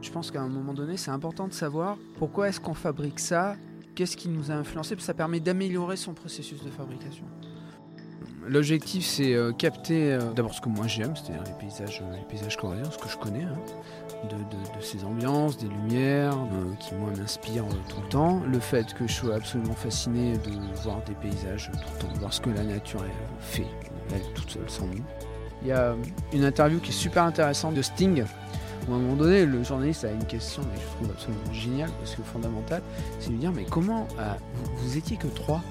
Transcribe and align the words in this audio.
Je 0.00 0.10
pense 0.10 0.30
qu'à 0.30 0.40
un 0.40 0.48
moment 0.48 0.72
donné, 0.72 0.96
c'est 0.96 1.10
important 1.10 1.46
de 1.48 1.52
savoir 1.52 1.96
pourquoi 2.18 2.48
est-ce 2.48 2.60
qu'on 2.60 2.74
fabrique 2.74 3.18
ça, 3.20 3.56
qu'est-ce 3.94 4.16
qui 4.16 4.28
nous 4.28 4.50
a 4.50 4.54
influencé, 4.54 4.94
ça 4.98 5.14
permet 5.14 5.40
d'améliorer 5.40 5.96
son 5.96 6.14
processus 6.14 6.62
de 6.62 6.70
fabrication. 6.70 7.24
L'objectif, 8.46 9.04
c'est 9.04 9.34
euh, 9.34 9.52
capter 9.52 10.12
euh, 10.12 10.32
d'abord 10.32 10.54
ce 10.54 10.60
que 10.62 10.70
moi 10.70 10.86
j'aime, 10.86 11.14
c'est-à-dire 11.14 11.44
les 11.44 11.52
paysages, 11.66 12.02
euh, 12.02 12.14
les 12.16 12.22
paysages 12.24 12.56
coréens, 12.56 12.90
ce 12.90 12.96
que 12.98 13.08
je 13.08 13.18
connais, 13.18 13.42
hein, 13.44 13.58
de, 14.24 14.36
de- 14.36 14.82
ces 14.82 15.04
ambiances, 15.04 15.58
des 15.58 15.68
lumières, 15.68 16.36
qui 16.80 16.94
moi 16.94 17.10
m'inspirent 17.16 17.66
tout 17.88 18.00
le 18.02 18.08
temps. 18.08 18.40
Le 18.50 18.58
fait 18.58 18.94
que 18.94 19.06
je 19.06 19.12
sois 19.12 19.34
absolument 19.34 19.74
fasciné 19.74 20.38
de 20.38 20.50
voir 20.82 21.02
des 21.04 21.14
paysages 21.14 21.70
tout 21.72 21.78
le 21.94 21.98
temps, 22.08 22.18
voir 22.18 22.32
ce 22.32 22.40
que 22.40 22.50
la 22.50 22.64
nature 22.64 23.04
fait, 23.40 23.66
elle 24.12 24.22
toute 24.34 24.50
seule, 24.50 24.68
sans 24.70 24.86
nous. 24.86 25.02
Il 25.62 25.68
y 25.68 25.72
a 25.72 25.94
une 26.32 26.44
interview 26.44 26.80
qui 26.80 26.88
est 26.90 26.94
super 26.94 27.24
intéressante 27.24 27.74
de 27.74 27.82
Sting, 27.82 28.24
où 28.88 28.92
à 28.92 28.96
un 28.96 28.98
moment 28.98 29.16
donné, 29.16 29.44
le 29.46 29.62
journaliste 29.62 30.04
a 30.04 30.10
une 30.10 30.24
question, 30.24 30.62
mais 30.72 30.80
je 30.80 30.86
trouve 30.96 31.10
absolument 31.10 31.52
géniale, 31.52 31.90
parce 31.98 32.14
que 32.14 32.22
fondamentale, 32.22 32.82
c'est 33.18 33.28
de 33.28 33.32
lui 33.32 33.38
dire, 33.40 33.52
mais 33.52 33.64
comment, 33.64 34.06
euh, 34.18 34.32
vous, 34.54 34.70
vous 34.88 34.96
étiez 34.96 35.16
que 35.16 35.26
trois? 35.28 35.62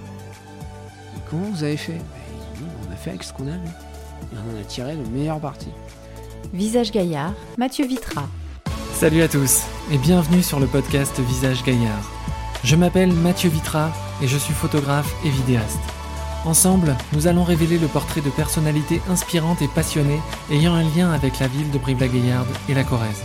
Et 1.16 1.20
Comment 1.30 1.50
vous 1.50 1.64
avez 1.64 1.77
fait? 1.77 1.94
Ben, 1.94 2.02
il 2.58 2.64
dit, 2.64 2.72
On 2.88 2.94
a 2.94 2.95
fait 2.95 3.12
avec 3.12 3.23
ce 3.23 3.34
qu'on 3.34 3.48
avait. 3.48 3.55
Et 3.55 4.36
on 4.36 4.58
en 4.58 4.62
a 4.62 4.64
tiré 4.64 4.95
le 4.95 5.05
meilleur 5.05 5.40
parti. 5.40 5.70
Visage 6.53 6.91
Gaillard, 6.91 7.34
Mathieu 7.58 7.86
Vitra. 7.86 8.27
Salut 8.94 9.22
à 9.22 9.28
tous 9.28 9.64
et 9.91 9.98
bienvenue 9.98 10.44
sur 10.44 10.59
le 10.59 10.67
podcast 10.67 11.20
Visage 11.20 11.64
Gaillard. 11.64 12.12
Je 12.64 12.76
m'appelle 12.76 13.14
Mathieu 13.14 13.50
Vitra 13.50 13.91
et 14.22 14.28
je 14.28 14.38
suis 14.38 14.53
photographe 14.53 15.14
et 15.26 15.30
vidéaste. 15.30 15.80
Ensemble, 16.45 16.95
nous 17.13 17.27
allons 17.27 17.43
révéler 17.43 17.77
le 17.77 17.88
portrait 17.88 18.21
de 18.21 18.29
personnalités 18.29 19.02
inspirantes 19.09 19.61
et 19.61 19.67
passionnées 19.67 20.21
ayant 20.52 20.73
un 20.73 20.84
lien 20.84 21.11
avec 21.11 21.39
la 21.39 21.47
ville 21.47 21.70
de 21.71 21.77
Brive-la-Gaillarde 21.77 22.47
et 22.70 22.73
la 22.73 22.84
Corrèze. 22.84 23.23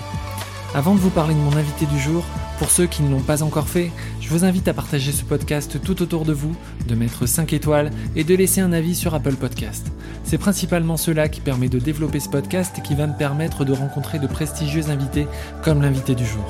Avant 0.74 0.96
de 0.96 1.00
vous 1.00 1.10
parler 1.10 1.34
de 1.34 1.38
mon 1.38 1.56
invité 1.56 1.86
du 1.86 2.00
jour, 2.00 2.24
pour 2.58 2.70
ceux 2.70 2.86
qui 2.86 3.02
ne 3.02 3.10
l'ont 3.10 3.20
pas 3.20 3.44
encore 3.44 3.68
fait, 3.68 3.92
je 4.20 4.28
vous 4.28 4.44
invite 4.44 4.66
à 4.66 4.74
partager 4.74 5.12
ce 5.12 5.22
podcast 5.22 5.80
tout 5.80 6.02
autour 6.02 6.24
de 6.24 6.32
vous, 6.32 6.56
de 6.88 6.96
mettre 6.96 7.26
5 7.26 7.52
étoiles 7.52 7.92
et 8.16 8.24
de 8.24 8.34
laisser 8.34 8.60
un 8.60 8.72
avis 8.72 8.96
sur 8.96 9.14
Apple 9.14 9.36
Podcast. 9.36 9.86
C'est 10.24 10.38
principalement 10.38 10.96
cela 10.96 11.28
qui 11.28 11.40
permet 11.40 11.68
de 11.68 11.78
développer 11.78 12.18
ce 12.18 12.28
podcast 12.28 12.76
et 12.78 12.82
qui 12.82 12.96
va 12.96 13.06
me 13.06 13.16
permettre 13.16 13.64
de 13.64 13.72
rencontrer 13.72 14.18
de 14.18 14.26
prestigieux 14.26 14.90
invités 14.90 15.28
comme 15.62 15.82
l'invité 15.82 16.16
du 16.16 16.26
jour. 16.26 16.44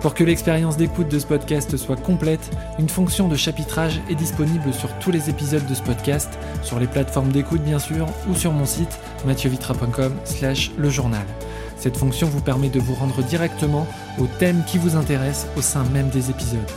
Pour 0.00 0.14
que 0.14 0.22
l'expérience 0.22 0.76
d'écoute 0.76 1.08
de 1.08 1.18
ce 1.18 1.26
podcast 1.26 1.76
soit 1.76 2.00
complète, 2.00 2.56
une 2.78 2.88
fonction 2.88 3.26
de 3.26 3.34
chapitrage 3.34 4.00
est 4.08 4.14
disponible 4.14 4.72
sur 4.72 4.96
tous 5.00 5.10
les 5.10 5.28
épisodes 5.28 5.66
de 5.66 5.74
ce 5.74 5.82
podcast, 5.82 6.38
sur 6.62 6.78
les 6.78 6.86
plateformes 6.86 7.32
d'écoute 7.32 7.62
bien 7.62 7.80
sûr, 7.80 8.06
ou 8.28 8.34
sur 8.36 8.52
mon 8.52 8.64
site 8.64 8.96
mathieuVitra.com 9.26 10.14
slash 10.24 10.70
le 10.78 10.88
journal. 10.88 11.26
Cette 11.76 11.96
fonction 11.96 12.28
vous 12.28 12.40
permet 12.40 12.68
de 12.68 12.78
vous 12.78 12.94
rendre 12.94 13.22
directement 13.24 13.88
au 14.20 14.26
thème 14.38 14.62
qui 14.68 14.78
vous 14.78 14.94
intéresse 14.94 15.48
au 15.56 15.62
sein 15.62 15.82
même 15.92 16.10
des 16.10 16.30
épisodes. 16.30 16.70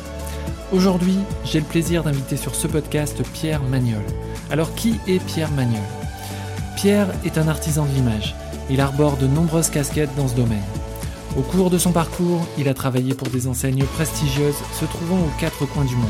Aujourd'hui, 0.71 1.17
j'ai 1.45 1.59
le 1.59 1.65
plaisir 1.65 2.03
d'inviter 2.03 2.37
sur 2.37 2.55
ce 2.55 2.65
podcast 2.65 3.21
Pierre 3.33 3.61
Magnol. 3.61 4.03
Alors 4.49 4.73
qui 4.73 4.99
est 5.07 5.23
Pierre 5.25 5.51
Magnol? 5.51 5.81
Pierre 6.75 7.07
est 7.23 7.37
un 7.37 7.47
artisan 7.47 7.85
de 7.85 7.91
l'image. 7.91 8.33
Il 8.71 8.81
arbore 8.81 9.17
de 9.17 9.27
nombreuses 9.27 9.69
casquettes 9.69 10.15
dans 10.15 10.27
ce 10.27 10.35
domaine. 10.35 10.63
Au 11.37 11.43
cours 11.43 11.69
de 11.69 11.77
son 11.77 11.93
parcours, 11.93 12.45
il 12.57 12.67
a 12.67 12.73
travaillé 12.73 13.13
pour 13.13 13.29
des 13.29 13.47
enseignes 13.47 13.85
prestigieuses 13.85 14.61
se 14.77 14.83
trouvant 14.83 15.19
aux 15.19 15.39
quatre 15.39 15.65
coins 15.65 15.85
du 15.85 15.95
monde. 15.95 16.09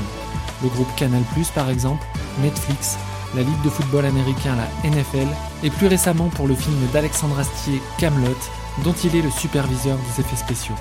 Le 0.64 0.70
groupe 0.70 0.94
Canal+, 0.96 1.22
par 1.54 1.70
exemple, 1.70 2.04
Netflix, 2.42 2.98
la 3.36 3.44
Ligue 3.44 3.62
de 3.64 3.70
football 3.70 4.06
américain, 4.06 4.56
la 4.56 4.90
NFL, 4.90 5.28
et 5.64 5.70
plus 5.70 5.86
récemment 5.86 6.30
pour 6.30 6.48
le 6.48 6.56
film 6.56 6.76
d'Alexandre 6.92 7.38
Astier, 7.38 7.80
Camelot, 8.00 8.36
dont 8.84 8.96
il 9.04 9.16
est 9.16 9.22
le 9.22 9.30
superviseur 9.30 9.98
des 9.98 10.22
effets 10.22 10.36
spéciaux. 10.36 10.76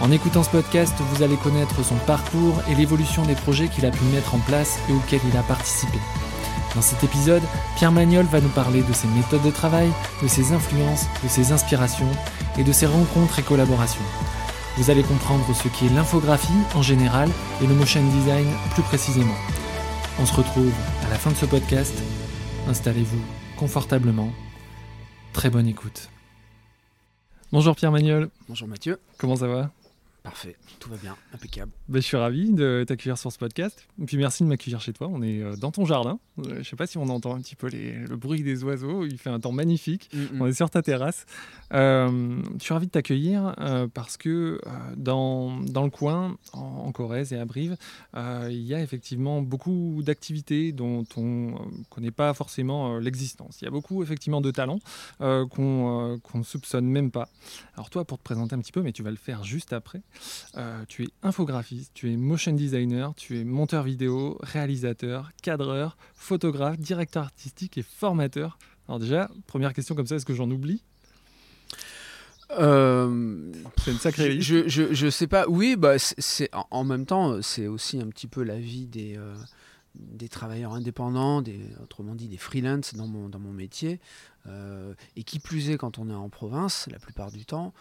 En 0.00 0.12
écoutant 0.12 0.44
ce 0.44 0.50
podcast, 0.50 0.94
vous 1.00 1.24
allez 1.24 1.36
connaître 1.36 1.82
son 1.84 1.96
parcours 2.06 2.62
et 2.70 2.74
l'évolution 2.76 3.24
des 3.24 3.34
projets 3.34 3.68
qu'il 3.68 3.86
a 3.86 3.90
pu 3.90 4.04
mettre 4.14 4.36
en 4.36 4.38
place 4.38 4.78
et 4.88 4.92
auxquels 4.92 5.20
il 5.28 5.36
a 5.36 5.42
participé. 5.42 5.98
Dans 6.76 6.82
cet 6.82 7.02
épisode, 7.02 7.42
Pierre 7.76 7.90
Magnol 7.90 8.26
va 8.26 8.40
nous 8.40 8.50
parler 8.50 8.82
de 8.82 8.92
ses 8.92 9.08
méthodes 9.08 9.42
de 9.42 9.50
travail, 9.50 9.90
de 10.22 10.28
ses 10.28 10.52
influences, 10.52 11.06
de 11.24 11.28
ses 11.28 11.50
inspirations 11.50 12.10
et 12.58 12.64
de 12.64 12.70
ses 12.72 12.86
rencontres 12.86 13.38
et 13.38 13.42
collaborations. 13.42 14.04
Vous 14.76 14.90
allez 14.90 15.02
comprendre 15.02 15.44
ce 15.54 15.68
qu'est 15.68 15.88
l'infographie 15.94 16.52
en 16.74 16.82
général 16.82 17.30
et 17.62 17.66
le 17.66 17.74
motion 17.74 18.06
design 18.10 18.46
plus 18.74 18.82
précisément. 18.82 19.34
On 20.20 20.26
se 20.26 20.34
retrouve 20.34 20.70
à 21.06 21.10
la 21.10 21.16
fin 21.16 21.30
de 21.30 21.36
ce 21.36 21.46
podcast. 21.46 21.94
Installez-vous 22.68 23.22
confortablement. 23.56 24.30
Très 25.32 25.48
bonne 25.48 25.66
écoute. 25.66 26.10
Bonjour 27.52 27.74
Pierre 27.74 27.92
Magnol, 27.92 28.28
Bonjour 28.48 28.68
Mathieu. 28.68 29.00
comment 29.18 29.36
ça 29.36 29.46
va? 29.46 29.70
Parfait, 30.26 30.56
tout 30.80 30.90
va 30.90 30.96
bien, 30.96 31.16
impeccable. 31.32 31.70
Ben, 31.88 32.02
je 32.02 32.06
suis 32.06 32.16
ravi 32.16 32.50
de 32.52 32.84
t'accueillir 32.86 33.16
sur 33.16 33.30
ce 33.30 33.38
podcast. 33.38 33.86
Et 34.02 34.06
puis 34.06 34.16
merci 34.16 34.42
de 34.42 34.48
m'accueillir 34.48 34.80
chez 34.80 34.92
toi. 34.92 35.08
On 35.08 35.22
est 35.22 35.40
euh, 35.40 35.54
dans 35.54 35.70
ton 35.70 35.84
jardin. 35.84 36.18
Euh, 36.44 36.58
je 36.58 36.68
sais 36.68 36.74
pas 36.74 36.88
si 36.88 36.98
on 36.98 37.08
entend 37.10 37.36
un 37.36 37.40
petit 37.40 37.54
peu 37.54 37.68
les- 37.68 37.92
le 37.92 38.16
bruit 38.16 38.42
des 38.42 38.64
oiseaux. 38.64 39.04
Il 39.06 39.18
fait 39.18 39.30
un 39.30 39.38
temps 39.38 39.52
magnifique. 39.52 40.10
On 40.40 40.46
est 40.48 40.52
sur 40.52 40.68
ta 40.68 40.82
terrasse. 40.82 41.26
Euh, 41.72 42.42
je 42.58 42.64
suis 42.64 42.74
ravi 42.74 42.86
de 42.86 42.90
t'accueillir 42.90 43.54
euh, 43.60 43.86
parce 43.86 44.16
que 44.16 44.58
euh, 44.66 44.70
dans, 44.96 45.60
dans 45.60 45.84
le 45.84 45.90
coin, 45.90 46.36
en, 46.52 46.58
en 46.60 46.90
Corrèze 46.92 47.32
et 47.32 47.38
à 47.38 47.44
Brive, 47.44 47.76
il 48.16 48.62
y 48.62 48.74
a 48.74 48.80
effectivement 48.82 49.42
beaucoup 49.42 50.00
d'activités 50.04 50.72
dont 50.72 51.04
on 51.16 51.22
ne 51.52 51.84
connaît 51.88 52.10
pas 52.10 52.34
forcément 52.34 52.98
l'existence. 52.98 53.58
Il 53.60 53.66
y 53.66 53.68
a 53.68 53.70
beaucoup 53.70 54.02
effectivement 54.02 54.40
de 54.40 54.50
talents 54.50 54.80
qu'on 55.20 56.18
qu'on 56.22 56.38
ne 56.38 56.42
soupçonne 56.44 56.86
même 56.86 57.10
pas. 57.12 57.28
Alors 57.76 57.90
toi, 57.90 58.04
pour 58.04 58.18
te 58.18 58.24
présenter 58.24 58.54
un 58.56 58.58
petit 58.58 58.72
peu, 58.72 58.82
mais 58.82 58.92
tu 58.92 59.02
vas 59.04 59.10
le 59.10 59.16
faire 59.16 59.44
juste 59.44 59.72
après, 59.72 60.02
euh, 60.56 60.84
tu 60.88 61.04
es 61.04 61.08
infographiste, 61.22 61.92
tu 61.94 62.12
es 62.12 62.16
motion 62.16 62.52
designer, 62.52 63.14
tu 63.14 63.38
es 63.38 63.44
monteur 63.44 63.82
vidéo, 63.84 64.38
réalisateur, 64.42 65.30
cadreur, 65.42 65.96
photographe, 66.14 66.78
directeur 66.78 67.24
artistique 67.24 67.78
et 67.78 67.82
formateur. 67.82 68.58
Alors 68.88 68.98
déjà, 68.98 69.30
première 69.46 69.72
question 69.72 69.94
comme 69.94 70.06
ça, 70.06 70.16
est-ce 70.16 70.26
que 70.26 70.34
j'en 70.34 70.50
oublie? 70.50 70.82
Euh, 72.52 73.52
C'est 73.84 73.90
une 73.90 73.98
sacrée 73.98 74.28
liste. 74.28 74.48
je, 74.48 74.68
je, 74.68 74.94
je 74.94 75.10
sais 75.10 75.26
pas, 75.26 75.46
oui, 75.48 75.76
bah, 75.76 75.98
c'est- 75.98 76.50
en, 76.70 76.84
même 76.84 77.04
temps, 77.06 77.42
c'est 77.42 77.66
aussi 77.66 78.00
un 78.00 78.06
petit 78.06 78.28
peu 78.28 78.42
la 78.44 78.58
vie 78.58 78.86
des, 78.86 79.16
euh, 79.16 79.34
des 79.96 80.28
travailleurs 80.28 80.72
indépendants, 80.74 81.42
des, 81.42 81.60
autrement 81.82 82.14
dit 82.14 82.28
des 82.28 82.36
freelance 82.36 82.94
dans 82.94 83.08
mon, 83.08 83.28
dans 83.28 83.40
mon 83.40 83.52
métier. 83.52 84.00
Euh, 84.46 84.94
et 85.16 85.24
qui 85.24 85.40
plus 85.40 85.70
est, 85.70 85.76
quand 85.76 85.98
on 85.98 86.08
est 86.08 86.14
en 86.14 86.28
province, 86.28 86.88
la 86.92 87.00
plupart 87.00 87.32
du 87.32 87.44
temps, 87.44 87.72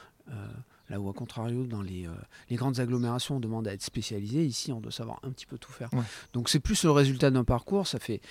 là 0.90 1.00
où, 1.00 1.10
à 1.10 1.14
contrario, 1.14 1.66
dans 1.66 1.82
les, 1.82 2.08
euh, 2.08 2.12
les 2.50 2.56
grandes 2.56 2.80
agglomérations, 2.80 3.38
on 3.38 3.40
demande 3.40 3.68
à 3.68 3.74
être 3.74 3.82
spécialisé, 3.82 4.46
ici, 4.46 4.72
on 4.72 4.82
doit 4.82 4.92
savoir 4.92 5.20
un 5.24 5.32
petit 5.32 5.46
peu 5.46 5.58
tout 5.58 5.72
faire. 5.72 5.94
Ouais. 5.94 6.04
Donc, 6.34 6.50
c'est 6.50 6.60
plus 6.60 6.84
le 6.84 6.92
résultat 6.92 7.32
d'un 7.32 7.44
parcours. 7.44 7.88
Ça 7.88 8.00
fait. 8.00 8.22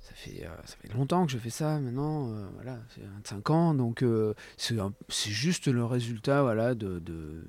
Ça 0.00 0.14
fait, 0.14 0.46
euh, 0.46 0.56
ça 0.64 0.76
fait 0.80 0.92
longtemps 0.94 1.26
que 1.26 1.32
je 1.32 1.36
fais 1.36 1.50
ça 1.50 1.78
maintenant, 1.78 2.30
euh, 2.30 2.48
voilà, 2.54 2.78
c'est 2.94 3.02
25 3.02 3.50
ans, 3.50 3.74
donc 3.74 4.02
c'est 4.56 5.30
juste 5.30 5.68
le 5.68 5.84
résultat 5.84 6.40
voilà, 6.40 6.74
de, 6.74 7.00
de 7.00 7.44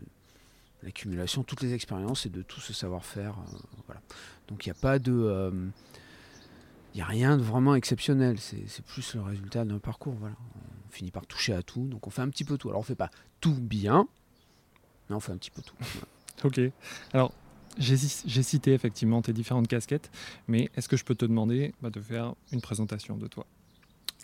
l'accumulation 0.84 1.42
de 1.42 1.46
toutes 1.46 1.62
les 1.62 1.74
expériences 1.74 2.26
et 2.26 2.30
de 2.30 2.42
tout 2.42 2.60
ce 2.60 2.74
savoir-faire. 2.74 3.38
voilà. 3.86 4.02
Donc 4.50 4.66
il 4.66 4.70
n'y 4.70 4.78
a 4.78 4.82
pas 4.82 5.00
de. 5.00 5.72
Il 6.94 6.98
n'y 6.98 7.02
a 7.02 7.06
rien 7.06 7.38
de 7.38 7.42
vraiment 7.42 7.74
exceptionnel, 7.74 8.38
c'est 8.38 8.68
c'est 8.68 8.84
plus 8.84 9.16
le 9.16 9.22
résultat 9.22 9.64
d'un 9.64 9.80
parcours. 9.80 10.16
Voilà. 10.16 10.36
On 10.54 10.92
finit 10.92 11.12
par 11.12 11.26
toucher 11.26 11.54
à 11.54 11.64
tout, 11.64 11.88
donc 11.88 12.06
on 12.06 12.10
fait 12.10 12.22
un 12.22 12.30
petit 12.30 12.44
peu 12.44 12.58
tout. 12.58 12.68
Alors 12.68 12.80
on 12.80 12.84
ne 12.84 12.88
fait 12.88 12.96
pas 12.96 13.12
tout 13.40 13.56
bien, 13.56 14.10
mais 15.12 15.16
on 15.18 15.20
fait 15.20 15.34
un 15.34 15.38
petit 15.38 15.52
peu 15.52 15.62
tout. 15.62 15.76
Ok. 16.44 16.60
Alors, 17.14 17.32
j'ai 17.78 17.98
cité 17.98 18.74
effectivement 18.74 19.22
tes 19.22 19.32
différentes 19.34 19.68
casquettes, 19.68 20.10
mais 20.48 20.72
est-ce 20.76 20.88
que 20.90 20.98
je 20.98 21.04
peux 21.06 21.14
te 21.14 21.24
demander 21.26 21.76
bah, 21.84 21.92
de 21.92 22.02
faire 22.02 22.34
une 22.52 22.62
présentation 22.62 23.16
de 23.18 23.28
toi? 23.28 23.46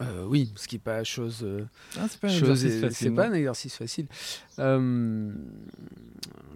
Euh, 0.01 0.25
oui, 0.25 0.51
ce 0.55 0.67
qui 0.67 0.75
n'est 0.75 0.79
pas 0.79 1.03
chose. 1.03 1.41
euh, 1.43 1.65
Ah, 1.97 2.07
c'est 2.09 2.19
pas 2.19 2.27
un 2.27 2.31
chose- 2.31 2.65
exercice 2.65 2.73
C'est 2.79 2.87
facile, 2.87 3.13
pas 3.15 3.27
non 3.27 3.33
un 3.33 3.37
exercice 3.37 3.75
facile. 3.75 4.07
Euh, 4.59 5.31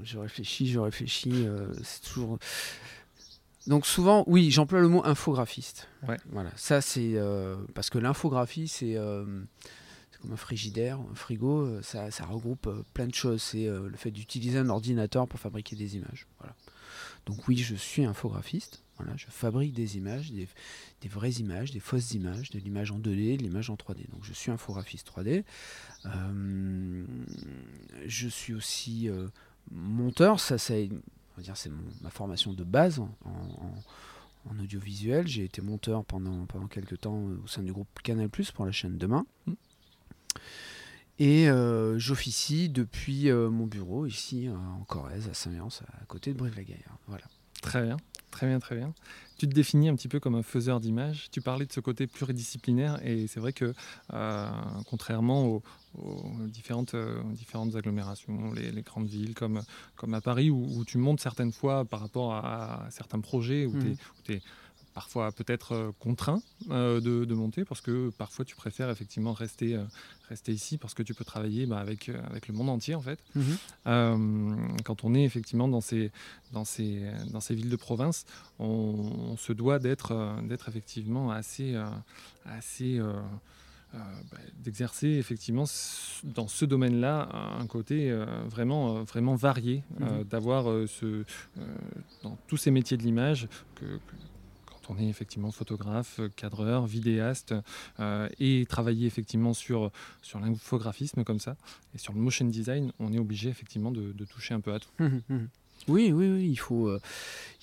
je 0.04 0.18
réfléchis, 0.18 0.68
je 0.68 0.80
réfléchis. 0.80 1.31
euh, 1.45 1.68
c'est 1.83 2.01
toujours. 2.01 2.39
Donc 3.68 3.86
souvent, 3.86 4.24
oui, 4.28 4.50
j'emploie 4.50 4.80
le 4.80 4.88
mot 4.88 5.04
infographiste. 5.06 5.88
Ouais. 6.07 6.18
Voilà, 6.31 6.50
ça 6.56 6.81
c'est 6.81 7.16
parce 7.75 7.89
que 7.92 8.00
l'infographie 8.00 8.68
c'est 8.68 8.95
comme 10.21 10.33
un 10.33 10.38
frigidaire, 10.38 11.00
un 11.00 11.15
frigo, 11.15 11.62
euh, 11.62 11.81
ça, 11.81 12.09
regroupe 12.25 12.68
euh, 12.68 12.83
plein 12.94 13.07
de 13.07 13.13
choses. 13.13 13.41
C'est 13.41 13.68
euh, 13.68 13.89
le 13.89 13.97
fait 13.97 14.12
d'utiliser 14.12 14.59
un 14.59 14.69
ordinateur 14.69 15.27
pour 15.27 15.39
fabriquer 15.39 15.75
des 15.75 15.95
images. 15.95 16.27
Donc 17.25 17.47
oui, 17.47 17.57
je 17.57 17.75
suis 17.75 18.06
infographiste. 18.06 18.83
Voilà, 18.97 19.15
je 19.18 19.25
fabrique 19.27 19.73
des 19.73 19.97
images, 19.97 20.31
des, 20.31 20.47
vraies 21.07 21.31
images, 21.31 21.71
des 21.71 21.79
fausses 21.79 22.13
images, 22.13 22.51
de 22.51 22.59
l'image 22.59 22.91
en 22.91 23.00
2D, 23.00 23.38
de 23.38 23.44
l'image 23.44 23.69
en 23.69 23.75
3D. 23.75 24.09
Donc 24.12 24.23
je 24.23 24.33
suis 24.33 24.51
infographiste 24.51 25.12
3D. 25.12 25.44
Euh, 26.06 27.06
je 28.06 28.27
suis 28.27 28.53
aussi 28.53 29.09
monteur, 29.71 30.39
ça, 30.39 30.57
c'est 30.57 30.89
ma 32.01 32.09
formation 32.12 32.53
de 32.53 32.63
base 32.63 33.00
en, 33.00 33.09
audiovisuel. 34.59 35.27
J'ai 35.27 35.45
été 35.45 35.62
monteur 35.62 36.06
pendant, 36.06 36.45
quelques 36.68 37.01
temps 37.01 37.23
au 37.44 37.47
sein 37.47 37.63
du 37.63 37.73
groupe 37.73 37.88
Canal 38.03 38.29
Plus 38.29 38.51
pour 38.51 38.65
la 38.65 38.71
chaîne 38.71 38.97
Demain. 38.97 39.25
Mm. 39.47 39.53
Et 41.19 41.48
j'officie 41.98 42.69
depuis 42.69 43.31
mon 43.31 43.68
bureau 43.68 44.07
ici 44.07 44.50
en 44.50 44.83
Corrèze, 44.86 45.28
à 45.30 45.36
Saint-Méance, 45.36 45.83
à 46.01 46.06
côté 46.06 46.33
de 46.33 46.38
Brive-la-Gaillarde. 46.39 46.98
Voilà. 47.07 47.25
Très 47.62 47.83
bien. 47.83 47.98
Très 48.31 48.48
bien, 48.48 48.60
très 48.60 48.75
bien. 48.75 48.94
Tu 49.38 49.48
te 49.48 49.54
définis 49.54 49.89
un 49.89 49.95
petit 49.95 50.07
peu 50.07 50.19
comme 50.19 50.36
un 50.36 50.44
faiseur 50.44 50.80
d'images. 50.80 51.28
Tu 51.31 51.42
parlais 51.42 51.66
de 51.66 51.72
ce 51.72 51.81
côté 51.81 52.07
pluridisciplinaire 52.07 53.06
et 53.06 53.28
c'est 53.28 53.39
vrai 53.39 53.51
que 53.54 53.74
euh, 54.13 54.50
contrairement 54.89 55.45
aux, 55.45 55.62
différentes, 56.48 56.94
euh, 56.94 57.22
différentes 57.33 57.75
agglomérations, 57.75 58.54
les, 58.54 58.81
grandes 58.81 59.07
villes 59.07 59.33
comme, 59.33 59.62
comme 59.98 60.13
à 60.13 60.22
Paris 60.22 60.50
où, 60.50 60.86
tu 60.86 60.98
montes 60.98 61.19
certaines 61.19 61.51
fois 61.51 61.83
par 61.83 62.00
rapport 62.00 62.33
à, 62.33 62.88
certains 62.89 63.19
projets 63.19 63.66
où 63.66 63.74
mmh. 63.74 63.95
tu 64.24 64.33
es 64.33 64.42
parfois 64.94 65.32
peut-être 65.32 65.74
euh, 65.74 65.92
contraint 66.00 66.42
euh, 66.70 67.00
de, 67.00 67.34
monter 67.34 67.66
parce 67.66 67.82
que 67.82 68.10
parfois 68.10 68.46
tu 68.46 68.56
préfères 68.56 68.90
effectivement 68.90 69.34
rester, 69.34 69.76
euh, 69.76 69.84
rester 70.30 70.52
ici 70.52 70.78
parce 70.78 70.94
que 70.94 71.04
tu 71.04 71.14
peux 71.14 71.24
travailler 71.24 71.66
bah, 71.66 71.80
avec, 71.80 72.10
avec 72.10 72.48
le 72.48 72.54
monde 72.54 72.70
entier 72.70 72.96
en 72.96 73.02
fait. 73.02 73.20
Mhm. 73.36 74.76
quand 74.84 75.04
on 75.04 75.14
est 75.14 75.24
effectivement 75.24 75.68
dans 75.68 75.82
ces, 75.82 76.12
dans 76.52 76.66
ces, 76.66 77.02
dans 77.32 77.40
ces 77.40 77.56
villes 77.56 77.70
de 77.70 77.76
province, 77.76 78.26
on, 78.60 79.36
se 79.38 79.54
doit 79.54 79.80
d'être 79.80 80.36
d'être 80.44 80.68
effectivement 80.70 81.32
assez, 81.32 81.76
assez 82.46 83.00
bah, 83.94 84.00
d'exercer 84.64 85.08
effectivement 85.08 85.66
dans 86.24 86.48
ce 86.48 86.66
domaine-là 86.66 87.30
un 87.60 87.66
côté 87.68 88.12
vraiment, 88.48 89.04
vraiment 89.04 89.36
varié, 89.36 89.84
mhm. 90.00 90.24
d'avoir 90.26 90.66
ce, 90.88 91.24
dans 92.24 92.38
tous 92.48 92.58
ces 92.58 92.72
métiers 92.72 92.98
de 92.98 93.04
l'image 93.04 93.48
que 93.76 94.00
on 94.92 94.98
est 94.98 95.08
effectivement 95.08 95.52
photographe, 95.52 96.20
cadreur, 96.36 96.86
vidéaste 96.86 97.56
euh, 98.00 98.28
et 98.40 98.66
travailler 98.68 99.08
effectivement 99.08 99.54
sur, 99.54 99.92
sur 100.22 100.40
l'infographisme 100.40 101.24
comme 101.24 101.40
ça 101.40 101.56
et 101.96 101.98
sur 101.98 102.14
le 102.14 102.20
motion 102.20 102.46
design, 102.46 102.92
on 103.00 103.14
est 103.14 103.20
obligé 103.20 103.50
effectivement 103.50 103.92
de, 103.92 104.12
toucher 104.26 104.54
un 104.54 104.60
peu 104.60 104.74
à 104.74 104.80
tout. 104.80 104.90
Hum, 105.00 105.22
hum, 105.30 105.38
hum. 105.38 105.48
Oui, 105.88 106.12
oui, 106.12 106.30
oui, 106.30 106.48
il 106.48 106.58
faut, 106.58 106.90
euh, 106.90 107.00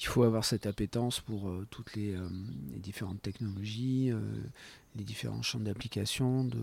il 0.00 0.06
faut 0.06 0.24
avoir 0.24 0.44
cette 0.44 0.66
appétence 0.66 1.20
pour 1.20 1.48
euh, 1.48 1.64
toutes 1.70 1.94
les, 1.94 2.16
différentes 2.76 3.22
technologies, 3.22 4.10
les 4.96 5.04
différents 5.04 5.42
champs 5.42 5.60
d'application. 5.60 6.44
De... 6.44 6.58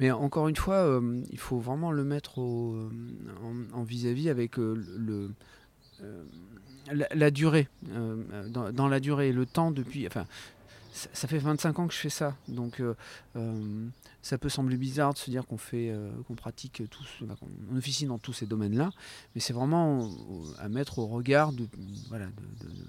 Mais 0.00 0.10
encore 0.10 0.48
une 0.48 0.56
fois, 0.56 1.00
il 1.30 1.38
faut 1.38 1.58
vraiment 1.58 1.92
le 1.92 2.02
mettre 2.02 2.40
en 2.40 3.82
vis-à-vis 3.84 4.28
avec 4.28 4.56
le, 4.56 5.30
la, 6.90 7.30
durée, 7.30 7.68
euh, 7.90 8.48
dans, 8.48 8.88
la 8.88 9.00
durée, 9.00 9.32
le 9.32 9.46
temps 9.46 9.70
depuis. 9.70 10.06
Enfin, 10.06 10.26
ça, 10.92 11.28
fait 11.28 11.38
25 11.38 11.78
ans 11.78 11.88
que 11.88 11.94
je 11.94 11.98
fais 11.98 12.10
ça, 12.10 12.36
donc 12.48 12.80
euh, 12.80 12.94
euh, 13.36 13.86
ça 14.20 14.36
peut 14.36 14.50
sembler 14.50 14.76
bizarre 14.76 15.14
de 15.14 15.18
se 15.18 15.30
dire 15.30 15.46
qu'on 15.46 15.56
fait, 15.56 15.94
qu'on 16.28 16.34
pratique 16.34 16.82
tous, 16.90 17.24
qu'on 17.40 17.76
officie 17.76 18.06
dans 18.06 18.18
tous 18.18 18.34
ces 18.34 18.46
domaines-là, 18.46 18.90
mais 19.34 19.40
c'est 19.40 19.54
vraiment 19.54 20.10
à 20.58 20.68
mettre 20.68 20.98
au 20.98 21.06
regard 21.06 21.52
de, 21.52 21.66
voilà, 22.08 22.26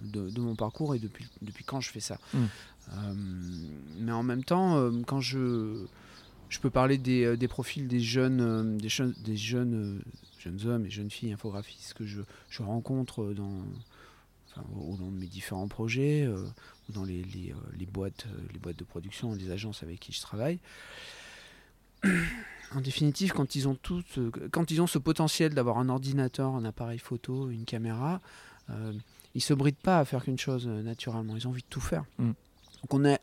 de, 0.04 0.40
mon 0.42 0.56
parcours 0.56 0.96
et 0.96 1.00
depuis, 1.00 1.28
depuis 1.42 1.64
quand 1.64 1.80
je 1.80 1.92
fais 1.92 2.02
ça. 2.02 2.20
Mmh. 2.34 3.16
mais 4.00 4.12
en 4.12 4.24
même 4.24 4.44
temps, 4.44 4.92
quand 5.08 5.22
je 5.22 5.86
je 6.50 6.60
peux 6.60 6.70
parler 6.70 7.00
des, 7.00 7.36
des 7.36 7.48
profils 7.48 7.88
des 7.88 8.02
jeunes, 8.02 8.78
des, 8.78 8.90
des 9.24 9.38
jeunes 9.38 10.04
jeunes 10.44 10.66
hommes 10.66 10.86
et 10.86 10.90
jeunes 10.90 11.10
filles 11.10 11.34
infographistes 11.34 11.94
que 11.94 12.06
je, 12.06 12.22
je 12.50 12.64
rencontre 12.64 13.34
dans, 13.34 13.64
enfin, 14.52 14.66
au 14.76 14.98
long 14.98 15.12
de 15.12 15.18
mes 15.18 15.28
différents 15.28 15.68
projets, 15.68 16.24
euh, 16.24 16.46
ou 16.90 16.92
dans 16.92 17.06
les, 17.06 17.24
les, 17.24 17.52
euh, 17.52 17.56
les, 17.78 17.86
boîtes, 17.86 18.28
euh, 18.28 18.38
les 18.52 18.60
boîtes 18.60 18.78
de 18.78 18.84
production, 18.84 19.34
les 19.34 19.52
agences 19.52 19.84
avec 19.84 20.00
qui 20.00 20.12
je 20.12 20.22
travaille. 20.22 20.60
En 22.76 22.82
définitive, 22.82 23.34
quand 23.34 23.56
ils 23.56 23.68
ont, 23.68 23.76
toutes, 23.76 24.20
quand 24.52 24.72
ils 24.72 24.82
ont 24.82 24.88
ce 24.88 24.98
potentiel 24.98 25.54
d'avoir 25.54 25.78
un 25.78 25.90
ordinateur, 25.90 26.56
un 26.56 26.66
appareil 26.66 26.98
photo, 26.98 27.50
une 27.50 27.66
caméra, 27.66 28.20
euh, 28.70 28.94
ils 29.36 29.42
se 29.42 29.54
brident 29.54 29.78
pas 29.78 30.00
à 30.00 30.06
faire 30.06 30.24
qu'une 30.24 30.40
chose 30.40 30.68
naturellement. 30.68 31.36
Ils 31.38 31.48
ont 31.48 31.52
envie 31.52 31.62
de 31.62 31.68
tout 31.70 31.82
faire. 31.82 32.04
Mm. 32.18 32.32
Donc 32.82 32.94
on 32.94 33.06
est, 33.06 33.20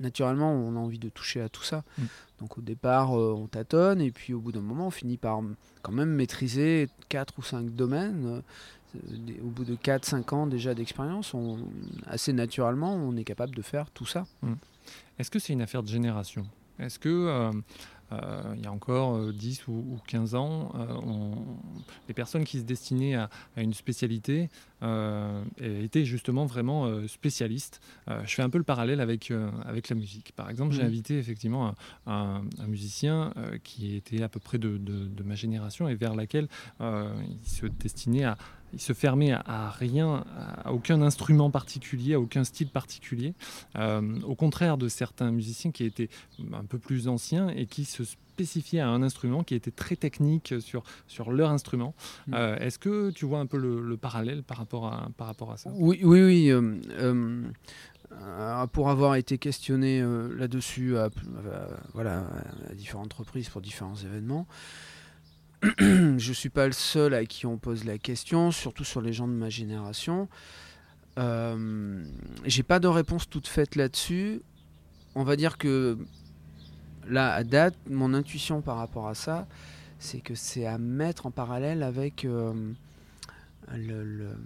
naturellement, 0.00 0.52
on 0.52 0.76
a 0.76 0.78
envie 0.78 0.98
de 0.98 1.08
toucher 1.08 1.40
à 1.40 1.48
tout 1.48 1.62
ça. 1.62 1.84
Mm. 1.98 2.02
Donc 2.40 2.58
au 2.58 2.60
départ, 2.60 3.18
euh, 3.18 3.34
on 3.36 3.46
tâtonne, 3.46 4.00
et 4.00 4.10
puis 4.10 4.32
au 4.34 4.40
bout 4.40 4.52
d'un 4.52 4.60
moment, 4.60 4.88
on 4.88 4.90
finit 4.90 5.16
par 5.16 5.40
quand 5.82 5.92
même 5.92 6.10
maîtriser 6.10 6.88
4 7.08 7.34
ou 7.38 7.42
5 7.42 7.70
domaines. 7.70 8.26
Euh, 8.26 8.40
au 9.42 9.48
bout 9.48 9.64
de 9.64 9.76
4-5 9.76 10.34
ans 10.34 10.46
déjà 10.46 10.74
d'expérience, 10.74 11.34
assez 12.06 12.32
naturellement, 12.32 12.94
on 12.94 13.16
est 13.16 13.24
capable 13.24 13.54
de 13.54 13.62
faire 13.62 13.90
tout 13.90 14.06
ça. 14.06 14.26
Mm. 14.42 14.54
Est-ce 15.18 15.30
que 15.30 15.38
c'est 15.38 15.52
une 15.52 15.62
affaire 15.62 15.82
de 15.82 15.88
génération? 15.88 16.46
Est-ce 16.78 16.98
que 16.98 17.08
euh, 17.08 17.52
euh, 18.12 18.54
il 18.56 18.64
y 18.64 18.66
a 18.66 18.72
encore 18.72 19.32
10 19.32 19.60
euh, 19.60 19.72
ou, 19.72 19.98
15 20.06 20.34
ans, 20.34 20.72
euh, 20.74 21.34
les 22.08 22.14
personnes 22.14 22.44
qui 22.44 22.58
se 22.58 22.64
destinaient 22.64 23.14
à, 23.14 23.28
une 23.56 23.74
spécialité 23.74 24.48
étaient 25.60 26.04
justement 26.04 26.46
vraiment 26.46 27.06
spécialistes. 27.08 27.80
je 28.06 28.32
fais 28.32 28.42
un 28.42 28.50
peu 28.50 28.58
le 28.58 28.64
parallèle 28.64 29.00
avec, 29.00 29.32
avec 29.66 29.88
la 29.88 29.96
musique. 29.96 30.32
Par 30.36 30.48
exemple, 30.50 30.72
j'ai 30.72 30.82
mmh. 30.82 30.86
invité 30.86 31.18
effectivement 31.18 31.74
un, 32.06 32.42
musicien 32.68 33.34
qui 33.64 33.96
était 33.96 34.22
à 34.22 34.28
peu 34.28 34.38
près 34.38 34.58
de, 34.58 34.78
ma 35.24 35.34
génération 35.34 35.88
et 35.88 35.96
vers 35.96 36.14
laquelle 36.14 36.46
il 36.80 37.48
se 37.48 37.66
destinait 37.66 38.24
à, 38.24 38.38
il 38.72 38.80
se 38.80 38.92
fermait 38.92 39.32
à, 39.32 39.70
rien, 39.70 40.24
à 40.64 40.72
aucun 40.72 41.00
instrument 41.02 41.50
particulier, 41.50 42.14
à 42.14 42.20
aucun 42.20 42.44
style 42.44 42.68
particulier, 42.68 43.34
au 43.76 44.34
contraire 44.34 44.78
de 44.78 44.88
certains 44.88 45.30
musiciens 45.30 45.70
qui 45.70 45.84
étaient 45.84 46.10
un 46.52 46.64
peu 46.64 46.78
plus 46.78 47.08
anciens 47.08 47.48
et 47.48 47.66
qui 47.66 47.84
se 47.84 48.04
spécifiaient 48.38 48.80
à 48.80 48.88
un 48.88 49.02
instrument 49.02 49.42
qui 49.42 49.56
était 49.56 49.72
très 49.72 49.96
technique 49.96 50.54
sur, 50.60 50.84
sur 51.08 51.32
leur 51.32 51.50
instrument. 51.50 51.94
Mm. 52.28 52.34
Euh, 52.34 52.56
est-ce 52.58 52.78
que 52.78 53.10
tu 53.10 53.24
vois 53.26 53.40
un 53.40 53.46
peu 53.46 53.58
le, 53.58 53.96
parallèle 53.96 54.44
par 54.44 54.58
rapport 54.58 54.86
à, 54.86 55.08
par 55.16 55.26
rapport 55.26 55.50
à 55.50 55.56
ça? 55.56 55.70
Oui, 55.74 55.98
oui, 56.04 56.22
oui. 56.22 56.50
Euh, 56.50 56.76
euh, 57.00 58.66
pour 58.68 58.90
avoir 58.90 59.16
été 59.16 59.38
questionné 59.38 60.00
là-dessus 60.36 60.96
à, 60.96 61.10
voilà, 61.94 62.24
à 62.70 62.74
différentes 62.74 63.12
reprises 63.12 63.48
pour 63.48 63.60
différents 63.60 63.96
événements, 63.96 64.46
je 65.78 66.32
suis 66.32 66.50
pas 66.50 66.66
le 66.66 66.72
seul 66.72 67.14
à 67.14 67.24
qui 67.24 67.46
on 67.46 67.58
pose 67.58 67.84
la 67.84 67.98
question, 67.98 68.50
surtout 68.50 68.84
sur 68.84 69.00
les 69.00 69.12
gens 69.12 69.26
de 69.26 69.32
ma 69.32 69.48
génération. 69.48 70.28
Euh, 71.18 72.04
J'ai 72.44 72.62
pas 72.62 72.78
de 72.78 72.86
réponse 72.86 73.28
toute 73.28 73.48
faite 73.48 73.74
là-dessus. 73.74 74.42
On 75.14 75.24
va 75.24 75.36
dire 75.36 75.58
que 75.58 75.98
là, 77.08 77.32
à 77.34 77.42
date, 77.42 77.74
mon 77.88 78.14
intuition 78.14 78.62
par 78.62 78.76
rapport 78.76 79.08
à 79.08 79.14
ça, 79.14 79.48
c'est 79.98 80.20
que 80.20 80.34
c'est 80.34 80.66
à 80.66 80.78
mettre 80.78 81.26
en 81.26 81.30
parallèle 81.32 81.82
avec 81.82 82.24
euh, 82.24 82.72
le, 83.74 84.36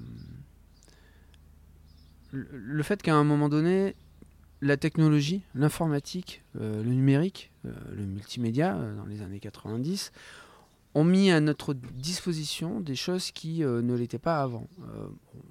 le, 2.33 2.83
fait 2.83 3.03
qu'à 3.03 3.15
un 3.15 3.25
moment 3.25 3.51
donné, 3.51 3.95
la 4.63 4.77
technologie, 4.77 5.43
l'informatique, 5.55 6.43
euh, 6.59 6.83
le 6.83 6.91
numérique, 6.91 7.51
euh, 7.67 7.73
le 7.95 8.07
multimédia, 8.07 8.79
dans 8.97 9.05
les 9.05 9.21
années 9.21 9.41
90, 9.41 10.13
ont 10.95 11.05
mis 11.05 11.31
à 11.31 11.41
notre 11.41 11.75
disposition 11.75 12.81
des 12.81 12.97
choses 12.97 13.31
qui 13.31 13.65
euh, 13.65 13.83
ne 13.83 13.95
l'étaient 13.95 14.19
pas 14.19 14.43
avant. 14.43 14.69
Euh, 14.81 15.07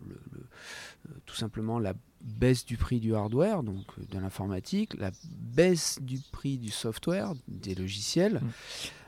euh, 0.10 1.14
tout 1.26 1.36
simplement 1.36 1.80
la 1.80 1.94
baisse 2.22 2.66
du 2.66 2.78
prix 2.78 3.00
du 3.00 3.16
hardware, 3.16 3.64
donc 3.64 3.86
de 4.10 4.20
l'informatique, 4.20 4.94
la 5.00 5.12
baisse 5.24 5.98
du 6.02 6.20
prix 6.32 6.60
du 6.60 6.70
software, 6.70 7.34
des 7.48 7.74
logiciels, 7.74 8.42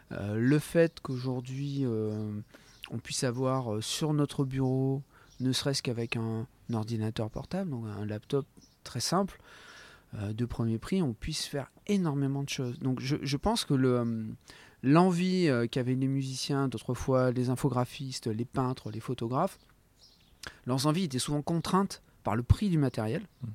mmh. 0.09 0.33
le 0.33 0.59
fait 0.59 0.99
qu'aujourd'hui 0.99 1.85
on 2.89 2.97
puisse 2.97 3.23
avoir 3.23 3.83
sur 3.83 4.13
notre 4.13 4.45
bureau, 4.45 5.03
ne 5.41 5.51
serait-ce 5.51 5.83
qu'avec 5.83 6.17
un, 6.17 6.47
ordinateur 6.73 7.29
portable, 7.29 7.69
donc 7.69 7.85
un 7.85 8.05
laptop 8.07 8.47
très 8.83 8.99
simple, 8.99 9.39
de 10.13 10.45
premier 10.45 10.79
prix, 10.79 11.03
on 11.03 11.13
puisse 11.13 11.45
faire 11.45 11.69
énormément 11.85 12.41
de 12.41 12.49
choses. 12.49 12.79
Donc 12.79 12.99
je, 12.99 13.17
je 13.21 13.37
pense 13.37 13.63
que 13.63 13.75
le 13.75 14.33
l'envie 14.83 15.47
euh, 15.47 15.65
qu'avaient 15.65 15.95
les 15.95 16.07
musiciens 16.07 16.67
d'autrefois, 16.67 17.31
les 17.31 17.49
infographistes, 17.49 18.27
les 18.27 18.45
peintres, 18.45 18.91
les 18.91 18.99
photographes, 18.99 19.57
leurs 20.67 20.85
envies 20.85 21.05
étaient 21.05 21.19
souvent 21.19 21.41
contraintes 21.41 22.03
par 22.23 22.35
le 22.35 22.43
prix 22.43 22.69
du 22.69 22.77
matériel. 22.77 23.23
Mm. 23.41 23.47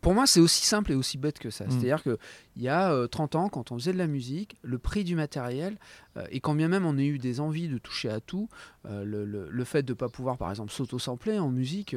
pour 0.00 0.14
moi, 0.14 0.26
c'est 0.26 0.40
aussi 0.40 0.64
simple 0.64 0.92
et 0.92 0.94
aussi 0.94 1.18
bête 1.18 1.38
que 1.38 1.50
ça. 1.50 1.66
Mm. 1.66 1.70
C'est-à-dire 1.70 2.02
qu'il 2.02 2.16
y 2.56 2.68
a 2.68 3.06
30 3.08 3.34
euh, 3.34 3.38
ans, 3.38 3.48
quand 3.48 3.70
on 3.70 3.78
faisait 3.78 3.92
de 3.92 3.98
la 3.98 4.06
musique, 4.08 4.56
le 4.62 4.78
prix 4.78 5.04
du 5.04 5.14
matériel, 5.14 5.78
euh, 6.16 6.26
et 6.30 6.40
quand 6.40 6.54
bien 6.54 6.68
même 6.68 6.84
on 6.84 6.98
ait 6.98 7.06
eu 7.06 7.18
des 7.18 7.38
envies 7.38 7.68
de 7.68 7.78
toucher 7.78 8.08
à 8.08 8.20
tout, 8.20 8.48
le, 8.84 9.64
fait 9.64 9.82
de 9.82 9.92
ne 9.92 9.96
pas 9.96 10.08
pouvoir, 10.08 10.36
par 10.36 10.50
exemple, 10.50 10.72
s'auto-sampler 10.72 11.38
en 11.38 11.50
musique, 11.50 11.94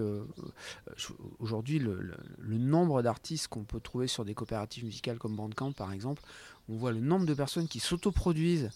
aujourd'hui, 1.39 1.79
le, 1.79 2.13
nombre 2.39 3.01
d'artistes 3.01 3.47
qu'on 3.47 3.63
peut 3.63 3.79
trouver 3.79 4.07
sur 4.07 4.25
des 4.25 4.35
coopératives 4.35 4.85
musicales 4.85 5.17
comme 5.17 5.35
Bandcamp, 5.35 5.71
par 5.71 5.91
exemple, 5.91 6.21
on 6.69 6.75
voit 6.75 6.91
le 6.91 6.99
nombre 6.99 7.25
de 7.25 7.33
personnes 7.33 7.67
qui 7.67 7.79
s'autoproduisent, 7.79 8.69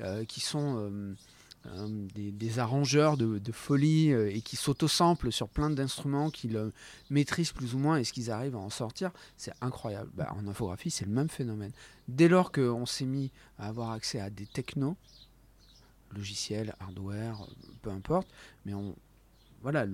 euh, 0.00 0.24
qui 0.24 0.40
sont 0.40 1.14
euh, 1.66 1.88
des, 2.14 2.58
arrangeurs 2.58 3.16
de, 3.16 3.52
folie 3.52 4.10
et 4.10 4.42
qui 4.42 4.56
s'auto-samplent 4.56 5.32
sur 5.32 5.48
plein 5.48 5.70
d'instruments 5.70 6.30
qu'ils 6.30 6.70
maîtrisent 7.10 7.52
plus 7.52 7.74
ou 7.74 7.78
moins 7.78 7.96
et 7.96 8.04
ce 8.04 8.12
qu'ils 8.12 8.30
arrivent 8.30 8.56
à 8.56 8.58
en 8.58 8.70
sortir, 8.70 9.10
c'est 9.36 9.52
incroyable. 9.60 10.10
Bah, 10.14 10.34
en 10.36 10.46
infographie, 10.46 10.90
c'est 10.90 11.06
le 11.06 11.12
même 11.12 11.30
phénomène. 11.30 11.72
Dès 12.08 12.28
lors 12.28 12.52
qu'on 12.52 12.84
s'est 12.84 13.06
mis 13.06 13.30
à 13.58 13.68
avoir 13.68 13.92
accès 13.92 14.20
à 14.20 14.28
des 14.28 14.46
technos, 14.46 14.96
logiciels, 16.14 16.74
hardware, 16.80 17.46
peu 17.82 17.90
importe, 17.90 18.28
mais 18.66 18.74
on, 18.74 18.94
voilà, 19.64 19.86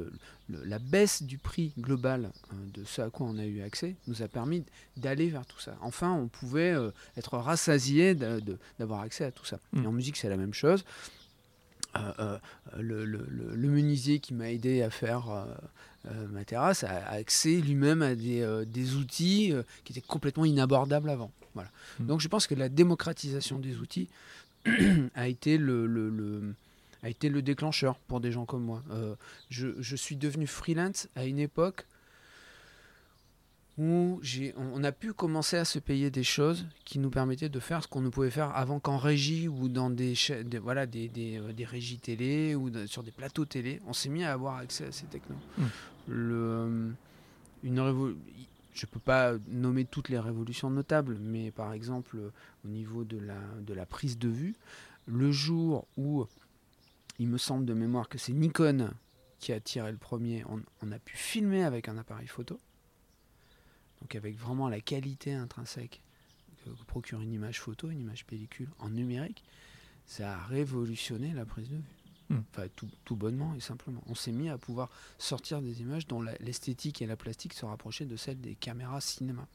la 0.48 0.78
baisse 0.80 1.22
du 1.22 1.38
prix 1.38 1.72
global 1.78 2.32
euh, 2.52 2.56
de 2.74 2.84
ce 2.84 3.00
à 3.00 3.08
quoi 3.08 3.28
on 3.28 3.38
a 3.38 3.44
eu 3.44 3.62
accès 3.62 3.94
nous 4.08 4.20
a 4.20 4.26
permis 4.26 4.64
d'aller 4.96 5.28
vers 5.28 5.46
tout 5.46 5.60
ça. 5.60 5.76
Enfin, 5.80 6.12
on 6.12 6.26
pouvait 6.26 6.72
euh, 6.72 6.90
être 7.16 7.38
rassasié 7.38 8.16
d'avoir 8.16 9.02
accès 9.02 9.24
à 9.24 9.30
tout 9.30 9.46
ça. 9.46 9.60
Mm. 9.72 9.84
Et 9.84 9.86
en 9.86 9.92
musique, 9.92 10.16
c'est 10.16 10.28
la 10.28 10.36
même 10.36 10.52
chose. 10.52 10.84
Euh, 11.96 12.38
le, 12.78 13.68
menuisier 13.68 14.18
qui 14.18 14.34
m'a 14.34 14.50
aidé 14.50 14.82
à 14.82 14.90
faire 14.90 15.46
ma 16.30 16.44
terrasse 16.44 16.82
a 16.82 17.08
accès 17.08 17.60
lui-même 17.60 18.02
à 18.02 18.16
des, 18.16 18.94
outils 18.96 19.54
qui 19.84 19.92
étaient 19.92 20.00
complètement 20.00 20.44
inabordables 20.44 21.10
avant. 21.10 21.30
Voilà. 21.54 21.70
Mm. 22.00 22.06
Donc 22.06 22.20
je 22.20 22.26
pense 22.26 22.48
que 22.48 22.56
la 22.56 22.68
démocratisation 22.68 23.60
des 23.60 23.76
outils 23.76 24.08
a 25.14 25.28
été 25.28 25.58
le, 25.58 26.54
a 27.02 27.08
été 27.08 27.28
le 27.28 27.42
déclencheur 27.42 27.98
pour 27.98 28.20
des 28.20 28.32
gens 28.32 28.44
comme 28.46 28.62
moi. 28.62 28.82
Euh, 28.90 29.14
je, 29.48 29.96
suis 29.96 30.16
devenu 30.16 30.46
freelance 30.46 31.08
à 31.16 31.24
une 31.24 31.38
époque 31.38 31.86
où 33.78 34.20
on 34.56 34.84
a 34.84 34.92
pu 34.92 35.14
commencer 35.14 35.56
à 35.56 35.64
se 35.64 35.78
payer 35.78 36.10
des 36.10 36.24
choses 36.24 36.66
qui 36.84 36.98
nous 36.98 37.08
permettaient 37.08 37.48
de 37.48 37.60
faire 37.60 37.82
ce 37.82 37.88
qu'on 37.88 38.02
ne 38.02 38.10
pouvait 38.10 38.30
faire 38.30 38.54
avant 38.54 38.78
qu'en 38.78 38.98
régie 38.98 39.48
ou 39.48 39.68
dans 39.68 39.88
des, 39.88 40.14
voilà, 40.60 40.86
des, 40.86 41.08
des, 41.08 41.38
euh, 41.38 41.52
des, 41.52 41.64
régies 41.64 41.98
télé 41.98 42.54
ou 42.54 42.70
sur 42.86 43.02
des 43.02 43.10
plateaux 43.10 43.46
télé. 43.46 43.80
On 43.86 43.94
s'est 43.94 44.10
mis 44.10 44.24
à 44.24 44.32
avoir 44.32 44.56
accès 44.56 44.86
à 44.86 44.92
ces 44.92 45.06
technos. 45.06 45.36
Mmh. 45.56 45.64
Le, 46.08 46.34
euh, 46.34 46.90
une 47.62 48.16
je 48.72 48.86
ne 48.86 48.90
peux 48.90 49.00
pas 49.00 49.34
nommer 49.48 49.84
toutes 49.84 50.08
les 50.08 50.18
révolutions 50.18 50.70
notables, 50.70 51.18
mais 51.20 51.50
par 51.50 51.72
exemple, 51.72 52.16
au 52.64 52.68
niveau 52.68 53.04
de 53.04 53.18
la, 53.18 53.38
de 53.66 53.74
la 53.74 53.84
prise 53.84 54.18
de 54.18 54.28
vue, 54.28 54.54
le 55.06 55.32
jour 55.32 55.86
où 55.96 56.26
il 57.20 57.28
me 57.28 57.36
semble 57.36 57.66
de 57.66 57.74
mémoire 57.74 58.08
que 58.08 58.16
c'est 58.16 58.32
Nikon 58.32 58.90
qui 59.38 59.52
a 59.52 59.60
tiré 59.60 59.92
le 59.92 59.98
premier. 59.98 60.42
On, 60.80 60.90
a 60.90 60.98
pu 60.98 61.16
filmer 61.16 61.64
avec 61.64 61.88
un 61.88 61.98
appareil 61.98 62.26
photo, 62.26 62.58
donc 64.00 64.14
avec 64.14 64.38
vraiment 64.38 64.70
la 64.70 64.80
qualité 64.80 65.34
intrinsèque 65.34 66.00
que, 66.64 66.70
procure 66.86 67.20
une 67.20 67.32
image 67.32 67.60
photo, 67.60 67.90
une 67.90 68.00
image 68.00 68.24
pellicule 68.24 68.70
en 68.78 68.88
numérique. 68.88 69.44
Ça 70.06 70.34
a 70.34 70.46
révolutionné 70.46 71.34
la 71.34 71.44
prise 71.44 71.68
de 71.68 71.76
vue. 71.76 71.82
Hmm. 72.30 72.40
Enfin, 72.52 72.68
tout, 73.04 73.16
bonnement 73.16 73.54
et 73.54 73.60
simplement. 73.60 74.02
On 74.06 74.14
s'est 74.14 74.32
mis 74.32 74.48
à 74.48 74.56
pouvoir 74.56 74.88
sortir 75.18 75.60
des 75.60 75.82
images 75.82 76.06
dont 76.06 76.22
l'esthétique 76.22 77.02
et 77.02 77.06
la 77.06 77.16
plastique 77.16 77.52
se 77.52 77.66
rapprochaient 77.66 78.06
de 78.06 78.16
celles 78.16 78.40
des 78.40 78.54
caméras 78.54 79.02
cinéma. 79.02 79.46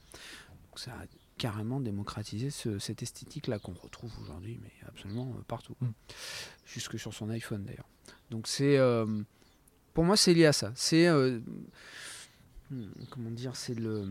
Donc 0.67 0.79
ça 0.79 0.93
a 0.93 1.05
carrément 1.38 1.80
démocratiser 1.80 2.50
cette 2.50 3.04
esthétique-là 3.04 3.60
qu'on 3.60 3.74
retrouve 3.74 4.12
aujourd'hui, 4.22 4.60
mais 4.62 4.72
absolument 4.88 5.34
euh, 5.38 5.42
partout. 5.48 5.75
Mm. 5.82 5.89
Jusque 6.65 6.98
sur 7.00 7.13
son 7.13 7.30
iPhone 7.30 7.63
d'ailleurs. 7.63 7.89
Donc 8.32 8.48
c'est. 8.48 8.77
Euh, 8.77 9.06
pour 9.94 10.04
moi, 10.04 10.18
c'est 10.18 10.34
lié 10.34 10.46
à 10.46 10.54
ça. 10.54 10.72
C'est. 10.75 11.08
Euh, 11.08 11.39
hmm, 12.72 12.86
comment 13.10 13.32
dire 13.32 13.56
C'est 13.56 13.77
le. 13.77 14.08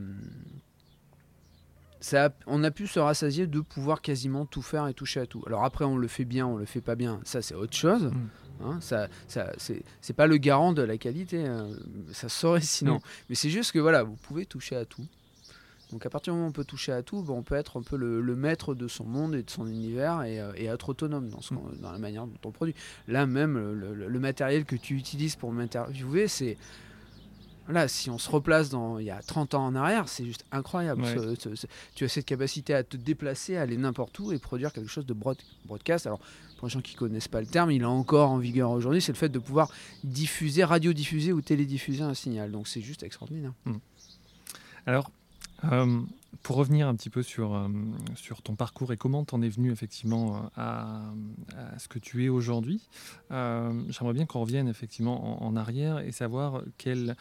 Ça 2.01 2.35
on 2.47 2.63
a 2.65 2.71
pu 2.71 2.87
se 2.87 3.01
rassasier 3.01 3.47
de 3.47 3.61
pouvoir 3.61 4.03
quasiment 4.03 4.45
tout 4.45 4.61
faire 4.61 4.87
et 4.89 4.95
toucher 4.95 5.21
à 5.21 5.27
tout. 5.27 5.43
Alors 5.47 5.65
après, 5.65 5.87
on 5.87 5.97
le 5.97 6.09
fait 6.09 6.27
bien, 6.27 6.47
on 6.47 6.59
le 6.59 6.67
fait 6.67 6.83
pas 6.83 6.97
bien, 6.97 7.21
ça 7.25 7.41
c'est 7.41 7.55
autre 7.55 7.77
chose. 7.77 8.05
Mm. 8.05 8.29
Hein, 8.61 8.81
ça, 8.81 9.09
ça 9.27 9.53
c'est 9.59 10.13
pas 10.13 10.27
le 10.27 10.37
garant 10.37 10.75
de 10.75 10.83
la 10.83 10.99
qualité, 10.99 11.47
hein. 11.47 11.71
ça 12.13 12.29
saurait 12.29 12.61
sinon. 12.61 12.97
Mm. 12.97 13.01
Mais 13.31 13.35
c'est 13.35 13.49
juste 13.49 13.73
que 13.73 13.79
voilà, 13.79 14.03
vous 14.03 14.17
pouvez 14.17 14.45
toucher 14.45 14.77
à 14.77 14.85
tout. 14.85 15.07
Donc 15.95 16.05
à 16.07 16.11
partir 16.11 16.33
du 16.33 16.39
moment 16.39 16.49
où 16.49 16.51
on 16.51 16.53
peut 16.53 16.65
toucher 16.65 16.91
à 16.91 17.05
tout, 17.05 17.23
ben, 17.23 17.35
on 17.35 17.45
peut 17.45 17.55
être 17.55 17.79
un 17.79 17.83
peu 17.83 17.97
le, 17.97 18.35
maître 18.35 18.75
de 18.75 18.89
son 18.89 19.05
monde 19.05 19.37
et 19.37 19.45
de 19.45 19.51
son 19.51 19.69
univers 19.69 20.25
et, 20.25 20.41
euh, 20.41 20.53
être 20.57 20.89
autonome 20.89 21.29
dans, 21.29 21.41
ce, 21.41 21.55
mm. 21.55 21.79
dans, 21.81 21.93
la 21.93 21.99
manière 21.99 22.27
dont 22.27 22.37
on 22.47 22.51
produit. 22.51 22.75
Là 23.07 23.27
même, 23.27 23.57
le, 23.57 24.19
matériel 24.19 24.65
que 24.65 24.75
tu 24.75 24.97
utilises 24.97 25.37
pour 25.37 25.53
m'interviewer, 25.53 26.27
c'est... 26.27 26.57
Là, 27.69 27.87
si 27.87 28.11
on 28.11 28.19
se 28.19 28.29
replace 28.29 28.71
dans 28.71 28.99
il 28.99 29.07
y 29.07 29.11
a 29.11 29.23
30 29.23 29.55
ans 29.55 29.67
en 29.67 29.75
arrière, 29.77 30.09
c'est 30.09 30.25
juste 30.25 30.45
incroyable. 30.51 31.03
tu 31.95 32.05
as 32.05 32.09
cette 32.09 32.27
capacité 32.27 32.75
à 32.75 32.83
te 32.83 32.97
déplacer, 32.97 33.57
à 33.57 33.63
aller 33.63 33.77
n'importe 33.77 34.19
où 34.19 34.33
et 34.33 34.39
produire 34.39 34.73
quelque 34.73 34.91
chose 34.91 35.07
de 35.07 35.15
broadcast. 35.15 36.07
Alors, 36.07 36.19
pour 36.59 36.67
les 36.67 36.73
gens 36.73 36.83
qui 36.83 36.95
connaissent 36.95 37.29
pas 37.29 37.41
le 37.41 37.47
terme, 37.47 37.71
il 37.71 37.83
est 37.83 37.87
encore 37.87 38.31
en 38.31 38.39
vigueur 38.39 38.71
aujourd'hui. 38.73 39.01
C'est 39.01 39.13
le 39.13 39.17
fait 39.17 39.31
de 39.31 39.39
pouvoir 39.39 39.71
diffuser, 40.03 40.65
radiodiffuser 40.65 41.33
ou 41.33 41.41
télédiffuser 41.41 42.03
un 42.03 42.15
signal. 42.15 42.51
Donc, 42.51 42.69
c'est 42.69 42.83
juste 42.83 43.03
extraordinaire. 43.03 43.53
Mm. 43.65 43.77
Alors, 44.87 45.11
euh, 45.73 46.01
pour 46.43 46.57
revenir 46.57 46.89
un 46.89 46.95
petit 46.95 47.11
peu 47.11 47.23
sur, 47.23 47.55
euh, 47.55 47.69
sur 48.17 48.43
ton 48.43 48.55
parcours 48.55 48.93
et 48.93 48.97
comment 48.97 49.25
tu 49.25 49.35
en 49.35 49.43
es 49.43 49.49
venu 49.49 49.71
effectivement 49.71 50.37
euh, 50.37 50.41
à, 50.57 51.03
ce 51.79 51.89
que 51.89 51.99
tu 51.99 52.25
es 52.25 52.29
aujourd'hui, 52.29 52.83
j'aimerais 53.31 54.13
bien 54.13 54.27
qu'on 54.27 54.41
revienne 54.41 54.69
effectivement 54.69 55.43
en, 55.43 55.57
arrière 55.57 55.99
et 55.99 56.13
savoir 56.13 56.63
quel, 56.79 57.17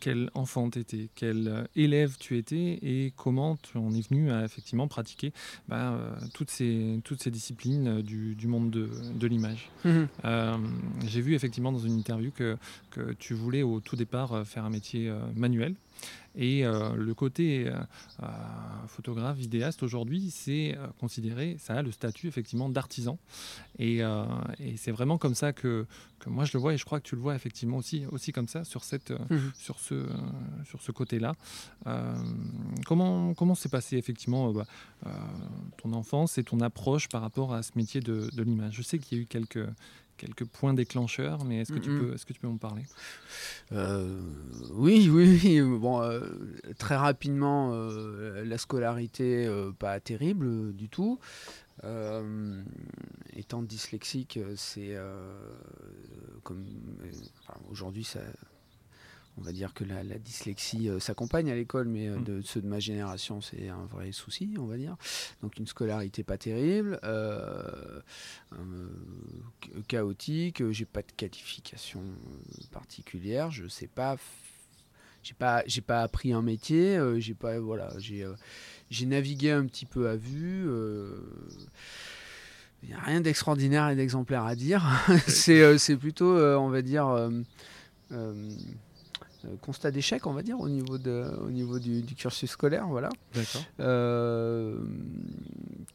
quel 0.00 0.30
enfant 0.34 0.70
tu 0.70 0.78
étais, 0.78 1.08
quel 1.14 1.68
élève 1.74 2.16
tu 2.18 2.36
étais 2.36 2.78
et 2.82 3.12
comment 3.16 3.56
tu 3.56 3.78
en 3.78 3.90
es 3.92 4.00
venu 4.00 4.30
à 4.30 4.44
effectivement 4.44 4.88
pratiquer 4.88 5.32
bah, 5.68 5.98
toutes, 6.34 6.50
ces, 6.50 7.00
toutes 7.04 7.22
ces 7.22 7.30
disciplines 7.30 8.02
du, 8.02 8.34
du 8.34 8.46
monde 8.46 8.70
de, 8.70 8.90
de 9.14 9.26
l'image. 9.26 9.70
Mmh 9.84 10.04
j'ai 11.06 11.20
vu 11.20 11.34
effectivement 11.34 11.72
dans 11.72 11.78
une 11.78 11.96
interview 11.98 12.30
que, 12.30 12.56
que 12.90 13.12
tu 13.12 13.34
voulais 13.34 13.62
au 13.62 13.80
tout 13.80 13.96
départ 13.96 14.46
faire 14.46 14.64
un 14.64 14.70
métier 14.70 15.12
manuel. 15.34 15.74
Et 16.36 16.64
euh, 16.64 16.94
le 16.94 17.14
côté 17.14 17.66
euh, 17.66 17.74
euh, 18.22 18.26
photographe, 18.88 19.38
vidéaste 19.38 19.82
aujourd'hui, 19.82 20.30
c'est 20.30 20.76
considéré, 21.00 21.56
ça 21.58 21.74
a 21.74 21.82
le 21.82 21.90
statut 21.90 22.28
effectivement 22.28 22.68
d'artisan. 22.68 23.18
Et, 23.78 24.02
c'est 24.76 24.90
vraiment 24.90 25.18
comme 25.18 25.34
ça 25.34 25.52
que, 25.52 25.86
que, 26.18 26.28
moi 26.28 26.44
je 26.44 26.52
le 26.54 26.60
vois 26.60 26.74
et 26.74 26.76
je 26.76 26.84
crois 26.84 27.00
que 27.00 27.08
tu 27.08 27.14
le 27.14 27.20
vois 27.20 27.34
effectivement 27.34 27.78
aussi, 27.78 28.04
aussi 28.10 28.32
comme 28.32 28.48
ça 28.48 28.64
sur, 28.64 28.84
cette, 28.84 29.10
mhm. 29.10 29.52
sur 29.54 29.78
ce, 29.78 30.06
sur 30.64 30.82
ce 30.82 30.92
côté-là. 30.92 31.34
comment 32.84 33.34
comment 33.34 33.54
s'est 33.54 33.68
passé 33.68 33.96
effectivement 33.96 34.52
bah, 34.52 34.66
ton 35.78 35.92
enfance 35.92 36.38
et 36.38 36.44
ton 36.44 36.60
approche 36.60 37.08
par 37.08 37.22
rapport 37.22 37.54
à 37.54 37.62
ce 37.62 37.72
métier 37.76 38.00
de, 38.00 38.28
de 38.32 38.42
l'image? 38.42 38.74
Je 38.74 38.82
sais 38.82 38.98
qu'il 38.98 39.18
y 39.18 39.20
a 39.20 39.24
eu 39.24 39.26
quelques 39.26 39.66
quelques 40.16 40.44
points 40.44 40.74
déclencheurs, 40.74 41.44
mais 41.44 41.60
est-ce 41.60 41.72
que, 41.72 41.78
tu 41.78 41.90
peux, 41.90 42.14
est-ce 42.14 42.26
que 42.26 42.32
tu 42.32 42.40
peux 42.40 42.48
m'en 42.48 42.56
parler? 42.58 42.84
Euh, 43.72 44.20
Oui, 44.72 45.08
oui, 45.10 45.60
Bon, 45.60 46.02
euh, 46.02 46.20
très 46.78 46.96
rapidement, 46.96 47.72
euh, 47.72 48.44
la 48.44 48.58
scolarité, 48.58 49.48
pas 49.78 50.00
terrible 50.00 50.74
du 50.74 50.88
tout. 50.88 51.18
étant 53.34 53.62
dyslexique, 53.62 54.38
c'est 54.56 54.96
comme 56.42 56.64
aujourd'hui, 57.70 58.04
ça, 58.04 58.20
on 59.38 59.42
va 59.42 59.52
dire 59.52 59.74
que 59.74 59.84
la, 59.84 60.02
dyslexie 60.18 60.88
euh, 60.88 60.98
s'accompagne 60.98 61.50
à 61.50 61.54
l'école, 61.54 61.88
mais 61.88 62.08
euh, 62.08 62.16
mm. 62.16 62.24
de 62.24 62.42
ceux 62.42 62.60
de 62.60 62.66
ma 62.66 62.80
génération, 62.80 63.40
c'est 63.40 63.68
un 63.68 63.84
vrai 63.86 64.12
souci, 64.12 64.54
on 64.58 64.64
va 64.64 64.76
dire. 64.76 64.96
Donc 65.42 65.58
une 65.58 65.66
scolarité 65.66 66.22
pas 66.22 66.38
terrible, 66.38 66.98
euh, 67.04 68.00
chaotique, 69.88 70.70
j'ai 70.70 70.86
pas 70.86 71.02
de 71.02 71.12
qualification 71.16 72.02
particulière, 72.72 73.50
je 73.50 73.68
sais 73.68 73.88
pas, 73.88 74.16
j'ai 75.22 75.34
pas, 75.34 75.62
j'ai 75.66 75.82
pas 75.82 76.02
appris 76.02 76.32
un 76.32 76.42
métier, 76.42 76.98
j'ai 77.18 77.34
pas, 77.34 77.58
voilà, 77.58 77.90
j'ai, 77.98 78.26
j'ai 78.90 79.06
navigué 79.06 79.50
un 79.50 79.66
petit 79.66 79.86
peu 79.86 80.08
à 80.08 80.16
vue. 80.16 80.66
Il 82.82 82.90
n'y 82.90 82.94
a 82.94 83.00
rien 83.00 83.20
d'extraordinaire 83.20 83.88
et 83.88 83.96
d'exemplaire 83.96 84.44
à 84.44 84.54
dire. 84.54 84.86
c'est, 85.26 85.78
c'est 85.78 85.96
plutôt, 85.96 86.38
on 86.38 86.68
va 86.68 86.82
dire. 86.82 87.32
Euh, 88.12 88.50
constat 89.60 89.90
d'échec, 89.90 90.26
on 90.26 90.32
va 90.32 90.42
dire, 90.42 90.60
au 90.60 90.68
niveau, 90.68 90.98
de, 90.98 91.24
au 91.42 91.50
niveau 91.50 91.78
du, 91.78 92.02
cursus 92.16 92.50
scolaire. 92.50 92.86
Voilà. 92.88 93.10
Euh, 93.80 94.78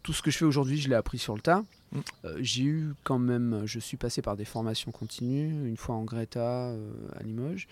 tout 0.04 0.14
ce 0.14 0.22
que 0.22 0.32
je 0.32 0.38
fais 0.38 0.46
aujourd'hui, 0.46 0.80
je 0.80 0.90
l'ai 0.90 0.96
appris 0.96 1.18
sur 1.18 1.36
le 1.36 1.42
tas. 1.42 1.64
Mm. 1.92 2.00
Euh, 2.26 2.38
j'ai 2.42 2.64
eu 2.64 2.94
quand 3.04 3.20
même, 3.20 3.64
je 3.66 3.80
suis 3.80 3.98
passé 3.98 4.22
par 4.22 4.36
des 4.36 4.46
formations 4.46 4.92
continues, 4.92 5.68
une 5.68 5.78
fois 5.78 5.96
en 5.96 6.04
Greta 6.04 6.74
à 7.16 7.24
Limoges 7.24 7.68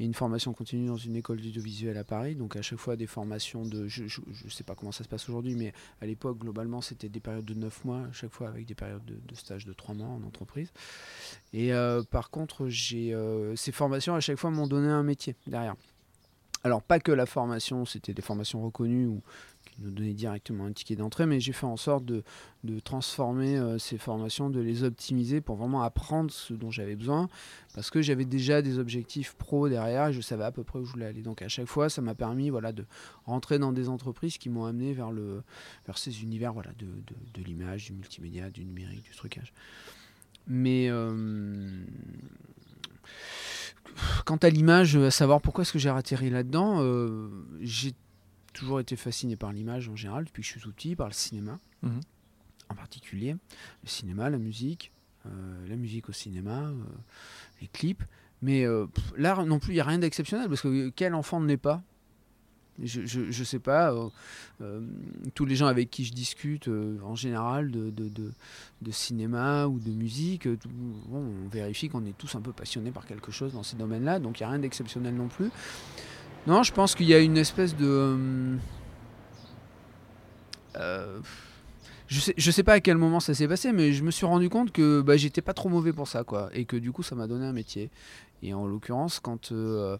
et 0.00 0.04
une 0.04 0.14
formation 0.14 0.52
continue 0.52 0.86
dans 0.86 0.96
une 0.96 1.16
école 1.16 1.40
d'audiovisuel 1.40 1.96
à 1.96 2.04
Paris. 2.04 2.34
Donc 2.34 2.56
à 2.56 2.62
chaque 2.62 2.78
fois 2.78 2.96
des 2.96 3.06
formations 3.06 3.64
de, 3.64 3.86
je 3.88 4.04
ne 4.04 4.50
sais 4.50 4.64
pas 4.64 4.74
comment 4.74 4.92
ça 4.92 5.04
se 5.04 5.08
passe 5.08 5.28
aujourd'hui, 5.28 5.54
mais 5.54 5.72
à 6.00 6.06
l'époque 6.06 6.38
globalement 6.38 6.80
c'était 6.80 7.08
des 7.08 7.20
périodes 7.20 7.44
de 7.44 7.54
9 7.54 7.84
mois, 7.84 8.00
à 8.00 8.12
chaque 8.12 8.32
fois 8.32 8.48
avec 8.48 8.66
des 8.66 8.74
périodes 8.74 9.04
de, 9.04 9.34
stage 9.34 9.64
de 9.64 9.72
3 9.72 9.94
mois 9.94 10.08
en 10.08 10.22
entreprise. 10.22 10.72
Et 11.52 11.72
euh, 11.72 12.02
par 12.02 12.30
contre, 12.30 12.68
euh, 12.68 13.56
ces 13.56 13.72
formations 13.72 14.14
à 14.14 14.20
chaque 14.20 14.38
fois 14.38 14.50
m'ont 14.50 14.66
donné 14.66 14.88
un 14.88 15.02
métier 15.02 15.36
derrière. 15.46 15.76
Alors 16.64 16.82
pas 16.82 16.98
que 16.98 17.12
la 17.12 17.26
formation, 17.26 17.84
c'était 17.84 18.14
des 18.14 18.22
formations 18.22 18.62
reconnues 18.62 19.06
ou 19.06 19.22
nous 19.78 19.90
donnaient 19.90 20.14
directement 20.14 20.64
un 20.66 20.72
ticket 20.72 20.96
d'entrée, 20.96 21.26
mais 21.26 21.40
j'ai 21.40 21.52
fait 21.52 21.66
en 21.66 21.76
sorte 21.76 22.04
de, 22.04 22.22
de 22.62 22.78
transformer 22.80 23.56
euh, 23.56 23.78
ces 23.78 23.98
formations, 23.98 24.50
de 24.50 24.60
les 24.60 24.84
optimiser 24.84 25.40
pour 25.40 25.56
vraiment 25.56 25.82
apprendre 25.82 26.30
ce 26.30 26.54
dont 26.54 26.70
j'avais 26.70 26.96
besoin, 26.96 27.28
parce 27.74 27.90
que 27.90 28.02
j'avais 28.02 28.24
déjà 28.24 28.62
des 28.62 28.78
objectifs 28.78 29.34
pro 29.34 29.68
derrière 29.68 30.08
et 30.08 30.12
je 30.12 30.20
savais 30.20 30.44
à 30.44 30.52
peu 30.52 30.64
près 30.64 30.78
où 30.78 30.84
je 30.84 30.92
voulais 30.92 31.06
aller. 31.06 31.22
Donc 31.22 31.42
à 31.42 31.48
chaque 31.48 31.66
fois, 31.66 31.88
ça 31.88 32.02
m'a 32.02 32.14
permis 32.14 32.50
voilà, 32.50 32.72
de 32.72 32.84
rentrer 33.24 33.58
dans 33.58 33.72
des 33.72 33.88
entreprises 33.88 34.38
qui 34.38 34.48
m'ont 34.48 34.64
amené 34.64 34.94
vers, 34.94 35.10
le, 35.10 35.42
vers 35.86 35.98
ces 35.98 36.22
univers 36.22 36.52
voilà, 36.52 36.70
de, 36.78 36.86
de, 36.86 37.40
de 37.40 37.44
l'image, 37.44 37.86
du 37.86 37.92
multimédia, 37.94 38.50
du 38.50 38.64
numérique, 38.64 39.02
du 39.04 39.16
trucage. 39.16 39.52
Mais 40.46 40.88
euh, 40.90 41.84
quant 44.24 44.36
à 44.36 44.50
l'image, 44.50 44.96
à 44.96 45.10
savoir 45.10 45.40
pourquoi 45.40 45.62
est-ce 45.62 45.72
que 45.72 45.78
j'ai 45.78 45.88
atterri 45.88 46.30
là-dedans, 46.30 46.76
euh, 46.80 47.28
j'ai 47.60 47.94
toujours 48.54 48.80
été 48.80 48.96
fasciné 48.96 49.36
par 49.36 49.52
l'image 49.52 49.88
en 49.90 49.96
général, 49.96 50.24
depuis 50.24 50.40
que 50.42 50.46
je 50.46 50.52
suis 50.52 50.60
tout 50.60 50.72
petit, 50.72 50.96
par 50.96 51.08
le 51.08 51.12
cinéma 51.12 51.58
Mhm. 51.82 52.00
en 52.70 52.74
particulier. 52.74 53.32
Le 53.82 53.88
cinéma, 53.88 54.30
la 54.30 54.38
musique, 54.38 54.90
euh, 55.26 55.68
la 55.68 55.76
musique 55.76 56.08
au 56.08 56.12
cinéma, 56.12 56.68
euh, 56.68 56.74
les 57.60 57.68
clips. 57.68 58.02
Mais 58.42 58.64
euh, 58.64 58.86
pff, 58.86 59.12
là 59.16 59.42
non 59.44 59.58
plus, 59.58 59.72
il 59.72 59.76
n'y 59.76 59.80
a 59.80 59.84
rien 59.84 59.98
d'exceptionnel, 59.98 60.48
parce 60.48 60.60
que 60.62 60.88
quel 60.90 61.14
enfant 61.14 61.40
ne 61.40 61.46
l'est 61.46 61.56
pas? 61.56 61.82
Je, 62.82 63.06
je, 63.06 63.30
je 63.30 63.44
sais 63.44 63.60
pas, 63.60 63.92
euh, 63.92 64.08
euh, 64.60 64.80
tous 65.36 65.44
les 65.44 65.54
gens 65.54 65.68
avec 65.68 65.90
qui 65.90 66.04
je 66.04 66.12
discute 66.12 66.66
euh, 66.66 66.98
en 67.04 67.14
général 67.14 67.70
de, 67.70 67.90
de, 67.90 68.08
de- 68.08 68.32
de 68.82 68.90
cinéma 68.90 69.68
ou 69.68 69.78
de 69.78 69.90
musique, 69.90 70.42
tout- 70.58 70.68
bon, 71.06 71.24
on 71.44 71.48
vérifie 71.48 71.88
qu'on 71.88 72.04
est 72.04 72.18
tous 72.18 72.34
un 72.34 72.40
peu 72.40 72.52
passionnés 72.52 72.90
par 72.90 73.06
quelque 73.06 73.30
chose 73.30 73.52
dans 73.52 73.62
ces 73.62 73.76
domaines-là, 73.76 74.18
donc 74.18 74.40
il 74.40 74.42
n'y 74.42 74.46
a 74.46 74.50
rien 74.50 74.58
d'exceptionnel 74.58 75.14
non 75.14 75.28
plus. 75.28 75.50
Non, 76.46 76.62
je 76.62 76.72
pense 76.72 76.94
qu'il 76.94 77.06
y 77.06 77.14
a 77.14 77.20
une 77.20 77.38
espèce 77.38 77.74
de... 77.74 77.86
euh, 77.86 78.56
euh, 80.76 81.20
je 82.06 82.20
sais, 82.20 82.34
je 82.36 82.50
sais 82.50 82.62
pas 82.62 82.74
à 82.74 82.80
quel 82.80 82.98
moment 82.98 83.18
ça 83.18 83.32
s'est 83.32 83.48
passé, 83.48 83.72
mais 83.72 83.92
je 83.92 84.04
me 84.04 84.10
suis 84.10 84.26
rendu 84.26 84.50
compte 84.50 84.70
que 84.70 85.00
bah, 85.00 85.16
j'étais 85.16 85.40
pas 85.40 85.54
trop 85.54 85.70
mauvais 85.70 85.94
pour 85.94 86.06
ça, 86.06 86.22
quoi, 86.22 86.50
et 86.52 86.66
que 86.66 86.76
du 86.76 86.92
coup 86.92 87.02
ça 87.02 87.14
m'a 87.14 87.26
donné 87.26 87.46
un 87.46 87.52
métier. 87.52 87.90
Et 88.42 88.52
en 88.52 88.66
l'occurrence, 88.66 89.20
quand 89.20 89.52
euh, 89.52 89.96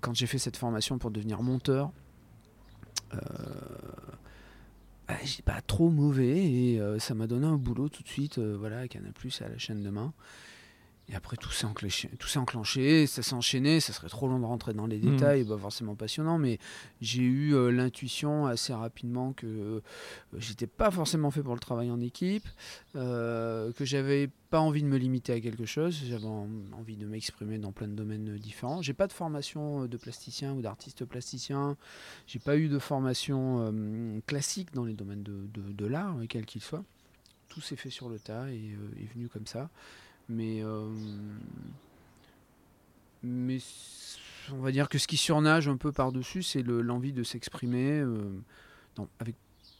quand 0.00 0.14
j'ai 0.14 0.26
fait 0.26 0.38
cette 0.38 0.56
formation 0.56 0.98
pour 0.98 1.10
devenir 1.10 1.42
monteur, 1.42 1.92
bah, 3.12 3.20
j'étais 5.24 5.42
pas 5.42 5.60
trop 5.60 5.90
mauvais 5.90 6.38
et 6.38 6.80
ça 6.98 7.14
m'a 7.14 7.26
donné 7.26 7.46
un 7.46 7.56
boulot 7.56 7.90
tout 7.90 8.02
de 8.02 8.08
suite, 8.08 8.38
voilà, 8.38 8.80
à 8.80 9.12
Plus 9.14 9.42
à 9.42 9.48
la 9.48 9.58
chaîne 9.58 9.82
de 9.82 9.90
main. 9.90 10.14
Et 11.10 11.14
après 11.14 11.38
tout 11.38 11.48
s'est 11.50 11.64
enclenché, 11.64 12.10
tout 12.18 12.28
s'est 12.28 12.38
enclenché, 12.38 13.06
ça 13.06 13.22
s'est 13.22 13.32
enchaîné, 13.34 13.80
ça 13.80 13.94
serait 13.94 14.10
trop 14.10 14.28
long 14.28 14.38
de 14.38 14.44
rentrer 14.44 14.74
dans 14.74 14.86
les 14.86 14.98
Mhm. 14.98 15.12
détails, 15.12 15.42
pas 15.44 15.56
forcément 15.56 15.94
passionnant, 15.94 16.36
mais 16.36 16.58
j'ai 17.00 17.22
eu 17.22 17.54
euh, 17.54 17.70
l'intuition 17.70 18.44
assez 18.46 18.74
rapidement 18.74 19.32
que 19.32 19.46
euh, 19.46 19.80
j'étais 20.36 20.66
pas 20.66 20.90
forcément 20.90 21.30
fait 21.30 21.42
pour 21.42 21.54
le 21.54 21.60
travail 21.60 21.90
en 21.90 21.98
équipe, 22.00 22.46
euh, 22.94 23.72
que 23.72 23.86
j'avais 23.86 24.28
pas 24.50 24.60
envie 24.60 24.82
de 24.82 24.86
me 24.88 24.98
limiter 24.98 25.32
à 25.32 25.40
quelque 25.40 25.64
chose, 25.64 25.98
j'avais 26.06 26.26
en- 26.26 26.46
envie 26.78 26.96
de 26.96 27.06
m'exprimer 27.06 27.56
dans 27.56 27.72
plein 27.72 27.88
de 27.88 27.94
domaines 27.94 28.36
différents. 28.36 28.82
J'ai 28.82 28.92
pas 28.94 29.06
de 29.06 29.12
formation 29.14 29.84
euh, 29.84 29.88
de 29.88 29.96
plasticien 29.96 30.52
ou 30.52 30.60
d'artiste 30.60 31.06
plasticien, 31.06 31.78
j'ai 32.26 32.38
pas 32.38 32.58
eu 32.58 32.68
de 32.68 32.78
formation 32.78 33.60
euh, 33.72 34.20
classique 34.26 34.74
dans 34.74 34.84
les 34.84 34.94
domaines 34.94 35.22
de, 35.22 35.46
de- 35.54 35.72
de 35.72 35.86
l'art, 35.86 36.16
quel 36.28 36.44
qu'il 36.44 36.60
soit. 36.62 36.84
Tout 37.48 37.62
s'est 37.62 37.76
fait 37.76 37.88
sur 37.88 38.10
le 38.10 38.18
tas 38.18 38.50
et 38.50 38.76
est 39.00 39.10
venu 39.14 39.28
comme 39.28 39.46
ça. 39.46 39.70
Mais, 40.28 40.62
euh, 40.62 40.88
on 44.52 44.58
va 44.60 44.70
dire 44.72 44.88
que 44.88 44.98
ce 44.98 45.06
qui 45.06 45.16
surnage 45.16 45.68
un 45.68 45.76
peu 45.76 45.92
par-dessus, 45.92 46.42
c'est 46.42 46.62
le- 46.62 46.80
l'envie 46.82 47.12
de 47.12 47.22
s'exprimer 47.22 48.00
euh, 48.00 48.40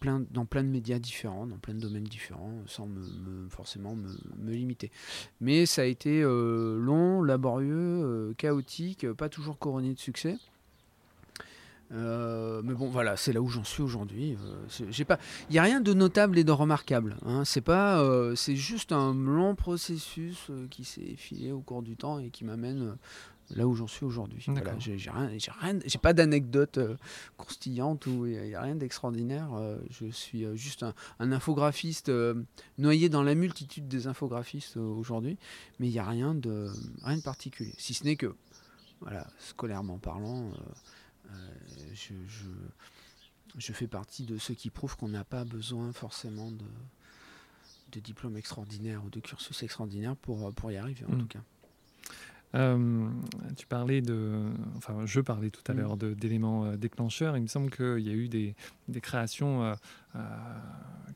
plein, 0.00 0.24
dans 0.30 0.44
plein 0.44 0.62
de 0.62 0.68
médias 0.68 0.98
différents, 0.98 1.46
dans 1.46 1.58
plein 1.58 1.74
de 1.74 1.80
domaines 1.80 2.04
différents, 2.04 2.52
sans 2.66 2.86
me, 2.86 3.00
me- 3.00 3.48
forcément 3.48 3.94
me, 3.96 4.52
limiter. 4.52 4.90
Mais 5.40 5.66
ça 5.66 5.82
a 5.82 5.84
été 5.86 6.22
euh, 6.22 6.78
long, 6.78 7.22
laborieux, 7.22 8.34
chaotique, 8.38 9.10
pas 9.12 9.28
toujours 9.28 9.58
couronné 9.58 9.94
de 9.94 9.98
succès. 9.98 10.36
Euh, 11.92 12.60
mais 12.64 12.74
bon, 12.74 12.88
voilà, 12.88 13.16
c'est 13.16 13.32
là 13.32 13.40
où 13.40 13.48
j'en 13.48 13.64
suis 13.64 13.82
aujourd'hui. 13.82 14.36
Euh, 14.44 14.84
j'ai 14.90 15.04
pas, 15.04 15.18
il 15.48 15.56
y 15.56 15.58
a 15.58 15.62
rien 15.62 15.80
de 15.80 15.94
notable 15.94 16.38
et 16.38 16.44
de 16.44 16.52
remarquable. 16.52 17.16
Hein. 17.24 17.44
C'est 17.44 17.60
pas, 17.60 18.00
euh, 18.00 18.34
c'est 18.34 18.56
juste 18.56 18.92
un 18.92 19.14
long 19.14 19.54
processus 19.54 20.50
qui 20.70 20.84
s'est 20.84 21.02
effilé 21.02 21.52
au 21.52 21.60
cours 21.60 21.82
du 21.82 21.96
temps 21.96 22.18
et 22.18 22.30
qui 22.30 22.44
m'amène 22.44 22.96
là 23.56 23.66
où 23.66 23.74
j'en 23.74 23.86
suis 23.86 24.04
aujourd'hui. 24.04 24.44
Voilà, 24.48 24.78
j'ai 24.78 24.96
rien, 25.10 25.30
j'ai 25.38 25.50
rien, 25.50 25.78
j'ai 25.86 25.98
pas 25.98 26.12
d'anecdote 26.12 26.78
croustillante 27.38 28.06
ou 28.06 28.26
il 28.26 28.48
y 28.48 28.54
a 28.54 28.60
rien 28.60 28.76
d'extraordinaire. 28.76 29.48
Je 29.88 30.10
suis 30.10 30.44
juste 30.54 30.82
un, 30.82 30.92
un 31.18 31.32
infographiste 31.32 32.12
noyé 32.76 33.08
dans 33.08 33.22
la 33.22 33.34
multitude 33.34 33.88
des 33.88 34.06
infographistes 34.06 34.76
aujourd'hui, 34.76 35.38
mais 35.80 35.88
il 35.88 35.92
y 35.92 35.98
a 35.98 36.04
rien 36.04 36.34
de, 36.34 36.68
rien 37.02 37.16
de 37.16 37.22
particulier. 37.22 37.72
Si 37.78 37.94
ce 37.94 38.04
n'est 38.04 38.16
que, 38.16 38.34
voilà, 39.00 39.26
scolairement 39.38 39.96
parlant. 39.96 40.50
Euh, 41.30 41.32
euh, 41.32 41.94
je, 41.94 42.14
je, 42.26 42.48
je 43.58 43.72
fais 43.72 43.86
partie 43.86 44.24
de 44.24 44.38
ceux 44.38 44.54
qui 44.54 44.70
prouvent 44.70 44.96
qu'on 44.96 45.08
n'a 45.08 45.24
pas 45.24 45.44
besoin 45.44 45.92
forcément 45.92 46.50
de, 46.50 46.64
de 47.92 48.00
diplôme 48.00 48.36
extraordinaire 48.36 49.04
ou 49.04 49.10
de 49.10 49.20
cursus 49.20 49.62
extraordinaire 49.62 50.16
pour, 50.16 50.52
pour 50.54 50.70
y 50.70 50.76
arriver 50.76 51.04
en 51.06 51.12
Mm. 51.14 51.18
tout 51.20 51.26
cas. 51.28 51.42
Euh, 52.54 53.06
tu 53.56 53.66
parlais 53.66 54.00
de, 54.00 54.40
enfin, 54.76 55.04
je 55.04 55.20
parlais 55.20 55.50
tout 55.50 55.60
à 55.70 55.74
Mm. 55.74 55.76
l'heure 55.76 55.96
d'éléments 55.98 56.64
euh, 56.64 56.76
déclencheurs. 56.76 57.36
Il 57.36 57.42
me 57.42 57.46
semble 57.46 57.70
qu'il 57.70 57.98
y 58.00 58.08
a 58.10 58.14
eu 58.14 58.28
des, 58.28 58.54
des 58.88 59.00
créations 59.00 59.64
euh, 59.64 59.74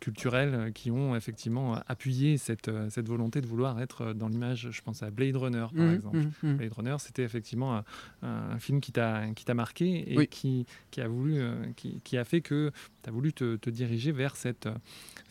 culturelles 0.01 0.73
qui 0.75 0.90
ont 0.90 1.14
effectivement 1.16 1.77
appuyé 1.87 2.37
cette, 2.37 2.71
cette 2.90 3.09
volonté 3.09 3.40
de 3.40 3.47
vouloir 3.47 3.81
être 3.81 4.12
dans 4.12 4.29
l'image. 4.29 4.68
Je 4.71 4.83
pense 4.83 5.03
à 5.03 5.11
Blade 5.11 5.37
Runner, 5.37 5.66
par 5.75 5.87
Mhm, 5.87 5.95
exemple. 5.95 6.18
mhm. 6.42 6.57
Blade 6.57 6.73
Runner, 6.73 6.97
c'était 6.99 7.23
effectivement 7.23 7.77
un, 7.77 7.85
un 8.23 8.59
film 8.59 8.81
qui 8.81 8.92
t'a 8.92 9.27
qui 9.35 9.45
t'a 9.45 9.55
marqué 9.55 10.12
et 10.12 10.16
Oui. 10.18 10.29
qui, 10.29 10.66
qui 10.90 11.01
a 11.01 11.09
voulu, 11.09 11.40
qui, 11.77 12.01
qui 12.03 12.16
a 12.18 12.25
fait 12.25 12.40
que 12.40 12.71
tu 13.03 13.09
as 13.09 13.12
voulu 13.12 13.33
te, 13.33 13.57
te 13.57 13.71
diriger 13.71 14.12
vers 14.12 14.37
cette, 14.37 14.68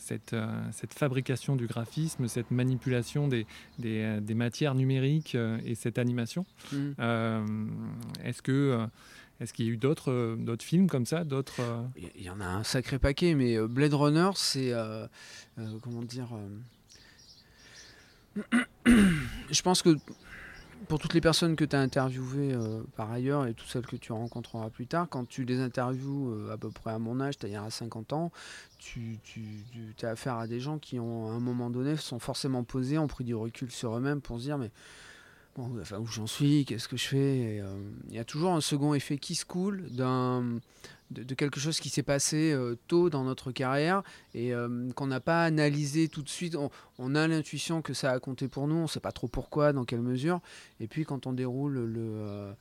cette, 0.01 0.33
euh, 0.33 0.47
cette 0.71 0.93
fabrication 0.93 1.55
du 1.55 1.67
graphisme, 1.67 2.27
cette 2.27 2.51
manipulation 2.51 3.27
des, 3.27 3.45
des, 3.79 4.01
euh, 4.01 4.19
des 4.19 4.33
matières 4.35 4.75
numériques 4.75 5.35
euh, 5.35 5.59
et 5.65 5.75
cette 5.75 5.97
animation. 5.97 6.45
Euh, 6.99 7.45
Est-ce 8.23 8.41
que 8.41 8.87
est-ce 9.39 9.53
qu'il 9.53 9.65
y 9.65 9.69
a 9.69 9.71
eu 9.71 9.77
d'autres 9.77 10.35
d'autres 10.39 10.63
films 10.65 10.87
comme 10.87 11.05
ça, 11.07 11.23
d'autres 11.23 11.61
Il 12.17 12.23
y- 12.23 12.29
en 12.29 12.39
a 12.41 12.45
un 12.45 12.63
sacré 12.63 12.99
paquet, 12.99 13.33
mais 13.33 13.57
Blade 13.67 13.93
Runner, 13.95 14.29
c'est. 14.35 14.71
euh, 14.71 15.07
euh, 15.57 15.79
comment 15.81 16.03
dire. 16.03 16.27
Je 18.85 19.61
pense 19.61 19.81
que 19.81 19.97
pour 20.87 20.99
toutes 20.99 21.13
les 21.13 21.21
personnes 21.21 21.55
que 21.55 21.65
tu 21.65 21.75
as 21.75 21.79
interviewées 21.79 22.53
euh, 22.53 22.81
par 22.95 23.11
ailleurs 23.11 23.47
et 23.47 23.53
toutes 23.53 23.67
celles 23.67 23.85
que 23.85 23.95
tu 23.95 24.11
rencontreras 24.11 24.69
plus 24.69 24.87
tard, 24.87 25.07
quand 25.09 25.27
tu 25.27 25.43
les 25.43 25.59
interviews 25.59 26.31
euh, 26.31 26.53
à 26.53 26.57
peu 26.57 26.69
près 26.69 26.91
à 26.91 26.99
mon 26.99 27.19
âge, 27.19 27.35
c'est-à-dire 27.39 27.63
à 27.63 27.69
50 27.69 28.13
ans, 28.13 28.31
tu, 28.79 29.19
tu, 29.23 29.63
as 30.03 30.09
affaire 30.09 30.35
à 30.35 30.47
des 30.47 30.59
gens 30.59 30.79
qui, 30.79 30.99
ont, 30.99 31.29
à 31.29 31.33
un 31.33 31.39
moment 31.39 31.69
donné, 31.69 31.97
sont 31.97 32.19
forcément 32.19 32.63
posés, 32.63 32.97
ont 32.97 33.07
pris 33.07 33.23
du 33.23 33.35
recul 33.35 33.71
sur 33.71 33.95
eux-mêmes 33.95 34.21
pour 34.21 34.39
se 34.39 34.43
dire 34.43 34.57
mais 34.57 34.71
bon, 35.55 35.69
enfin, 35.79 35.99
où 35.99 36.07
j'en 36.07 36.27
suis, 36.27 36.65
qu'est-ce 36.65 36.87
que 36.87 36.97
je 36.97 37.07
fais 37.07 37.59
euh, 37.61 37.83
Il 38.09 38.15
y 38.15 38.19
a 38.19 38.25
toujours 38.25 38.53
un 38.53 38.61
second 38.61 38.93
effet 38.93 39.17
qui 39.17 39.35
se 39.35 39.45
coule 39.45 39.89
d'un 39.91 40.59
de, 41.11 41.35
quelque 41.35 41.59
chose 41.59 41.79
qui 41.79 41.89
s'est 41.89 42.03
passé 42.03 42.51
euh, 42.51 42.75
tôt 42.87 43.09
dans 43.09 43.23
notre 43.23 43.51
carrière 43.51 44.03
et 44.33 44.53
euh, 44.53 44.91
qu'on 44.93 45.07
n'a 45.07 45.19
pas 45.19 45.43
analysé 45.43 46.07
tout 46.07 46.21
de 46.21 46.29
suite. 46.29 46.55
On, 46.97 47.15
a 47.15 47.27
l'intuition 47.27 47.81
que 47.81 47.93
ça 47.93 48.11
a 48.11 48.19
compté 48.19 48.47
pour 48.47 48.67
nous, 48.67 48.75
on 48.75 48.83
ne 48.83 48.87
sait 48.87 48.99
pas 48.99 49.11
trop 49.11 49.27
pourquoi, 49.27 49.73
dans 49.73 49.83
quelle 49.83 50.01
mesure. 50.01 50.39
Et 50.79 50.87
puis 50.87 51.05
quand 51.05 51.27
on 51.27 51.33
déroule 51.33 51.73
le, 51.85 52.01
euh, 52.01 52.53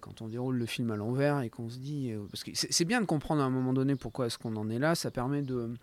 quand 0.00 0.22
on 0.22 0.28
déroule 0.28 0.56
le 0.56 0.66
film 0.66 0.90
à 0.90 0.96
l'envers 0.96 1.40
et 1.40 1.50
qu'on 1.50 1.68
se 1.68 1.78
dit, 1.78 2.12
parce 2.30 2.42
que 2.42 2.50
c'est 2.54 2.84
bien 2.84 3.00
de 3.00 3.06
comprendre 3.06 3.42
à 3.42 3.44
un 3.44 3.50
moment 3.50 3.72
donné 3.72 3.96
pourquoi 3.96 4.26
est-ce 4.26 4.38
qu'on 4.38 4.56
en 4.56 4.68
est 4.70 4.78
là, 4.78 4.94
ça 4.94 5.10
permet 5.10 5.42
de 5.42 5.74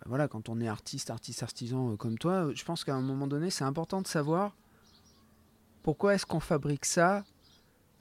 ben 0.00 0.08
voilà, 0.08 0.26
quand 0.26 0.48
on 0.48 0.60
est 0.60 0.66
artiste, 0.66 1.10
artiste, 1.10 1.44
artisan 1.44 1.96
comme 1.96 2.18
toi, 2.18 2.50
je 2.54 2.64
pense 2.64 2.82
qu'à 2.82 2.94
un 2.94 3.00
moment 3.00 3.28
donné, 3.28 3.50
c'est 3.50 3.62
important 3.62 4.02
de 4.02 4.08
savoir 4.08 4.56
pourquoi 5.84 6.14
est-ce 6.14 6.26
qu'on 6.26 6.40
fabrique 6.40 6.84
ça 6.84 7.24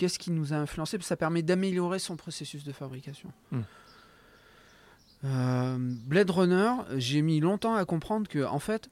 Qu'est-ce 0.02 0.18
qui 0.18 0.32
nous 0.32 0.52
a 0.52 0.56
influencé 0.56 0.98
Ça 1.02 1.16
permet 1.16 1.44
d'améliorer 1.44 2.00
son 2.00 2.16
processus 2.16 2.64
de 2.64 2.72
fabrication. 2.72 3.32
Mm. 3.52 3.60
Euh, 5.26 5.78
Blade 5.78 6.32
Runner, 6.32 6.72
j'ai 6.98 7.22
mis 7.22 7.40
longtemps 7.40 7.76
à 7.76 7.86
comprendre 7.86 8.28
que, 8.28 8.44
en 8.44 8.58
fait, 8.58 8.90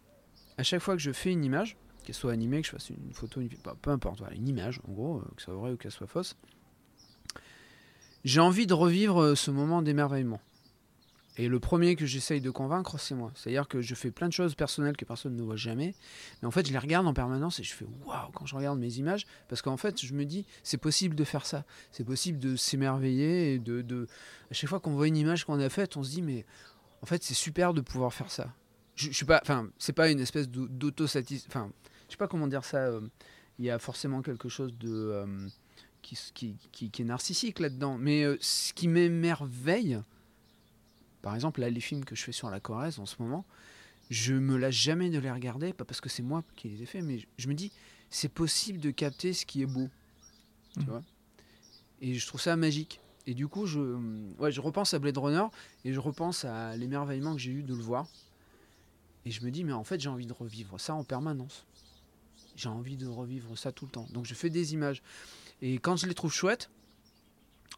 à 0.59 0.61
chaque 0.61 0.81
fois 0.81 0.95
que 0.95 1.01
je 1.01 1.11
fais 1.11 1.31
une 1.31 1.43
image, 1.43 1.77
qu'elle 2.03 2.13
soit 2.13 2.31
animée, 2.31 2.61
que 2.61 2.67
je 2.67 2.73
fasse 2.73 2.91
une 2.91 3.11
photo, 3.11 3.41
une, 3.41 3.49
peu, 3.49 3.71
peu 3.81 3.89
importe, 3.89 4.19
voilà, 4.19 4.35
une 4.35 4.47
image, 4.47 4.81
en 4.87 4.91
gros, 4.91 5.17
euh, 5.17 5.31
que 5.35 5.41
ça 5.41 5.45
soit 5.45 5.55
vrai 5.55 5.71
ou 5.71 5.77
qu'elle 5.77 5.89
soit 5.89 6.05
fausse, 6.05 6.37
j'ai 8.23 8.39
envie 8.39 8.67
de 8.67 8.75
revivre 8.75 9.19
euh, 9.19 9.33
ce 9.33 9.49
moment 9.49 9.81
d'émerveillement. 9.81 10.41
Et 11.37 11.47
le 11.47 11.59
premier 11.59 11.95
que 11.95 12.05
j'essaye 12.05 12.41
de 12.41 12.49
convaincre, 12.49 12.99
c'est 12.99 13.15
moi. 13.15 13.31
C'est-à-dire 13.35 13.67
que 13.67 13.81
je 13.81 13.95
fais 13.95 14.11
plein 14.11 14.27
de 14.27 14.33
choses 14.33 14.55
personnelles 14.55 14.97
que 14.97 15.05
personne 15.05 15.35
ne 15.37 15.41
voit 15.41 15.55
jamais. 15.55 15.95
Mais 16.41 16.47
en 16.47 16.51
fait, 16.51 16.67
je 16.67 16.73
les 16.73 16.77
regarde 16.79 17.07
en 17.07 17.13
permanence 17.13 17.59
et 17.59 17.63
je 17.63 17.73
fais 17.73 17.85
waouh 18.05 18.31
quand 18.33 18.45
je 18.45 18.55
regarde 18.55 18.77
mes 18.77 18.93
images. 18.95 19.25
Parce 19.47 19.61
qu'en 19.61 19.77
fait, 19.77 20.03
je 20.03 20.13
me 20.13 20.25
dis, 20.25 20.45
c'est 20.63 20.77
possible 20.77 21.15
de 21.15 21.23
faire 21.23 21.45
ça. 21.45 21.63
C'est 21.91 22.03
possible 22.03 22.39
de 22.39 22.55
s'émerveiller. 22.57 23.53
Et 23.53 23.59
de, 23.59 23.81
de... 23.81 24.07
À 24.51 24.53
chaque 24.53 24.69
fois 24.69 24.79
qu'on 24.81 24.91
voit 24.91 25.07
une 25.07 25.15
image 25.15 25.45
qu'on 25.45 25.59
a 25.59 25.69
faite, 25.69 25.95
on 25.95 26.03
se 26.03 26.09
dit, 26.09 26.21
mais 26.21 26.45
en 27.01 27.05
fait, 27.05 27.23
c'est 27.23 27.33
super 27.35 27.73
de 27.73 27.79
pouvoir 27.81 28.13
faire 28.13 28.31
ça. 28.31 28.53
Je, 28.95 29.07
je 29.07 29.13
suis 29.15 29.25
pas. 29.25 29.39
Enfin, 29.41 29.69
c'est 29.77 29.93
pas 29.93 30.09
une 30.11 30.19
espèce 30.19 30.49
d'autosatisfaction. 30.49 31.47
Enfin, 31.61 31.71
je 32.07 32.11
sais 32.13 32.17
pas 32.17 32.27
comment 32.27 32.47
dire 32.47 32.65
ça. 32.65 32.79
euh, 32.79 33.01
Il 33.59 33.65
y 33.65 33.69
a 33.69 33.79
forcément 33.79 34.21
quelque 34.21 34.49
chose 34.49 34.73
de. 34.77 34.89
euh, 34.91 35.47
qui, 36.01 36.17
qui, 36.33 36.89
qui- 36.91 37.01
est 37.01 37.05
narcissique 37.05 37.59
là-dedans. 37.59 37.97
Mais 37.97 38.23
euh, 38.23 38.35
ce 38.41 38.73
qui 38.73 38.87
m'émerveille, 38.89 40.01
par 41.21 41.36
exemple, 41.36 41.62
là, 41.62 41.69
les 41.69 41.82
films 41.82 42.05
que 42.05 42.15
je 42.15 42.23
fais 42.23 42.32
sur 42.32 42.49
la 42.49 42.60
Corrèze 42.60 42.99
en 42.99 43.05
ce 43.05 43.15
moment, 43.21 43.45
je 44.10 44.34
me 44.34 44.58
lâche 44.58 44.75
jamais 44.82 45.10
de 45.10 45.19
les 45.19 45.32
regarder, 45.32 45.73
pas 45.73 45.86
parce 45.86 46.01
que 46.01 46.10
c'est 46.10 46.23
moi 46.23 46.43
qui 46.55 46.69
les 46.69 46.82
ai 46.82 46.86
faits, 46.86 47.03
mais 47.03 47.19
je, 47.19 47.25
je 47.38 47.47
me 47.47 47.53
dis, 47.53 47.71
c'est 48.10 48.29
possible 48.29 48.79
de 48.79 48.91
capter 48.91 49.34
ce 49.34 49.45
qui 49.45 49.62
est 49.62 49.67
beau. 49.67 49.89
Tu 50.73 50.79
Mhm. 50.82 50.86
vois? 50.88 51.03
Et 52.01 52.13
je 52.15 52.25
trouve 52.27 52.41
ça 52.41 52.55
magique. 52.55 52.99
Et 53.27 53.34
du 53.34 53.47
coup, 53.47 53.65
je, 53.67 53.79
ouais, 54.39 54.51
je 54.51 54.62
repense 54.62 54.93
à 54.93 54.99
Blade 54.99 55.17
Runner 55.17 55.45
et 55.86 55.93
je 55.93 55.99
repense 55.99 56.45
à 56.45 56.75
l'émerveillement 56.75 57.34
que 57.36 57.39
j'ai 57.41 57.51
eu 57.51 57.62
de 57.62 57.75
le 57.75 57.82
voir. 57.84 58.08
Et 59.25 59.32
je 59.32 59.43
me 59.43 59.51
dis, 59.51 59.63
mais 59.63 59.73
en 59.73 59.84
fait, 59.84 59.99
j'ai 59.99 60.10
envie 60.10 60.25
de 60.25 60.34
revivre 60.34 60.79
ça 60.79 60.95
en 60.95 61.03
permanence. 61.03 61.65
J'ai 62.55 62.69
envie 62.69 62.97
de 62.97 63.05
revivre 63.05 63.58
ça 63.58 63.71
tout 63.71 63.86
le 63.86 63.91
temps. 63.91 64.08
Donc, 64.12 64.25
je 64.25 64.34
fais 64.34 64.49
des 64.49 64.73
images. 64.73 65.03
Et 65.62 65.77
quand 65.77 65.97
je 65.97 66.08
les 66.08 66.15
trouve 66.15 66.34
chouettes, 66.34 66.69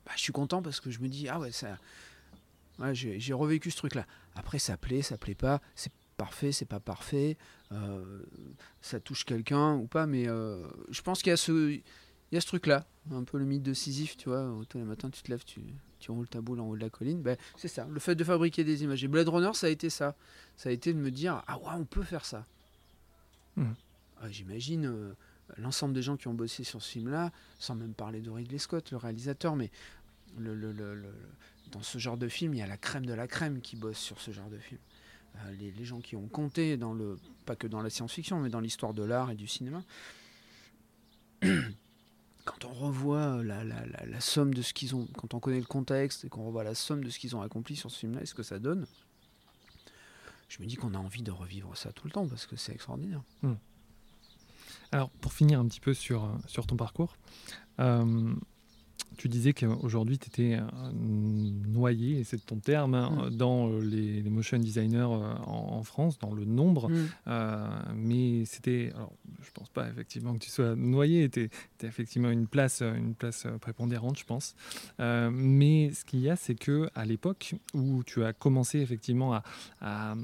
bah, 0.06 0.12
je 0.16 0.22
suis 0.22 0.32
content 0.32 0.62
parce 0.62 0.80
que 0.80 0.92
je 0.92 1.00
me 1.00 1.10
dis, 1.10 1.28
ah 1.28 1.40
ouais, 1.40 1.52
ça, 1.52 1.78
ouais, 2.80 2.94
j'ai 2.96 3.34
revécu 3.34 3.72
ce 3.72 3.78
truc-là. 3.78 4.06
Après, 4.36 4.60
ça 4.60 4.78
plaît, 4.78 5.02
ça 5.02 5.18
plaît 5.18 5.36
pas, 5.36 5.62
c'est 5.76 5.92
parfait, 6.18 6.52
c'est 6.52 6.66
pas 6.66 6.80
parfait, 6.80 7.38
euh, 7.72 8.24
ça 8.82 9.00
touche 9.00 9.26
quelqu'un 9.26 9.76
ou 9.76 9.88
pas, 9.88 10.06
mais 10.06 10.28
euh, 10.28 10.68
je 10.90 11.02
pense 11.02 11.22
qu'il 11.22 11.32
y 11.32 11.34
a 11.34 11.38
ce, 11.38 11.72
il 11.72 11.82
y 12.32 12.38
a 12.38 12.42
ce 12.42 12.48
truc-là, 12.48 12.86
un 13.12 13.24
peu 13.24 13.38
le 13.40 13.46
mythe 13.46 13.64
de 13.64 13.74
Sisyphe, 13.74 14.18
tu 14.18 14.30
vois, 14.30 14.54
tous 14.70 14.78
les 14.78 14.84
matins 14.84 15.10
tu 15.10 15.22
te 15.24 15.32
lèves, 15.32 15.44
tu, 15.44 15.62
tu 16.00 16.12
roules 16.12 16.28
ta 16.30 16.40
boule 16.42 16.60
en 16.60 16.68
haut 16.68 16.76
de 16.76 16.82
la 16.82 16.90
colline, 16.92 17.22
ben, 17.22 17.38
c'est 17.58 17.68
ça, 17.68 17.88
le 17.90 18.00
fait 18.00 18.14
de 18.16 18.24
fabriquer 18.24 18.64
des 18.64 18.84
images. 18.84 19.04
Et 19.04 19.08
Blade 19.08 19.28
Runner, 19.30 19.52
ça 19.54 19.68
a 19.68 19.70
été 19.72 19.90
ça, 19.90 20.16
ça 20.58 20.70
a 20.70 20.72
été 20.72 20.94
de 20.94 21.00
me 21.00 21.10
dire, 21.12 21.42
ah 21.48 21.58
ouais, 21.58 21.74
on 21.76 21.86
peut 21.86 22.04
faire 22.04 22.26
ça. 22.26 22.46
Mhm. 23.56 23.76
Ah, 24.22 24.30
J'imagine 24.30 24.86
euh, 24.86 25.14
l'ensemble 25.58 25.94
des 25.96 26.02
gens 26.04 26.16
qui 26.18 26.28
ont 26.28 26.34
bossé 26.36 26.64
sur 26.64 26.82
ce 26.82 26.90
film-là, 26.92 27.32
sans 27.58 27.74
même 27.76 27.94
parler 27.94 28.22
de 28.22 28.30
Ridley 28.30 28.60
Scott, 28.60 28.92
le 28.92 28.98
réalisateur, 28.98 29.56
mais 29.56 29.72
le, 30.38 30.54
le- 30.56 30.72
le- 30.72 30.96
le- 30.96 31.14
dans 31.72 31.82
ce 31.82 31.98
genre 31.98 32.18
de 32.18 32.28
film, 32.28 32.54
il 32.54 32.60
y 32.60 32.62
a 32.62 32.68
la 32.68 32.78
crème 32.78 33.06
de 33.06 33.14
la 33.14 33.28
crème 33.28 33.62
qui 33.62 33.76
bosse 33.76 33.98
sur 33.98 34.20
ce 34.20 34.32
genre 34.32 34.50
de 34.50 34.58
film. 34.58 34.80
Euh, 35.38 35.54
les, 35.60 35.86
gens 35.86 36.02
qui 36.02 36.16
ont 36.16 36.28
compté 36.28 36.78
pas 37.46 37.56
que 37.56 37.68
dans 37.68 37.82
la 37.82 37.90
science-fiction, 37.90 38.40
mais 38.40 38.50
dans 38.50 38.60
l'histoire 38.60 38.94
de 38.94 39.04
l'art 39.04 39.32
et 39.32 39.36
du 39.36 39.48
cinéma. 39.48 39.84
Quand 42.44 42.66
on 42.66 42.74
revoit 42.74 43.44
la, 43.44 44.20
somme 44.20 44.54
de 44.54 44.62
ce 44.64 44.74
qu'ils 44.74 44.96
ont, 44.96 45.08
quand 45.16 45.36
on 45.36 45.40
connaît 45.40 45.60
le 45.60 45.66
contexte 45.66 46.26
et 46.26 46.30
qu'on 46.30 46.44
revoit 46.44 46.64
la 46.64 46.74
somme 46.74 47.04
de 47.04 47.10
ce 47.12 47.20
qu'ils 47.20 47.36
ont 47.36 47.42
accompli 47.44 47.76
sur 47.76 47.92
ce 47.92 48.00
film-là 48.00 48.24
et 48.24 48.26
ce 48.26 48.34
que 48.34 48.42
ça 48.42 48.58
donne, 48.58 48.88
je 50.50 50.60
me 50.60 50.66
dis 50.66 50.76
qu'on 50.76 50.96
a 50.96 50.98
envie 50.98 51.22
de 51.22 51.30
revivre 51.30 51.78
ça 51.78 51.92
tout 51.92 52.08
le 52.08 52.12
temps 52.12 52.28
parce 52.28 52.48
que 52.48 52.56
c'est 52.56 52.74
extraordinaire. 52.74 53.22
Alors, 54.92 55.12
pour 55.12 55.34
finir 55.34 55.60
un 55.60 55.68
petit 55.68 55.80
peu 55.80 55.94
sur, 55.94 56.36
sur 56.48 56.66
ton 56.66 56.78
parcours, 56.78 57.16
euh, 57.80 58.34
tu 59.18 59.28
disais 59.30 59.54
qu'aujourd'hui, 59.54 60.18
tu 60.18 60.28
étais 60.28 60.60
noyé, 60.94 62.20
et 62.20 62.24
c'est 62.24 62.44
ton 62.46 62.58
terme, 62.58 62.96
hein, 62.96 63.28
Mm. 63.30 63.36
dans 63.36 63.70
euh, 63.70 63.80
les, 63.82 64.22
les 64.22 64.30
motion 64.30 64.58
designers 64.58 64.98
euh, 65.00 65.36
en, 65.46 65.78
en 65.80 65.84
France, 65.84 66.18
dans 66.20 66.34
le 66.34 66.46
nombre. 66.46 66.90
Euh, 67.28 67.68
mais 67.96 68.46
c'était, 68.46 68.92
alors, 68.96 69.12
je 69.42 69.52
pense 69.52 69.70
pas 69.70 69.88
effectivement 69.90 70.34
que 70.34 70.40
tu 70.40 70.50
sois 70.50 70.76
noyé, 70.76 71.30
tu 71.30 71.42
es, 71.44 71.50
effectivement 71.88 72.30
une 72.30 72.48
place, 72.48 72.82
euh, 72.82 72.96
une 72.96 73.14
place 73.16 73.48
prépondérante, 73.60 74.18
je 74.20 74.26
pense. 74.26 74.56
Euh, 75.00 75.30
mais 75.32 75.92
ce 75.94 76.06
qu'il 76.06 76.22
y 76.22 76.30
a, 76.30 76.36
c'est 76.36 76.56
que 76.56 76.90
à 76.96 77.06
l'époque 77.06 77.56
où 77.74 78.04
tu 78.04 78.24
as 78.24 78.34
commencé 78.34 78.80
effectivement 78.80 79.34
à, 79.34 79.44
à- 79.82 80.16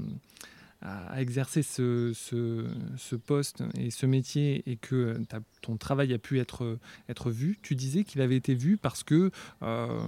à 0.82 1.20
exercer 1.22 1.64
ce, 1.64 2.12
ce- 2.14 2.68
poste 3.16 3.64
et 3.78 3.90
ce 3.90 4.06
métier 4.06 4.64
et 4.70 4.76
que 4.78 5.18
ta- 5.28 5.40
ton 5.62 5.76
travail 5.78 6.14
a 6.14 6.18
pu 6.20 6.40
être, 6.40 6.78
être 7.10 7.32
vu, 7.32 7.58
tu 7.62 7.76
disais 7.76 8.04
qu'il 8.04 8.22
avait 8.22 8.36
été 8.38 8.54
vu 8.56 8.78
parce 8.78 9.04
que 9.04 9.32
euh, 9.64 10.00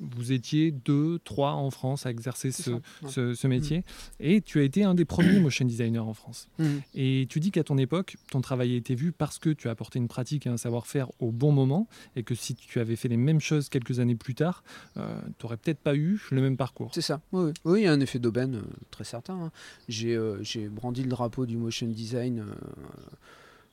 vous 0.00 0.32
étiez 0.32 0.70
deux, 0.70 1.18
trois 1.20 1.52
en 1.52 1.70
France 1.70 2.06
à 2.06 2.10
exercer 2.10 2.52
ce, 2.52 3.46
métier 3.46 3.84
et 4.20 4.40
tu 4.40 4.60
as 4.60 4.62
été 4.62 4.84
un 4.84 4.94
des 4.94 5.04
premiers 5.04 5.40
motion 5.40 5.64
designers 5.64 5.98
en 5.98 6.14
France. 6.14 6.48
Mhm. 6.58 6.82
Et 6.94 7.26
tu 7.28 7.40
dis 7.40 7.50
qu'à 7.50 7.64
ton 7.64 7.78
époque, 7.78 8.16
ton 8.30 8.40
travail 8.40 8.74
a 8.74 8.76
été 8.76 8.94
vu 8.94 9.12
parce 9.12 9.38
que 9.38 9.50
tu 9.50 9.68
as 9.68 9.70
apporté 9.70 9.98
une 9.98 10.08
pratique 10.08 10.46
et 10.46 10.50
un 10.50 10.56
savoir-faire 10.56 11.10
au 11.20 11.30
bon 11.32 11.52
moment 11.52 11.88
et 12.16 12.22
que 12.22 12.34
si 12.34 12.54
tu 12.54 12.80
avais 12.80 12.96
fait 12.96 13.08
les 13.08 13.16
mêmes 13.16 13.40
choses 13.40 13.68
quelques 13.68 14.00
années 14.00 14.16
plus 14.16 14.34
tard, 14.34 14.62
tu 14.94 15.00
n'aurais 15.42 15.56
peut-être 15.56 15.80
pas 15.80 15.94
eu 15.94 16.20
le 16.30 16.40
même 16.40 16.56
parcours. 16.56 16.90
C'est 16.94 17.00
ça. 17.02 17.20
Oui, 17.32 17.52
il 17.66 17.82
y 17.82 17.86
a 17.86 17.92
un 17.92 18.00
effet 18.00 18.18
d'aubaine 18.18 18.56
euh, 18.56 18.62
très 18.90 19.04
certain. 19.04 19.34
hein. 19.34 19.52
J'ai 19.88 20.14
euh, 20.16 20.42
j'ai 20.42 20.68
brandi 20.68 21.02
le 21.02 21.08
drapeau 21.08 21.46
du 21.46 21.56
motion 21.56 21.86
design. 21.86 22.40
euh, 22.40 22.44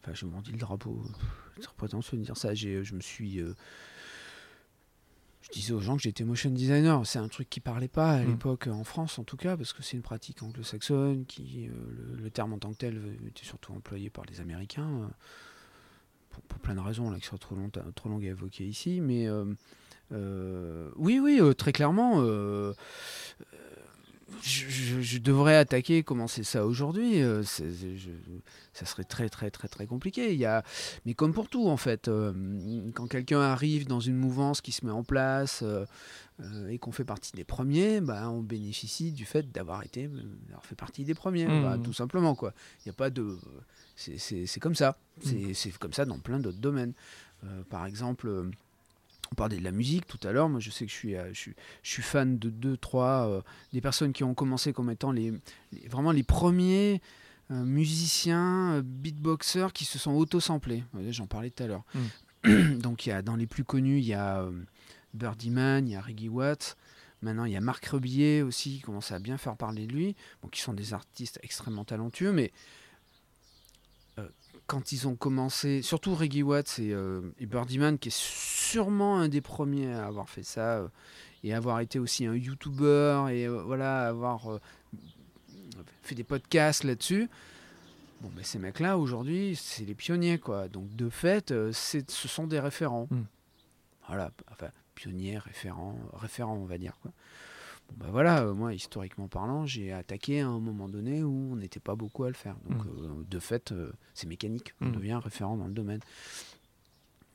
Enfin, 0.03 0.13
j'ai 0.13 0.25
brandi 0.25 0.51
le 0.51 0.57
drapeau. 0.57 1.01
euh, 1.03 1.61
C'est 1.61 1.69
prétentieux 1.71 2.17
de 2.17 2.23
dire 2.23 2.38
ça. 2.38 2.53
Je 2.53 2.93
me 2.93 3.01
suis. 3.01 3.41
Euh, 5.45 5.53
je 5.53 5.60
disais 5.60 5.73
aux 5.73 5.79
gens 5.79 5.95
que 5.95 6.01
j'étais 6.03 6.23
motion 6.23 6.49
designer. 6.49 7.05
C'est 7.05 7.19
un 7.19 7.27
truc 7.27 7.49
qui 7.49 7.60
parlait 7.60 7.88
pas 7.88 8.12
à 8.13 8.23
Mm. 8.23 8.27
l'époque, 8.29 8.67
en 8.67 8.84
France 8.84 9.19
en 9.19 9.23
tout 9.23 9.38
cas, 9.38 9.55
parce 9.58 9.73
que 9.73 9.84
c'est 9.84 9.95
une 9.97 10.03
pratique 10.03 10.41
anglo-saxonne. 10.43 11.25
Qui, 11.25 11.67
euh, 11.67 11.71
le, 12.15 12.23
le 12.23 12.29
terme 12.29 12.53
en 12.53 12.60
tant 12.60 12.71
que 12.71 12.77
tel 12.77 12.97
euh, 12.97 13.27
était 13.27 13.45
surtout 13.45 13.73
employé 13.73 14.10
par 14.10 14.25
les 14.25 14.41
Américains. 14.41 14.89
euh, 14.89 15.08
pour, 16.29 16.41
pour 16.43 16.60
plein 16.60 16.75
de 16.75 16.81
raisons 16.81 17.10
là, 17.12 17.17
qui 17.19 17.25
seraient 17.27 17.38
trop, 17.38 17.55
longues- 17.55 17.71
trop 17.95 18.10
longues 18.10 18.25
à 18.25 18.29
évoquer 18.29 18.65
ici. 18.67 18.99
Mais 19.01 19.25
euh, 19.27 19.45
euh, 20.12 20.91
oui, 20.97 21.19
oui, 21.19 21.39
euh, 21.39 21.53
très 21.53 21.71
clairement. 21.71 22.15
Je, 24.41 24.67
je- 24.69 25.01
je 25.01 25.17
devrais 25.19 25.55
attaquer, 25.55 26.03
commencer 26.03 26.43
ça 26.43 26.65
aujourd'hui. 26.65 27.21
euh, 27.21 27.43
ça 27.43 28.85
serait 28.85 29.03
très, 29.03 29.29
très, 29.29 29.51
très, 29.51 29.67
très 29.67 29.85
compliqué. 29.88 30.33
Il 30.33 30.39
y 30.39 30.45
a, 30.45 30.63
mais 31.05 31.13
comme 31.13 31.33
pour 31.33 31.47
tout, 31.49 31.67
en 31.67 31.77
fait, 31.77 32.07
euh, 32.07 32.33
quand 32.93 33.07
quelqu'un 33.07 33.39
arrive 33.41 33.88
dans 33.88 33.99
une 33.99 34.15
mouvance 34.17 34.61
qui 34.61 34.71
se 34.71 34.85
met 34.85 34.91
en 34.91 35.03
place 35.03 35.63
euh, 35.63 35.85
et 36.69 36.79
qu'on 36.79 36.91
fait 36.91 37.05
partie 37.05 37.31
des 37.33 37.43
premiers, 37.43 38.01
bah, 38.01 38.29
on 38.29 38.41
bénéficie 38.41 39.11
du 39.11 39.25
fait 39.25 39.51
d'avoir 39.51 39.83
été, 39.83 40.07
d'avoir 40.07 40.65
fait 40.65 40.75
partie 40.75 41.03
des 41.05 41.13
premiers, 41.13 41.45
bah, 41.61 41.77
tout 41.83 41.93
simplement, 41.93 42.35
quoi. 42.35 42.53
Il 42.79 42.89
n'y 42.89 42.91
a 42.91 42.93
pas 42.93 43.09
de, 43.09 43.38
c'est- 43.95 44.59
comme 44.59 44.75
ça. 44.75 44.97
C'est 45.21 45.53
c'est 45.53 45.77
comme 45.77 45.93
ça 45.93 46.03
dans 46.05 46.19
plein 46.19 46.39
d'autres 46.39 46.57
domaines. 46.59 46.93
Par 47.69 47.85
exemple. 47.85 48.49
On 49.36 49.38
parlait 49.38 49.58
de 49.58 49.63
la 49.65 49.71
musique 49.71 50.08
tout 50.08 50.19
à 50.26 50.32
l'heure. 50.32 50.48
Moi, 50.48 50.62
je 50.62 50.71
sais 50.71 50.86
que 50.86 50.91
je 50.91 50.95
suis, 50.98 51.15
euh, 51.15 51.28
je 51.34 51.39
suis, 51.39 51.56
je 51.84 51.89
suis 51.91 52.02
fan 52.04 52.39
de 52.39 52.50
deux, 52.50 52.78
trois 52.78 53.28
euh, 53.28 53.41
des 53.74 53.82
personnes 53.82 54.13
qui 54.13 54.24
ont 54.24 54.34
commencé 54.34 54.71
comme 54.71 54.89
étant 54.89 55.12
les, 55.12 55.34
les- 55.74 55.88
vraiment 55.89 56.12
les 56.13 56.24
premiers 56.24 57.02
euh, 57.52 57.63
musiciens, 57.65 58.76
euh, 58.76 58.82
beatboxers 58.82 59.74
qui 59.74 59.84
se 59.86 60.00
sont 60.00 60.12
auto-samplés. 60.13 60.84
J'en 61.10 61.28
parlais 61.28 61.50
tout 61.50 61.63
à 61.63 61.67
l'heure. 61.67 61.84
Donc, 62.80 63.06
il 63.06 63.10
y 63.10 63.12
a, 63.12 63.21
dans 63.21 63.36
les 63.36 63.48
plus 63.48 63.63
connus, 63.65 63.98
il 64.00 64.06
y 64.06 64.13
a 64.13 64.41
euh, 64.41 64.52
Birdie 65.13 65.50
Man, 65.50 65.88
il 65.88 65.91
y 65.91 65.95
a 65.95 66.02
Reggie 66.02 66.30
Watts. 66.30 66.78
Maintenant, 67.21 67.45
il 67.45 67.52
y 67.54 67.58
a 67.58 67.62
Marc 67.62 67.86
Rebillet 67.88 68.41
aussi 68.41 68.76
qui 68.78 68.82
commence 68.82 69.12
à 69.12 69.19
bien 69.19 69.38
faire 69.38 69.58
parler 69.58 69.88
de 69.88 69.93
lui. 69.93 70.15
Bon, 70.41 70.48
qui 70.48 70.62
sont 70.62 70.74
des 70.74 70.93
artistes 70.93 71.39
extrêmement 71.43 71.84
talentueux, 71.84 72.32
mais 72.32 72.52
quand 74.67 74.91
ils 74.91 75.08
ont 75.08 75.15
commencé, 75.15 75.82
surtout 75.82 76.15
Reggie 76.15 76.43
Watts 76.43 76.80
et, 76.80 76.91
euh, 76.93 77.21
et 77.39 77.45
Birdie 77.45 77.78
Man, 77.80 77.97
qui 77.99 78.10
est 78.10 78.17
sûrement 78.17 79.17
un 79.19 79.28
des 79.28 79.41
premiers 79.41 79.93
à 79.93 80.06
avoir 80.08 80.30
fait 80.30 80.43
ça 80.43 80.78
euh, 80.78 80.88
et 81.43 81.54
avoir 81.54 81.80
été 81.82 81.99
aussi 81.99 82.25
un 82.25 82.34
YouTuber 82.36 83.28
et 83.32 83.47
euh, 83.47 83.62
voilà, 83.65 84.08
avoir 84.08 84.51
euh, 84.51 84.60
fait 86.04 86.15
des 86.15 86.23
podcasts 86.23 86.84
là-dessus. 86.84 87.30
Bon, 88.21 88.32
ben, 88.36 88.43
ces 88.43 88.60
mecs-là, 88.60 88.97
aujourd'hui, 88.97 89.56
c'est 89.56 89.84
les 89.86 89.93
pionniers, 89.93 90.39
quoi. 90.39 90.67
Donc, 90.67 90.95
de 90.95 91.10
fait, 91.10 91.51
euh, 91.51 91.71
c'est- 91.73 92.10
ce 92.10 92.28
sont 92.28 92.47
des 92.47 92.60
référents. 92.60 93.08
Mm. 93.12 93.21
Voilà, 94.08 94.32
enfin, 94.51 94.69
pionniers, 94.95 95.38
référents, 95.38 95.99
référents, 96.13 96.56
on 96.56 96.65
va 96.65 96.78
dire, 96.78 96.97
quoi. 97.01 97.12
Bon, 97.89 98.06
ben 98.06 98.12
voilà, 98.12 98.43
euh, 98.43 98.54
moi, 98.54 98.74
historiquement 98.74 99.28
parlant, 99.28 99.65
j'ai 99.65 99.91
attaqué 99.93 100.41
à 100.41 100.48
un 100.48 100.60
moment 100.60 100.89
donné 100.89 101.24
où 101.24 101.52
on 101.52 101.56
n'était 101.56 101.80
pas 101.80 101.95
beaucoup 101.95 102.24
à 102.24 102.28
le 102.28 102.34
faire. 102.36 102.56
Donc, 102.69 102.84
Mm. 102.86 102.89
euh, 102.89 103.24
de 103.30 103.39
fait, 103.39 103.71
euh, 103.71 103.91
c'est 104.13 104.28
mécanique. 104.28 104.74
On 104.82 104.88
Mm. 104.88 104.91
devient 104.93 105.19
référent 105.24 105.58
dans 105.58 105.67
le 105.67 105.74
domaine. 105.74 106.02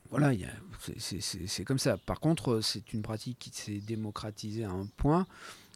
Voilà, 0.09 0.31
c'est- 0.97 1.63
comme 1.63 1.79
ça. 1.79 1.97
Par 1.97 2.19
contre, 2.19 2.59
c'est 2.59 2.91
une 2.91 3.01
pratique 3.01 3.39
qui 3.39 3.49
s'est 3.51 3.79
démocratisée 3.79 4.65
à 4.65 4.71
un 4.71 4.85
point 4.97 5.25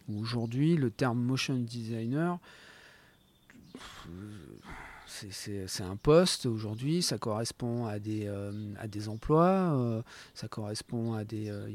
où 0.10 0.20
aujourd'hui, 0.20 0.76
le 0.76 0.92
terme 0.92 1.20
motion 1.22 1.56
designer, 1.58 2.38
c'est- 5.08 5.82
un 5.84 5.96
poste 5.96 6.46
aujourd'hui, 6.48 7.02
ça 7.02 7.18
correspond 7.18 7.86
à 7.86 7.98
des, 8.00 8.26
euh, 8.28 8.52
à 8.78 8.88
des 8.90 9.08
emplois, 9.08 9.74
euh, 9.74 10.02
ça 10.34 10.50
correspond 10.50 11.14
à 11.14 11.24
des... 11.24 11.50
euh, 11.50 11.70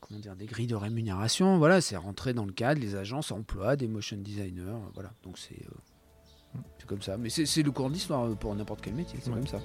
comment 0.00 0.20
dire, 0.20 0.36
des 0.36 0.46
grilles 0.46 0.66
de 0.66 0.74
rémunération. 0.74 1.58
Voilà, 1.58 1.80
c'est 1.80 1.96
rentré 1.96 2.34
dans 2.34 2.44
le 2.44 2.52
cadre, 2.52 2.80
les 2.80 2.94
agences 2.96 3.30
emploient 3.32 3.76
des 3.76 3.88
motion 3.88 4.16
designers. 4.16 4.78
Voilà, 4.94 5.10
donc 5.22 5.38
c'est 5.38 5.54
euh, 5.66 6.58
c'est 6.78 6.86
comme 6.86 7.02
ça. 7.02 7.16
Mais 7.16 7.28
c'est 7.30 7.62
le 7.62 7.70
cours 7.70 7.90
d'histoire 7.90 8.26
euh, 8.26 8.34
pour 8.34 8.54
n'importe 8.54 8.80
quel 8.82 8.94
métier, 8.94 9.18
c'est 9.22 9.30
Ouais. 9.30 9.36
comme 9.36 9.46
ça. 9.46 9.58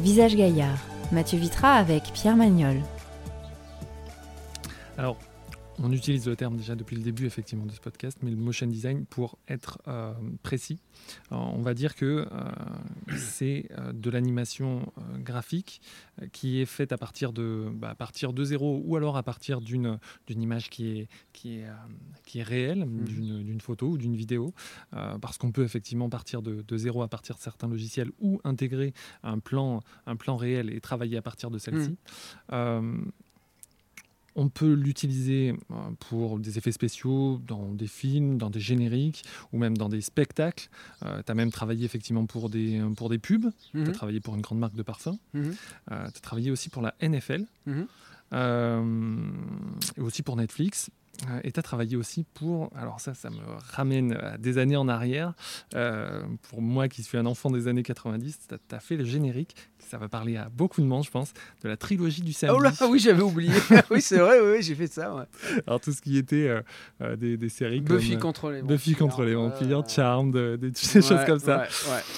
Visage 0.00 0.34
Gaillard, 0.36 0.78
Mathieu 1.12 1.38
Vitra 1.38 1.74
avec 1.74 2.04
Pierre 2.14 2.36
Magnol. 2.36 2.80
Alors, 4.98 5.16
on 5.78 5.92
utilise 5.92 6.26
le 6.26 6.36
terme 6.36 6.56
déjà 6.56 6.74
depuis 6.74 6.96
le 6.96 7.02
début 7.02 7.26
effectivement 7.26 7.66
de 7.66 7.72
ce 7.72 7.80
podcast, 7.80 8.18
mais 8.22 8.30
le 8.30 8.36
motion 8.36 8.66
design, 8.66 9.06
pour 9.06 9.38
être 9.48 9.78
euh, 9.88 10.12
précis, 10.42 10.80
on 11.30 11.62
va 11.62 11.74
dire 11.74 11.94
que 11.94 12.26
euh, 12.30 13.16
c'est 13.16 13.68
euh, 13.78 13.92
de 13.92 14.10
l'animation 14.10 14.92
graphique 15.18 15.80
qui 16.32 16.60
est 16.60 16.66
faite 16.66 16.92
à 16.92 16.98
partir 16.98 17.32
de, 17.32 17.70
bah, 17.74 17.90
à 17.90 17.94
partir 17.94 18.32
de 18.32 18.44
zéro 18.44 18.82
ou 18.84 18.96
alors 18.96 19.16
à 19.16 19.22
partir 19.22 19.60
d'une 19.60 19.98
d'une 20.26 20.42
image 20.42 20.70
qui 20.70 20.98
est, 20.98 21.08
qui 21.32 21.58
est, 21.58 21.66
qui 22.24 22.40
est 22.40 22.42
réelle, 22.42 22.86
d'une 22.88 23.42
d'une 23.42 23.60
photo 23.60 23.88
ou 23.90 23.98
d'une 23.98 24.16
vidéo, 24.16 24.54
parce 24.90 25.38
qu'on 25.38 25.52
peut 25.52 25.64
effectivement 25.64 26.08
partir 26.08 26.42
de, 26.42 26.62
de 26.62 26.76
zéro 26.76 27.02
à 27.02 27.08
partir 27.08 27.36
de 27.36 27.40
certains 27.40 27.68
logiciels 27.68 28.10
ou 28.20 28.40
intégrer 28.44 28.92
un 29.22 29.38
plan, 29.38 29.80
un 30.06 30.16
plan 30.16 30.36
réel 30.36 30.70
et 30.70 30.80
travailler 30.80 31.16
à 31.16 31.22
partir 31.22 31.50
de 31.50 31.58
celle-ci. 31.58 31.96
Euh, 32.52 32.96
on 34.34 34.48
peut 34.48 34.72
l'utiliser 34.72 35.54
euh, 35.70 35.74
pour 36.08 36.38
des 36.38 36.58
effets 36.58 36.72
spéciaux 36.72 37.40
dans 37.46 37.72
des 37.74 37.86
films, 37.86 38.38
dans 38.38 38.50
des 38.50 38.60
génériques 38.60 39.22
ou 39.52 39.58
même 39.58 39.76
dans 39.76 39.88
des 39.88 40.00
spectacles. 40.00 40.68
tu 41.00 41.06
as 41.06 41.34
même 41.34 41.50
travaillé 41.50 41.84
effectivement 41.84 42.26
pour 42.26 42.48
des, 42.48 42.82
pour 42.96 43.08
des 43.08 43.18
pubs. 43.18 43.50
Tu 43.72 43.82
as 43.82 43.92
travaillé 43.92 44.20
pour 44.20 44.34
une 44.34 44.40
grande 44.40 44.58
marque 44.58 44.74
de 44.74 44.82
parfum. 44.82 45.18
mhm, 45.34 45.54
tu 45.88 45.92
as 45.92 46.10
travaillé 46.22 46.50
aussi 46.50 46.68
pour 46.68 46.82
la 46.82 46.94
NFL 47.02 47.46
mhm. 47.66 47.86
euh, 48.32 49.30
et 49.96 50.00
aussi 50.00 50.22
pour 50.22 50.36
Netflix. 50.36 50.90
Euh, 51.30 51.40
Et 51.44 51.52
tu 51.52 51.60
as 51.60 51.62
travaillé 51.62 51.96
aussi 51.96 52.24
pour, 52.34 52.70
alors 52.76 53.00
ça, 53.00 53.14
ça 53.14 53.30
me 53.30 53.36
ramène 53.72 54.12
à 54.12 54.38
des 54.38 54.58
années 54.58 54.76
en 54.76 54.88
arrière. 54.88 55.34
Euh, 55.74 56.22
pour 56.48 56.62
moi 56.62 56.88
qui 56.88 57.02
suis 57.02 57.18
un 57.18 57.26
enfant 57.26 57.50
des 57.50 57.68
années 57.68 57.82
90, 57.82 58.48
tu 58.48 58.74
as, 58.74 58.80
fait 58.80 58.96
le 58.96 59.04
générique, 59.04 59.54
ça 59.78 59.98
va 59.98 60.08
parler 60.08 60.36
à 60.36 60.48
beaucoup 60.48 60.80
de 60.80 60.86
monde, 60.86 61.04
je 61.04 61.10
pense, 61.10 61.32
de 61.62 61.68
la 61.68 61.76
trilogie 61.76 62.22
du 62.22 62.32
samedi. 62.32 62.56
Oh 62.58 62.62
là, 62.62 62.72
oui, 62.88 62.98
j'avais 62.98 63.22
oublié. 63.22 63.52
oui, 63.90 64.00
c'est 64.00 64.18
vrai, 64.18 64.40
oui, 64.40 64.52
oui, 64.56 64.62
j'ai 64.62 64.74
fait 64.74 64.86
ça. 64.86 65.14
Ouais. 65.14 65.24
Alors 65.66 65.80
tout 65.80 65.92
ce 65.92 66.00
qui 66.00 66.16
était 66.16 66.48
euh, 66.48 66.62
euh, 67.02 67.16
des, 67.16 67.36
des 67.36 67.48
séries 67.48 67.80
Buffy 67.80 68.12
comme 68.12 68.20
contre 68.20 68.50
les 68.50 68.62
Buffy 68.62 68.94
contre 68.94 69.24
les 69.24 69.34
vampires. 69.34 69.88
Charmed, 69.88 70.34
des, 70.58 70.72
choses 70.74 71.24
comme 71.26 71.38
ça. 71.38 71.66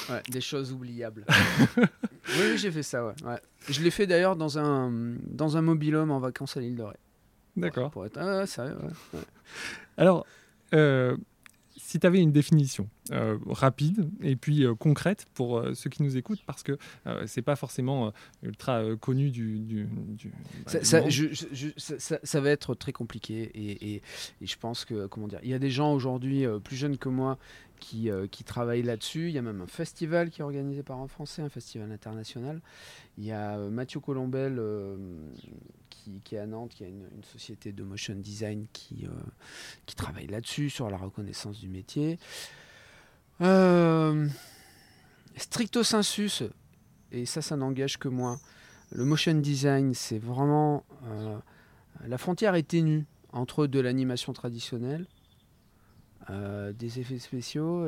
Ouais, 0.08 0.22
des 0.30 0.40
choses 0.40 0.72
oubliables. 0.72 1.24
oui, 1.76 1.84
oui, 2.38 2.58
j'ai 2.58 2.70
fait 2.70 2.82
ça, 2.82 3.04
ouais. 3.04 3.14
ouais. 3.24 3.40
Je 3.68 3.82
l'ai 3.82 3.90
fait 3.90 4.06
d'ailleurs 4.06 4.36
dans 4.36 4.58
un, 4.58 4.90
dans 5.26 5.56
un 5.56 5.62
mobil-home 5.62 6.10
en 6.10 6.18
vacances 6.18 6.56
à 6.56 6.60
l'île 6.60 6.76
de 6.76 6.82
Ré. 6.82 6.96
D'accord. 7.56 7.90
Pour 7.90 8.04
être... 8.06 8.18
Ah, 8.18 8.38
ouais, 8.38 8.46
sérieux, 8.46 8.76
ouais. 8.82 9.18
ouais. 9.18 9.24
Alors, 9.96 10.26
euh, 10.74 11.16
si 11.76 11.98
tu 12.00 12.06
avais 12.06 12.20
une 12.20 12.32
définition 12.32 12.88
euh, 13.12 13.36
rapide 13.46 14.08
et 14.22 14.36
puis 14.36 14.64
euh, 14.64 14.74
concrète 14.74 15.26
pour 15.34 15.58
euh, 15.58 15.74
ceux 15.74 15.90
qui 15.90 16.02
nous 16.02 16.16
écoutent, 16.16 16.42
parce 16.46 16.62
que 16.62 16.78
euh, 17.06 17.24
c'est 17.26 17.42
pas 17.42 17.56
forcément 17.56 18.06
euh, 18.06 18.10
ultra 18.42 18.78
euh, 18.82 18.96
connu 18.96 19.30
du, 19.30 19.58
du, 19.60 19.84
du- 19.84 20.28
bah, 20.30 20.34
Ça, 20.72 20.78
du 20.78 20.84
ça- 20.84 21.00
monde. 21.02 21.10
je- 21.10 21.32
je- 21.32 21.46
je- 21.52 21.68
ça- 21.76 21.98
ça- 21.98 22.20
ça 22.22 22.40
va 22.40 22.50
être 22.50 22.74
très 22.74 22.92
compliqué 22.92 23.42
et, 23.54 23.94
et- 23.96 24.02
et 24.40 24.46
je 24.46 24.56
pense 24.56 24.84
que 24.84 25.06
comment 25.06 25.28
dire, 25.28 25.40
il 25.42 25.50
y 25.50 25.54
a 25.54 25.58
des 25.58 25.70
gens 25.70 25.92
aujourd'hui 25.92 26.46
euh, 26.46 26.58
plus 26.58 26.76
jeunes 26.76 26.96
que 26.98 27.08
moi 27.08 27.38
qui, 27.78 28.10
euh, 28.10 28.26
travaillent 28.44 28.82
là-dessus. 28.82 29.28
Il 29.28 29.34
y 29.34 29.38
a 29.38 29.42
même 29.42 29.60
un 29.60 29.66
festival 29.66 30.30
qui 30.30 30.40
est 30.40 30.44
organisé 30.44 30.82
par 30.82 31.00
un 31.00 31.08
Français, 31.08 31.42
un 31.42 31.48
festival 31.48 31.90
international. 31.92 32.60
Il 33.16 33.24
y 33.24 33.32
a 33.32 33.58
euh, 33.58 33.70
Mathieu 33.70 34.00
Colombel 34.00 34.56
euh, 34.58 34.96
qui, 36.24 36.34
est 36.34 36.38
à 36.38 36.46
Nantes, 36.46 36.72
qui 36.74 36.84
a 36.84 36.88
une, 36.88 37.06
société 37.32 37.72
de 37.72 37.82
motion 37.82 38.14
design 38.14 38.66
qui, 38.72 39.06
euh, 39.06 39.10
qui 39.86 39.94
travaille 39.94 40.26
là-dessus 40.26 40.70
sur 40.70 40.90
la 40.90 40.96
reconnaissance 40.96 41.60
du 41.60 41.68
métier. 41.68 42.18
Stricto 45.36 45.82
sensus, 45.82 46.44
et 47.10 47.26
ça, 47.26 47.42
ça 47.42 47.56
n'engage 47.56 47.98
que 47.98 48.08
moi. 48.08 48.38
Le 48.92 49.04
motion 49.04 49.34
design, 49.34 49.92
c'est 49.94 50.18
vraiment. 50.18 50.84
la 52.06 52.18
frontière 52.18 52.54
est 52.54 52.68
ténue 52.68 53.04
entre 53.32 53.66
de 53.66 53.80
l'animation 53.80 54.32
traditionnelle, 54.32 55.06
euh, 56.30 56.72
des 56.72 57.00
effets 57.00 57.18
spéciaux. 57.18 57.86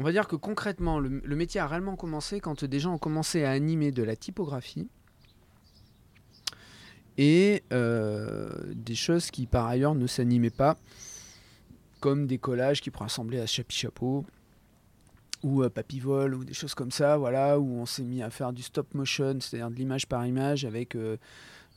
On 0.00 0.02
va 0.02 0.12
dire 0.12 0.26
que 0.26 0.36
concrètement, 0.36 0.98
le, 0.98 1.36
métier 1.36 1.60
a 1.60 1.66
réellement 1.66 1.94
commencé 1.94 2.40
quand 2.40 2.64
des 2.64 2.80
gens 2.80 2.94
ont 2.94 2.98
commencé 2.98 3.44
à 3.44 3.50
animer 3.50 3.90
de 3.92 4.02
la 4.02 4.16
typographie 4.16 4.88
et 7.18 7.62
euh, 7.70 8.48
des 8.74 8.94
choses 8.94 9.30
qui 9.30 9.44
par 9.44 9.66
ailleurs 9.66 9.94
ne 9.94 10.06
s'animaient 10.06 10.48
pas, 10.48 10.78
comme 12.00 12.26
des 12.26 12.38
collages 12.38 12.80
qui 12.80 12.90
pourraient 12.90 13.10
ressembler 13.10 13.40
à 13.40 13.46
Chapi 13.46 13.76
Chapeau 13.76 14.24
ou 15.42 15.62
euh, 15.62 15.68
Papivol 15.68 16.34
ou 16.34 16.44
des 16.44 16.54
choses 16.54 16.74
comme 16.74 16.90
ça, 16.90 17.18
voilà, 17.18 17.58
où 17.58 17.70
on 17.74 17.84
s'est 17.84 18.04
mis 18.04 18.22
à 18.22 18.30
faire 18.30 18.54
du 18.54 18.62
stop 18.62 18.94
motion, 18.94 19.38
c'est-à-dire 19.40 19.70
de 19.70 19.74
l'image 19.74 20.06
par 20.06 20.26
image 20.26 20.64
avec 20.64 20.96
euh, 20.96 21.18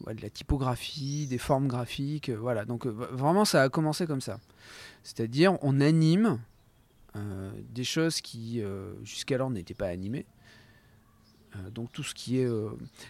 de 0.05 0.21
la 0.21 0.29
typographie, 0.29 1.27
des 1.27 1.37
formes 1.37 1.67
graphiques, 1.67 2.29
euh, 2.29 2.35
voilà. 2.37 2.65
Donc 2.65 2.85
euh, 2.85 2.89
vraiment, 2.91 3.45
ça 3.45 3.61
a 3.63 3.69
commencé 3.69 4.05
comme 4.05 4.21
ça. 4.21 4.39
C'est-à-dire, 5.03 5.57
on 5.61 5.79
anime 5.79 6.39
euh, 7.15 7.51
des 7.69 7.83
choses 7.83 8.19
qui 8.21 8.61
jusqu'alors 9.03 9.49
n'étaient 9.49 9.73
pas 9.73 9.87
animées. 9.87 10.25
Donc 11.69 11.91
tout 11.91 12.01
ce 12.01 12.15
qui 12.15 12.39
est... 12.39 12.47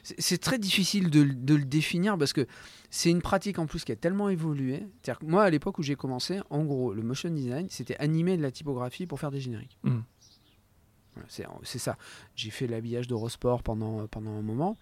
c'est- 0.03 0.37
très 0.37 0.59
difficile 0.59 1.09
de, 1.09 1.21
le 1.21 1.63
définir 1.63 2.17
parce 2.17 2.33
que 2.33 2.45
c'est 2.89 3.09
une 3.09 3.21
pratique 3.21 3.57
en 3.57 3.67
plus 3.67 3.85
qui 3.85 3.93
a 3.93 3.95
tellement 3.95 4.27
évolué. 4.27 4.85
C'est-à-dire 5.01 5.19
que 5.19 5.25
moi, 5.25 5.43
à 5.45 5.49
l'époque 5.49 5.79
où 5.79 5.81
j'ai 5.81 5.95
commencé, 5.95 6.41
en 6.49 6.65
gros, 6.65 6.93
le 6.93 7.01
motion 7.03 7.29
design, 7.29 7.67
c'était 7.69 7.95
animer 7.97 8.35
de 8.35 8.41
la 8.41 8.51
typographie 8.51 9.07
pour 9.07 9.17
faire 9.17 9.31
des 9.31 9.39
génériques. 9.39 9.77
Mm. 9.83 9.99
Voilà, 11.13 11.29
c'est- 11.29 11.45
c'est 11.63 11.79
ça. 11.79 11.97
J'ai 12.35 12.49
fait 12.49 12.67
l'habillage 12.67 13.07
d'Eurosport 13.07 13.63
pendant, 13.63 14.07
pendant 14.07 14.31
un 14.31 14.41
moment. 14.41 14.77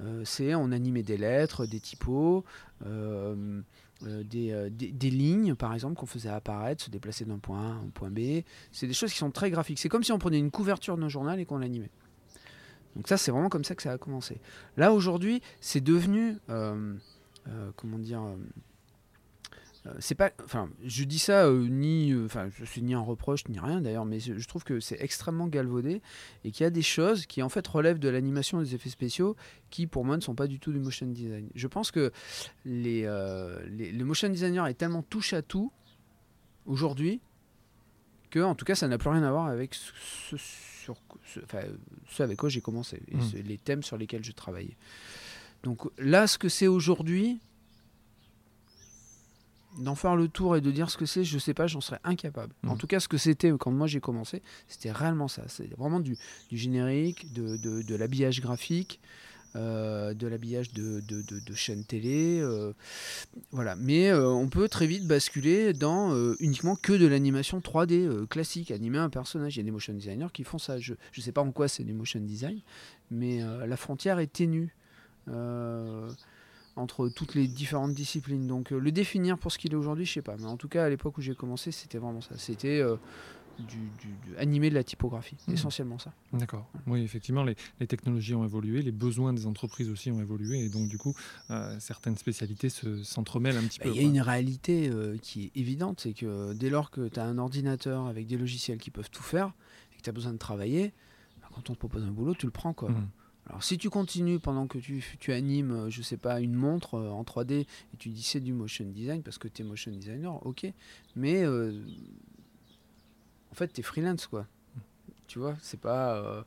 Euh, 0.00 0.22
c'est 0.24 0.54
on 0.54 0.72
animait 0.72 1.02
des 1.02 1.16
lettres, 1.16 1.66
des 1.66 1.80
typos, 1.80 2.44
euh, 2.84 3.60
euh, 4.02 4.22
des, 4.70 5.10
lignes 5.10 5.54
par 5.54 5.72
exemple 5.72 5.94
qu'on 5.94 6.06
faisait 6.06 6.28
apparaître, 6.28 6.84
se 6.84 6.90
déplacer 6.90 7.24
d'un 7.24 7.38
point 7.38 7.60
A 7.60 7.72
à 7.72 7.76
un 7.76 7.90
point 7.92 8.10
B. 8.10 8.42
C'est 8.72 8.86
des 8.86 8.94
choses 8.94 9.12
qui 9.12 9.18
sont 9.18 9.30
très 9.30 9.50
graphiques. 9.50 9.78
C'est 9.78 9.88
comme 9.88 10.02
si 10.02 10.12
on 10.12 10.18
prenait 10.18 10.38
une 10.38 10.50
couverture 10.50 10.96
d'un 10.96 11.08
journal 11.08 11.38
et 11.38 11.44
qu'on 11.44 11.58
l'animait. 11.58 11.90
Donc 12.96 13.08
ça 13.08 13.16
c'est 13.16 13.30
vraiment 13.30 13.48
comme 13.48 13.64
ça 13.64 13.74
que 13.74 13.82
ça 13.82 13.92
a 13.92 13.98
commencé. 13.98 14.40
Là 14.76 14.92
aujourd'hui 14.92 15.42
c'est 15.60 15.82
devenu 15.82 16.38
comment 16.46 17.98
dire 17.98 18.22
c'est 19.98 20.14
pas 20.14 20.32
enfin 20.44 20.70
je 20.84 21.04
dis 21.04 21.18
ça 21.18 21.44
euh, 21.46 21.66
ni 21.68 22.12
euh, 22.12 22.24
enfin 22.24 22.48
je 22.58 22.64
suis 22.64 22.80
ni 22.80 22.94
un 22.94 23.00
reproche 23.00 23.46
ni 23.48 23.58
rien 23.58 23.82
d'ailleurs 23.82 24.06
mais 24.06 24.18
je, 24.18 24.38
je 24.38 24.48
trouve 24.48 24.64
que 24.64 24.80
c'est 24.80 24.96
extrêmement 25.00 25.46
galvaudé 25.46 26.00
et 26.42 26.50
qu'il 26.52 26.64
y 26.64 26.66
a 26.66 26.70
des 26.70 26.80
choses 26.82 27.26
qui 27.26 27.42
en 27.42 27.50
fait 27.50 27.66
relèvent 27.66 27.98
de 27.98 28.08
l'animation 28.08 28.60
et 28.60 28.64
des 28.64 28.74
effets 28.74 28.88
spéciaux 28.88 29.36
qui 29.68 29.86
pour 29.86 30.04
moi 30.06 30.16
ne 30.16 30.22
sont 30.22 30.34
pas 30.34 30.46
du 30.46 30.58
tout 30.58 30.72
du 30.72 30.78
motion 30.78 31.06
design. 31.06 31.50
Je 31.54 31.66
pense 31.66 31.90
que 31.90 32.12
les, 32.64 33.02
euh, 33.04 33.62
les- 33.68 33.92
le 33.92 34.04
motion 34.06 34.28
designer 34.30 34.66
est 34.68 34.74
tellement 34.74 35.02
touche 35.02 35.34
à 35.34 35.42
tout 35.42 35.70
aujourd'hui 36.66 37.20
que 38.30 38.40
en 38.40 38.54
tout 38.54 38.64
cas 38.64 38.74
ça 38.74 38.88
n'a 38.88 38.98
plus 38.98 39.10
rien 39.10 39.22
à 39.22 39.30
voir 39.30 39.46
avec 39.46 39.74
ce, 39.74 39.92
sur, 40.36 40.96
ce, 41.26 41.40
enfin, 41.44 41.60
ce 42.08 42.22
avec 42.22 42.38
quoi 42.38 42.48
j'ai 42.48 42.60
commencé 42.60 43.02
et 43.08 43.16
ce- 43.20 43.36
les 43.36 43.58
thèmes 43.58 43.82
sur 43.82 43.96
lesquels 43.98 44.24
je 44.24 44.32
travaillais. 44.32 44.76
Donc 45.62 45.82
là 45.98 46.26
ce 46.26 46.38
que 46.38 46.48
c'est 46.48 46.66
aujourd'hui 46.68 47.38
d'en 49.78 49.94
faire 49.94 50.16
le 50.16 50.28
tour 50.28 50.56
et 50.56 50.60
de 50.60 50.70
dire 50.70 50.90
ce 50.90 50.96
que 50.96 51.06
c'est, 51.06 51.24
je 51.24 51.38
sais 51.38 51.54
pas, 51.54 51.66
j'en 51.66 51.80
serais 51.80 52.00
incapable. 52.04 52.52
En 52.66 52.72
Mhm. 52.72 52.78
tout 52.78 52.86
cas, 52.86 53.00
ce 53.00 53.08
que 53.08 53.16
c'était 53.18 53.50
quand 53.58 53.70
moi 53.70 53.86
j'ai 53.86 54.00
commencé, 54.00 54.42
c'était 54.68 54.92
réellement 54.92 55.28
ça. 55.28 55.42
C'est 55.48 55.68
vraiment 55.76 56.00
du, 56.00 56.16
du 56.50 56.56
générique, 56.56 57.32
de, 57.32 57.56
de- 57.56 57.82
de 57.82 57.94
l'habillage 57.96 58.40
graphique, 58.40 59.00
euh, 59.56 60.14
de 60.14 60.26
l'habillage 60.26 60.72
de, 60.72 61.00
de, 61.00 61.54
chaînes 61.54 61.84
télé. 61.84 62.40
euh, 62.40 62.72
voilà. 63.52 63.76
Mais 63.76 64.08
euh, 64.10 64.28
on 64.28 64.48
peut 64.48 64.68
très 64.68 64.86
vite 64.88 65.06
basculer 65.06 65.72
dans 65.72 66.12
euh, 66.12 66.34
uniquement 66.40 66.74
que 66.74 66.92
de 66.92 67.06
l'animation 67.06 67.60
3D 67.60 67.92
euh, 68.04 68.26
classique, 68.26 68.70
animer 68.72 68.98
un 68.98 69.10
personnage. 69.10 69.54
Il 69.56 69.58
y 69.58 69.60
a 69.60 69.64
des 69.64 69.70
motion 69.70 69.92
designers 69.94 70.26
qui 70.32 70.42
font 70.44 70.58
ça. 70.58 70.78
Je 70.80 70.94
ne 71.16 71.22
sais 71.22 71.30
pas 71.32 71.42
en 71.42 71.52
quoi 71.52 71.68
c'est 71.68 71.84
du 71.84 71.92
motion 71.92 72.18
design, 72.20 72.60
mais 73.12 73.42
euh, 73.42 73.66
la 73.66 73.76
frontière 73.76 74.18
est 74.18 74.32
ténue. 74.32 74.74
Entre 76.76 77.08
toutes 77.08 77.34
les 77.34 77.46
différentes 77.46 77.94
disciplines. 77.94 78.46
Donc 78.46 78.72
euh, 78.72 78.78
le 78.78 78.90
définir 78.92 79.38
pour 79.38 79.52
ce 79.52 79.58
qu'il 79.58 79.72
est 79.72 79.76
aujourd'hui, 79.76 80.04
je 80.06 80.12
sais 80.12 80.22
pas. 80.22 80.36
Mais 80.38 80.46
en 80.46 80.56
tout 80.56 80.68
cas, 80.68 80.84
à 80.84 80.88
l'époque 80.88 81.16
où 81.18 81.20
j'ai 81.20 81.34
commencé, 81.34 81.70
c'était 81.72 81.98
vraiment 81.98 82.20
ça. 82.20 82.36
C'était 82.38 82.80
euh, 82.80 82.96
du, 83.58 83.90
du- 83.90 84.18
de 84.18 84.74
la 84.74 84.82
typographie, 84.82 85.36
Mhm. 85.46 85.54
essentiellement 85.54 85.98
ça. 86.00 86.12
D'accord. 86.32 86.68
Oui, 86.88 87.02
effectivement, 87.02 87.44
les, 87.44 87.54
les 87.78 87.86
technologies 87.86 88.34
ont 88.34 88.44
évolué, 88.44 88.82
les 88.82 88.90
besoins 88.90 89.32
des 89.32 89.46
entreprises 89.46 89.88
aussi 89.88 90.10
ont 90.10 90.20
évolué, 90.20 90.64
et 90.64 90.68
donc 90.68 90.88
du 90.88 90.98
coup, 90.98 91.14
euh, 91.50 91.76
certaines 91.78 92.16
spécialités 92.16 92.68
se- 92.68 93.04
s'entremêellent 93.04 93.56
un 93.56 93.66
petit 93.68 93.78
Bah, 93.78 93.84
peu. 93.84 93.90
Il 93.90 93.96
y 93.96 94.00
a 94.00 94.02
une 94.02 94.20
réalité 94.20 94.88
euh, 94.88 95.16
qui 95.18 95.44
est 95.44 95.52
évidente, 95.56 96.00
c'est 96.00 96.12
que 96.14 96.52
dès 96.54 96.70
lors 96.70 96.90
que 96.90 97.06
tu 97.08 97.20
as 97.20 97.24
un 97.24 97.38
ordinateur 97.38 98.06
avec 98.06 98.26
des 98.26 98.36
logiciels 98.36 98.78
qui 98.78 98.90
peuvent 98.90 99.10
tout 99.10 99.22
faire 99.22 99.52
et 99.92 99.98
que 99.98 100.02
tu 100.02 100.10
as 100.10 100.12
besoin 100.12 100.32
de 100.32 100.38
travailler, 100.38 100.92
bah, 101.40 101.48
quand 101.54 101.70
on 101.70 101.74
te 101.74 101.78
propose 101.78 102.02
un 102.02 102.10
boulot, 102.10 102.34
tu 102.34 102.46
le 102.46 102.52
prends. 102.52 102.74
quoi. 102.74 102.90
Mhm. 102.90 103.08
Alors 103.48 103.62
si 103.62 103.76
tu 103.76 103.90
continues 103.90 104.40
pendant 104.40 104.66
que 104.66 104.78
tu, 104.78 105.04
tu 105.20 105.32
animes, 105.32 105.88
je 105.90 106.00
sais 106.02 106.16
pas, 106.16 106.40
une 106.40 106.54
montre 106.54 106.94
euh, 106.94 107.10
en 107.10 107.24
3D 107.24 107.52
et 107.52 107.66
tu 107.98 108.08
dis 108.08 108.22
c'est 108.22 108.40
du 108.40 108.52
motion 108.54 108.86
design 108.86 109.22
parce 109.22 109.38
que 109.38 109.48
tu 109.48 109.62
es 109.62 109.64
motion 109.64 109.90
designer, 109.90 110.44
ok. 110.46 110.66
Mais 111.14 111.44
euh, 111.44 111.72
en 113.52 113.54
fait, 113.54 113.72
tu 113.72 113.80
es 113.80 113.82
freelance 113.82 114.26
quoi. 114.26 114.46
Tu 115.26 115.38
vois, 115.38 115.56
c'est 115.60 115.80
pas. 115.80 116.16
euh, 116.16 116.42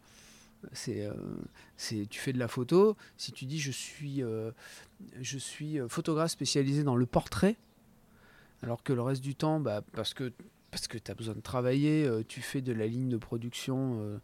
c'est, 0.73 1.07
c'est, 1.77 2.07
tu 2.10 2.19
fais 2.19 2.33
de 2.33 2.39
la 2.39 2.47
photo. 2.47 2.97
Si 3.15 3.31
tu 3.31 3.45
dis 3.45 3.60
je 3.60 3.71
suis, 3.71 4.23
je 5.21 5.38
suis 5.38 5.77
photographe 5.88 6.31
spécialisé 6.31 6.83
dans 6.83 6.95
le 6.95 7.05
portrait, 7.05 7.57
alors 8.63 8.81
que 8.81 8.91
le 8.91 9.03
reste 9.03 9.21
du 9.21 9.36
temps, 9.36 9.60
bah, 9.60 9.83
parce 9.93 10.15
que, 10.15 10.33
parce 10.71 10.88
que 10.88 10.97
tu 10.97 11.12
as 11.12 11.13
besoin 11.13 11.36
de 11.36 11.41
travailler, 11.41 12.10
tu 12.27 12.41
fais 12.41 12.62
de 12.62 12.73
la 12.73 12.88
ligne 12.88 13.07
de 13.07 13.17
production. 13.17 14.19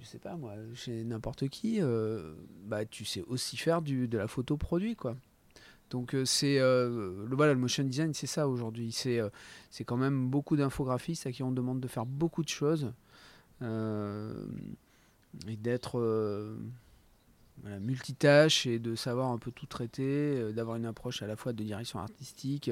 Je 0.00 0.06
sais 0.06 0.18
pas 0.18 0.36
moi, 0.36 0.54
chez 0.74 1.04
n'importe 1.04 1.48
qui, 1.48 1.80
euh, 1.80 2.34
bah 2.64 2.84
tu 2.84 3.04
sais 3.04 3.22
aussi 3.26 3.56
faire 3.56 3.82
du, 3.82 4.08
de 4.08 4.18
la 4.18 4.28
photo 4.28 4.56
produit 4.56 4.96
quoi. 4.96 5.16
Donc 5.90 6.14
euh, 6.14 6.24
c'est 6.24 6.58
euh, 6.58 7.26
le 7.26 7.34
voilà 7.34 7.54
le 7.54 7.58
motion 7.58 7.82
design 7.84 8.12
c'est 8.14 8.26
ça 8.26 8.48
aujourd'hui. 8.48 8.92
C'est 8.92 9.20
c'est 9.70 9.84
quand 9.84 9.96
même 9.96 10.28
beaucoup 10.28 10.56
d'infographistes 10.56 11.26
à 11.26 11.32
qui 11.32 11.42
on 11.42 11.52
demande 11.52 11.80
de 11.80 11.88
faire 11.88 12.06
beaucoup 12.06 12.42
de 12.42 12.48
choses 12.48 12.92
et 13.62 15.56
d'être 15.56 16.00
voilà, 17.62 17.80
multitâche 17.80 18.66
et 18.66 18.78
de 18.78 18.94
savoir 18.94 19.30
un 19.30 19.38
peu 19.38 19.50
tout 19.50 19.66
traiter, 19.66 20.52
d'avoir 20.52 20.76
une 20.76 20.86
approche 20.86 21.22
à 21.22 21.26
la 21.26 21.36
fois 21.36 21.52
de 21.52 21.62
direction 21.62 21.98
artistique. 21.98 22.70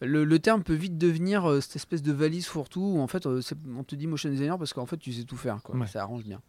Le, 0.00 0.24
le 0.24 0.38
terme 0.38 0.62
peut 0.62 0.74
vite 0.74 0.98
devenir 0.98 1.48
euh, 1.48 1.60
cette 1.60 1.76
espèce 1.76 2.02
de 2.02 2.12
valise 2.12 2.46
fourre-tout 2.46 2.80
où 2.80 2.98
en 2.98 3.06
fait 3.06 3.26
euh, 3.26 3.40
on 3.76 3.84
te 3.84 3.94
dit 3.94 4.06
motion 4.06 4.28
designer 4.28 4.58
parce 4.58 4.72
qu'en 4.72 4.86
fait 4.86 4.96
tu 4.96 5.12
sais 5.12 5.24
tout 5.24 5.36
faire 5.36 5.62
quoi. 5.62 5.76
Ouais. 5.76 5.86
Ça 5.86 6.02
arrange 6.02 6.24
bien. 6.24 6.40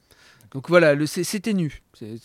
Donc 0.51 0.69
voilà, 0.69 0.95
c'est 1.05 1.39
ténu. 1.39 1.81
C'est 1.93 2.17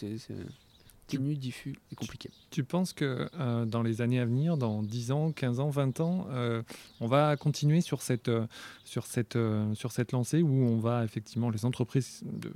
ténu, 1.07 1.37
diffus 1.37 1.75
et 1.91 1.95
compliqué. 1.95 2.31
Tu 2.51 2.65
penses 2.65 2.93
que 2.93 3.29
euh, 3.39 3.65
dans 3.67 3.83
les 3.83 4.01
années 4.01 4.21
à 4.21 4.25
venir, 4.25 4.57
dans 4.57 4.83
10 4.83 5.13
ans, 5.13 5.33
15 5.33 5.61
ans, 5.61 5.69
20 5.69 6.01
ans, 6.01 6.27
euh, 6.31 6.63
on 7.01 7.07
va 7.07 7.37
continuer 7.37 7.81
sur 7.81 8.03
cette, 8.03 8.29
euh, 8.29 8.47
sur, 8.85 9.07
cette, 9.07 9.39
sur 9.75 9.93
cette 9.93 10.13
lancée 10.13 10.43
où 10.43 10.53
on 10.53 10.79
va 10.79 11.05
effectivement, 11.05 11.51
les 11.51 11.65
entreprises 11.65 12.23
de, 12.25 12.53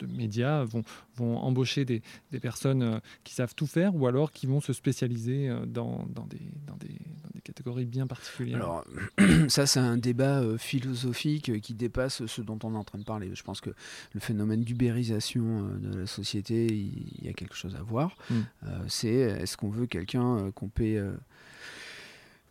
de 0.00 0.06
médias 0.06 0.64
vont, 0.64 0.82
vont 1.16 1.38
embaucher 1.38 1.84
des, 1.84 2.02
des 2.30 2.40
personnes 2.40 3.00
qui 3.24 3.34
savent 3.34 3.54
tout 3.54 3.66
faire 3.66 3.94
ou 3.94 4.06
alors 4.06 4.32
qui 4.32 4.46
vont 4.46 4.60
se 4.60 4.72
spécialiser 4.72 5.52
dans, 5.66 6.06
dans, 6.08 6.26
des, 6.26 6.40
dans, 6.66 6.76
des, 6.76 6.88
dans 6.88 7.30
des 7.31 7.31
catégories 7.44 7.84
bien 7.86 8.06
particulières 8.06 8.56
Alors, 8.56 8.84
ça, 9.48 9.66
c'est 9.66 9.80
un 9.80 9.96
débat 9.96 10.40
euh, 10.40 10.58
philosophique 10.58 11.48
euh, 11.50 11.58
qui 11.58 11.74
dépasse 11.74 12.24
ce 12.26 12.40
dont 12.42 12.58
on 12.64 12.74
est 12.74 12.78
en 12.78 12.84
train 12.84 12.98
de 12.98 13.04
parler. 13.04 13.30
Je 13.34 13.42
pense 13.42 13.60
que 13.60 13.70
le 14.12 14.20
phénomène 14.20 14.62
d'ubérisation 14.62 15.68
euh, 15.68 15.78
de 15.92 15.98
la 16.00 16.06
société, 16.06 16.66
il 16.66 17.24
y 17.24 17.28
a 17.28 17.32
quelque 17.32 17.54
chose 17.56 17.74
à 17.76 17.82
voir. 17.82 18.16
Mm. 18.30 18.34
Euh, 18.66 18.78
c'est 18.88 19.08
est-ce 19.14 19.56
qu'on 19.56 19.70
veut 19.70 19.86
quelqu'un 19.86 20.50
qu'on 20.54 20.68
paie. 20.68 21.00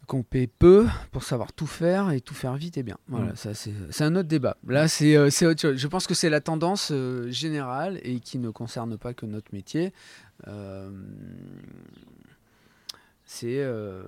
qu'on 0.07 0.23
paie 0.23 0.47
peu 0.47 0.87
pour 1.11 1.23
savoir 1.23 1.53
tout 1.53 1.67
faire 1.67 2.11
et 2.11 2.19
tout 2.19 2.33
faire 2.33 2.55
vite 2.55 2.77
et 2.77 2.83
bien? 2.83 2.97
Voilà, 3.07 3.31
Mm. 3.31 3.35
ça 3.37 3.53
c'est 3.53 4.03
un 4.03 4.13
autre 4.17 4.27
débat. 4.27 4.57
Là, 4.67 4.89
c'est 4.89 5.15
euh, 5.15 5.29
c'est 5.29 5.45
autre 5.45 5.61
chose. 5.61 5.77
Je 5.77 5.87
pense 5.87 6.05
que 6.05 6.13
c'est 6.13 6.29
la 6.29 6.41
tendance 6.41 6.89
euh, 6.91 7.29
générale 7.31 7.97
et 8.03 8.19
qui 8.19 8.37
ne 8.37 8.49
concerne 8.49 8.97
pas 8.97 9.13
que 9.13 9.25
notre 9.25 9.53
métier. 9.53 9.93
Euh, 10.47 10.89
c'est 13.33 13.59
euh, 13.61 14.03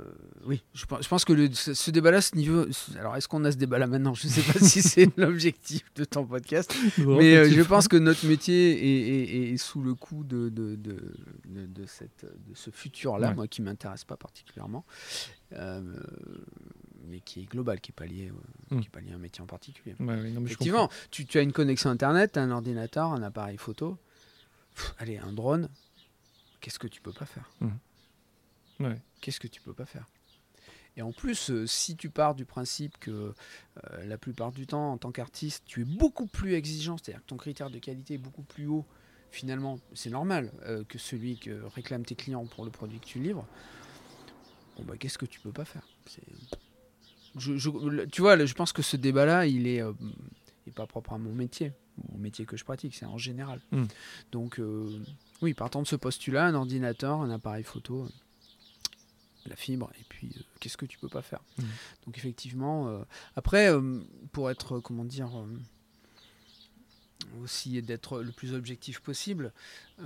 oui, 0.46 0.62
je 0.74 0.86
pense, 0.86 1.02
je 1.04 1.08
pense 1.08 1.24
que 1.24 1.32
le- 1.32 1.50
ce, 1.54 1.74
ce 1.74 1.92
débat-là, 1.92 2.20
ce 2.22 2.36
niveau. 2.36 2.66
Alors, 3.00 3.16
est-ce 3.16 3.30
qu'on 3.30 3.46
a 3.46 3.54
ce 3.54 3.58
débat-là 3.58 3.88
maintenant? 3.88 4.14
Je 4.14 4.28
ne 4.28 4.32
sais 4.34 4.42
pas 4.42 4.60
si 4.60 4.82
c'est 4.84 5.18
l'objectif 5.18 5.84
de 5.96 6.04
ton 6.04 6.26
podcast, 6.26 6.76
mais 6.98 7.36
euh, 7.38 7.50
je 7.50 7.62
pense 7.62 7.88
que 7.88 7.96
notre 7.96 8.26
métier 8.28 8.72
est, 8.74 9.34
est- 9.50 9.54
est 9.54 9.58
sous 9.58 9.82
le 9.82 9.96
coup 9.96 10.26
de, 10.26 10.50
de, 10.50 10.76
de, 10.76 11.86
cette, 11.86 12.26
de 12.26 12.54
ce 12.54 12.70
futur-là, 12.70 13.30
Ouais. 13.30 13.36
moi 13.36 13.48
qui 13.48 13.62
m'intéresse 13.62 14.04
pas 14.04 14.18
particulièrement, 14.18 14.84
euh, 15.54 15.82
mais 17.08 17.22
qui 17.22 17.40
est 17.40 17.46
global, 17.46 17.80
qui 17.80 17.92
n'est 17.92 17.96
pas, 17.96 18.06
lié, 18.06 18.30
euh, 18.74 18.80
qui 18.82 18.88
est 18.88 18.90
pas 18.90 19.00
lié 19.00 19.14
à 19.14 19.16
un 19.16 19.20
métier 19.20 19.42
en 19.42 19.48
particulier. 19.48 19.96
Ouais, 20.02 20.06
ouais, 20.08 20.32
non, 20.32 20.42
mais 20.42 20.48
je 20.48 20.54
Effectivement, 20.54 20.90
tu, 21.12 21.26
tu 21.26 21.38
as 21.38 21.42
une 21.44 21.54
connexion 21.54 21.90
Internet, 21.90 22.38
un 22.38 22.52
ordinateur, 22.52 23.14
un 23.14 23.24
appareil 23.24 23.58
photo, 23.58 23.98
Pff, 24.76 24.96
allez, 25.00 25.18
un 25.18 25.32
drone, 25.32 25.70
qu'est-ce 26.60 26.80
que 26.80 26.88
tu 26.88 27.00
peux 27.02 27.14
pas 27.14 27.26
faire? 27.26 27.50
Ouais. 28.82 29.00
Qu'est-ce 29.24 29.40
que 29.40 29.48
tu 29.48 29.62
peux 29.62 29.74
pas 29.74 29.86
faire? 29.86 30.06
Et 30.98 31.02
en 31.02 31.14
plus, 31.14 31.50
euh, 31.50 31.66
si 31.66 31.96
tu 31.96 32.10
pars 32.10 32.36
du 32.36 32.44
principe 32.44 32.98
que 33.00 33.34
euh, 33.92 34.06
la 34.06 34.18
plupart 34.18 34.52
du 34.52 34.68
temps, 34.68 34.92
en 34.92 34.98
tant 34.98 35.14
qu'artiste, 35.14 35.64
tu 35.66 35.82
es 35.82 35.86
beaucoup 35.86 36.28
plus 36.28 36.56
exigeant, 36.56 36.98
c'est-à-dire 36.98 37.22
que 37.22 37.28
ton 37.28 37.38
critère 37.38 37.70
de 37.70 37.80
qualité 37.80 38.16
est 38.16 38.18
beaucoup 38.20 38.44
plus 38.44 38.68
haut, 38.68 38.86
finalement, 39.32 39.80
c'est 39.94 40.10
normal 40.10 40.52
euh, 40.66 40.84
que 40.84 40.98
celui 41.00 41.38
que 41.38 41.64
réclament 41.74 42.04
tes 42.06 42.16
clients 42.16 42.46
pour 42.46 42.66
le 42.66 42.70
produit 42.70 43.00
que 43.00 43.06
tu 43.06 43.20
livres. 43.20 43.48
Bon, 44.76 44.84
bah, 44.84 44.96
qu'est-ce 45.00 45.18
que 45.18 45.26
tu 45.26 45.40
peux 45.40 45.54
pas 45.54 45.66
faire? 45.66 45.88
Je, 47.38 47.56
je- 47.58 48.06
Tu 48.12 48.20
vois, 48.22 48.46
je 48.46 48.54
pense 48.54 48.74
que 48.74 48.82
ce 48.82 48.98
débat-là, 48.98 49.48
il 49.48 49.68
est, 49.68 49.82
euh, 49.82 49.94
il 50.66 50.70
est 50.70 50.76
pas 50.76 50.86
propre 50.86 51.14
à 51.14 51.18
mon 51.18 51.32
métier, 51.34 51.72
au 52.14 52.18
métier 52.18 52.46
que 52.46 52.58
je 52.58 52.66
pratique, 52.66 52.94
c'est 52.94 53.06
en 53.06 53.18
général. 53.18 53.62
Mm. 53.72 53.86
Donc, 54.34 54.62
oui, 55.42 55.54
partant 55.54 55.82
de 55.82 55.88
ce 55.88 55.96
postulat, 55.96 56.46
un 56.46 56.54
ordinateur, 56.54 57.22
un 57.22 57.32
appareil 57.32 57.64
photo, 57.64 58.08
la 59.50 59.56
fibre, 59.56 59.92
et 60.00 60.04
puis 60.10 60.32
euh, 60.38 60.42
qu'est-ce 60.60 60.78
que 60.78 60.86
tu 60.86 60.98
peux 60.98 61.10
pas 61.10 61.22
faire? 61.22 61.42
Mhm. 61.58 61.66
Donc 62.06 62.18
effectivement, 62.18 62.88
euh, 62.88 63.00
après, 63.36 63.72
euh, 63.72 64.00
pour 64.32 64.50
être, 64.50 64.80
comment 64.80 65.06
dire, 65.06 65.30
aussi 67.42 67.82
d'être 67.82 68.22
le 68.22 68.32
plus 68.32 68.54
objectif 68.54 69.00
possible, 69.00 69.52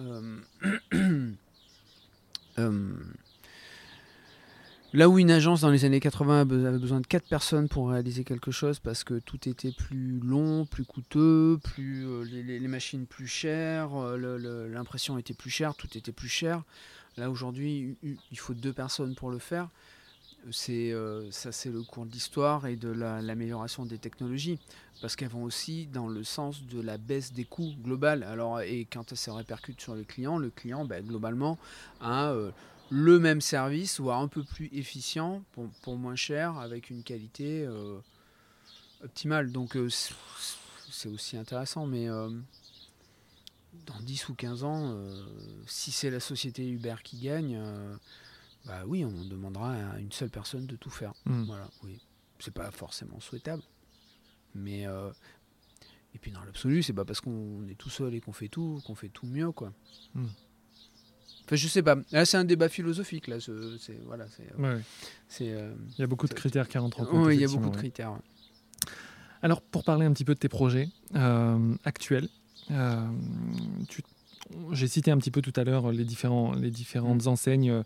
là 4.94 5.10
où 5.10 5.20
une 5.20 5.32
agence 5.32 5.62
dans 5.62 5.70
les 5.70 5.86
années 5.86 6.00
80 6.00 6.42
avait 6.42 6.56
be- 6.56 6.66
avait 6.66 6.80
besoin 6.80 7.02
de 7.02 7.08
4 7.08 7.28
personnes 7.28 7.68
pour 7.68 7.90
réaliser 7.90 8.24
quelque 8.24 8.52
chose 8.52 8.80
parce 8.80 9.04
que 9.04 9.20
tout 9.20 9.48
était 9.48 9.72
plus 9.72 10.20
long, 10.20 10.66
plus 10.66 10.86
coûteux, 10.86 11.60
plus, 11.64 12.26
les, 12.26 12.60
machines 12.68 13.06
plus 13.06 13.28
chères, 13.28 13.90
l'impression 14.18 15.18
était 15.18 15.34
plus 15.34 15.52
chère, 15.52 15.76
tout 15.76 15.96
était 15.98 16.12
plus 16.12 16.30
cher. 16.30 16.64
Là 17.18 17.30
aujourd'hui, 17.30 17.98
il 18.04 18.40
faut 18.40 18.54
deux 18.54 18.74
personnes 18.74 19.16
pour 19.16 19.32
le 19.32 19.40
faire. 19.40 19.70
C'est 20.52 20.94
euh, 20.94 21.30
ça, 21.32 21.52
c'est 21.52 21.70
le 21.70 21.82
cours 21.82 22.06
de 22.06 22.12
l'histoire 22.12 22.68
et 22.68 22.76
de 22.76 22.90
la- 22.90 23.22
l'amélioration 23.22 23.86
des 23.86 23.98
technologies, 23.98 24.60
parce 25.02 25.16
qu'elles 25.16 25.30
vont 25.30 25.44
aussi 25.44 25.88
dans 25.88 26.08
le 26.08 26.24
sens 26.24 26.64
de 26.64 26.80
la 26.80 26.98
baisse 26.98 27.34
des 27.34 27.44
coûts 27.44 27.74
global. 27.84 28.24
Alors 28.24 28.62
et 28.62 28.88
quand 28.90 29.10
ça 29.10 29.16
se 29.16 29.30
répercute 29.30 29.82
sur 29.82 29.96
le 29.96 30.04
client, 30.04 30.38
le 30.38 30.50
client, 30.50 30.86
globalement, 30.86 31.58
a 32.00 32.30
euh, 32.32 32.52
le 32.90 33.20
même 33.20 33.42
service, 33.42 34.00
voire 34.00 34.22
un 34.22 34.30
peu 34.30 34.44
plus 34.44 34.70
efficient 34.72 35.44
pour, 35.82 35.98
moins 35.98 36.16
cher, 36.16 36.58
avec 36.60 36.90
une 36.92 37.04
qualité 37.04 37.66
euh, 37.66 37.98
optimale. 39.04 39.52
Donc 39.52 39.78
c'est 39.90 41.10
aussi 41.10 41.36
intéressant, 41.36 41.88
mais 41.88 42.08
dans 43.86 44.00
10 44.02 44.30
ou 44.30 44.34
15 44.36 44.64
ans, 44.64 44.92
euh, 44.92 45.26
si 45.68 45.92
c'est 45.92 46.10
la 46.10 46.20
société 46.20 46.68
Uber 46.68 46.96
qui 47.04 47.18
gagne, 47.20 47.56
euh, 47.58 47.96
bah 48.66 48.84
oui, 48.88 49.06
on 49.06 49.26
demandera 49.26 49.74
à 49.74 50.00
une 50.00 50.12
seule 50.12 50.30
personne 50.30 50.66
de 50.66 50.76
tout 50.76 50.90
faire. 50.90 51.14
Mm. 51.26 51.44
Voilà, 51.44 51.70
oui. 51.84 52.00
C'est 52.40 52.54
pas 52.54 52.70
forcément 52.72 53.20
souhaitable. 53.20 53.64
Mais. 54.56 54.86
euh, 54.88 55.10
et 56.16 56.20
puis 56.20 56.32
dans 56.32 56.44
l'absolu, 56.44 56.82
c'est 56.82 56.94
pas 56.94 57.06
parce 57.06 57.22
qu'on 57.22 57.68
est 57.70 57.76
tout 57.76 57.90
seul 57.92 58.16
et 58.16 58.22
qu'on 58.22 58.32
fait 58.34 58.48
tout 58.48 58.82
qu'on 58.86 58.96
fait 58.96 59.10
tout 59.10 59.28
mieux, 59.28 59.52
quoi. 59.52 59.72
Mm. 60.16 60.26
Enfin, 61.46 61.56
je 61.56 61.68
sais 61.68 61.84
pas. 61.84 61.96
Là, 62.12 62.26
c'est 62.26 62.38
un 62.38 62.44
débat 62.44 62.68
philosophique, 62.70 63.28
là. 63.28 63.40
ce- 63.40 63.78
C'est. 63.78 64.02
Voilà, 64.06 64.26
c'est. 64.30 64.54
Ouais, 64.56 64.82
Il 65.40 66.00
y 66.00 66.02
a 66.02 66.08
beaucoup 66.08 66.28
de 66.28 66.34
critères 66.34 66.68
qui 66.68 66.78
rentrent 66.78 67.00
en 67.02 67.06
compte. 67.06 67.26
oui, 67.28 67.36
il 67.36 67.42
y 67.42 67.46
a 67.46 67.48
beaucoup 67.48 67.70
de 67.70 67.78
critères. 67.78 68.18
Alors, 69.42 69.62
pour 69.62 69.84
parler 69.84 70.06
un 70.06 70.12
petit 70.14 70.26
peu 70.26 70.34
de 70.34 70.40
tes 70.40 70.50
projets 70.50 70.90
actuels, 71.86 72.28
tu- 73.90 74.02
j'ai 74.72 74.88
cité 74.88 75.12
un 75.12 75.18
petit 75.18 75.30
peu 75.32 75.42
tout 75.42 75.52
à 75.58 75.66
l'heure 75.66 75.92
les, 75.92 76.06
différents, 76.06 76.54
les 76.54 76.72
différentes 76.72 77.26
Mm. 77.26 77.28
enseignes 77.28 77.70
euh, 77.72 77.84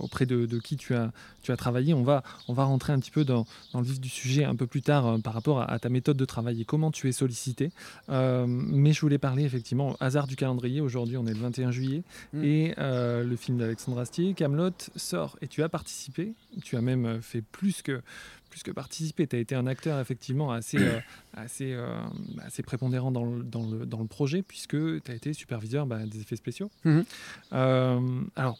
auprès 0.00 0.24
de, 0.24 0.46
de 0.46 0.58
qui 0.58 0.78
tu 0.78 0.94
as, 0.94 1.12
tu 1.42 1.52
as 1.52 1.56
travaillé. 1.58 1.92
On 1.92 2.02
va, 2.02 2.22
on 2.48 2.54
va 2.54 2.64
rentrer 2.64 2.94
un 2.94 2.98
petit 2.98 3.10
peu 3.10 3.26
dans, 3.26 3.44
dans 3.74 3.80
le 3.80 3.84
vif 3.86 4.00
du 4.00 4.08
sujet 4.08 4.44
un 4.44 4.56
peu 4.56 4.66
plus 4.66 4.80
tard 4.80 5.06
euh, 5.06 5.18
par 5.18 5.34
rapport 5.34 5.60
à, 5.60 5.70
à 5.70 5.78
ta 5.78 5.90
méthode 5.90 6.16
de 6.16 6.24
travail 6.24 6.62
et 6.62 6.64
comment 6.64 6.90
tu 6.90 7.08
es 7.10 7.12
sollicité. 7.12 7.72
Euh, 8.08 8.46
mais 8.48 8.94
je 8.94 9.02
voulais 9.02 9.18
parler 9.18 9.44
effectivement, 9.44 9.90
au 9.90 9.96
hasard 10.00 10.26
du 10.26 10.34
calendrier, 10.36 10.80
aujourd'hui 10.80 11.18
on 11.18 11.26
est 11.26 11.34
le 11.34 11.40
21 11.40 11.72
juillet, 11.72 12.02
Mm. 12.32 12.42
et 12.44 12.74
euh, 12.78 13.22
le 13.22 13.36
film 13.36 13.58
d'Alexandre 13.58 13.98
Astier, 13.98 14.32
Camelot, 14.32 14.70
sort 14.96 15.36
et 15.42 15.46
tu 15.46 15.62
as 15.62 15.68
participé. 15.68 16.32
Tu 16.62 16.76
as 16.76 16.80
même 16.80 17.04
euh, 17.04 17.20
fait 17.20 17.42
plus 17.42 17.82
que, 17.82 18.00
plus 18.48 18.62
que 18.62 18.70
participer. 18.70 19.26
Tu 19.26 19.36
as 19.36 19.38
été 19.38 19.54
un 19.54 19.66
acteur 19.66 20.00
effectivement 20.00 20.50
assez, 20.52 20.78
euh, 20.78 21.00
assez, 21.34 21.72
euh, 21.72 21.98
assez 22.44 22.62
prépondérant 22.62 23.10
dans 23.10 23.24
le, 23.24 23.42
dans, 23.42 23.68
le, 23.68 23.86
dans 23.86 24.00
le 24.00 24.06
projet 24.06 24.42
puisque 24.42 24.76
tu 24.76 25.10
as 25.10 25.14
été 25.14 25.32
superviseur 25.32 25.86
bah, 25.86 26.04
des 26.06 26.20
effets 26.20 26.36
spéciaux. 26.36 26.70
Mhm. 26.84 27.04
Euh, 27.52 28.20
alors, 28.36 28.58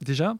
déjà, 0.00 0.36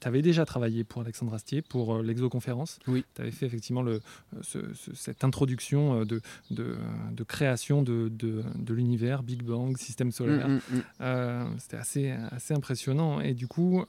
tu 0.00 0.06
avais 0.08 0.22
déjà 0.22 0.44
travaillé 0.44 0.84
pour 0.84 1.02
Alexandre 1.02 1.34
Astier, 1.34 1.60
pour 1.60 1.96
euh, 1.96 2.02
l'exoconférence. 2.02 2.78
Oui. 2.86 3.04
Tu 3.14 3.22
avais 3.22 3.32
fait 3.32 3.46
effectivement 3.46 3.82
le, 3.82 4.00
cette 4.42 5.24
introduction 5.24 6.04
de, 6.04 6.20
de, 6.50 7.24
création 7.24 7.82
de, 7.82 8.08
de, 8.08 8.74
l'univers, 8.74 9.22
Big 9.22 9.42
Bang, 9.42 9.76
système 9.76 10.12
solaire. 10.12 10.48
Mm, 10.48 10.60
mm, 10.70 11.04
mm. 11.04 11.58
C'était 11.58 11.76
assez, 11.76 12.10
assez 12.30 12.54
impressionnant. 12.54 13.20
Et 13.20 13.34
du 13.34 13.48
coup, 13.48 13.84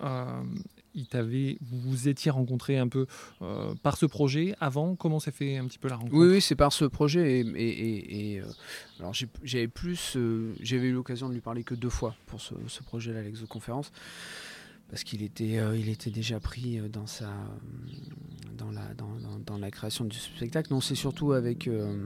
vous 0.96 1.80
vous 1.80 2.08
étiez 2.08 2.32
rencontré 2.32 2.78
un 2.78 2.88
peu 2.88 3.08
par 3.82 3.98
ce 3.98 4.06
projet 4.06 4.56
avant? 4.60 4.96
Comment 4.96 5.20
s'est 5.20 5.32
fait 5.32 5.58
un 5.58 5.66
petit 5.66 5.80
peu 5.80 5.88
la 5.88 5.96
rencontre? 5.96 6.16
Oui, 6.16 6.42
c'est 6.42 6.56
par 6.56 6.74
ce 6.74 6.86
projet. 6.86 7.44
Et, 7.56 8.42
alors 9.00 9.14
j'avais 9.44 9.68
plus, 9.68 10.18
j'avais 10.62 10.88
eu 10.88 10.94
l'occasion 10.94 11.30
de 11.30 11.34
lui 11.34 11.42
parler 11.42 11.64
que 11.64 11.76
deux 11.76 11.90
fois 11.90 12.16
pour 12.28 12.42
ce, 12.42 12.54
ce 12.68 12.84
projet-là, 12.84 13.22
l'exoconférence 13.22 13.92
parce 14.94 15.04
qu'il 15.04 15.24
était, 15.24 15.58
euh, 15.58 15.76
déjà 16.06 16.40
pris 16.40 16.80
euh, 16.80 16.88
dans, 16.88 17.08
la, 19.58 19.72
création 19.72 20.06
du 20.06 20.16
spectacle. 20.16 20.72
Non, 20.72 20.82
c'est 20.82 20.94
surtout 20.94 21.32
avec, 21.32 21.68
euh, 21.68 21.98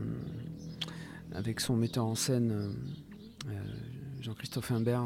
avec 1.33 1.59
son 1.59 1.75
metteur 1.75 2.05
en 2.05 2.15
scène, 2.15 2.73
Jean-Christophe 4.21 4.71
Imbert, 4.71 5.03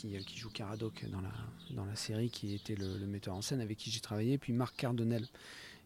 qui, 0.00 0.18
qui, 0.24 0.38
joue 0.38 0.50
Caradoc 0.50 1.04
dans 1.10 1.84
la, 1.84 1.96
série, 1.96 2.30
qui 2.30 2.54
était 2.54 2.74
le, 2.74 3.06
metteur 3.06 3.34
en 3.34 3.42
scène 3.42 3.60
avec 3.60 3.78
qui 3.78 3.90
j'ai 3.90 4.00
travaillé, 4.00 4.38
puis 4.38 4.52
Marc 4.52 4.76
Cardonel, 4.76 5.26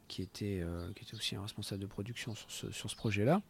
qui 0.08 0.22
était, 0.22 0.64
qui 0.96 1.04
était 1.04 1.14
aussi 1.14 1.36
un 1.36 1.42
responsable 1.42 1.80
de 1.80 1.86
production 1.86 2.34
sur 2.34 2.50
ce, 2.50 2.70
sur 2.72 2.90
ce 2.90 2.96
projet-là. 2.96 3.42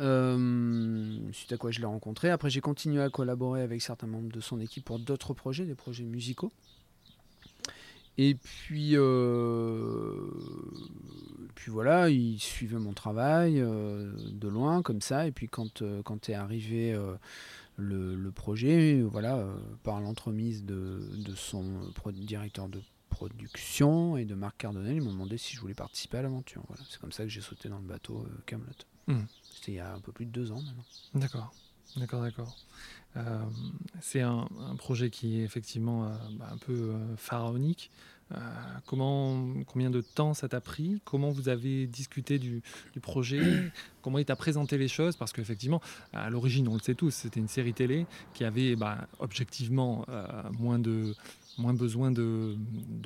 Euh, 0.00 1.18
suite 1.32 1.52
à 1.52 1.56
quoi 1.58 1.70
je 1.70 1.80
l'ai 1.80 1.86
rencontré. 1.86 2.30
Après, 2.30 2.48
j'ai 2.48 2.60
continué 2.60 3.02
à 3.02 3.10
collaborer 3.10 3.62
avec 3.62 3.82
certains 3.82 4.06
membres 4.06 4.32
de 4.32 4.40
son 4.40 4.58
équipe 4.60 4.84
pour 4.84 4.98
d'autres 4.98 5.34
projets, 5.34 5.64
des 5.64 5.74
projets 5.74 6.04
musicaux. 6.04 6.50
Et 8.16 8.34
puis, 8.34 8.96
euh, 8.96 10.14
puis 11.54 11.70
voilà, 11.70 12.08
il 12.08 12.38
suivait 12.38 12.78
mon 12.78 12.92
travail 12.92 13.60
euh, 13.60 14.12
de 14.32 14.48
loin, 14.48 14.82
comme 14.82 15.00
ça. 15.00 15.26
Et 15.26 15.32
puis 15.32 15.48
quand, 15.48 15.82
quand 16.02 16.28
est 16.28 16.34
arrivé 16.34 16.98
le, 17.80 18.30
projet, 18.30 19.02
voilà, 19.02 19.44
par 19.82 20.00
l'entremise 20.00 20.64
de, 20.64 21.00
de, 21.24 21.34
son 21.34 21.64
directeur 22.12 22.68
de 22.68 22.80
production 23.08 24.16
et 24.16 24.24
de 24.24 24.34
Marc 24.34 24.58
Cardonnel, 24.58 24.96
ils 24.96 25.02
m'ont 25.02 25.12
demandé 25.12 25.36
si 25.36 25.54
je 25.54 25.60
voulais 25.60 25.74
participer 25.74 26.18
à 26.18 26.22
l'aventure. 26.22 26.62
Voilà, 26.68 26.82
c'est 26.88 27.00
comme 27.00 27.12
ça 27.12 27.24
que 27.24 27.28
j'ai 27.28 27.40
sauté 27.40 27.68
dans 27.68 27.78
le 27.78 27.86
bateau 27.86 28.26
Camelot. 28.46 28.66
Hmm. 29.06 29.24
C'était 29.52 29.72
il 29.72 29.76
y 29.76 29.80
a 29.80 29.92
un 29.92 30.00
peu 30.00 30.12
plus 30.12 30.26
de 30.26 30.30
deux 30.30 30.52
ans 30.52 30.60
maintenant. 30.62 30.84
D'accord, 31.14 31.54
d'accord, 31.96 32.22
d'accord. 32.22 32.56
Euh, 33.16 33.44
c'est 34.00 34.20
un, 34.20 34.46
projet 34.78 35.10
qui 35.10 35.40
est 35.40 35.44
effectivement 35.44 36.06
euh, 36.06 36.08
bah, 36.32 36.48
un 36.52 36.58
peu 36.58 36.72
euh, 36.72 37.16
pharaonique. 37.16 37.90
Comment, 38.86 39.54
combien 39.66 39.90
de 39.90 40.00
temps 40.00 40.34
ça 40.34 40.48
t'a 40.48 40.60
pris? 40.60 41.00
Comment 41.04 41.30
vous 41.30 41.48
avez 41.48 41.86
discuté 41.86 42.38
du, 42.38 42.62
projet? 43.02 43.40
Comment 44.02 44.18
il 44.18 44.24
t'a 44.24 44.36
présenté 44.36 44.78
les 44.78 44.88
choses? 44.88 45.16
Parce 45.16 45.32
qu'effectivement, 45.32 45.80
à 46.12 46.30
l'origine, 46.30 46.68
on 46.68 46.74
le 46.74 46.80
sait 46.80 46.94
tous, 46.94 47.10
c'était 47.10 47.40
une 47.40 47.48
série 47.48 47.74
télé 47.74 48.06
qui 48.32 48.44
avait 48.44 48.76
bah, 48.76 49.06
objectivement 49.18 50.06
moins 50.58 50.78
de 50.78 51.14
moins 51.58 51.74
besoin 51.74 52.10
de, 52.10 52.56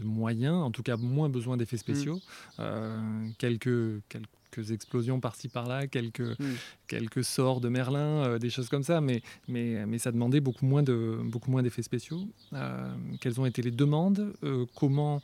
moyens, 0.05 0.63
en 0.63 0.71
tout 0.71 0.85
cas 0.85 0.97
moins 0.97 1.29
besoin 1.29 1.57
d'effets 1.57 1.77
spéciaux, 1.77 2.21
mm. 2.59 3.31
quelques, 3.39 4.01
quelques 4.09 4.29
explosions 4.61 5.21
par-ci 5.21 5.49
par-là, 5.49 5.87
quelques, 5.87 6.39
hmm. 6.39 6.55
quelques 6.87 7.25
sorts 7.25 7.61
de 7.61 7.69
Merlin, 7.69 8.25
euh, 8.25 8.39
des 8.39 8.51
choses 8.51 8.69
comme 8.69 8.83
ça, 8.83 9.01
mais, 9.01 9.23
mais, 9.49 9.87
mais 9.87 9.99
ça 9.99 10.13
demandait 10.13 10.41
beaucoup 10.41 10.67
moins, 10.67 10.83
de, 10.83 11.19
beaucoup 11.25 11.51
moins 11.51 11.63
d'effets 11.63 11.83
spéciaux. 11.83 12.27
Euh, 12.53 12.93
quelles 13.21 13.41
ont 13.41 13.47
été 13.47 13.63
les 13.63 13.71
demandes? 13.71 14.35
Euh, 14.43 14.67
Comment 14.75 15.23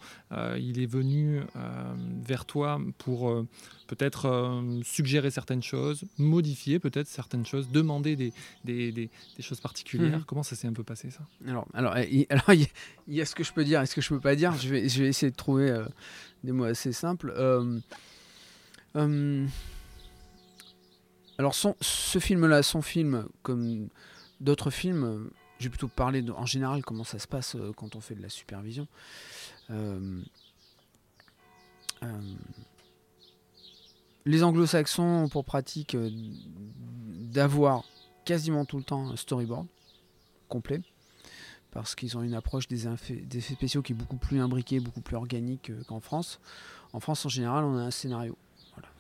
il 0.57 0.81
est 0.81 0.87
venu 0.87 1.41
vers 2.23 2.45
toi 2.45 2.81
pour 2.99 3.45
peut-être 3.87 4.63
suggérer 4.85 5.31
certaines 5.31 5.63
choses, 5.63 6.05
modifier 6.19 6.79
peut-être 6.79 7.09
certaines 7.09 7.47
choses, 7.47 7.69
demander 7.71 8.17
des, 8.17 8.33
des, 8.65 8.93
des, 8.93 9.11
choses 9.41 9.61
particulières? 9.61 10.21
Hmm. 10.21 10.25
Comment 10.27 10.43
ça 10.43 10.57
s'est 10.57 10.69
un 10.69 10.73
peu 10.73 10.85
passé 10.85 11.11
ça? 11.11 11.21
Alors, 11.47 11.67
alors, 11.75 11.99
il, 11.99 12.27
alors, 12.31 12.53
il 12.53 13.15
y 13.15 13.21
a 13.21 13.25
ce 13.25 13.35
que 13.35 13.45
je 13.45 13.53
peux 13.53 13.65
dire 13.65 13.81
et 13.83 13.87
ce 13.87 13.95
que 13.95 14.01
je 14.01 14.09
peux 14.09 14.21
pas 14.21 14.37
dire. 14.37 14.55
Je 14.57 14.69
vais, 14.69 14.89
je 14.89 15.03
vais 15.03 15.09
essayer 15.09 15.31
de 15.31 15.37
trouver 15.37 15.85
des 16.45 16.53
mots 16.53 16.65
assez 16.65 16.93
simples. 16.93 17.33
Euh, 17.37 17.79
alors, 21.39 21.55
ce 21.55 22.19
film-là, 22.19 22.63
son 22.63 22.83
film, 22.83 23.27
comme 23.43 23.89
d'autres 24.41 24.71
films, 24.71 25.31
j'ai 25.61 25.69
plutôt 25.69 25.89
parlé 25.89 26.25
en 26.31 26.47
général 26.47 26.83
comment 26.83 27.05
ça 27.05 27.19
se 27.19 27.29
passe 27.29 27.55
euh, 27.55 27.73
quand 27.77 27.95
on 27.95 28.01
fait 28.01 28.15
de 28.15 28.23
la 28.23 28.31
supervision. 28.31 28.89
Euh, 29.71 30.23
les 34.25 34.43
anglo-saxons 34.43 35.03
ont 35.03 35.29
pour 35.29 35.45
pratique 35.45 35.95
d'avoir 35.95 37.85
quasiment 38.25 38.65
tout 38.65 38.79
le 38.79 38.85
temps 38.85 39.11
un 39.11 39.17
storyboard 39.17 39.67
complet 40.49 40.81
parce 41.71 41.95
qu'ils 41.95 42.17
ont 42.17 42.23
une 42.23 42.35
approche 42.35 42.67
des 42.67 42.89
effets, 42.89 43.23
spéciaux 43.41 43.83
qui 43.83 43.93
est 43.93 43.97
beaucoup 43.97 44.17
plus 44.17 44.41
imbriquée, 44.41 44.81
beaucoup 44.81 45.03
plus 45.03 45.17
organique 45.17 45.71
qu'en 45.87 46.01
France. 46.01 46.41
En 46.93 47.01
France, 47.01 47.27
en 47.27 47.29
général, 47.29 47.65
on 47.65 47.77
a 47.77 47.83
un 47.83 47.91
scénario. 47.91 48.37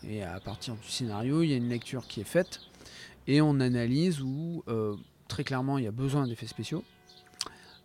Et 0.05 0.22
à 0.22 0.41
partir 0.41 0.74
du 0.76 0.89
scénario, 0.89 1.43
il 1.43 1.51
y 1.51 1.55
a 1.55 1.57
une 1.57 1.68
lecture 1.68 2.07
qui 2.07 2.20
est 2.20 2.24
faite 2.24 2.61
et 3.26 3.41
on 3.41 3.61
analyse 3.61 4.22
où 4.22 4.64
euh, 4.68 4.97
très 5.28 5.45
clairement 5.45 5.78
il 5.78 5.85
y 5.85 5.87
a 5.87 5.93
besoin 5.93 6.26
d'effets 6.26 6.47
spéciaux. 6.47 6.85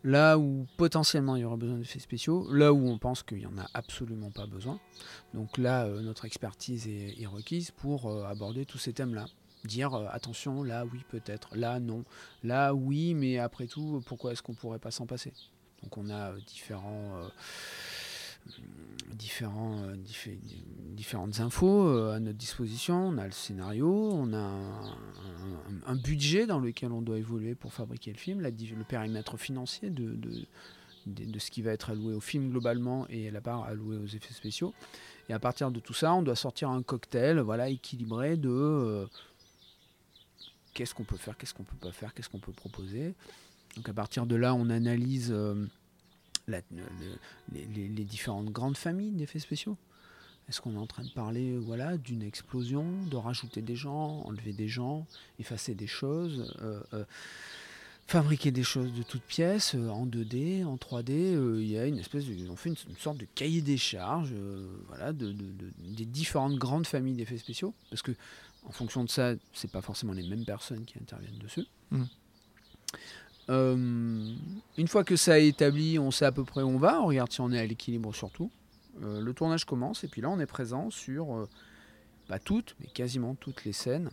Là 0.03 0.37
où 0.37 0.67
potentiellement 0.77 1.35
il 1.35 1.41
y 1.41 1.45
aura 1.45 1.57
besoin 1.57 1.77
d'effets 1.77 1.99
spéciaux, 1.99 2.47
là 2.51 2.71
où 2.73 2.87
on 2.87 2.97
pense 2.99 3.23
qu'il 3.23 3.39
n'y 3.39 3.45
en 3.45 3.57
a 3.57 3.67
absolument 3.73 4.29
pas 4.29 4.45
besoin. 4.45 4.79
Donc 5.33 5.57
là, 5.57 5.85
euh, 5.85 6.01
notre 6.01 6.25
expertise 6.25 6.87
est, 6.87 7.25
requise 7.25 7.71
pour 7.71 8.07
euh, 8.07 8.23
aborder 8.25 8.65
tous 8.65 8.77
ces 8.77 8.93
thèmes-là. 8.93 9.25
Dire 9.63 9.95
attention, 10.11 10.61
là 10.61 10.85
oui 10.85 11.03
peut-être, 11.09 11.55
là 11.55 11.79
non, 11.79 12.05
là 12.43 12.75
oui, 12.75 13.15
mais 13.15 13.39
après 13.39 13.65
tout, 13.65 14.03
pourquoi 14.05 14.31
est-ce 14.31 14.43
qu'on 14.43 14.53
pourrait 14.53 14.77
pas 14.77 14.91
s'en 14.91 15.07
passer? 15.07 15.33
Donc 15.81 15.97
on 15.97 16.11
a 16.11 16.33
différents 16.45 17.19
différents, 19.13 19.81
différentes 20.95 21.39
infos 21.39 21.87
euh, 21.87 22.15
à 22.15 22.19
notre 22.19 22.37
disposition. 22.37 23.07
On 23.07 23.17
a 23.17 23.25
le 23.25 23.31
scénario, 23.31 24.11
on 24.13 24.33
a 24.33 24.51
un, 25.85 25.95
budget 25.95 26.47
dans 26.47 26.59
lequel 26.59 26.91
on 26.91 27.01
doit 27.01 27.17
évoluer 27.17 27.55
pour 27.55 27.73
fabriquer 27.73 28.11
le 28.11 28.17
film, 28.17 28.41
le 28.41 28.83
périmètre 28.83 29.37
financier 29.37 29.89
de, 29.89 30.17
de, 31.05 31.39
ce 31.39 31.51
qui 31.51 31.61
va 31.61 31.71
être 31.71 31.91
alloué 31.91 32.13
au 32.13 32.19
film 32.19 32.49
globalement 32.49 33.07
et 33.09 33.29
la 33.29 33.41
part 33.41 33.63
allouée 33.63 33.97
aux 33.97 34.07
effets 34.07 34.33
spéciaux. 34.33 34.73
Et 35.29 35.33
à 35.33 35.39
partir 35.39 35.71
de 35.71 35.79
tout 35.79 35.93
ça, 35.93 36.13
on 36.13 36.21
doit 36.21 36.35
sortir 36.35 36.69
un 36.69 36.81
cocktail 36.81 37.39
voilà, 37.39 37.69
équilibré 37.69 38.37
de 38.37 38.49
euh, 38.49 39.05
qu'est-ce 40.73 40.95
qu'on 40.95 41.03
peut 41.03 41.17
faire, 41.17 41.37
qu'est-ce 41.37 41.53
qu'on 41.53 41.63
peut 41.63 41.77
pas 41.79 41.91
faire, 41.91 42.13
qu'est-ce 42.13 42.29
qu'on 42.29 42.39
peut 42.39 42.51
proposer. 42.51 43.13
Donc 43.75 43.89
à 43.89 43.93
partir 43.93 44.25
de 44.25 44.35
là, 44.35 44.55
on 44.55 44.69
analyse 44.69 45.35
les, 46.47 48.05
différentes 48.05 48.49
grandes 48.49 48.77
familles 48.77 49.11
d'effets 49.11 49.39
spéciaux 49.39 49.77
Est-ce 50.49 50.61
qu'on 50.61 50.75
est 50.75 50.79
en 50.79 50.87
train 50.87 51.03
de 51.03 51.09
parler 51.09 51.57
voilà, 51.57 51.97
d'une 51.97 52.21
explosion, 52.21 52.85
de 53.09 53.15
rajouter 53.15 53.61
des 53.61 53.75
gens, 53.75 54.21
enlever 54.25 54.53
des 54.53 54.67
gens, 54.67 55.07
effacer 55.39 55.73
des 55.73 55.87
choses, 55.87 56.53
euh, 56.61 56.81
euh, 56.93 57.03
fabriquer 58.07 58.51
des 58.51 58.63
choses 58.63 58.93
de 58.93 59.01
toutes 59.01 59.23
pièces, 59.23 59.73
euh, 59.73 59.89
en 59.89 60.05
2D, 60.05 60.63
en 60.63 60.75
3D 60.75 61.59
Il 61.59 61.67
y 61.67 61.77
a 61.77 61.87
une 61.87 61.97
espèce 61.97 62.25
de, 62.25 62.49
on 62.49 62.55
fait 62.55 62.69
une, 62.69 62.97
sorte 62.97 63.17
de 63.17 63.27
cahier 63.33 63.61
des 63.61 63.77
charges 63.77 64.33
voilà, 64.87 65.13
de, 65.13 65.33
des 65.79 66.05
différentes 66.05 66.55
grandes 66.55 66.85
familles 66.85 67.15
d'effets 67.15 67.37
spéciaux. 67.37 67.73
Parce 67.89 68.01
que 68.01 68.11
en 68.67 68.71
fonction 68.71 69.03
de 69.03 69.09
ça, 69.09 69.33
c'est 69.53 69.71
pas 69.71 69.81
forcément 69.81 70.13
les 70.13 70.27
mêmes 70.27 70.45
personnes 70.45 70.85
qui 70.85 70.97
interviennent 70.99 71.37
dessus. 71.39 71.65
Mmh. 71.91 72.03
Euh, 73.49 74.33
une 74.77 74.87
fois 74.87 75.03
que 75.03 75.15
ça 75.15 75.39
est 75.39 75.47
établi, 75.47 75.99
on 75.99 76.11
sait 76.11 76.25
à 76.25 76.31
peu 76.31 76.43
près 76.43 76.61
où 76.61 76.67
on 76.67 76.77
va, 76.77 77.01
on 77.01 77.07
regarde 77.07 77.31
si 77.31 77.41
on 77.41 77.51
est 77.51 77.59
à 77.59 77.65
l'équilibre 77.65 78.13
surtout. 78.13 78.49
Euh, 79.03 79.21
le 79.21 79.33
tournage 79.33 79.65
commence 79.65 80.03
et 80.03 80.07
puis 80.07 80.21
là 80.21 80.29
on 80.29 80.39
est 80.39 80.45
présent 80.45 80.89
sur, 80.89 81.35
euh, 81.35 81.49
pas 82.27 82.39
toutes, 82.39 82.75
mais 82.79 82.87
quasiment 82.87 83.35
toutes 83.35 83.65
les 83.65 83.73
scènes, 83.73 84.09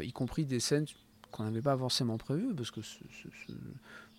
y 0.00 0.12
compris 0.12 0.44
des 0.44 0.58
scènes 0.58 0.86
qu'on 1.30 1.44
n'avait 1.44 1.62
pas 1.62 1.76
forcément 1.76 2.18
prévues, 2.18 2.54
parce 2.54 2.72
que 2.72 2.80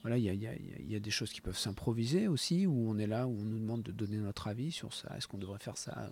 voilà, 0.02 0.18
il 0.18 0.24
y 0.24 0.96
a, 0.96 1.00
des 1.00 1.12
choses 1.12 1.32
qui 1.32 1.42
peuvent 1.42 1.58
s'improviser 1.58 2.30
aussi, 2.30 2.66
où 2.66 2.90
on 2.90 2.98
est 2.98 3.08
là, 3.08 3.28
où 3.28 3.32
on 3.32 3.44
nous 3.44 3.60
demande 3.60 3.84
de 3.84 3.92
donner 3.92 4.18
notre 4.18 4.48
avis 4.48 4.72
sur 4.72 4.94
ça, 4.94 5.14
est-ce 5.18 5.28
qu'on 5.28 5.38
devrait 5.38 5.60
faire 5.60 5.78
ça 5.78 6.10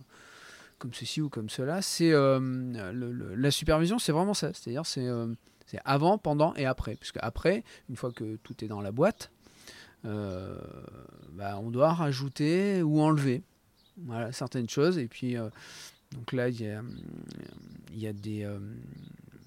comme 0.77 0.93
ceci 0.93 1.21
ou 1.21 1.29
comme 1.29 1.49
cela? 1.49 1.81
C'est 1.81 2.11
la 2.11 3.51
supervision, 3.51 3.97
c'est 3.97 4.11
vraiment 4.11 4.33
ça, 4.33 4.51
c'est-à-dire 4.53 4.85
c'est 4.85 5.07
avant, 5.85 6.17
pendant 6.17 6.53
et 6.55 6.65
après. 6.65 6.95
Puisque 6.95 7.19
après, 7.21 7.63
une 7.89 7.95
fois 7.95 8.11
que 8.11 8.35
tout 8.37 8.63
est 8.63 8.67
dans 8.67 8.81
la 8.81 8.91
boîte, 8.91 9.31
euh, 10.05 10.57
bah, 11.31 11.57
on 11.59 11.71
doit 11.71 11.93
rajouter 11.93 12.83
ou 12.83 13.01
enlever 13.01 13.43
voilà, 13.97 14.31
certaines 14.31 14.69
choses. 14.69 14.97
Et 14.97 15.07
puis, 15.07 15.37
euh, 15.37 15.49
donc 16.11 16.33
là, 16.33 16.49
il 16.49 16.61
y 16.61 16.67
a, 16.67 16.83
y, 17.93 18.07
a 18.07 18.13
des, 18.13 18.43
euh, 18.43 18.59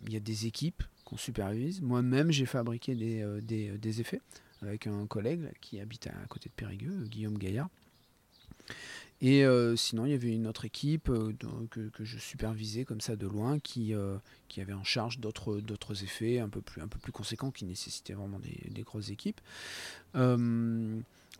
y 0.09 0.16
a 0.16 0.20
des 0.20 0.46
équipes 0.46 0.82
qu'on 1.05 1.16
supervise. 1.16 1.80
Moi-même, 1.80 2.30
j'ai 2.30 2.46
fabriqué 2.46 2.94
des, 2.94 3.24
des, 3.42 3.70
des, 3.78 4.01
effets 4.01 4.20
avec 4.62 4.86
un 4.86 5.07
collègue 5.07 5.51
qui 5.61 5.80
habite 5.80 6.07
à 6.09 6.26
côté 6.28 6.49
de 6.49 6.55
Périgueux, 6.55 7.05
Guillaume 7.07 7.38
Gaillard. 7.38 7.68
Et 9.20 9.44
euh, 9.44 9.74
sinon, 9.74 10.07
il 10.07 10.12
y 10.12 10.14
avait 10.14 10.32
une 10.32 10.46
autre 10.46 10.64
équipe 10.64 11.09
euh, 11.09 11.32
que, 11.70 11.90
je 12.05 12.18
supervisais 12.18 12.84
comme 12.84 13.01
ça 13.01 13.16
de 13.16 13.26
loin 13.26 13.59
qui, 13.59 13.92
euh, 13.92 14.16
qui 14.46 14.61
avait 14.61 14.72
en 14.72 14.84
charge 14.84 15.18
d'autres, 15.18 15.61
effets 16.05 16.38
un 16.38 16.49
peu, 16.49 16.61
plus, 16.61 16.80
un 16.80 16.86
peu 16.86 17.01
plus 17.01 17.11
conséquents 17.11 17.51
qui 17.51 17.64
nécessitaient 17.64 18.12
vraiment 18.12 18.38
des, 18.38 18.82
grosses 18.82 19.11
équipes. 19.11 19.40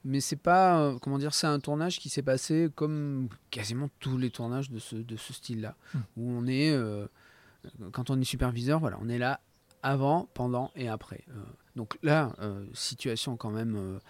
Mais 0.09 0.21
c'est 0.21 0.37
pas, 0.37 0.95
comment 1.01 1.19
dire, 1.19 1.35
c'est 1.35 1.47
un 1.47 1.61
tournage 1.61 1.99
qui 1.99 2.09
s'est 2.09 2.23
passé 2.23 2.69
comme 2.75 3.29
quasiment 3.51 3.89
tous 4.01 4.19
les 4.19 4.31
tournages 4.31 4.71
de 4.71 4.79
ce, 4.79 4.97
de 4.97 5.17
ce 5.17 5.33
style-là, 5.33 5.77
mmh. 5.95 5.99
où 6.17 6.31
on 6.31 6.47
est, 6.47 6.77
quand 7.93 8.11
on 8.11 8.21
est 8.21 8.25
superviseur, 8.25 8.81
voilà, 8.81 8.99
on 9.01 9.09
est 9.09 9.19
là 9.19 9.41
avant, 9.83 10.29
pendant 10.35 10.73
et 10.75 10.89
après. 10.89 11.25
donc 11.77 11.99
là, 12.03 12.33
situation 12.75 13.37
quand 13.37 13.51
même 13.51 14.01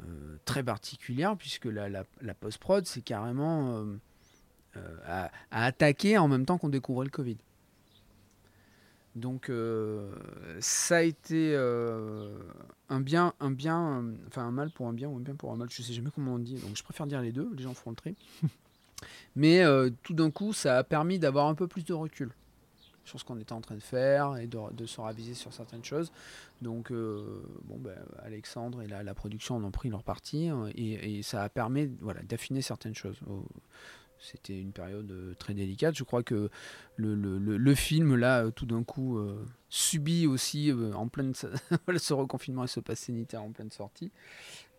euh, 0.00 0.36
très 0.44 0.62
particulière, 0.62 1.36
puisque 1.36 1.66
la, 1.66 1.88
la, 1.88 2.34
post-prod, 2.34 2.84
c'est 2.84 3.00
carrément 3.00 3.76
euh, 3.76 3.84
euh, 4.76 4.96
à, 5.06 5.30
attaquer 5.50 6.18
en 6.18 6.26
même 6.26 6.44
temps 6.44 6.58
qu'on 6.58 6.68
découvrait 6.68 7.04
le 7.04 7.10
Covid. 7.10 7.36
Donc 9.14 9.50
ça 10.60 10.96
a 10.96 11.02
été 11.02 11.56
un 11.56 13.00
bien, 13.00 13.32
un 13.40 13.50
bien, 13.50 14.04
enfin 14.26 14.42
un 14.42 14.50
mal 14.50 14.70
pour 14.70 14.88
un 14.88 14.92
bien 14.92 15.08
ou 15.08 15.16
un 15.16 15.20
bien 15.20 15.34
pour 15.34 15.52
un 15.52 15.56
mal, 15.56 15.68
je 15.70 15.82
sais 15.82 15.92
jamais 15.92 16.10
comment 16.14 16.34
on 16.34 16.38
dit, 16.38 16.56
donc 16.56 16.76
je 16.76 16.82
préfère 16.82 17.06
dire 17.06 17.20
les 17.20 17.32
deux, 17.32 17.48
les 17.56 17.62
gens 17.62 17.74
feront 17.74 17.90
le 17.90 17.96
tri. 17.96 18.16
Mais 19.36 19.62
tout 20.02 20.14
d'un 20.14 20.30
coup, 20.30 20.52
ça 20.52 20.78
a 20.78 20.84
permis 20.84 21.18
d'avoir 21.18 21.46
un 21.46 21.54
peu 21.54 21.68
plus 21.68 21.84
de 21.84 21.92
recul 21.92 22.32
sur 23.04 23.20
ce 23.20 23.24
qu'on 23.24 23.38
était 23.38 23.52
en 23.52 23.60
train 23.60 23.74
de 23.74 23.82
faire 23.82 24.36
et 24.36 24.46
de, 24.46 24.86
se 24.86 25.00
raviser 25.00 25.34
sur 25.34 25.52
certaines 25.52 25.84
choses. 25.84 26.10
Donc, 26.62 26.90
euh, 26.90 27.42
bon, 27.64 27.76
ben, 27.78 27.96
Alexandre 28.22 28.82
et 28.82 28.86
la, 28.86 29.14
production 29.14 29.56
en 29.56 29.64
ont 29.64 29.70
pris 29.70 29.90
leur 29.90 30.02
parti 30.02 30.48
hein, 30.48 30.68
et, 30.74 31.22
ça 31.22 31.42
a 31.42 31.48
permis 31.48 31.90
voilà, 32.00 32.22
d'affiner 32.22 32.62
certaines 32.62 32.94
choses. 32.94 33.20
C'était 34.24 34.60
une 34.60 34.72
période 34.72 35.10
euh, 35.10 35.34
très 35.38 35.54
délicate. 35.54 35.96
Je 35.96 36.04
crois 36.04 36.22
que 36.22 36.50
le, 36.96 37.14
le, 37.14 37.38
le, 37.38 37.74
film, 37.74 38.16
là, 38.16 38.44
euh, 38.44 38.50
tout 38.50 38.66
d'un 38.66 38.82
coup, 38.82 39.18
subit 39.68 40.26
aussi 40.26 40.72
en 40.94 41.08
pleine 41.08 41.34
ce 41.96 42.12
reconfinement 42.14 42.64
et 42.64 42.68
ce 42.68 42.80
pass 42.80 43.00
sanitaire 43.00 43.42
en 43.42 43.52
pleine 43.52 43.70
sortie. 43.70 44.10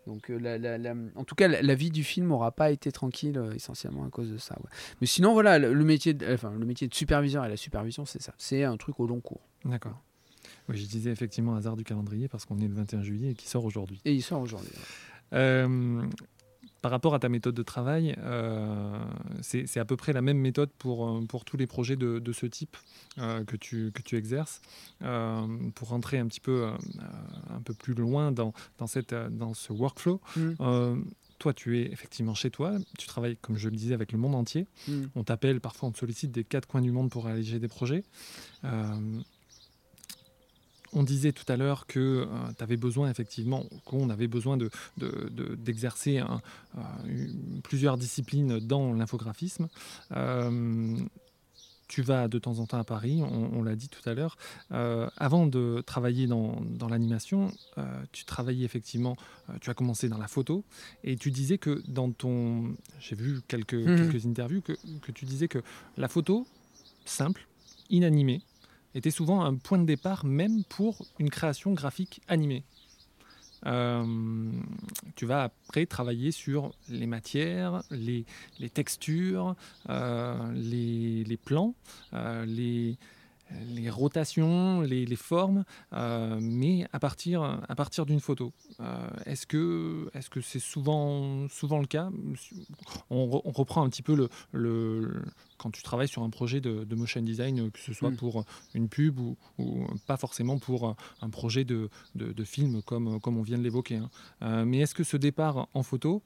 Donc, 0.06 0.30
euh, 0.30 1.10
en 1.16 1.24
tout 1.24 1.34
cas, 1.34 1.48
la, 1.48 1.74
vie 1.74 1.90
du 1.90 2.04
film 2.04 2.28
n'aura 2.28 2.52
pas 2.52 2.70
été 2.70 2.92
tranquille 2.92 3.36
euh, 3.38 3.52
essentiellement 3.54 4.04
à 4.04 4.10
cause 4.10 4.30
de 4.30 4.38
ça. 4.38 4.56
Mais 5.00 5.06
sinon, 5.06 5.32
voilà, 5.32 5.58
le, 5.58 5.84
métier 5.84 6.14
de, 6.14 6.32
enfin, 6.32 6.52
le 6.52 6.64
métier 6.64 6.86
de 6.86 6.94
superviseur 6.94 7.44
et 7.44 7.48
la 7.48 7.56
supervision, 7.56 8.04
c'est 8.04 8.22
ça. 8.22 8.32
C'est 8.38 8.62
un 8.62 8.76
truc 8.76 9.00
au 9.00 9.06
long 9.06 9.20
cours. 9.20 9.40
D'accord. 9.64 10.00
Oui, 10.68 10.76
je 10.76 10.86
disais 10.86 11.10
effectivement 11.10 11.56
hasard 11.56 11.76
du 11.76 11.82
calendrier 11.82 12.28
parce 12.28 12.44
qu'on 12.44 12.58
est 12.58 12.68
le 12.68 12.74
21 12.74 13.02
juillet 13.02 13.30
et 13.30 13.34
qui 13.34 13.48
sort 13.48 13.64
aujourd'hui. 13.64 14.00
Et 14.04 14.12
il 14.12 14.22
sort 14.22 14.40
aujourd'hui. 14.40 14.70
Euh, 15.32 16.02
par 16.82 16.90
rapport 16.90 17.14
à 17.14 17.18
ta 17.18 17.28
méthode 17.28 17.54
de 17.54 17.62
travail, 17.62 18.14
euh, 18.18 18.98
c'est 19.40 19.78
à 19.78 19.84
peu 19.84 19.96
près 19.96 20.12
la 20.12 20.22
même 20.22 20.38
méthode 20.38 20.70
pour, 20.78 21.08
euh, 21.08 21.20
pour 21.22 21.44
tous 21.44 21.56
les 21.56 21.66
projets 21.66 21.96
de, 21.96 22.18
de 22.18 22.32
ce 22.32 22.46
type 22.46 22.76
euh, 23.18 23.44
que, 23.44 23.56
tu, 23.56 23.92
que 23.92 24.02
tu 24.02 24.16
exerces. 24.16 24.60
pour 25.74 25.88
rentrer 25.88 26.18
un 26.18 26.26
petit 26.26 26.40
peu, 26.40 26.68
un 27.50 27.60
peu 27.62 27.74
plus 27.74 27.94
loin 27.94 28.32
dans, 28.32 28.52
dans, 28.78 28.86
cette, 28.86 29.14
dans 29.14 29.54
ce 29.54 29.72
workflow, 29.72 30.20
mmh. 30.36 31.02
toi, 31.38 31.52
tu 31.54 31.78
es 31.78 31.92
effectivement 31.92 32.34
chez 32.34 32.50
toi, 32.50 32.74
tu 32.98 33.06
travailles, 33.06 33.36
comme 33.40 33.56
je 33.56 33.68
le 33.68 33.76
disais, 33.76 33.94
avec 33.94 34.12
le 34.12 34.18
monde 34.18 34.34
entier. 34.34 34.66
Mmh. 34.88 35.02
On 35.14 35.24
t'appelle, 35.24 35.60
parfois 35.60 35.88
on 35.88 35.92
te 35.92 35.98
sollicite 35.98 36.30
des 36.30 36.44
quatre 36.44 36.66
coins 36.66 36.82
du 36.82 36.92
monde 36.92 37.10
pour 37.10 37.24
réaliser 37.24 37.58
des 37.58 37.68
projets 37.68 38.04
on 40.92 41.02
disait 41.02 41.32
tout 41.32 41.50
à 41.50 41.56
l'heure 41.56 41.86
que 41.86 42.00
euh, 42.00 42.26
tu 42.56 42.62
avais 42.62 42.76
besoin, 42.76 43.10
effectivement, 43.10 43.64
qu'on 43.84 44.10
avait 44.10 44.28
besoin 44.28 44.58
d'exercer 44.96 46.20
de, 46.20 47.60
plusieurs 47.62 47.96
disciplines 47.96 48.58
dans 48.58 48.92
l'infographisme. 48.92 49.68
Euh, 50.12 50.96
tu 51.88 52.02
vas 52.02 52.26
de 52.26 52.40
temps 52.40 52.58
en 52.58 52.66
temps 52.66 52.78
à 52.78 52.84
Paris, 52.84 53.22
on, 53.22 53.62
l'a 53.62 53.76
dit 53.76 53.88
tout 53.88 54.06
à 54.08 54.14
l'heure. 54.14 54.36
Euh, 54.72 55.08
avant 55.16 55.46
de 55.46 55.84
travailler 55.86 56.26
dans, 56.26 56.58
l'animation, 56.90 57.52
tu 58.10 58.24
travaillais 58.24 58.64
effectivement, 58.64 59.16
tu 59.60 59.70
as 59.70 59.74
commencé 59.74 60.08
dans 60.08 60.18
la 60.18 60.26
photo, 60.26 60.64
et 61.04 61.16
tu 61.16 61.30
disais 61.30 61.58
que 61.58 61.80
dans 61.86 62.10
ton... 62.10 62.74
J'ai 62.98 63.14
vu 63.14 63.40
quelques, 63.46 63.74
mmh. 63.74 64.10
quelques 64.10 64.26
interviews, 64.26 64.62
que, 64.62 64.72
que 65.00 65.12
tu 65.12 65.26
disais 65.26 65.46
que 65.46 65.62
la 65.96 66.08
photo, 66.08 66.44
simple, 67.04 67.46
inanimée, 67.88 68.42
était 68.96 69.10
souvent 69.10 69.42
un 69.42 69.54
point 69.56 69.78
de 69.78 69.84
départ 69.84 70.24
même 70.24 70.64
pour 70.64 71.04
une 71.18 71.30
création 71.30 71.72
graphique 71.72 72.20
animée. 72.28 72.64
Euh, 73.66 74.04
tu 75.16 75.26
vas 75.26 75.44
après 75.44 75.86
travailler 75.86 76.30
sur 76.30 76.72
les 76.88 77.06
matières, 77.06 77.82
les, 77.90 78.24
textures, 78.72 79.56
euh, 79.88 80.52
les, 80.52 81.36
plans, 81.36 81.74
euh, 82.12 82.44
les, 82.46 82.96
les 83.68 83.90
rotations, 83.90 84.80
les, 84.80 85.16
formes, 85.16 85.64
euh, 85.92 86.38
mais 86.40 86.86
à 86.92 86.98
partir, 86.98 87.42
à 87.42 87.74
partir 87.74 88.06
d'une 88.06 88.20
photo. 88.20 88.52
Euh, 88.80 89.08
est-ce 89.24 89.46
que 89.46 90.10
c'est 90.14 90.20
-ce 90.20 90.42
c'est 90.42 90.58
souvent, 90.58 91.48
souvent 91.48 91.78
le 91.78 91.86
cas? 91.86 92.10
On, 93.10 93.26
reprend 93.26 93.84
un 93.84 93.88
petit 93.88 94.02
peu 94.02 94.14
le, 94.14 94.28
le, 94.52 95.22
quand 95.58 95.70
tu 95.70 95.82
travailles 95.82 96.08
sur 96.08 96.22
un 96.22 96.30
projet 96.30 96.60
de, 96.60 96.94
motion 96.94 97.22
design, 97.22 97.70
que 97.70 97.78
ce 97.78 97.92
soit 97.92 98.10
mm. 98.10 98.16
pour 98.16 98.44
une 98.74 98.88
pub 98.88 99.18
ou, 99.18 99.36
pas 100.06 100.16
forcément 100.16 100.58
pour 100.58 100.96
un 101.20 101.30
projet 101.30 101.64
de, 101.64 101.88
de, 102.14 102.44
film 102.44 102.82
comme, 102.82 103.20
comme 103.20 103.36
on 103.38 103.42
vient 103.42 103.58
de 103.58 103.62
l'évoquer. 103.62 103.96
Hein. 103.96 104.10
Euh, 104.42 104.64
mais 104.64 104.78
est-ce 104.78 104.94
que 104.94 105.04
ce 105.04 105.16
départ 105.16 105.68
en 105.74 105.82
photo 105.82 106.22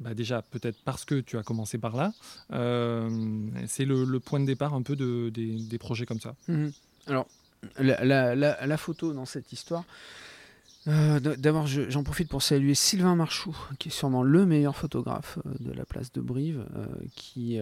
bah 0.00 0.14
déjà 0.14 0.42
peut-être 0.42 0.78
parce 0.84 1.04
que 1.04 1.20
tu 1.20 1.38
as 1.38 1.42
commencé 1.42 1.78
par 1.78 1.96
là. 1.96 2.12
Euh, 2.52 3.48
c'est 3.66 3.84
le, 3.84 4.18
point 4.18 4.40
de 4.40 4.46
départ 4.46 4.74
un 4.74 4.82
peu 4.82 4.96
de, 4.96 5.30
des, 5.30 5.78
projets 5.78 6.06
comme 6.06 6.20
ça. 6.20 6.34
Mhm. 6.48 6.72
Alors, 7.06 7.28
la, 7.78 8.76
photo 8.76 9.12
dans 9.12 9.26
cette 9.26 9.52
histoire, 9.52 9.84
euh, 10.88 11.20
d'abord 11.20 11.66
j'en 11.66 12.02
profite 12.02 12.28
pour 12.28 12.42
saluer 12.42 12.74
Sylvain 12.74 13.14
Marchou, 13.14 13.56
qui 13.78 13.88
est 13.88 13.92
sûrement 13.92 14.22
le 14.22 14.46
meilleur 14.46 14.76
photographe 14.76 15.38
euh, 15.46 15.54
de 15.60 15.72
la 15.72 15.84
place 15.84 16.12
de 16.12 16.20
Brive, 16.20 16.64
qui, 17.14 17.58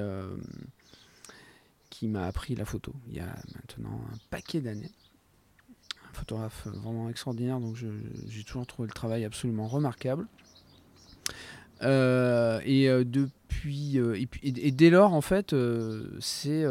qui 1.90 2.08
m'a 2.08 2.26
appris 2.26 2.54
la 2.54 2.64
photo 2.64 2.94
il 3.08 3.16
y 3.16 3.20
a 3.20 3.36
maintenant 3.54 4.00
un 4.12 4.18
paquet 4.30 4.60
d'années. 4.60 4.90
Un 6.10 6.14
photographe 6.14 6.66
vraiment 6.66 7.08
extraordinaire, 7.08 7.60
donc 7.60 7.76
j'ai 7.76 8.44
toujours 8.44 8.66
trouvé 8.66 8.88
le 8.88 8.94
travail 8.94 9.24
absolument 9.24 9.68
remarquable. 9.68 10.26
Euh, 11.82 12.60
et 12.64 12.88
euh, 12.88 13.04
depuis 13.04 13.98
euh, 13.98 14.14
et, 14.42 14.70
dès 14.70 14.90
lors 14.90 15.14
en 15.14 15.20
fait 15.20 15.54
c'est 16.20 16.64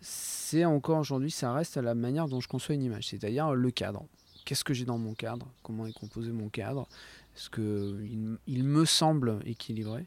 c'est 0.00 0.64
encore 0.64 0.98
aujourd'hui 0.98 1.30
ça 1.30 1.52
reste 1.52 1.76
à 1.76 1.82
la 1.82 1.94
manière 1.94 2.28
dont 2.28 2.40
je 2.40 2.48
conçois 2.48 2.74
une 2.74 2.82
image 2.82 3.08
c'est-à-dire 3.08 3.54
le 3.54 3.70
cadre. 3.70 4.04
Qu'est-ce 4.44 4.64
que 4.64 4.72
j'ai 4.72 4.86
dans 4.86 4.98
mon 4.98 5.12
cadre? 5.14 5.46
Comment 5.62 5.86
est 5.86 5.92
composé 5.92 6.32
mon 6.32 6.48
cadre? 6.48 6.88
Est-ce 7.36 7.50
que 7.50 7.98
il, 8.46 8.64
me 8.64 8.84
semble 8.84 9.40
équilibré? 9.44 10.06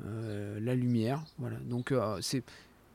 La 0.00 0.74
lumière 0.74 1.24
voilà. 1.38 1.58
Donc 1.58 1.92
c'est 2.20 2.42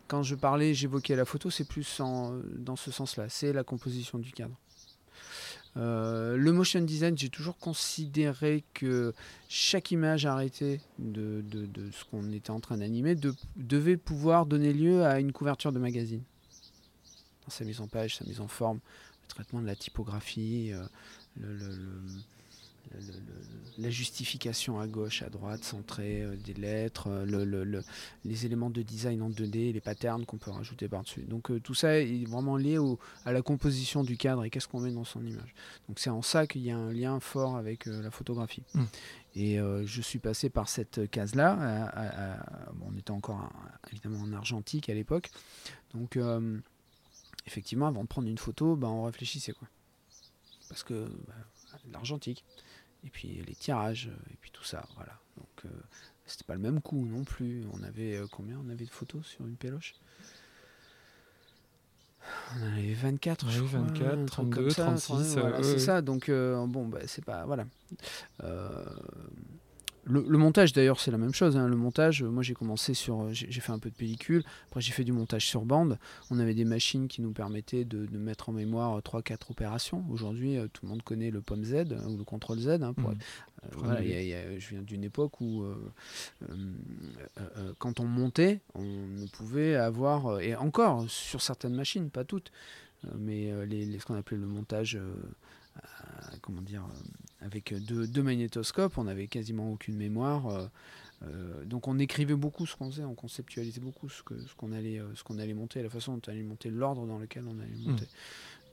quand 0.07 0.23
je 0.23 0.35
parlais 0.35 0.73
j'évoquais 0.73 1.15
la 1.15 1.25
photo 1.25 1.49
c'est 1.49 1.67
plus 1.67 1.99
dans 1.99 2.75
ce 2.75 2.91
sens 2.91 3.17
là 3.17 3.29
c'est 3.29 3.53
la 3.53 3.63
composition 3.63 4.19
du 4.19 4.31
cadre 4.31 4.55
euh, 5.75 6.37
le 6.37 6.51
motion 6.51 6.81
design, 6.81 7.17
j'ai 7.17 7.29
toujours 7.29 7.57
considéré 7.57 8.63
que 8.73 9.13
chaque 9.49 9.91
image 9.91 10.25
arrêtée 10.25 10.81
de, 10.99 11.43
ce 11.91 12.05
qu'on 12.05 12.31
était 12.31 12.51
en 12.51 12.59
train 12.59 12.77
d'animer 12.77 13.15
devait 13.55 13.97
pouvoir 13.97 14.45
donner 14.45 14.73
lieu 14.73 15.03
à 15.03 15.19
une 15.19 15.31
couverture 15.31 15.71
de 15.71 15.79
magazine. 15.79 16.21
Sa 17.47 17.65
mise 17.65 17.81
en 17.81 17.87
page, 17.87 18.17
sa 18.17 18.25
mise 18.25 18.39
en 18.39 18.47
forme, 18.47 18.79
le 19.23 19.27
traitement 19.27 19.61
de 19.61 19.67
la 19.67 19.75
typographie, 19.75 20.71
euh, 20.71 20.83
le, 21.39 21.69
la 23.77 23.89
justification 23.89 24.79
à 24.79 24.87
gauche, 24.87 25.23
à 25.23 25.29
droite, 25.29 25.63
centrée, 25.63 26.21
euh, 26.21 26.35
des 26.35 26.53
lettres, 26.53 27.07
euh, 27.07 27.81
les 28.23 28.45
éléments 28.45 28.69
de 28.69 28.81
design 28.81 29.21
en 29.21 29.29
2D, 29.29 29.73
les 29.73 29.81
patterns 29.81 30.25
qu'on 30.25 30.37
peut 30.37 30.51
rajouter 30.51 30.87
par-dessus. 30.87 31.21
Donc 31.21 31.49
euh, 31.49 31.59
tout 31.59 31.73
ça 31.73 31.99
est 31.99 32.27
vraiment 32.27 32.57
lié 32.57 32.77
à 33.25 33.31
la 33.31 33.41
composition 33.41 34.03
du 34.03 34.17
cadre 34.17 34.43
et 34.43 34.49
qu'est-ce 34.49 34.67
qu'on 34.67 34.79
met 34.79 34.91
dans 34.91 35.03
son 35.03 35.25
image. 35.25 35.53
Donc 35.87 35.99
c'est 35.99 36.09
en 36.09 36.21
ça 36.21 36.45
qu'il 36.45 36.61
y 36.61 36.71
a 36.71 36.77
un 36.77 36.91
lien 36.91 37.19
fort 37.19 37.57
avec 37.57 37.85
la 37.85 38.11
photographie. 38.11 38.63
Mmh. 38.73 38.83
Et 39.35 39.57
je 39.57 40.01
suis 40.01 40.19
passé 40.19 40.51
par 40.51 40.69
cette 40.69 41.09
case-là, 41.09 41.91
on 42.85 42.95
était 42.95 43.09
encore 43.09 43.51
évidemment 43.91 44.19
en 44.19 44.31
argentique 44.33 44.89
à 44.89 44.93
l'époque. 44.93 45.31
Donc 45.95 46.19
effectivement, 47.47 47.87
avant 47.87 48.03
de 48.03 48.07
prendre 48.07 48.27
une 48.27 48.37
photo, 48.37 48.75
ben, 48.75 48.89
on 48.89 49.03
réfléchissait. 49.03 49.53
Quoi. 49.53 49.67
Parce 50.69 50.83
que 50.83 51.09
bah, 51.27 51.33
l'argentique 51.91 52.43
et 53.05 53.09
puis 53.09 53.43
les 53.45 53.55
tirages, 53.55 54.09
et 54.31 54.35
puis 54.41 54.51
tout 54.51 54.63
ça, 54.63 54.85
voilà. 54.95 55.19
Donc 55.37 55.65
euh, 55.65 55.69
c'était 56.25 56.45
pas 56.45 56.53
le 56.55 56.61
même 56.61 56.81
coup 56.81 57.05
non 57.05 57.23
plus. 57.23 57.63
On 57.73 57.83
avait 57.83 58.15
euh, 58.17 58.27
combien 58.31 58.57
On 58.65 58.69
avait 58.69 58.85
de 58.85 58.89
photos 58.89 59.25
sur 59.25 59.45
une 59.45 59.55
péloche? 59.55 59.95
On 62.55 62.63
avait 62.71 62.93
24, 62.93 63.45
Ouais, 63.45 63.51
je 63.51 63.61
crois, 63.63 63.79
24, 63.79 64.01
un 64.07 64.15
truc 64.25 64.27
32, 64.27 64.61
comme 64.61 64.69
ça, 64.69 64.85
36, 64.85 65.33
voilà, 65.37 65.57
euh, 65.57 65.63
c'est 65.63 65.73
ouais. 65.73 65.79
ça. 65.79 66.01
Donc 66.01 66.29
euh, 66.29 66.65
bon, 66.67 66.87
bah, 66.87 66.99
c'est 67.05 67.25
pas 67.25 67.45
voilà. 67.45 67.65
Euh, 68.43 68.85
le, 70.05 70.25
le 70.27 70.37
montage 70.37 70.73
d'ailleurs 70.73 70.99
c'est 70.99 71.11
la 71.11 71.17
même 71.17 71.33
chose. 71.33 71.55
hein. 71.57 71.67
Le 71.67 71.75
montage, 71.77 72.23
euh, 72.23 72.29
moi 72.29 72.43
j'ai 72.43 72.53
commencé 72.53 72.93
sur, 72.93 73.21
euh, 73.21 73.29
j'ai 73.31 73.61
fait 73.61 73.71
un 73.71 73.79
peu 73.79 73.89
de 73.89 73.95
pellicule. 73.95 74.43
Après 74.67 74.81
j'ai 74.81 74.91
fait 74.91 75.03
du 75.03 75.11
montage 75.13 75.45
sur 75.47 75.63
bande. 75.65 75.97
On 76.29 76.39
avait 76.39 76.53
des 76.53 76.65
machines 76.65 77.07
qui 77.07 77.21
nous 77.21 77.31
permettaient 77.31 77.85
de, 77.85 78.05
de 78.05 78.17
mettre 78.17 78.49
en 78.49 78.51
mémoire 78.53 78.99
3-4 78.99 79.51
opérations. 79.51 80.03
Aujourd'hui 80.09 80.57
euh, 80.57 80.67
tout 80.71 80.85
le 80.85 80.89
monde 80.89 81.03
connaît 81.03 81.31
le 81.31 81.41
POM 81.41 81.63
Z 81.63 81.73
euh, 81.91 82.05
ou 82.07 82.17
le 82.17 82.23
contrôle 82.23 82.59
Z. 82.59 82.67
hein, 82.81 82.93
pour 82.93 83.11
euh, 83.11 83.13
Pour 83.71 83.83
voilà, 83.83 83.99
annuler. 83.99 84.23
il 84.23 84.27
y 84.29 84.33
a- 84.33 84.41
il 84.45 84.51
y 84.51 84.55
a- 84.55 84.59
je 84.59 84.69
viens 84.69 84.81
d'une 84.81 85.03
époque 85.05 85.39
où, 85.39 85.63
euh, 85.63 85.75
euh, 86.49 86.55
euh, 87.39 87.41
euh, 87.57 87.73
quand 87.79 87.99
on 87.99 88.05
montait, 88.05 88.59
on 88.75 88.83
ne 88.83 89.25
pouvait 89.27 89.75
avoir, 89.75 90.27
euh, 90.27 90.39
et 90.39 90.55
encore 90.55 91.09
sur 91.09 91.41
certaines 91.41 91.75
machines, 91.75 92.09
pas 92.09 92.25
toutes, 92.25 92.51
euh, 93.05 93.09
mais 93.17 93.51
euh, 93.51 93.65
les, 93.65 93.85
les- 93.85 93.99
ce 93.99 94.05
qu'on 94.05 94.15
appelait 94.15 94.37
le 94.37 94.47
montage, 94.47 94.95
euh, 94.97 95.13
comment 96.41 96.61
dire, 96.61 96.83
euh, 96.83 97.45
avec 97.45 97.73
deux, 97.73 98.07
deux 98.07 98.23
magnétoscopes, 98.23 98.97
on 98.97 99.05
n'avait 99.05 99.27
quasiment 99.27 99.71
aucune 99.71 99.95
mémoire. 99.95 100.47
euh, 100.47 100.67
euh, 101.23 101.63
donc 101.65 101.87
on 101.87 101.99
écrivait 101.99 102.35
beaucoup 102.35 102.65
ce 102.65 102.75
qu'on 102.75 102.91
faisait, 102.91 103.05
on 103.05 103.15
conceptualisait 103.15 103.79
beaucoup 103.79 104.09
ce 104.09 104.21
qu'on 104.23 104.71
allait 104.73 104.99
euh, 104.99 105.15
ce 105.15 105.23
qu'on 105.23 105.39
allait 105.39 105.53
monter, 105.53 105.81
la 105.81 105.89
façon 105.89 106.15
dont 106.15 106.21
on 106.27 106.31
allait 106.31 106.43
monter, 106.43 106.69
l'ordre 106.69 107.05
dans 107.05 107.17
lequel 107.17 107.45
on 107.47 107.59
allait 107.59 107.75
monter. 107.77 108.07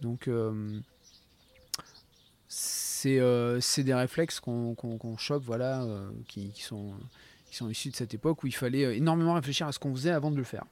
Donc 0.00 0.26
euh, 0.26 0.80
c'est 2.48 3.20
euh, 3.20 3.60
des 3.78 3.94
réflexes 3.94 4.40
qu'on 4.40 4.74
qu'on 4.74 5.16
chope, 5.16 5.44
voilà, 5.44 5.84
euh, 5.84 6.10
qui, 6.26 6.50
qui 6.50 6.62
sont 6.62 6.92
qui 7.50 7.56
sont 7.56 7.68
issus 7.68 7.90
de 7.90 7.96
cette 7.96 8.14
époque 8.14 8.42
où 8.42 8.46
il 8.46 8.54
fallait 8.54 8.84
euh, 8.84 8.94
énormément 8.96 9.34
réfléchir 9.34 9.66
à 9.66 9.72
ce 9.72 9.78
qu'on 9.78 9.94
faisait 9.94 10.10
avant 10.10 10.30
de 10.30 10.36
le 10.36 10.44
faire. 10.44 10.64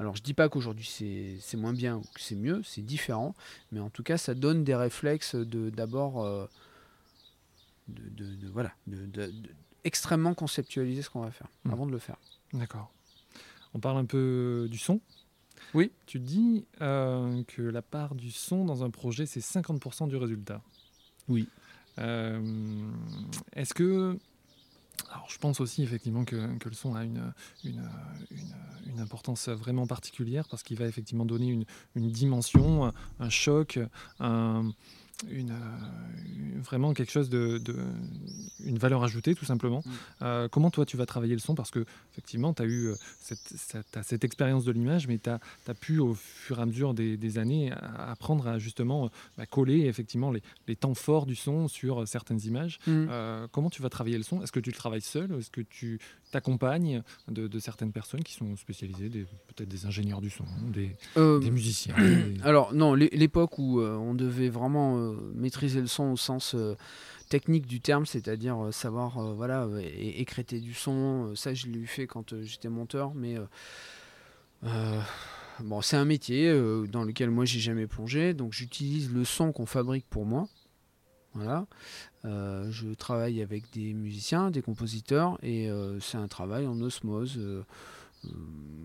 Alors 0.00 0.16
je 0.16 0.22
dis 0.22 0.34
pas 0.34 0.48
qu'aujourd'hui 0.48 0.84
c'est 1.40 1.56
moins 1.56 1.72
bien 1.72 1.96
ou 1.96 2.00
que 2.00 2.20
c'est 2.20 2.34
mieux, 2.34 2.62
c'est 2.64 2.82
différent, 2.82 3.34
mais 3.72 3.80
en 3.80 3.90
tout 3.90 4.02
cas 4.02 4.16
ça 4.18 4.34
donne 4.34 4.64
des 4.64 4.74
réflexes 4.74 5.34
de 5.36 5.70
d'abord 5.70 6.24
euh, 6.24 6.46
de, 7.88 8.02
de- 8.10 8.34
de- 8.36 8.48
voilà 8.48 8.72
extrêmement 9.84 10.34
conceptualiser 10.34 11.02
ce 11.02 11.10
qu'on 11.10 11.20
va 11.20 11.30
faire 11.30 11.48
Mm. 11.64 11.70
avant 11.72 11.86
de 11.86 11.92
le 11.92 11.98
faire. 11.98 12.16
D'accord. 12.52 12.90
On 13.74 13.80
parle 13.80 13.98
un 13.98 14.04
peu 14.04 14.66
du 14.70 14.78
son? 14.78 15.00
Oui. 15.74 15.90
Tu 16.06 16.18
dis 16.20 16.64
euh, 16.80 17.42
que 17.44 17.62
la 17.62 17.82
part 17.82 18.14
du 18.14 18.30
son 18.32 18.64
dans 18.64 18.82
un 18.84 18.90
projet, 18.90 19.26
c'est 19.26 19.40
50% 19.40 20.08
du 20.08 20.16
résultat. 20.16 20.60
Oui. 21.28 21.48
Euh, 21.98 22.40
Est-ce 23.54 23.74
que... 23.74 24.18
Alors, 25.10 25.26
je 25.28 25.38
pense 25.38 25.60
aussi 25.60 25.82
effectivement 25.82 26.24
que, 26.24 26.36
le 26.36 26.72
son 26.72 26.94
a 26.94 27.04
une, 27.04 27.32
importance 28.98 29.48
vraiment 29.48 29.86
particulière 29.86 30.46
parce 30.48 30.62
qu'il 30.62 30.78
va 30.78 30.86
effectivement 30.86 31.24
donner 31.26 31.48
une, 31.48 31.64
une 31.96 32.10
dimension, 32.10 32.92
un 33.18 33.28
choc, 33.28 33.78
un- 34.20 34.72
une, 35.30 35.50
euh, 35.50 36.60
vraiment 36.62 36.92
quelque 36.94 37.12
chose 37.12 37.28
de, 37.30 37.58
de- 37.58 37.76
une 38.64 38.78
valeur 38.78 39.04
ajoutée 39.04 39.34
tout 39.34 39.44
simplement. 39.44 39.82
Mm. 39.84 39.90
Euh, 40.22 40.48
comment 40.48 40.70
toi 40.70 40.84
tu 40.86 40.96
vas 40.96 41.06
travailler 41.06 41.34
le 41.34 41.40
son? 41.40 41.54
Parce 41.54 41.70
que 41.70 41.84
effectivement 42.12 42.52
tu 42.54 42.62
as 42.62 42.66
eu 42.66 42.86
euh, 42.88 42.94
cette, 43.20 43.40
cette- 44.02 44.24
expérience 44.24 44.64
de 44.64 44.72
l'image, 44.72 45.06
mais 45.08 45.18
tu 45.18 45.28
as, 45.30 45.40
pu 45.74 45.98
au 45.98 46.14
fur 46.14 46.58
et 46.58 46.62
à 46.62 46.66
mesure 46.66 46.94
des, 46.94 47.16
des 47.16 47.38
années 47.38 47.72
apprendre 47.98 48.46
à 48.48 48.58
justement 48.58 49.10
bah, 49.36 49.46
coller 49.46 49.86
effectivement 49.86 50.30
les, 50.30 50.42
les 50.68 50.76
temps 50.76 50.94
forts 50.94 51.26
du 51.26 51.34
son 51.36 51.68
sur 51.68 52.06
certaines 52.08 52.40
images. 52.44 52.78
Euh, 52.88 53.46
comment 53.52 53.70
tu 53.70 53.82
vas 53.82 53.90
travailler 53.90 54.16
le 54.16 54.22
son? 54.24 54.42
Est-ce 54.42 54.52
que 54.52 54.60
tu 54.60 54.70
le 54.70 54.76
travailles 54.76 55.00
seul? 55.02 55.32
Est-ce 55.38 55.50
que 55.50 55.60
tu 55.60 55.98
t'accompagnes 56.32 57.02
de, 57.28 57.46
de 57.46 57.58
certaines 57.58 57.92
personnes 57.92 58.22
qui 58.24 58.32
sont 58.34 58.56
spécialisées, 58.56 59.08
peut-être 59.54 59.68
des 59.68 59.86
ingénieurs 59.86 60.20
du 60.20 60.30
son, 60.30 60.44
des, 60.72 60.90
Euh, 61.16 61.38
des 61.38 61.50
musiciens 61.50 61.94
des- 61.98 62.40
Alors 62.42 62.72
non, 62.74 62.94
l'é- 62.94 63.10
l'époque 63.12 63.58
où 63.58 63.80
on 63.80 64.14
devait 64.14 64.48
vraiment 64.48 65.03
maîtriser 65.34 65.80
le 65.80 65.86
son 65.86 66.12
au 66.12 66.16
sens 66.16 66.54
euh, 66.54 66.76
technique 67.28 67.66
du 67.66 67.80
terme, 67.80 68.06
c'est-à-dire 68.06 68.66
euh, 68.66 68.72
savoir 68.72 69.18
euh, 69.18 69.34
voilà 69.34 69.64
euh, 69.64 69.82
écréter 69.82 70.60
du 70.60 70.74
son, 70.74 71.30
euh, 71.30 71.34
ça 71.34 71.54
je 71.54 71.66
l'ai 71.68 71.86
fait 71.86 72.06
quand 72.06 72.32
euh, 72.32 72.42
j'étais 72.42 72.68
monteur, 72.68 73.14
mais 73.14 73.38
euh, 73.38 73.44
euh, 74.64 75.00
bon 75.60 75.80
c'est 75.80 75.96
un 75.96 76.04
métier 76.04 76.48
euh, 76.48 76.86
dans 76.86 77.04
lequel 77.04 77.30
moi 77.30 77.44
j'ai 77.44 77.60
jamais 77.60 77.86
plongé, 77.86 78.34
donc 78.34 78.52
j'utilise 78.52 79.12
le 79.12 79.24
son 79.24 79.52
qu'on 79.52 79.66
fabrique 79.66 80.06
pour 80.08 80.26
moi. 80.26 80.48
Voilà. 81.36 81.66
Euh, 82.24 82.70
je 82.70 82.94
travaille 82.94 83.42
avec 83.42 83.64
des 83.72 83.92
musiciens, 83.92 84.52
des 84.52 84.62
compositeurs, 84.62 85.36
et 85.42 85.68
euh, 85.68 85.98
c'est 85.98 86.16
un 86.16 86.28
travail 86.28 86.66
en 86.66 86.80
osmose. 86.80 87.40
Euh, 88.24 88.36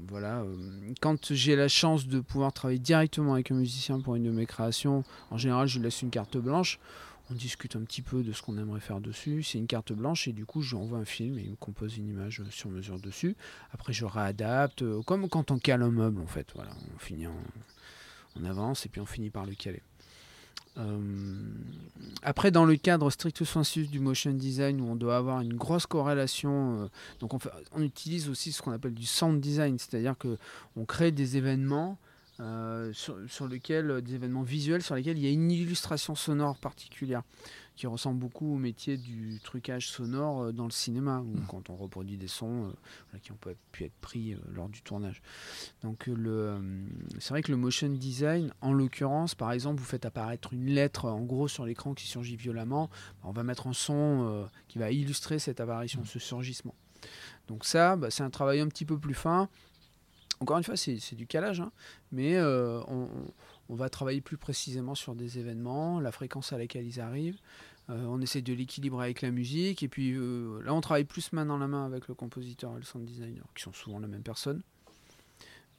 voilà. 0.08 0.42
euh, 0.42 0.94
quand 1.02 1.34
j'ai 1.34 1.56
la 1.56 1.68
chance 1.68 2.08
de 2.08 2.20
pouvoir 2.20 2.54
travailler 2.54 2.80
directement 2.80 3.34
avec 3.34 3.52
un 3.52 3.56
musicien 3.56 4.00
pour 4.00 4.16
une 4.16 4.24
de 4.24 4.32
mes 4.32 4.46
créations, 4.46 5.04
en 5.32 5.38
général, 5.38 5.68
je 5.68 5.78
lui 5.78 5.84
laisse 5.84 6.02
une 6.02 6.10
carte 6.10 6.38
blanche. 6.38 6.80
On 7.32 7.36
discute 7.36 7.76
un 7.76 7.82
petit 7.82 8.02
peu 8.02 8.24
de 8.24 8.34
ce 8.34 8.42
qu'on 8.42 8.58
aimerait 8.58 8.80
faire 8.80 9.02
dessus. 9.02 9.44
C'est 9.44 9.60
une 9.60 9.68
carte 9.68 9.94
blanche 9.94 10.28
et 10.28 10.34
du 10.34 10.46
coup, 10.48 10.62
je 10.64 10.76
lui 10.76 10.82
envoie 10.82 10.98
un 10.98 11.06
film 11.06 11.38
et 11.38 11.44
il 11.44 11.52
me 11.52 11.56
compose 11.56 11.98
une 11.98 12.08
image 12.08 12.40
euh, 12.42 12.50
sur 12.50 12.70
mesure 12.70 13.00
dessus. 13.00 13.36
Après, 13.72 13.94
je 13.94 14.06
réadapte, 14.06 14.84
comme 15.04 15.30
quand 15.30 15.52
on 15.52 15.60
cale 15.60 15.84
un 15.84 15.92
meuble 15.92 16.22
en 16.22 16.28
fait. 16.28 16.48
Voilà, 16.56 16.72
on 16.96 17.00
finit 17.00 17.28
en, 17.28 17.36
on 18.36 18.46
avance 18.46 18.86
et 18.86 18.90
puis 18.90 19.02
on 19.02 19.06
finit 19.06 19.30
par 19.30 19.46
le 19.46 19.54
caler. 19.54 19.84
Euh, 20.80 20.98
après, 22.24 22.52
dans 22.52 22.66
le 22.66 22.76
cadre 22.78 23.10
stricto 23.10 23.46
sensu 23.46 23.86
du 23.88 24.00
motion 24.00 24.32
design, 24.32 24.80
où 24.82 24.86
on 24.86 24.96
doit 24.96 25.18
avoir 25.18 25.42
une 25.42 25.54
grosse 25.56 25.86
corrélation, 25.86 26.84
euh, 26.84 26.88
donc 27.20 27.34
on, 27.34 27.40
fait- 27.40 27.50
on 27.74 27.82
utilise 27.82 28.30
aussi 28.30 28.52
ce 28.52 28.62
qu'on 28.62 28.72
appelle 28.72 28.94
du 28.94 29.06
sound 29.06 29.40
design, 29.42 29.78
c'est-à-dire 29.78 30.18
que 30.18 30.38
on 30.76 30.86
crée 30.86 31.12
des 31.12 31.38
événements 31.38 31.98
euh, 32.40 32.94
sur 33.28 33.48
lesquels, 33.50 34.02
des 34.02 34.16
événements 34.16 34.44
visuels 34.44 34.82
sur 34.82 34.96
lesquels 34.96 35.18
il 35.18 35.24
y 35.26 35.28
a 35.28 35.32
une 35.32 35.52
illustration 35.52 36.16
sonore 36.16 36.58
particulière 36.58 37.24
qui 37.80 37.88
ressemble 37.88 38.20
beaucoup 38.20 38.56
au 38.56 38.58
métier 38.58 38.98
du 38.98 39.40
trucage 39.42 39.88
sonore 39.88 40.44
euh, 40.44 40.52
dans 40.52 40.66
le 40.66 40.72
cinéma, 40.72 41.22
où 41.22 41.38
Mhm. 41.38 41.46
quand 41.48 41.70
on 41.70 41.78
reproduit 41.78 42.18
des 42.18 42.28
sons 42.28 42.74
euh, 43.16 43.18
qui 43.20 43.32
ont 43.32 43.38
pu, 43.72 43.86
être 43.86 43.94
pris 44.02 44.34
euh, 44.34 44.38
lors 44.52 44.68
du 44.68 44.82
tournage. 44.82 45.22
Donc 45.82 46.08
le, 46.08 46.60
c'est 47.20 47.30
vrai 47.30 47.42
que 47.42 47.52
le 47.52 47.58
motion 47.58 47.88
design, 47.88 48.52
en 48.60 48.74
l'occurrence, 48.74 49.34
par 49.34 49.54
exemple, 49.54 49.80
vous 49.80 49.86
faites 49.86 50.04
apparaître 50.04 50.52
une 50.52 50.66
lettre 50.66 51.06
en 51.06 51.22
gros 51.22 51.48
sur 51.48 51.66
l'écran 51.66 51.94
qui 51.94 52.06
surgit 52.06 52.36
violemment, 52.36 52.90
on 53.24 53.32
va 53.32 53.44
mettre 53.44 53.68
un 53.68 53.74
son 53.74 54.50
qui 54.68 54.78
va 54.78 54.92
illustrer 54.92 55.40
cette 55.40 55.62
apparition, 55.62 56.04
ce 56.04 56.20
surgissement. 56.20 56.76
Donc 57.48 57.64
ça, 57.64 57.96
bah, 57.96 58.12
c'est 58.12 58.24
un 58.24 58.30
travail 58.30 58.60
un 58.60 58.68
petit 58.68 58.84
peu 58.84 58.98
plus 58.98 59.14
fin. 59.14 59.48
Encore 60.42 60.58
une 60.58 60.66
fois, 60.66 60.76
c'est 60.76 61.16
du 61.16 61.28
calage, 61.28 61.62
hein, 61.62 61.72
mais 62.12 62.42
on, 62.42 63.08
on 63.70 63.76
va 63.76 63.90
travailler 63.90 64.20
plus 64.20 64.38
précisément 64.38 64.96
sur 64.96 65.16
des 65.16 65.38
événements, 65.38 66.00
la 66.00 66.12
fréquence 66.12 66.52
à 66.52 66.58
laquelle 66.58 66.86
ils 66.86 67.00
arrivent. 67.00 67.40
Euh, 67.90 68.06
on 68.06 68.22
essaie 68.22 68.42
de 68.42 68.54
l'équilibrer 68.54 69.06
avec 69.06 69.22
la 69.22 69.32
musique, 69.32 69.82
et 69.82 69.88
puis 69.88 70.14
euh, 70.14 70.62
là, 70.64 70.74
on 70.74 70.82
travaille 70.82 71.06
plus 71.06 71.34
main 71.34 71.46
dans 71.46 71.58
la 71.58 71.68
main 71.68 71.86
avec 71.86 72.08
le 72.08 72.14
compositeur 72.14 72.74
et 72.74 72.80
le 72.80 72.84
sound 72.84 73.06
designer, 73.06 73.44
qui 73.56 73.64
sont 73.64 73.74
souvent 73.74 74.00
la 74.00 74.08
même 74.08 74.22
personne. 74.22 74.62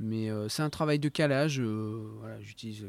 Mais 0.01 0.29
euh, 0.31 0.49
c'est 0.49 0.63
un 0.63 0.71
travail 0.71 0.99
de 0.99 1.09
calage. 1.09 1.61
voilà, 1.61 2.41
j'utilise 2.41 2.85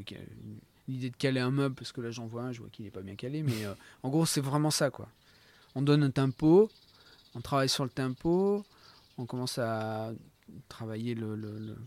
l'idée 0.88 1.10
de 1.10 1.16
caler 1.18 1.40
un 1.40 1.52
meuble 1.52 1.76
parce 1.76 1.92
que 1.92 2.02
là 2.02 2.10
j'en 2.10 2.26
vois 2.26 2.44
un, 2.44 2.52
je 2.52 2.62
vois 2.62 2.70
qu'il 2.70 2.86
n'est 2.86 2.92
pas 2.92 3.02
bien 3.02 3.16
calé. 3.16 3.44
Mais 3.44 3.66
en 4.02 4.10
gros, 4.10 4.26
c'est 4.26 4.42
vraiment 4.42 4.72
ça 4.72 4.90
quoi. 4.90 5.08
On 5.76 5.82
donne 5.82 6.04
un 6.04 6.10
tempo, 6.12 6.70
on 7.36 7.42
travaille 7.42 7.70
sur 7.70 7.84
le 7.84 7.90
tempo, 7.90 8.66
on 9.18 9.26
commence 9.26 9.58
à 9.58 10.14
travailler 10.68 11.14
le, 11.16 11.36
le- 11.36 11.60
le- 11.60 11.78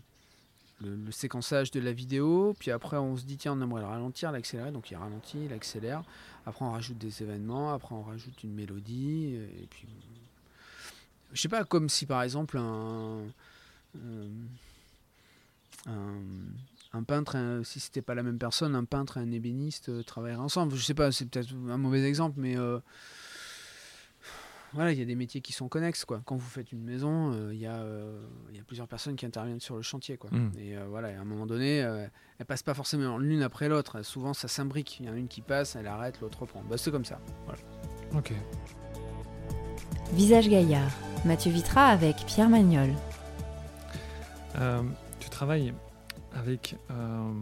le- 0.81 1.11
séquençage 1.11 1.71
de 1.71 1.79
la 1.79 1.91
vidéo. 1.93 2.55
Puis 2.59 2.71
après, 2.71 2.97
on 2.97 3.15
se 3.17 3.23
dit 3.25 3.37
tiens, 3.37 3.53
on 3.53 3.61
aimerait 3.61 3.81
le 3.81 3.87
ralentir, 3.87 4.31
l'accélérer. 4.31 4.71
Donc 4.71 4.91
il 4.91 4.95
ralentit, 4.95 5.45
il 5.45 5.53
accélère. 5.53 6.03
Après, 6.45 6.63
on 6.65 6.71
rajoute 6.71 6.97
des 6.97 7.23
événements. 7.23 7.73
Après, 7.73 7.95
on 7.95 8.03
rajoute 8.03 8.43
une 8.43 8.53
mélodie. 8.53 9.35
Et 9.35 9.67
puis, 9.69 9.87
je 11.33 11.41
sais 11.41 11.49
pas, 11.49 11.63
comme 11.63 11.89
si 11.89 12.05
par 12.05 12.21
exemple 12.23 12.57
un. 12.57 13.19
un- 15.87 17.03
peintre, 17.03 17.61
si 17.63 17.79
c'était 17.79 18.01
pas 18.01 18.15
la 18.15 18.23
même 18.23 18.37
personne, 18.39 18.73
un 18.75 18.85
peintre 18.85 19.17
et 19.17 19.19
un 19.19 19.31
ébéniste 19.31 19.89
euh, 19.89 20.01
travailleraient 20.03 20.39
ensemble. 20.41 20.75
Je 20.75 20.83
sais 20.83 20.93
pas, 20.93 21.11
c'est 21.11 21.25
peut-être 21.29 21.53
un 21.69 21.77
mauvais 21.77 22.01
exemple, 22.03 22.39
mais 22.39 22.57
euh, 22.57 22.79
voilà, 24.75 24.91
il 24.91 24.99
y 24.99 25.01
a 25.01 25.05
des 25.05 25.15
métiers 25.15 25.41
qui 25.41 25.53
sont 25.53 25.67
connexes. 25.67 26.05
Quoi. 26.05 26.21
Quand 26.25 26.35
vous 26.35 26.47
faites 26.47 26.71
une 26.71 26.83
maison, 26.83 27.31
euh, 27.31 27.53
il 27.53 27.59
y, 27.59 27.65
a, 27.65 27.77
euh, 27.77 28.21
il 28.51 28.57
y 28.57 28.59
a 28.59 28.63
plusieurs 28.63 28.87
personnes 28.87 29.15
qui 29.15 29.25
interviennent 29.25 29.61
sur 29.61 29.75
le 29.75 29.81
chantier. 29.81 30.17
Quoi. 30.17 30.29
Mm. 30.31 30.51
Et 30.59 30.77
euh, 30.77 30.85
voilà, 30.87 31.11
et 31.11 31.15
à 31.15 31.21
un 31.21 31.25
moment 31.25 31.45
donné, 31.45 31.81
euh, 31.81 32.05
elles 32.37 32.45
passent 32.45 32.63
pas 32.63 32.73
forcément 32.73 33.17
l'une 33.17 33.41
après 33.41 33.69
l'autre. 33.69 34.03
Souvent, 34.03 34.33
ça 34.33 34.47
s'imbrique. 34.47 34.99
Il 34.99 35.05
y 35.05 35.09
en 35.09 35.13
a 35.13 35.17
une 35.17 35.29
qui 35.29 35.41
passe, 35.41 35.75
elle 35.75 35.87
arrête, 35.87 36.19
l'autre 36.21 36.41
reprend. 36.41 36.61
Bah, 36.69 36.77
c'est 36.77 36.91
comme 36.91 37.05
ça. 37.05 37.19
Ok. 38.13 38.33
Visage 40.13 40.49
Gaillard, 40.49 40.91
Mathieu 41.25 41.51
Vitra 41.51 41.87
avec 41.87 42.17
Pierre 42.27 42.49
Magnol. 42.49 42.89
Euh, 44.57 44.83
tu 45.19 45.29
travailles 45.29 45.73
avec 46.33 46.75
euh, 46.91 47.33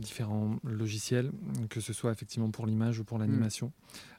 différents 0.00 0.56
logiciels, 0.64 1.30
que 1.68 1.80
ce 1.80 1.92
soit 1.92 2.12
effectivement 2.12 2.50
pour 2.50 2.66
l'image 2.66 2.98
ou 2.98 3.04
pour 3.04 3.18
l'animation. 3.18 3.72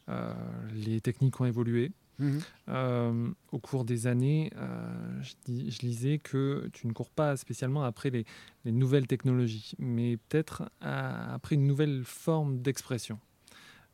Euh, 0.09 0.34
les 0.74 1.01
techniques 1.01 1.39
ont 1.41 1.45
évolué. 1.45 1.91
Mhm. 2.20 2.39
Euh, 2.67 3.30
au 3.51 3.59
cours 3.59 3.84
des 3.86 4.05
années, 4.07 4.51
euh, 4.57 5.22
je, 5.22 5.34
dis- 5.45 5.72
je 5.72 5.82
lisais 5.82 6.20
que 6.20 6.70
tu 6.74 6.86
ne 6.88 6.93
cours 6.93 7.09
pas 7.09 7.36
spécialement 7.38 7.84
après 7.84 8.09
les, 8.11 8.26
les 8.65 8.72
nouvelles 8.72 9.07
technologies, 9.07 9.74
mais 9.80 10.17
peut-être 10.17 10.70
à- 10.82 11.34
après 11.34 11.55
une 11.55 11.65
nouvelle 11.65 12.03
forme 12.03 12.59
d'expression. 12.61 13.20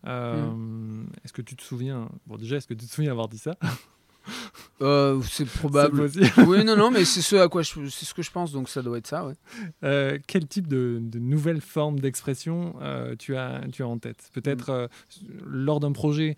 Euh, 0.07 1.03
Est-ce 1.23 1.33
que 1.33 1.41
tu 1.41 1.55
te 1.55 1.63
souviens 1.63 2.09
Bon, 2.27 2.37
déjà, 2.37 2.57
est-ce 2.57 2.67
que 2.67 2.73
tu 2.73 2.85
te 2.85 2.91
souviens 2.91 3.11
avoir 3.11 3.27
dit 3.27 3.37
ça? 3.39 3.55
Euh, 4.81 5.21
c'est 5.29 5.47
probable. 5.47 6.09
oui, 6.47 6.63
non, 6.65 6.75
non, 6.75 6.91
mais 6.91 7.05
c'est 7.05 7.21
ce 7.21 7.37
à 7.37 7.47
quoi 7.47 7.61
je, 7.61 7.87
c'est 7.89 8.05
ce 8.05 8.13
que 8.13 8.21
je 8.21 8.31
pense, 8.31 8.51
donc 8.51 8.67
ça 8.67 8.81
doit 8.81 8.97
être 8.97 9.07
ça, 9.07 9.25
ouais. 9.25 9.33
Euh, 9.83 10.17
quel 10.27 10.47
type 10.47 10.67
de, 10.67 10.99
de 11.01 11.19
nouvelle 11.19 11.61
forme 11.61 11.99
d'expression 11.99 12.75
euh, 12.81 13.15
tu, 13.17 13.37
as, 13.37 13.61
tu 13.71 13.83
as 13.83 13.87
en 13.87 13.97
tête? 13.97 14.29
Peut-être 14.33 14.69
euh, 14.69 14.87
lors 15.45 15.79
d'un 15.79 15.93
projet, 15.93 16.35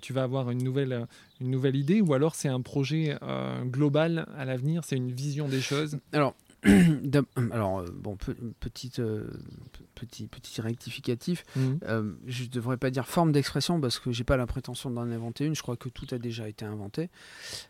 tu 0.00 0.12
vas 0.12 0.22
avoir 0.22 0.50
une 0.50 0.62
nouvelle, 0.62 1.06
une 1.40 1.50
nouvelle 1.50 1.76
idée 1.76 2.00
ou 2.00 2.14
alors 2.14 2.34
c'est 2.34 2.48
un 2.48 2.60
projet 2.62 3.16
global 3.64 4.26
à 4.36 4.44
l'avenir, 4.44 4.82
c'est 4.84 4.96
une 4.96 5.12
vision 5.12 5.48
des 5.48 5.60
choses? 5.60 5.98
Alors, 6.12 6.34
alors 7.52 7.78
euh, 7.80 7.86
bon, 7.92 8.16
pe- 8.16 8.32
petite, 8.60 8.98
euh, 8.98 9.28
pe- 9.72 9.84
petit, 10.06 10.26
petit 10.26 10.60
rectificatif. 10.60 11.44
Mhm. 11.56 11.78
Euh, 11.84 12.12
je 12.26 12.44
ne 12.44 12.48
devrais 12.48 12.76
pas 12.76 12.90
dire 12.90 13.06
forme 13.08 13.32
d'expression 13.32 13.80
parce 13.80 13.98
que 13.98 14.12
j'ai 14.12 14.24
pas 14.24 14.36
la 14.36 14.46
prétention 14.46 14.90
d'en 14.90 15.02
inventer 15.10 15.44
une. 15.46 15.54
Je 15.54 15.62
crois 15.62 15.76
que 15.76 15.88
tout 15.88 16.06
a 16.12 16.18
déjà 16.18 16.48
été 16.48 16.64
inventé. 16.64 17.08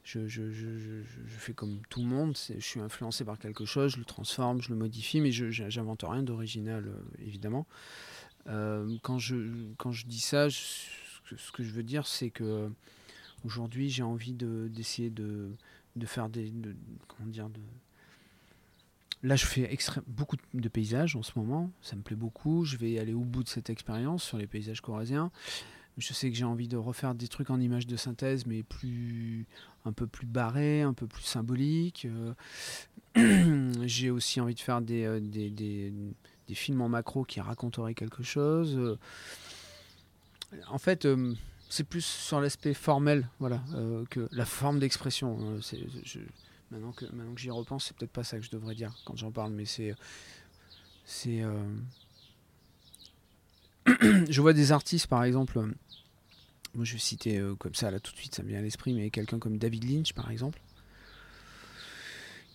Je, 0.04 0.26
je- 0.26 0.50
je- 0.50 0.78
je- 0.78 1.02
je- 1.02 1.26
je 1.26 1.36
fais 1.38 1.52
comme 1.52 1.80
tout 1.88 2.00
le 2.00 2.06
monde. 2.06 2.36
Je 2.36 2.60
suis 2.64 2.80
influencé 2.80 3.24
par 3.24 3.38
quelque 3.38 3.64
chose, 3.64 3.92
je 3.92 3.98
le 3.98 4.04
transforme, 4.04 4.60
je 4.62 4.70
le 4.70 4.76
modifie, 4.76 5.20
mais 5.20 5.32
je 5.32 5.50
j'invente 5.50 6.04
rien 6.06 6.22
d'original, 6.22 6.86
euh, 6.86 7.24
évidemment. 7.24 7.66
Euh, 8.48 8.96
quand, 9.02 9.18
je, 9.18 9.36
quand 9.76 9.90
je 9.92 10.06
dis 10.06 10.20
ça, 10.20 10.48
ce, 10.50 10.86
que, 11.52 11.62
je 11.64 11.70
veux 11.72 11.82
dire, 11.82 12.06
c'est 12.06 12.30
que 12.30 12.44
euh, 12.44 12.68
aujourd'hui, 13.44 13.90
j'ai 13.90 14.02
envie 14.04 14.34
de- 14.34 14.68
d'essayer 14.72 15.10
de, 15.10 15.50
de 15.96 16.06
faire 16.06 16.28
des. 16.28 16.50
de- 16.50 16.76
comment 17.08 17.28
dire 17.28 17.48
de, 17.48 17.60
Là, 19.22 19.36
je 19.36 19.46
fais 19.46 19.76
beaucoup 20.06 20.36
de 20.54 20.68
paysages 20.68 21.16
en 21.16 21.22
ce 21.22 21.32
moment. 21.36 21.70
Ça 21.82 21.96
me 21.96 22.02
plaît 22.02 22.16
beaucoup. 22.16 22.64
Je 22.64 22.76
vais 22.76 22.98
aller 22.98 23.14
au 23.14 23.24
bout 23.24 23.42
de 23.42 23.48
cette 23.48 23.70
expérience 23.70 24.22
sur 24.22 24.38
les 24.38 24.46
paysages 24.46 24.80
corréziens. 24.80 25.30
Je 25.98 26.12
sais 26.12 26.30
que 26.30 26.36
j'ai 26.36 26.44
envie 26.44 26.68
de 26.68 26.76
refaire 26.76 27.14
des 27.14 27.26
trucs 27.26 27.48
en 27.48 27.58
images 27.58 27.86
de 27.86 27.96
synthèse, 27.96 28.44
mais 28.44 28.62
plus 28.62 29.46
un 29.86 29.92
peu 29.92 30.06
plus 30.06 30.26
barrés, 30.26 30.82
un 30.82 30.92
peu 30.92 31.06
plus 31.06 31.22
symboliques. 31.22 32.06
Euh, 33.16 33.72
j'ai 33.86 34.10
aussi 34.10 34.40
envie 34.40 34.54
de 34.54 34.60
faire 34.60 34.82
des, 34.82 35.04
euh, 35.04 35.20
des, 35.20 36.54
films 36.54 36.82
en 36.82 36.88
macro 36.90 37.24
qui 37.24 37.40
raconteraient 37.40 37.94
quelque 37.94 38.22
chose. 38.22 38.98
En 40.68 40.78
fait, 40.78 41.06
euh, 41.06 41.34
c'est 41.68 41.84
plus 41.84 42.04
sur 42.04 42.40
l'aspect 42.40 42.74
formel, 42.74 43.28
voilà, 43.40 43.60
euh, 43.74 44.04
que 44.10 44.28
la 44.32 44.44
forme 44.44 44.78
d'expression. 44.78 45.38
Maintenant 46.70 46.92
que, 46.92 47.04
maintenant 47.06 47.34
que 47.34 47.40
j'y 47.40 47.50
repense, 47.50 47.86
c'est 47.86 47.96
peut-être 47.96 48.12
pas 48.12 48.24
ça 48.24 48.38
que 48.38 48.44
je 48.44 48.50
devrais 48.50 48.74
dire 48.74 48.92
quand 49.04 49.16
j'en 49.16 49.30
parle, 49.30 49.52
mais 49.52 49.64
c'est. 49.64 49.94
C'est. 51.04 51.42
euh, 51.42 51.76
je 54.28 54.40
vois 54.40 54.52
des 54.52 54.72
artistes, 54.72 55.06
par 55.06 55.22
exemple. 55.22 55.60
Moi, 56.74 56.84
je 56.84 56.94
vais 56.94 56.98
citer 56.98 57.38
euh, 57.38 57.54
comme 57.54 57.74
ça, 57.74 57.90
là, 57.90 58.00
tout 58.00 58.12
de 58.12 58.18
suite, 58.18 58.34
ça 58.34 58.42
me 58.42 58.48
vient 58.48 58.58
à 58.58 58.62
l'esprit, 58.62 58.92
mais 58.92 59.10
quelqu'un 59.10 59.38
comme 59.38 59.58
David 59.58 59.88
Lynch, 59.88 60.12
par 60.12 60.30
exemple, 60.30 60.60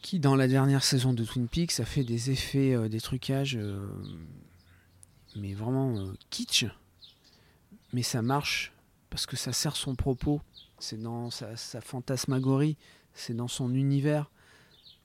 qui, 0.02 0.20
dans 0.20 0.36
la 0.36 0.48
dernière 0.48 0.84
saison 0.84 1.14
de 1.14 1.24
Twin 1.24 1.48
Peaks, 1.48 1.80
a 1.80 1.86
fait 1.86 2.04
des 2.04 2.30
effets, 2.30 2.76
euh, 2.76 2.90
des 2.90 3.00
trucages, 3.00 3.58
mais 5.38 5.54
vraiment 5.54 6.12
kitsch. 6.30 6.66
Mais 7.94 8.04
ça 8.04 8.22
marche 8.22 8.74
parce 9.10 9.26
que 9.26 9.38
ça 9.38 9.54
sert 9.54 9.76
son 9.76 9.96
propos. 9.96 10.42
C'est 10.80 11.02
dans 11.02 11.30
sa 11.30 11.82
fantasmagorie 11.82 12.76
c'est 13.14 13.34
dans 13.34 13.48
son 13.48 13.74
univers. 13.74 14.30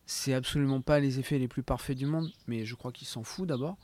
C'est 0.07 0.35
absolument 0.35 0.81
pas 0.81 1.01
les 1.01 1.19
effets 1.19 1.39
les 1.39 1.49
plus 1.49 1.63
parfaits 1.63 1.97
du 1.97 2.07
monde, 2.07 2.31
mais 2.47 2.65
je 2.65 2.75
crois 2.75 2.93
qu'il 2.93 3.09
s'en 3.09 3.25
fout 3.25 3.49
d'abord. 3.49 3.77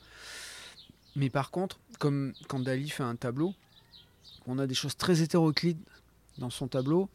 Mais 1.17 1.31
par 1.31 1.51
contre, 1.51 1.79
comme 1.99 2.33
quand 2.49 2.61
Dali 2.61 2.89
fait 2.89 3.03
un 3.03 3.17
tableau, 3.17 3.55
on 4.47 4.59
a 4.59 4.67
des 4.67 4.75
choses 4.75 4.97
très 4.97 5.23
hétéroclites 5.23 5.81
dans 6.39 6.51
son 6.51 6.69
tableau. 6.69 7.09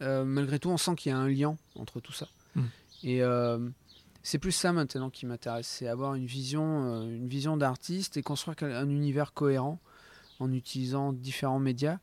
euh, 0.00 0.24
malgré 0.24 0.58
tout, 0.58 0.70
on 0.70 0.76
sent 0.76 0.94
qu'il 0.96 1.10
y 1.10 1.14
a 1.14 1.18
un 1.18 1.28
lien 1.28 1.56
entre 1.76 2.00
tout 2.00 2.12
ça. 2.12 2.28
Mm. 2.54 2.62
Et 3.04 3.22
euh, 3.22 3.68
c'est 4.22 4.38
plus 4.38 4.52
ça 4.52 4.72
maintenant 4.72 5.10
qui 5.10 5.26
m'intéresse, 5.26 5.66
c'est 5.66 5.88
avoir 5.88 6.14
une 6.14 6.26
vision, 6.26 6.84
euh, 6.84 7.02
une 7.04 7.28
vision 7.28 7.56
d'artiste 7.56 8.16
et 8.16 8.22
construire 8.22 8.56
un 8.62 8.88
univers 8.88 9.32
cohérent 9.32 9.80
en 10.38 10.52
utilisant 10.52 11.12
différents 11.12 11.58
médias 11.58 11.98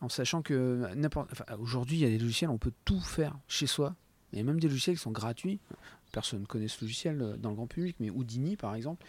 en 0.00 0.08
sachant 0.08 0.42
que 0.42 0.92
n'importe 0.94 1.30
enfin, 1.32 1.44
aujourd'hui 1.58 1.98
il 1.98 2.00
y 2.00 2.04
a 2.04 2.08
des 2.08 2.18
logiciels 2.18 2.50
on 2.50 2.58
peut 2.58 2.72
tout 2.84 3.00
faire 3.00 3.38
chez 3.48 3.66
soi. 3.66 3.94
Il 4.32 4.38
y 4.38 4.40
a 4.42 4.44
même 4.44 4.60
des 4.60 4.68
logiciels 4.68 4.96
qui 4.96 5.02
sont 5.02 5.10
gratuits. 5.10 5.58
Personne 6.12 6.42
ne 6.42 6.46
connaît 6.46 6.68
ce 6.68 6.82
logiciel 6.82 7.20
euh, 7.20 7.36
dans 7.36 7.50
le 7.50 7.56
grand 7.56 7.66
public 7.66 7.96
mais 8.00 8.10
Houdini 8.10 8.56
par 8.56 8.74
exemple 8.74 9.04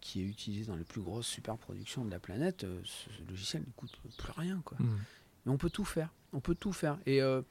qui 0.00 0.20
est 0.20 0.24
utilisé 0.24 0.66
dans 0.66 0.76
les 0.76 0.84
plus 0.84 1.00
grosses 1.00 1.26
super 1.26 1.56
productions 1.56 2.04
de 2.04 2.10
la 2.10 2.20
planète 2.20 2.64
euh, 2.64 2.80
ce 2.84 3.08
logiciel 3.28 3.62
ne 3.66 3.72
coûte 3.72 3.96
plus 4.16 4.32
rien 4.32 4.60
quoi. 4.64 4.76
Mhm. 4.80 4.98
mais 5.44 5.52
on 5.52 5.58
peut 5.58 5.70
tout 5.70 5.84
faire. 5.84 6.12
On 6.32 6.40
peut 6.40 6.54
tout 6.54 6.72
faire. 6.72 6.98
Et 7.06 7.22
euh, 7.22 7.42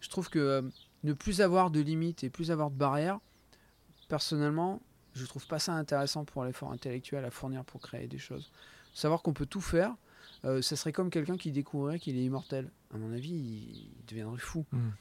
je 0.00 0.08
trouve 0.08 0.28
que 0.28 0.38
euh, 0.38 0.62
ne 1.04 1.12
plus 1.12 1.40
avoir 1.40 1.70
de 1.70 1.80
limites 1.80 2.24
et 2.24 2.30
plus 2.30 2.50
avoir 2.50 2.70
de 2.70 2.76
barrières 2.76 3.20
personnellement 4.08 4.80
je 5.14 5.24
trouve 5.24 5.46
pas 5.46 5.58
ça 5.58 5.72
intéressant 5.72 6.24
pour 6.24 6.44
l'effort 6.44 6.70
intellectuel 6.72 7.24
à 7.24 7.30
fournir 7.30 7.64
pour 7.64 7.80
créer 7.80 8.06
des 8.06 8.18
choses. 8.18 8.50
Savoir 8.92 9.22
qu'on 9.22 9.32
peut 9.32 9.46
tout 9.46 9.62
faire 9.62 9.96
euh, 10.44 10.62
ça 10.62 10.76
serait 10.76 10.92
comme 10.92 11.10
quelqu'un 11.10 11.36
qui 11.36 11.50
découvrirait 11.50 11.98
qu'il 11.98 12.16
est 12.16 12.24
immortel. 12.24 12.70
À 12.94 12.98
mon 12.98 13.12
avis, 13.12 13.30
il, 13.30 13.90
il 13.98 14.04
deviendrait 14.06 14.38
fou. 14.38 14.64
Mhm. 14.72 14.92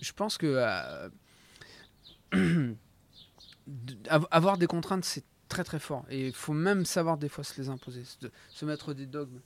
Je 0.00 0.12
pense 0.12 0.38
que 0.38 0.46
euh, 0.46 1.08
avoir 4.30 4.58
des 4.58 4.66
contraintes, 4.66 5.04
c'est 5.04 5.24
très 5.48 5.64
très 5.64 5.78
fort. 5.78 6.04
Et 6.10 6.28
il 6.28 6.34
faut 6.34 6.52
même 6.52 6.84
savoir 6.84 7.18
des 7.18 7.28
fois 7.28 7.44
se 7.44 7.60
les 7.60 7.68
imposer, 7.68 8.04
se, 8.04 8.26
se 8.50 8.64
mettre 8.64 8.94
des 8.94 9.06
dogmes. 9.06 9.40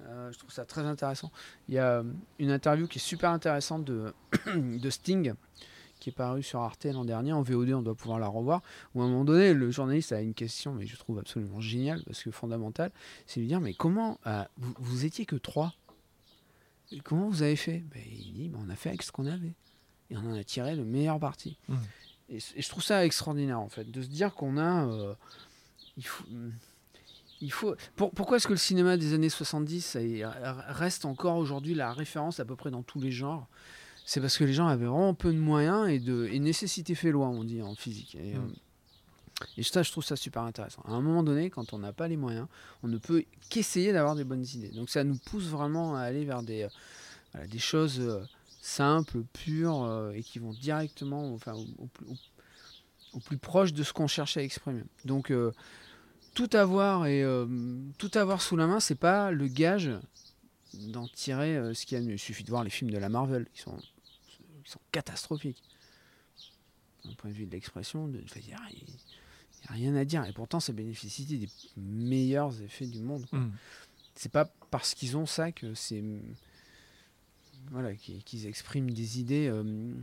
Euh, 0.00 0.32
je 0.32 0.38
trouve 0.38 0.50
ça 0.50 0.64
très 0.64 0.82
intéressant. 0.82 1.30
Il 1.68 1.74
y 1.74 1.78
a 1.78 1.98
euh, 1.98 2.04
une 2.38 2.50
interview 2.50 2.86
qui 2.86 2.98
est 2.98 3.02
super 3.02 3.30
intéressante 3.30 3.84
de, 3.84 4.12
de 4.56 4.90
Sting, 4.90 5.34
qui 6.02 6.08
est 6.08 6.12
parue 6.12 6.42
sur 6.42 6.58
Arte 6.58 6.84
l'an 6.86 7.04
dernier 7.04 7.32
en 7.32 7.42
VOD, 7.42 7.70
on 7.74 7.80
doit 7.82 7.94
pouvoir 7.94 8.18
la 8.18 8.26
revoir, 8.26 8.60
où 8.92 9.02
à 9.02 9.04
un 9.04 9.08
moment 9.08 9.24
donné, 9.24 9.54
le 9.54 9.70
journaliste 9.70 10.10
a 10.10 10.20
une 10.20 10.34
question, 10.34 10.72
mais 10.72 10.84
je 10.84 10.96
trouve 10.96 11.20
absolument 11.20 11.60
géniale, 11.60 12.02
parce 12.04 12.24
que 12.24 12.32
fondamentale, 12.32 12.90
c'est 13.24 13.38
lui 13.38 13.46
dire, 13.46 13.60
mais 13.60 13.72
comment, 13.72 14.18
euh, 14.26 14.42
vous, 14.56 14.74
vous 14.78 15.04
étiez 15.04 15.26
que 15.26 15.36
trois? 15.36 15.74
Et 16.90 16.98
Comment 16.98 17.28
vous 17.28 17.42
avez 17.42 17.54
fait? 17.54 17.84
Ben, 17.94 18.02
Il 18.04 18.32
dit, 18.32 18.48
ben, 18.48 18.58
on 18.66 18.68
a 18.68 18.74
fait 18.74 18.88
avec 18.88 19.04
ce 19.04 19.12
qu'on 19.12 19.26
avait. 19.26 19.54
Et 20.10 20.16
on 20.16 20.26
en 20.32 20.34
a 20.34 20.42
tiré 20.42 20.74
le 20.74 20.84
meilleur 20.84 21.20
parti. 21.20 21.56
Mhm. 21.68 21.78
Et, 22.30 22.38
je 22.40 22.68
trouve 22.68 22.82
ça 22.82 23.06
extraordinaire, 23.06 23.60
en 23.60 23.68
fait, 23.68 23.88
de 23.88 24.02
se 24.02 24.08
dire 24.08 24.34
qu'on 24.34 24.56
a... 24.58 24.86
euh, 24.88 25.14
il 25.96 26.04
faut... 26.04 26.24
Il 27.40 27.52
faut... 27.52 27.76
Pour- 27.94 28.10
pourquoi 28.10 28.38
est-ce 28.38 28.48
que 28.48 28.52
le 28.52 28.58
cinéma 28.58 28.96
des 28.96 29.14
années 29.14 29.28
70 29.28 29.80
ça 29.82 30.02
y- 30.02 30.24
reste 30.24 31.04
encore 31.04 31.36
aujourd'hui 31.36 31.74
la 31.74 31.92
référence 31.92 32.40
à 32.40 32.44
peu 32.44 32.56
près 32.56 32.72
dans 32.72 32.82
tous 32.82 33.00
les 33.00 33.12
genres? 33.12 33.46
C'est 34.04 34.20
parce 34.20 34.36
que 34.36 34.44
les 34.44 34.52
gens 34.52 34.66
avaient 34.66 34.86
vraiment 34.86 35.14
peu 35.14 35.32
de 35.32 35.38
moyens 35.38 35.88
et, 35.88 35.98
de... 36.00 36.26
et 36.30 36.38
nécessité 36.38 36.94
fait 36.94 37.10
loi, 37.12 37.28
on 37.28 37.44
dit 37.44 37.62
en 37.62 37.74
physique. 37.74 38.14
Et, 38.16 38.34
Mm. 38.34 38.38
euh, 38.38 39.44
et 39.56 39.62
ça, 39.62 39.82
je 39.82 39.90
trouve 39.90 40.04
ça 40.04 40.14
super 40.16 40.42
intéressant. 40.42 40.82
À 40.86 40.92
un 40.92 41.00
moment 41.00 41.22
donné, 41.22 41.50
quand 41.50 41.72
on 41.72 41.78
n'a 41.78 41.92
pas 41.92 42.06
les 42.08 42.16
moyens, 42.16 42.46
on 42.82 42.88
ne 42.88 42.98
peut 42.98 43.24
qu'essayer 43.48 43.92
d'avoir 43.92 44.14
des 44.14 44.24
bonnes 44.24 44.44
idées. 44.54 44.68
Donc 44.70 44.88
ça 44.90 45.02
nous 45.04 45.16
pousse 45.16 45.46
vraiment 45.46 45.96
à 45.96 46.00
aller 46.02 46.24
vers 46.24 46.42
des, 46.42 46.62
euh, 46.62 46.68
voilà, 47.32 47.46
des 47.48 47.58
choses 47.58 47.98
euh, 48.00 48.20
simples, 48.60 49.22
pures, 49.32 50.12
et 50.14 50.22
qui 50.22 50.38
vont 50.38 50.52
directement 50.52 51.32
enfin, 51.34 51.54
au, 51.54 51.66
au 51.78 51.86
plus, 51.86 52.06
au- 52.06 53.16
au 53.16 53.20
plus 53.20 53.36
proche 53.38 53.72
de 53.72 53.82
ce 53.82 53.92
qu'on 53.92 54.06
cherche 54.06 54.36
à 54.36 54.42
exprimer. 54.42 54.82
Donc 55.04 55.32
tout 56.34 56.50
avoir 56.54 57.04
et 57.06 57.22
tout 57.98 58.10
avoir 58.14 58.40
sous 58.40 58.56
la 58.56 58.66
main, 58.66 58.78
c'est 58.80 58.94
pas 58.94 59.32
le 59.32 59.48
gage 59.48 59.90
d'en 60.74 61.08
tirer 61.08 61.56
euh, 61.56 61.74
ce 61.74 61.86
qu'il 61.86 61.96
y 61.96 62.00
a 62.00 62.02
de 62.02 62.06
mieux. 62.08 62.14
Il 62.14 62.18
suffit 62.18 62.44
de 62.44 62.50
voir 62.50 62.64
les 62.64 62.70
films 62.70 62.90
de 62.90 62.98
la 62.98 63.08
Marvel, 63.08 63.46
ils 63.54 63.60
sont, 63.60 63.76
ils 64.64 64.70
sont 64.70 64.80
catastrophiques. 64.90 65.62
D'un 67.04 67.14
point 67.14 67.30
de 67.30 67.34
vue 67.34 67.46
de 67.46 67.50
l'expression, 67.52 68.06
de- 68.08 68.22
il 68.36 68.46
n'y 68.46 68.52
a, 68.54 68.60
rien 69.72 69.94
à 69.96 70.04
dire. 70.04 70.24
Et 70.24 70.32
pourtant, 70.32 70.60
ça 70.60 70.72
bénéficie 70.72 71.24
des 71.24 71.48
meilleurs 71.76 72.60
effets 72.62 72.86
du 72.86 73.00
monde. 73.00 73.26
Mhm. 73.32 73.52
C'est 74.14 74.30
pas 74.32 74.44
parce 74.70 74.94
qu'ils 74.94 75.16
ont 75.16 75.26
ça 75.26 75.52
que 75.52 75.74
c'est. 75.74 76.02
Voilà, 77.70 77.94
qu'ils 77.94 78.46
expriment 78.46 78.90
des 78.90 79.20
idées. 79.20 79.48
euh, 79.48 79.94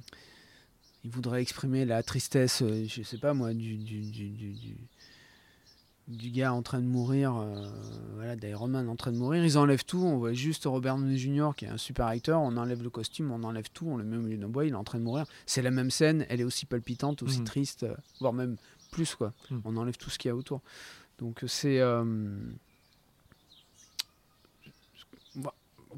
ils 1.03 1.09
voudraient 1.11 1.41
exprimer 1.41 1.85
la 1.85 2.03
tristesse, 2.03 2.61
euh, 2.61 2.85
je 2.87 3.03
sais 3.03 3.17
pas 3.17 3.33
moi, 3.33 3.53
du, 3.53 3.77
du, 3.77 4.01
du, 4.01 4.29
du, 4.29 4.75
du- 6.09 6.31
gars 6.31 6.51
en 6.53 6.61
train 6.61 6.79
de 6.81 6.85
mourir, 6.87 7.35
euh, 7.37 7.67
voilà, 8.15 8.35
d'Iron 8.35 8.67
Man 8.67 8.89
en 8.89 8.95
train 8.95 9.11
de 9.11 9.17
mourir. 9.17 9.43
Ils 9.45 9.57
enlèvent 9.57 9.85
tout, 9.85 9.99
on 10.03 10.17
voit 10.17 10.33
juste 10.33 10.65
Robert 10.65 10.97
Downey 10.97 11.17
Jr. 11.17 11.51
qui 11.55 11.65
est 11.65 11.69
un 11.69 11.77
super 11.77 12.07
acteur, 12.07 12.41
on 12.41 12.57
enlève 12.57 12.83
le 12.83 12.89
costume, 12.89 13.31
on 13.31 13.43
enlève 13.43 13.69
tout, 13.73 13.87
on 13.87 13.95
le 13.97 14.03
met 14.03 14.17
au 14.17 14.21
milieu 14.21 14.37
d'un 14.37 14.49
bois, 14.49 14.65
il 14.65 14.71
est 14.73 14.75
en 14.75 14.83
train 14.83 14.99
de 14.99 15.03
mourir. 15.03 15.25
C'est 15.45 15.61
la 15.61 15.71
même 15.71 15.91
scène, 15.91 16.25
elle 16.29 16.41
est 16.41 16.45
aussi 16.45 16.65
palpitante, 16.65 17.23
aussi 17.23 17.39
Mhm. 17.39 17.45
triste, 17.45 17.83
euh, 17.83 17.95
voire 18.19 18.33
même 18.33 18.57
plus 18.91 19.15
quoi. 19.15 19.33
Mhm. 19.51 19.61
On 19.65 19.77
enlève 19.77 19.97
tout 19.97 20.09
ce 20.09 20.17
qu'il 20.19 20.29
y 20.29 20.31
a 20.31 20.35
autour. 20.35 20.61
Donc 21.19 21.43
c'est. 21.47 21.79
euh, 21.79 22.03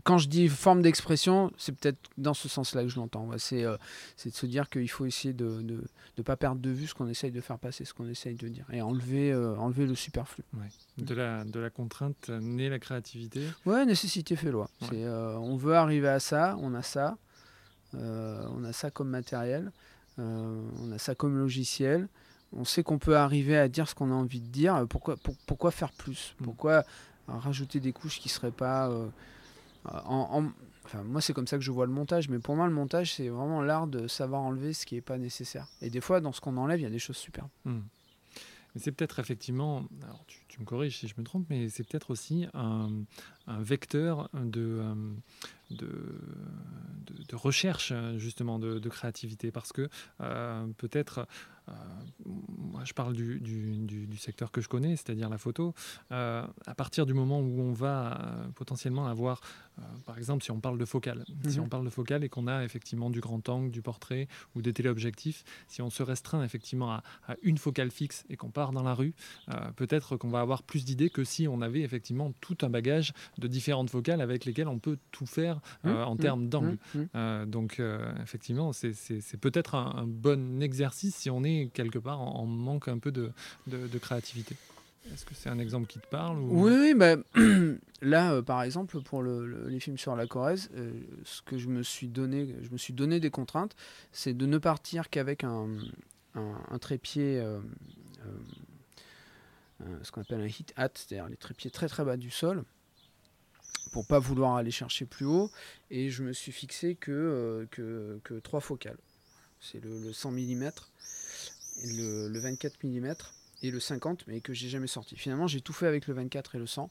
quand 0.04 0.18
je 0.18 0.28
dis 0.30 0.48
forme 0.48 0.82
d'expression, 0.82 1.52
c'est 1.58 1.72
peut-être 1.72 2.00
dans 2.18 2.34
ce 2.34 2.48
sens-là 2.50 2.84
que 2.84 2.90
je 2.90 2.98
l'entends. 2.98 3.30
C'est 3.38 3.64
euh, 3.64 3.78
c'est 4.18 4.30
de 4.30 4.36
se 4.36 4.46
dire 4.46 4.70
qu'il 4.70 4.90
faut 4.90 5.06
essayer 5.06 5.34
de 5.34 5.46
ne 5.46 5.62
de, 5.62 5.84
de 6.18 6.22
pas 6.22 6.36
perdre 6.38 6.62
de 6.62 6.70
vue 6.70 6.88
ce 6.88 6.94
qu'on 6.94 7.08
essaye 7.08 7.32
de 7.32 7.42
faire 7.42 7.58
passer, 7.60 7.86
ce 7.86 7.94
qu'on 7.94 8.08
essaye 8.08 8.36
de 8.36 8.48
dire, 8.48 8.66
et 8.72 8.82
enlever, 8.82 9.32
euh, 9.32 9.56
enlever 9.58 9.86
le 9.86 9.96
superflu. 9.96 10.44
De, 10.98 11.14
la, 11.16 11.44
de 11.44 11.60
la 11.60 11.70
contrainte 11.70 12.30
naît 12.30 12.70
la 12.70 12.80
créativité 12.80 13.42
Ouais, 13.66 13.86
nécessité 13.86 14.36
fait 14.36 14.52
loi. 14.52 14.70
Ouais. 14.84 14.90
Euh, 15.04 15.36
on 15.38 15.56
veut 15.56 15.76
arriver 15.76 16.10
à 16.10 16.20
ça, 16.20 16.56
on 16.60 16.74
a 16.74 16.82
ça, 16.84 17.18
on 17.94 18.64
a 18.64 18.74
ça 18.74 18.92
comme 18.92 19.10
matériel, 19.10 19.72
on 20.18 20.92
a 20.92 20.98
ça 20.98 21.16
comme 21.16 21.38
logiciel. 21.38 22.08
On 22.54 22.66
sait 22.66 22.84
qu'on 22.84 23.00
peut 23.00 23.16
arriver 23.16 23.58
à 23.58 23.70
dire 23.70 23.88
ce 23.88 23.96
qu'on 23.96 24.12
a 24.12 24.14
envie 24.14 24.42
de 24.42 24.48
dire. 24.48 24.86
Pourquoi, 24.90 25.16
pour- 25.16 25.38
pourquoi 25.46 25.72
faire 25.72 25.92
plus? 25.94 26.36
Mm. 26.40 26.44
Pourquoi 26.44 26.84
rajouter 27.28 27.80
des 27.80 27.94
couches 27.94 28.20
qui 28.20 28.28
seraient 28.28 28.52
pas 28.52 28.90
Enfin, 29.86 31.04
moi, 31.04 31.22
c'est 31.22 31.34
comme 31.34 31.48
ça 31.48 31.58
que 31.58 31.64
je 31.64 31.72
vois 31.72 31.86
le 31.86 31.92
montage. 31.92 32.30
Mais 32.30 32.40
pour 32.40 32.56
moi, 32.56 32.68
le 32.68 32.74
montage, 32.74 33.14
c'est 33.14 33.30
vraiment 33.30 33.62
l'art 33.62 33.88
de 33.88 34.08
savoir 34.08 34.42
enlever 34.42 34.74
ce 34.74 34.86
qui 34.86 34.96
n'est 34.96 35.02
pas 35.02 35.18
nécessaire. 35.18 35.68
Et 35.82 35.90
des 35.90 36.02
fois, 36.02 36.22
dans 36.22 36.32
ce 36.32 36.42
qu'on 36.42 36.58
enlève, 36.58 36.80
il 36.80 36.84
y 36.84 36.88
a 36.88 36.90
des 36.92 37.00
choses 37.00 37.18
superbes. 37.18 37.50
Hmm. 37.66 37.82
Mais 38.74 38.82
c'est 38.82 38.92
peut-être 38.92 39.20
effectivement, 39.20 39.84
alors 40.04 40.24
tu, 40.28 40.60
me 40.60 40.66
corriges 40.66 40.98
si 40.98 41.08
je 41.08 41.16
me 41.18 41.24
trompe, 41.24 41.46
mais 41.50 41.70
c'est 41.70 41.84
peut-être 41.84 42.12
aussi 42.12 42.46
un, 42.54 42.90
vecteur 43.60 44.30
de, 44.34 44.80
euh, 44.82 44.94
de, 45.72 45.90
de- 47.28 47.36
recherche 47.36 47.92
justement 48.18 48.60
de, 48.60 48.90
créativité 48.90 49.52
parce 49.52 49.74
que 49.74 49.90
euh, 50.22 50.68
peut-être, 50.78 51.28
euh, 51.68 51.72
moi 52.26 52.84
je 52.86 52.94
parle 52.94 53.14
du, 53.14 53.40
du- 53.42 54.18
secteur 54.18 54.52
que 54.52 54.62
je 54.62 54.70
connais, 54.70 54.96
c'est-à-dire 54.96 55.30
la 55.30 55.38
photo, 55.38 55.74
euh, 56.12 56.46
à 56.66 56.76
partir 56.76 57.06
du 57.06 57.14
moment 57.14 57.40
où 57.40 57.60
on 57.60 57.74
va 57.74 58.22
euh, 58.22 58.48
potentiellement 58.56 59.08
avoir, 59.08 59.42
euh, 59.42 59.71
par 60.06 60.18
exemple 60.18 60.44
si 60.44 60.52
on 60.52 60.60
parle 60.60 60.78
de 60.78 60.86
focale, 60.86 61.26
si 61.48 61.60
Mhm. 61.60 61.66
on 61.66 61.70
parle 61.70 61.86
de 61.86 61.90
focale 61.90 62.24
et 62.24 62.30
qu'on 62.30 62.48
a 62.48 62.64
effectivement 62.64 63.10
du 63.10 63.20
grand 63.20 63.48
angle, 63.50 63.72
du 63.72 63.82
portrait 63.82 64.28
ou 64.56 64.62
des 64.62 64.74
téléobjectifs, 64.74 65.44
si 65.68 65.82
on 65.82 65.90
se 65.90 66.04
restreint 66.04 66.44
effectivement 66.44 66.92
à, 66.92 67.04
à 67.28 67.36
une 67.42 67.58
focale 67.58 67.92
fixe 67.92 68.24
et 68.30 68.36
qu'on 68.38 68.52
part 68.52 68.72
dans 68.74 68.84
la 68.84 68.94
rue, 68.94 69.14
euh, 69.50 69.72
peut-être 69.76 70.18
qu'on 70.18 70.30
va 70.30 70.42
avoir 70.42 70.64
plus 70.64 70.86
d'idées 70.86 71.10
que 71.10 71.24
si 71.24 71.48
on 71.48 71.62
avait 71.62 71.82
effectivement 71.82 72.32
tout 72.42 72.58
un 72.62 72.70
bagage 72.70 73.14
de 73.38 73.48
différentes 73.48 73.90
focales 73.90 74.22
avec 74.22 74.46
lesquelles 74.46 74.68
on 74.68 74.80
peut 74.80 74.98
tout 75.12 75.26
faire 75.26 75.60
euh, 75.86 76.04
en 76.04 76.16
Mmh, 76.16 76.20
termes 76.20 76.44
mmh, 76.46 76.50
d'angle. 76.50 76.78
Euh, 77.16 77.46
donc 77.46 77.80
euh, 77.80 78.12
effectivement, 78.22 78.74
c'est- 78.74 78.92
peut-être 79.38 79.76
un, 79.76 79.96
un 79.96 80.08
bon 80.08 80.62
exercice 80.62 81.16
si 81.16 81.30
on 81.30 81.44
est 81.44 81.70
quelque 81.74 82.00
part 82.00 82.22
en, 82.22 82.42
en 82.42 82.46
manque 82.46 82.88
un 82.88 83.00
peu 83.00 83.12
de, 83.12 83.32
de- 83.68 83.88
de 83.88 83.98
créativité. 83.98 84.56
Est-ce 85.12 85.26
que 85.26 85.34
c'est 85.34 85.50
un 85.50 85.60
exemple 85.60 85.88
qui 85.88 86.00
te 86.00 86.08
parle 86.08 86.38
ou... 86.40 86.64
Oui, 86.66 86.74
oui, 86.80 86.94
bah, 86.94 87.16
là, 88.02 88.34
euh, 88.34 88.42
par 88.42 88.62
exemple, 88.64 89.02
pour 89.02 89.22
le- 89.24 89.46
le- 89.48 89.68
les 89.68 89.80
films 89.80 89.98
sur 89.98 90.16
la 90.16 90.28
Corrèze, 90.28 90.70
euh, 90.76 90.92
ce 91.24 91.42
que 91.42 91.58
je 91.58 91.68
me 91.68 91.82
suis 91.84 92.08
donné, 92.08 92.56
je 92.62 92.70
me 92.70 92.78
suis 92.78 92.94
donné 92.94 93.20
des 93.20 93.32
contraintes, 93.32 93.76
c'est 94.12 94.34
de 94.36 94.46
ne 94.46 94.58
partir 94.58 95.10
qu'avec 95.10 95.44
un, 95.44 95.68
trépied, 96.80 97.40
euh, 97.40 97.60
ce 100.04 100.12
qu'on 100.12 100.22
appelle 100.22 100.42
un 100.42 100.46
hit 100.48 100.72
hat, 100.78 100.92
c'est-à-dire 100.94 101.28
les 101.30 101.38
trépieds 101.38 101.72
très 101.72 101.88
très 101.88 102.06
bas 102.06 102.16
du 102.18 102.30
sol, 102.30 102.64
pour 103.92 104.06
pas 104.06 104.20
vouloir 104.20 104.56
aller 104.56 104.72
chercher 104.72 105.06
plus 105.06 105.26
haut. 105.26 105.50
Et 105.90 106.10
je 106.10 106.24
me 106.24 106.32
suis 106.32 106.52
fixé 106.52 106.96
que, 106.96 107.68
que, 107.72 108.20
focales. 108.60 109.00
C'est 109.60 109.84
le, 109.84 110.00
le 110.00 110.14
100 110.14 110.32
mm, 110.32 110.70
le, 111.86 112.28
le 112.30 112.40
24 112.40 112.84
mm 112.84 113.16
et 113.62 113.72
le 113.72 113.80
50, 113.80 114.26
mais 114.28 114.42
que 114.42 114.54
j'ai 114.54 114.70
jamais 114.70 114.88
sorti. 114.88 115.16
Finalement, 115.16 115.48
j'ai 115.48 115.62
tout 115.62 115.74
fait 115.74 115.88
avec 115.88 116.08
le 116.08 116.14
24 116.14 116.56
et 116.56 116.60
le 116.60 116.68
100. 116.68 116.90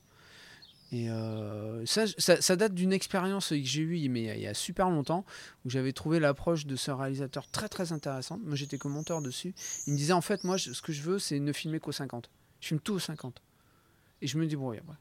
Et 0.93 1.09
euh, 1.09 1.87
ça, 1.87 2.05
ça, 2.19 2.57
date 2.57 2.75
d'une 2.75 2.93
expérience 2.93 3.51
que 3.51 3.63
j'ai 3.63 3.83
eue 3.83 4.09
mais 4.09 4.23
il 4.37 4.43
y, 4.43 4.47
a, 4.49 4.55
super 4.55 4.91
longtemps, 4.91 5.25
où 5.65 5.71
j'avais 5.71 5.93
trouvé 5.93 6.19
l'approche 6.19 6.67
de 6.67 6.75
ce 6.75 6.91
réalisateur 6.91 7.47
très 7.49 7.69
très 7.69 7.93
intéressante. 7.93 8.41
Moi, 8.43 8.57
j'étais 8.57 8.77
monteur 8.85 9.23
dessus. 9.23 9.55
Il 9.87 9.93
me 9.93 9.99
disait 9.99 10.13
en 10.13 10.21
fait, 10.21 10.43
moi, 10.43 10.59
ce 10.59 10.83
que 10.83 10.93
je 10.93 11.03
veux, 11.03 11.21
c'est 11.21 11.39
ne 11.39 11.53
filmer 11.53 11.79
qu'au 11.79 11.93
50. 11.93 12.29
Je 12.61 12.69
filme 12.69 12.81
tout 12.81 12.95
au 12.95 12.99
50. 12.99 13.41
Et 14.21 14.27
je 14.27 14.37
me 14.37 14.47
débrouille 14.47 14.79
après. 14.79 14.97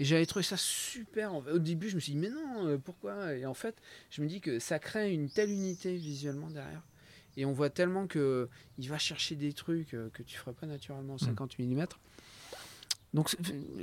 Et 0.00 0.04
j'avais 0.04 0.24
trouvé 0.24 0.42
ça 0.42 0.56
super. 0.56 1.34
Au 1.34 1.58
début, 1.58 1.90
je 1.90 1.94
me 1.94 2.00
suis 2.00 2.12
dit, 2.12 2.18
mais 2.18 2.30
non, 2.30 2.66
euh, 2.66 2.78
pourquoi? 2.78 3.34
Et 3.34 3.44
en 3.44 3.54
fait, 3.54 3.76
je 4.10 4.22
me 4.22 4.26
dis 4.26 4.40
que 4.40 4.58
ça 4.58 4.78
crée 4.78 5.12
une 5.12 5.28
telle 5.28 5.50
unité 5.50 5.94
visuellement 5.94 6.48
derrière. 6.48 6.82
Et 7.36 7.44
on 7.46 7.52
voit 7.52 7.70
tellement 7.70 8.06
que 8.06 8.48
il 8.78 8.88
va 8.88 8.98
chercher 8.98 9.36
des 9.36 9.52
trucs 9.52 9.94
euh, 9.94 10.10
que 10.12 10.22
tu 10.22 10.36
ferais 10.36 10.52
pas 10.52 10.66
naturellement 10.66 11.14
au 11.14 11.18
50 11.18 11.58
mm. 11.58 11.86
Donc 13.14 13.36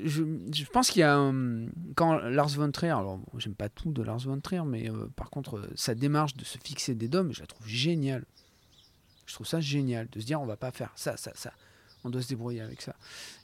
je, 0.06 0.24
je 0.52 0.66
pense 0.66 0.90
qu'il 0.90 1.02
y 1.02 1.04
a 1.04 1.16
un- 1.16 1.68
quand 1.96 2.18
Lars 2.18 2.50
von 2.50 2.72
Trier, 2.72 2.92
alors 2.92 3.20
j'aime 3.38 3.54
pas 3.54 3.70
tout 3.70 3.92
de 3.92 4.02
Lars 4.02 4.20
von 4.20 4.40
Trier, 4.40 4.64
mais 4.66 4.90
euh, 4.90 5.08
par 5.16 5.30
contre 5.30 5.58
euh, 5.58 5.70
sa 5.76 5.94
démarche 5.94 6.36
de 6.36 6.44
se 6.44 6.58
fixer 6.58 6.96
des 6.96 7.08
dômes, 7.08 7.32
je 7.34 7.42
la 7.42 7.48
trouve 7.48 7.68
géniale. 7.68 8.26
Je 9.28 9.36
trouve 9.36 9.46
ça 9.46 9.62
génial 9.62 10.08
de 10.10 10.20
se 10.20 10.26
dire 10.26 10.42
on 10.42 10.48
va 10.48 10.58
pas 10.58 10.72
faire 10.72 10.92
ça, 10.96 11.16
ça, 11.18 11.32
ça. 11.36 11.54
On 12.04 12.10
doit 12.10 12.22
se 12.24 12.30
débrouiller 12.30 12.62
avec 12.62 12.82
ça. 12.82 12.96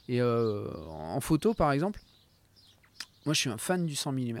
Et 0.08 0.20
euh, 0.20 0.68
en 0.88 1.20
photo 1.20 1.54
par 1.54 1.70
exemple, 1.70 2.00
moi 3.24 3.34
je 3.34 3.40
suis 3.40 3.50
un 3.50 3.58
fan 3.58 3.86
du 3.86 3.94
100 3.94 4.10
mm, 4.12 4.40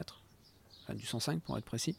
du 0.94 1.04
105 1.06 1.40
pour 1.42 1.56
être 1.58 1.64
précis, 1.64 1.96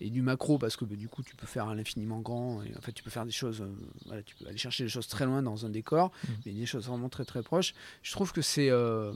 et 0.00 0.10
du 0.10 0.22
macro 0.22 0.58
parce 0.58 0.76
que 0.76 0.84
bah, 0.84 0.96
du 0.96 1.08
coup 1.08 1.22
tu 1.22 1.34
peux 1.36 1.46
faire 1.46 1.68
à 1.68 1.74
l'infiniment 1.74 2.20
grand, 2.20 2.62
et 2.62 2.72
en 2.76 2.80
fait 2.80 2.92
tu 2.92 3.02
peux 3.02 3.10
faire 3.10 3.24
des 3.26 3.32
choses, 3.32 3.60
euh, 3.60 3.72
voilà, 4.06 4.22
tu 4.22 4.34
peux 4.36 4.46
aller 4.46 4.56
chercher 4.58 4.84
des 4.84 4.90
choses 4.90 5.06
très 5.08 5.24
loin 5.26 5.42
dans 5.42 5.66
un 5.66 5.70
décor, 5.70 6.12
Mhm. 6.28 6.34
mais 6.46 6.52
des 6.52 6.66
choses 6.66 6.86
vraiment 6.86 7.08
très 7.08 7.24
très 7.24 7.42
proches. 7.42 7.74
Je 8.02 8.12
trouve 8.12 8.32
que 8.32 8.42
c'est 8.42 8.70
euh, 8.70 9.12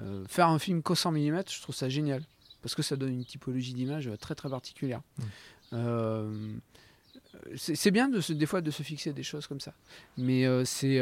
euh, 0.00 0.24
faire 0.28 0.48
un 0.48 0.58
film 0.58 0.82
qu'au 0.82 0.94
100 0.94 1.12
mm, 1.12 1.42
je 1.50 1.60
trouve 1.62 1.74
ça 1.74 1.88
génial 1.88 2.22
parce 2.62 2.74
que 2.74 2.82
ça 2.82 2.96
donne 2.96 3.12
une 3.12 3.24
typologie 3.24 3.72
d'image 3.74 4.10
très 4.20 4.34
très 4.34 4.48
particulière. 4.48 5.00
Euh, 5.72 6.54
c'est 7.56 7.90
bien 7.90 8.08
de 8.08 8.20
se, 8.20 8.32
des 8.32 8.46
fois 8.46 8.60
de 8.60 8.70
se 8.70 8.82
fixer 8.82 9.12
des 9.12 9.22
choses 9.22 9.46
comme 9.46 9.60
ça, 9.60 9.74
mais 10.16 10.44
c'est 10.64 10.98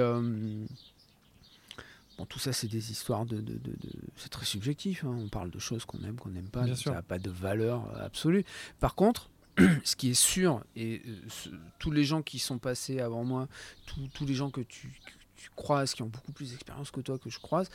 Bon, 2.19 2.25
tout 2.27 2.39
ça, 2.39 2.53
c'est 2.53 2.67
des 2.69 2.91
histoires 2.91 3.27
de. 3.27 3.37
de- 3.37 3.53
de- 3.59 3.71
de- 3.73 3.91
C'est 4.17 4.31
très 4.31 4.47
subjectif. 4.47 5.05
hein. 5.05 5.15
On 5.19 5.29
parle 5.29 5.51
de 5.51 5.59
choses 5.59 5.85
qu'on 5.85 6.03
aime, 6.05 6.17
qu'on 6.17 6.31
n'aime 6.31 6.49
pas. 6.49 6.61
Bien 6.63 6.73
donc 6.73 6.79
sûr. 6.79 6.91
Ça 6.91 6.97
n'a 6.97 7.03
pas 7.03 7.19
de 7.19 7.31
valeur 7.31 7.87
euh, 7.95 8.07
absolue. 8.07 8.45
Par 8.81 8.95
contre, 8.95 9.29
ce 9.85 9.97
qui 9.97 10.09
est 10.11 10.15
sûr, 10.15 10.65
et 10.77 11.03
euh, 11.07 11.17
ce- 11.29 11.51
tous 11.79 11.91
les 11.91 12.05
gens 12.05 12.23
qui 12.23 12.39
sont 12.39 12.59
passés 12.59 13.01
avant 13.01 13.25
moi, 13.25 13.49
tous- 13.87 14.09
tous 14.15 14.25
les 14.25 14.35
gens 14.35 14.51
que 14.51 14.63
tu, 14.63 14.89
que 15.05 15.13
tu 15.37 15.51
croises, 15.57 15.93
qui 15.95 16.03
ont 16.03 16.09
beaucoup 16.09 16.33
plus 16.33 16.51
d'expérience 16.53 16.91
que 16.91 17.01
toi, 17.01 17.19
que 17.19 17.29
je 17.29 17.39
croise, 17.39 17.69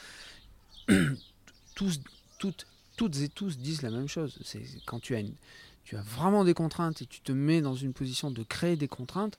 tous, 1.76 2.00
toutes, 2.39 2.66
toutes 2.98 3.18
et 3.18 3.30
tous 3.30 3.58
disent 3.58 3.82
la 3.82 3.92
même 3.92 4.08
chose. 4.08 4.38
C'est 4.44 4.64
quand 4.86 5.00
tu 5.00 5.16
as, 5.16 5.20
une, 5.20 5.34
tu 5.84 5.96
as 5.98 6.02
vraiment 6.02 6.44
des 6.44 6.54
contraintes 6.54 7.02
et 7.02 7.06
tu 7.06 7.22
te 7.22 7.32
mets 7.32 7.62
dans 7.62 7.76
une 7.76 7.94
position 7.94 8.32
de 8.32 8.44
créer 8.44 8.76
des 8.76 8.88
contraintes. 8.88 9.38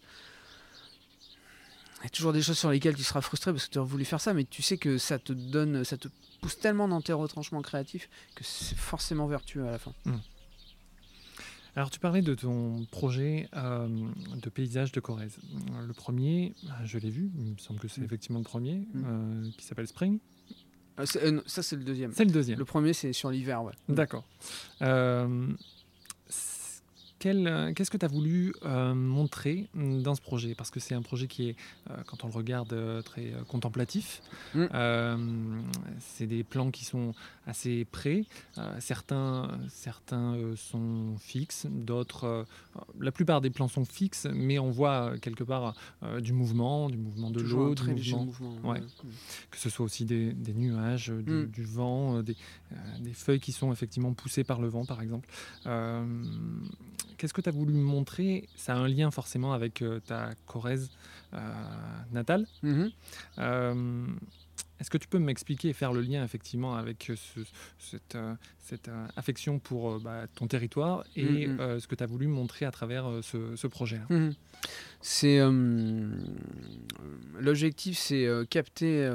Il 2.02 2.04
y 2.04 2.06
a 2.06 2.10
toujours 2.10 2.32
des 2.32 2.42
choses 2.42 2.58
sur 2.58 2.70
lesquelles 2.70 2.96
tu 2.96 3.04
seras 3.04 3.20
frustré 3.20 3.52
parce 3.52 3.66
que 3.68 3.72
tu 3.72 3.78
aurais 3.78 3.88
voulu 3.88 4.04
faire 4.04 4.20
ça, 4.20 4.34
mais 4.34 4.44
tu 4.44 4.60
sais 4.60 4.76
que 4.76 4.98
ça 4.98 5.18
te 5.20 5.32
donne, 5.32 5.84
ça 5.84 5.96
te 5.96 6.08
pousse 6.40 6.58
tellement 6.58 6.88
dans 6.88 7.00
tes 7.00 7.12
retranchements 7.12 7.62
créatifs 7.62 8.08
que 8.34 8.42
c'est 8.42 8.76
forcément 8.76 9.26
vertueux 9.28 9.66
à 9.66 9.70
la 9.70 9.78
fin. 9.78 9.92
Alors 11.74 11.90
tu 11.90 11.98
parlais 12.00 12.20
de 12.20 12.34
ton 12.34 12.84
projet 12.90 13.48
euh, 13.56 13.88
de 14.42 14.50
paysage 14.50 14.92
de 14.92 15.00
Corrèze. 15.00 15.38
Le 15.86 15.92
premier, 15.94 16.54
je 16.84 16.98
l'ai 16.98 17.08
vu, 17.08 17.30
il 17.38 17.52
me 17.52 17.58
semble 17.58 17.78
que 17.80 17.88
c'est 17.88 18.00
Mm. 18.02 18.04
effectivement 18.04 18.38
le 18.40 18.44
premier, 18.44 18.86
Mm. 18.92 19.02
euh, 19.06 19.50
qui 19.56 19.64
s'appelle 19.64 19.86
Spring. 19.86 20.18
Euh, 20.98 21.06
euh, 21.16 21.40
ça, 21.46 21.62
c'est 21.62 21.76
le 21.76 21.84
deuxième. 21.84 22.12
C'est 22.12 22.26
le 22.26 22.30
deuxième. 22.32 22.58
Le 22.58 22.64
premier, 22.66 22.92
c'est 22.92 23.14
sur 23.14 23.30
l'hiver, 23.30 23.62
ouais. 23.62 23.72
D'accord. 23.88 24.24
Euh, 24.82 25.48
c- 26.28 26.82
quel, 26.82 27.00
euh, 27.00 27.11
Qu'est-ce 27.22 27.90
que 27.90 27.96
tu 27.96 28.04
as 28.04 28.08
voulu 28.08 28.52
euh, 28.64 28.94
montrer 28.94 29.68
mm, 29.74 30.02
dans 30.02 30.14
ce 30.14 30.20
projet? 30.20 30.54
Parce 30.54 30.70
que 30.70 30.80
c'est 30.80 30.94
un 30.94 31.02
projet 31.02 31.26
qui 31.28 31.50
est, 31.50 31.56
euh, 31.90 31.96
quand 32.06 32.24
on 32.24 32.26
le 32.26 32.32
regarde, 32.32 32.72
euh, 32.72 33.00
très 33.02 33.32
euh, 33.32 33.44
contemplatif. 33.44 34.22
Mm. 34.54 34.64
Euh, 34.74 35.16
c'est 36.00 36.26
des 36.26 36.42
plans 36.42 36.70
qui 36.70 36.84
sont 36.84 37.14
assez 37.46 37.84
près. 37.84 38.24
Euh, 38.58 38.74
certains 38.80 39.50
certains 39.68 40.34
euh, 40.34 40.56
sont 40.56 41.16
fixes, 41.18 41.66
d'autres... 41.70 42.24
euh, 42.24 42.44
la 43.00 43.12
plupart 43.12 43.40
des 43.40 43.50
plans 43.50 43.68
sont 43.68 43.84
fixes, 43.84 44.26
mais 44.32 44.58
on 44.58 44.70
voit 44.70 45.12
euh, 45.12 45.18
quelque 45.18 45.44
part 45.44 45.74
euh, 46.02 46.20
du 46.20 46.32
mouvement, 46.32 46.88
du 46.90 46.98
mouvement 46.98 47.30
de 47.30 47.40
l'eau, 47.40 47.74
du 47.74 47.82
mouvement 47.90 48.24
mouvement. 48.24 48.54
Ouais. 48.64 48.80
ouais. 48.80 48.86
que 49.50 49.58
ce 49.58 49.70
soit 49.70 49.84
aussi 49.84 50.04
des, 50.04 50.32
des 50.32 50.54
nuages, 50.54 51.10
euh, 51.10 51.22
du, 51.22 51.32
Mm. 51.32 51.46
du 51.46 51.64
vent, 51.64 52.16
euh, 52.18 52.22
des, 52.22 52.36
euh, 52.72 52.76
des 53.00 53.12
feuilles 53.12 53.40
qui 53.40 53.52
sont 53.52 53.72
effectivement 53.72 54.12
poussées 54.12 54.44
par 54.44 54.60
le 54.60 54.68
vent, 54.68 54.84
par 54.84 55.00
exemple. 55.02 55.28
Qu'est-ce 57.16 57.32
que 57.34 57.40
tu 57.40 57.48
as 57.48 57.52
voulu 57.52 57.74
montrer? 57.74 58.48
Ça 58.56 58.74
a 58.74 58.76
un 58.76 58.88
lien 58.88 59.10
forcément 59.10 59.52
avec 59.52 59.82
euh, 59.82 60.00
ta 60.00 60.30
Corrèze 60.46 60.90
euh, 61.34 61.38
natale. 62.12 62.46
Mhm. 62.62 62.90
Euh, 63.38 64.06
Est-ce 64.80 64.90
que 64.90 64.98
tu 64.98 65.06
peux 65.06 65.20
m'expliquer 65.20 65.68
et 65.68 65.72
faire 65.72 65.92
le 65.92 66.00
lien 66.00 66.24
effectivement 66.24 66.74
avec 66.74 67.12
ce- 67.14 67.40
cette, 67.78 68.18
cette, 68.58 68.90
affection 69.16 69.60
pour 69.60 70.00
bah, 70.00 70.26
ton 70.34 70.48
territoire 70.48 71.04
et 71.14 71.46
Mhm. 71.46 71.60
euh, 71.60 71.78
ce 71.80 71.86
que 71.86 71.94
tu 71.94 72.02
as 72.02 72.06
voulu 72.06 72.26
montrer 72.26 72.64
à 72.66 72.72
travers 72.72 73.06
ce, 73.22 73.66
projet-là? 73.68 74.06
Mhm. 74.10 74.34
C'est 75.00 75.38
euh, 75.40 76.10
l'objectif, 77.38 77.96
c'est 77.96 78.26
euh, 78.26 78.44
capter 78.44 79.08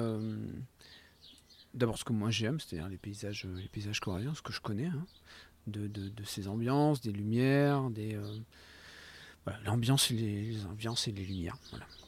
d'abord 1.74 1.98
ce 1.98 2.04
que 2.06 2.14
moi 2.14 2.32
j'aime, 2.32 2.60
c'est-à-dire 2.60 2.88
les 2.89 2.98
paysages, 2.98 3.45
les 3.62 3.68
paysages 3.68 4.00
coréens, 4.00 4.34
ce 4.34 4.41
que 4.41 4.54
je 4.54 4.62
connais, 4.62 4.88
hein. 4.88 5.06
De, 5.68 6.24
ces 6.26 6.47
ambiances, 6.47 7.01
des 7.01 7.11
lumières, 7.11 7.89
des 7.89 8.18
l'ambiance 9.65 10.11
et 10.11 10.15
les, 10.15 10.65
ambiances 10.65 11.07
et 11.07 11.11
les 11.11 11.24
lumières, 11.24 11.57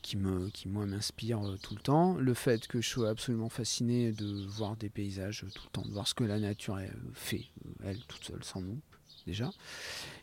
qui 0.02 0.18
me, 0.18 0.50
moi 0.66 0.86
m'inspirent 0.86 1.58
tout 1.62 1.76
le 1.76 1.82
temps. 1.82 2.16
Le 2.16 2.34
fait 2.34 2.68
que 2.68 2.82
je 2.82 2.90
sois 2.90 3.10
absolument 3.10 3.50
fasciné 3.50 4.12
de 4.12 4.46
voir 4.48 4.76
des 4.76 4.90
paysages 4.90 5.46
tout 5.54 5.64
le 5.66 5.70
temps, 5.72 5.82
de 5.84 5.92
voir 5.92 6.08
ce 6.08 6.14
que 6.14 6.24
la 6.24 6.40
nature 6.40 6.80
fait, 7.14 7.46
elle 7.84 8.00
toute 8.08 8.24
seule, 8.24 8.44
sans 8.44 8.62
nous 8.62 8.80
déjà. 9.26 9.52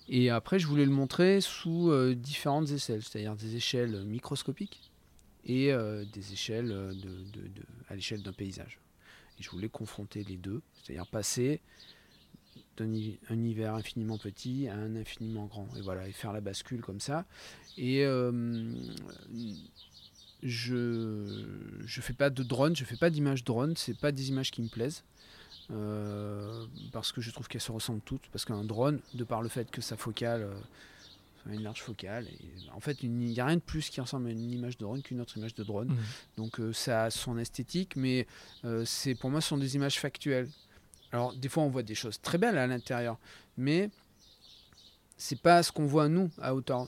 Et 0.08 0.30
après, 0.30 0.58
je 0.58 0.66
voulais 0.66 0.84
le 0.84 0.90
montrer 0.90 1.40
sous 1.40 1.92
différentes 2.14 2.70
échelles, 2.70 3.02
c'est-à-dire 3.02 3.36
des 3.36 3.56
échelles 3.56 4.04
microscopiques 4.04 4.90
et 5.44 5.72
des 6.12 6.32
échelles 6.32 6.94
à 7.88 7.94
l'échelle 7.94 8.22
d'un 8.22 8.32
paysage. 8.32 8.78
Je 9.38 9.50
voulais 9.50 9.68
confronter 9.68 10.24
les 10.24 10.36
deux, 10.36 10.62
c'est-à-dire 10.82 11.06
passer 11.06 11.60
d'un 12.76 12.92
univers 13.30 13.74
infiniment 13.74 14.18
petit 14.18 14.68
à 14.68 14.74
un 14.74 14.96
infiniment 14.96 15.46
grand. 15.46 15.68
Et 15.76 15.80
voilà, 15.80 16.06
et 16.08 16.12
faire 16.12 16.32
la 16.32 16.40
bascule 16.40 16.80
comme 16.80 17.00
ça. 17.00 17.24
Et 17.76 18.04
euh, 18.04 18.72
je 20.42 21.44
je 21.84 22.00
fais 22.00 22.12
pas 22.12 22.30
de 22.30 22.42
drone, 22.42 22.76
je 22.76 22.84
fais 22.84 22.96
pas 22.96 23.10
d'images 23.10 23.44
drone, 23.44 23.74
c'est 23.76 23.98
pas 23.98 24.12
des 24.12 24.28
images 24.28 24.50
qui 24.50 24.62
me 24.62 24.68
plaisent. 24.68 25.02
Euh, 25.72 26.66
parce 26.92 27.10
que 27.12 27.20
je 27.20 27.30
trouve 27.30 27.48
qu'elles 27.48 27.60
se 27.60 27.72
ressemblent 27.72 28.02
toutes. 28.04 28.28
Parce 28.32 28.44
qu'un 28.44 28.64
drone, 28.64 29.00
de 29.14 29.24
par 29.24 29.42
le 29.42 29.48
fait 29.48 29.70
que 29.70 29.80
sa 29.80 29.96
focale 29.96 30.42
euh, 30.42 31.52
une 31.52 31.62
large 31.62 31.82
focale. 31.82 32.26
Et 32.26 32.70
en 32.74 32.80
fait, 32.80 33.02
il 33.02 33.10
n'y 33.10 33.38
a 33.38 33.46
rien 33.46 33.56
de 33.56 33.60
plus 33.60 33.88
qui 33.88 34.00
ressemble 34.00 34.28
à 34.28 34.30
une 34.32 34.52
image 34.52 34.78
de 34.78 34.84
drone 34.84 35.02
qu'une 35.02 35.20
autre 35.20 35.36
image 35.38 35.54
de 35.54 35.62
drone. 35.62 35.88
Mmh. 35.88 35.96
Donc 36.36 36.60
euh, 36.60 36.72
ça 36.72 37.04
a 37.04 37.10
son 37.10 37.38
esthétique, 37.38 37.94
mais 37.96 38.26
c'est 38.84 39.14
pour 39.14 39.30
moi, 39.30 39.40
ce 39.40 39.48
sont 39.48 39.58
des 39.58 39.76
images 39.76 39.98
factuelles. 39.98 40.48
Alors 41.12 41.34
des 41.34 41.48
fois, 41.48 41.62
on 41.62 41.68
voit 41.68 41.82
des 41.82 41.94
choses 41.94 42.20
très 42.20 42.38
belles 42.38 42.58
à 42.58 42.66
l'intérieur, 42.66 43.18
mais 43.56 43.90
c'est 45.16 45.40
pas 45.40 45.62
ce 45.62 45.72
qu'on 45.72 45.86
voit 45.86 46.08
nous 46.08 46.30
à 46.40 46.54
hauteur, 46.54 46.86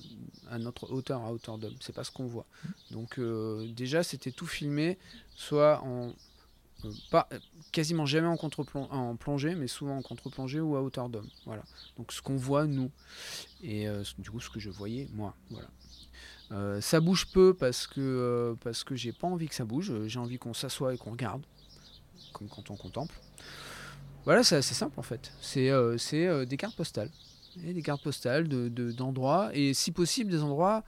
à 0.51 0.59
notre 0.59 0.93
hauteur, 0.93 1.23
à 1.23 1.33
hauteur 1.33 1.59
d'homme. 1.59 1.77
C'est 1.81 1.95
pas 1.95 2.05
ce 2.05 2.11
qu'on 2.11 2.27
voit. 2.27 2.47
Donc 2.91 3.19
euh, 3.19 3.67
déjà, 3.73 4.03
c'était 4.03 4.33
tout 4.33 4.47
filmé, 4.47 4.99
soit 5.35 5.81
en 5.83 6.13
pas 7.11 7.29
quasiment 7.73 8.07
jamais 8.07 8.29
en 8.29 8.37
contre 8.37 8.65
en 8.75 9.17
plongée, 9.17 9.55
mais 9.55 9.67
souvent 9.67 9.97
en 9.97 10.03
contre-plongée 10.03 10.61
ou 10.61 10.77
à 10.77 10.83
hauteur 10.83 11.09
d'homme. 11.09 11.29
Voilà. 11.45 11.63
Donc 11.97 12.13
ce 12.13 12.23
qu'on 12.23 12.37
voit 12.37 12.67
nous 12.67 12.91
et 13.63 13.89
euh, 13.89 14.05
du 14.19 14.31
coup 14.31 14.41
ce 14.41 14.51
que 14.51 14.61
je 14.61 14.71
voyais 14.71 15.09
moi. 15.13 15.35
Voilà. 15.51 15.69
Euh, 16.53 16.81
ça 16.81 17.01
bouge 17.01 17.27
peu 17.33 17.53
parce 17.53 17.87
que 17.87 18.01
euh, 18.01 18.55
parce 18.63 18.85
que 18.85 18.95
j'ai 18.95 19.13
pas 19.13 19.27
envie 19.27 19.49
que 19.49 19.55
ça 19.55 19.65
bouge. 19.65 19.93
J'ai 20.07 20.19
envie 20.19 20.39
qu'on 20.39 20.55
s'assoie 20.55 20.95
et 20.95 20.99
qu'on 20.99 21.11
regarde, 21.11 21.43
comme 22.33 22.49
quand 22.49 22.71
on 22.71 22.77
contemple. 22.77 23.15
Voilà, 24.29 24.45
c'est 24.45 24.57
assez 24.57 24.75
simple 24.75 25.01
en 25.01 25.03
fait. 25.03 25.33
C'est 25.41 25.71
c'est 25.97 26.45
des 26.45 26.59
cartes 26.59 26.77
postales 26.77 27.11
et 27.67 27.73
des 27.73 27.81
cartes 27.81 28.03
postales 28.03 28.47
de 28.47 28.93
d'endroits 28.93 29.49
et 29.55 29.73
si 29.73 29.91
possible 29.91 30.31
des 30.31 30.43
endroits 30.43 30.85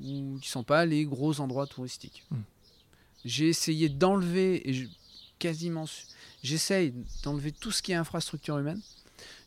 où 0.00 0.38
qui 0.40 0.48
sont 0.48 0.62
pas 0.62 0.86
les 0.86 1.04
gros 1.04 1.40
endroits 1.40 1.66
touristiques. 1.66 2.22
Hmm. 2.30 2.42
J'ai 3.24 3.48
essayé 3.48 3.88
d'enlever 3.88 4.68
et 4.68 4.74
je, 4.74 4.86
quasiment. 5.40 5.86
J'essaye 6.44 6.94
d'enlever 7.24 7.50
tout 7.50 7.72
ce 7.72 7.82
qui 7.82 7.90
est 7.90 7.96
infrastructure 7.96 8.58
humaine. 8.58 8.80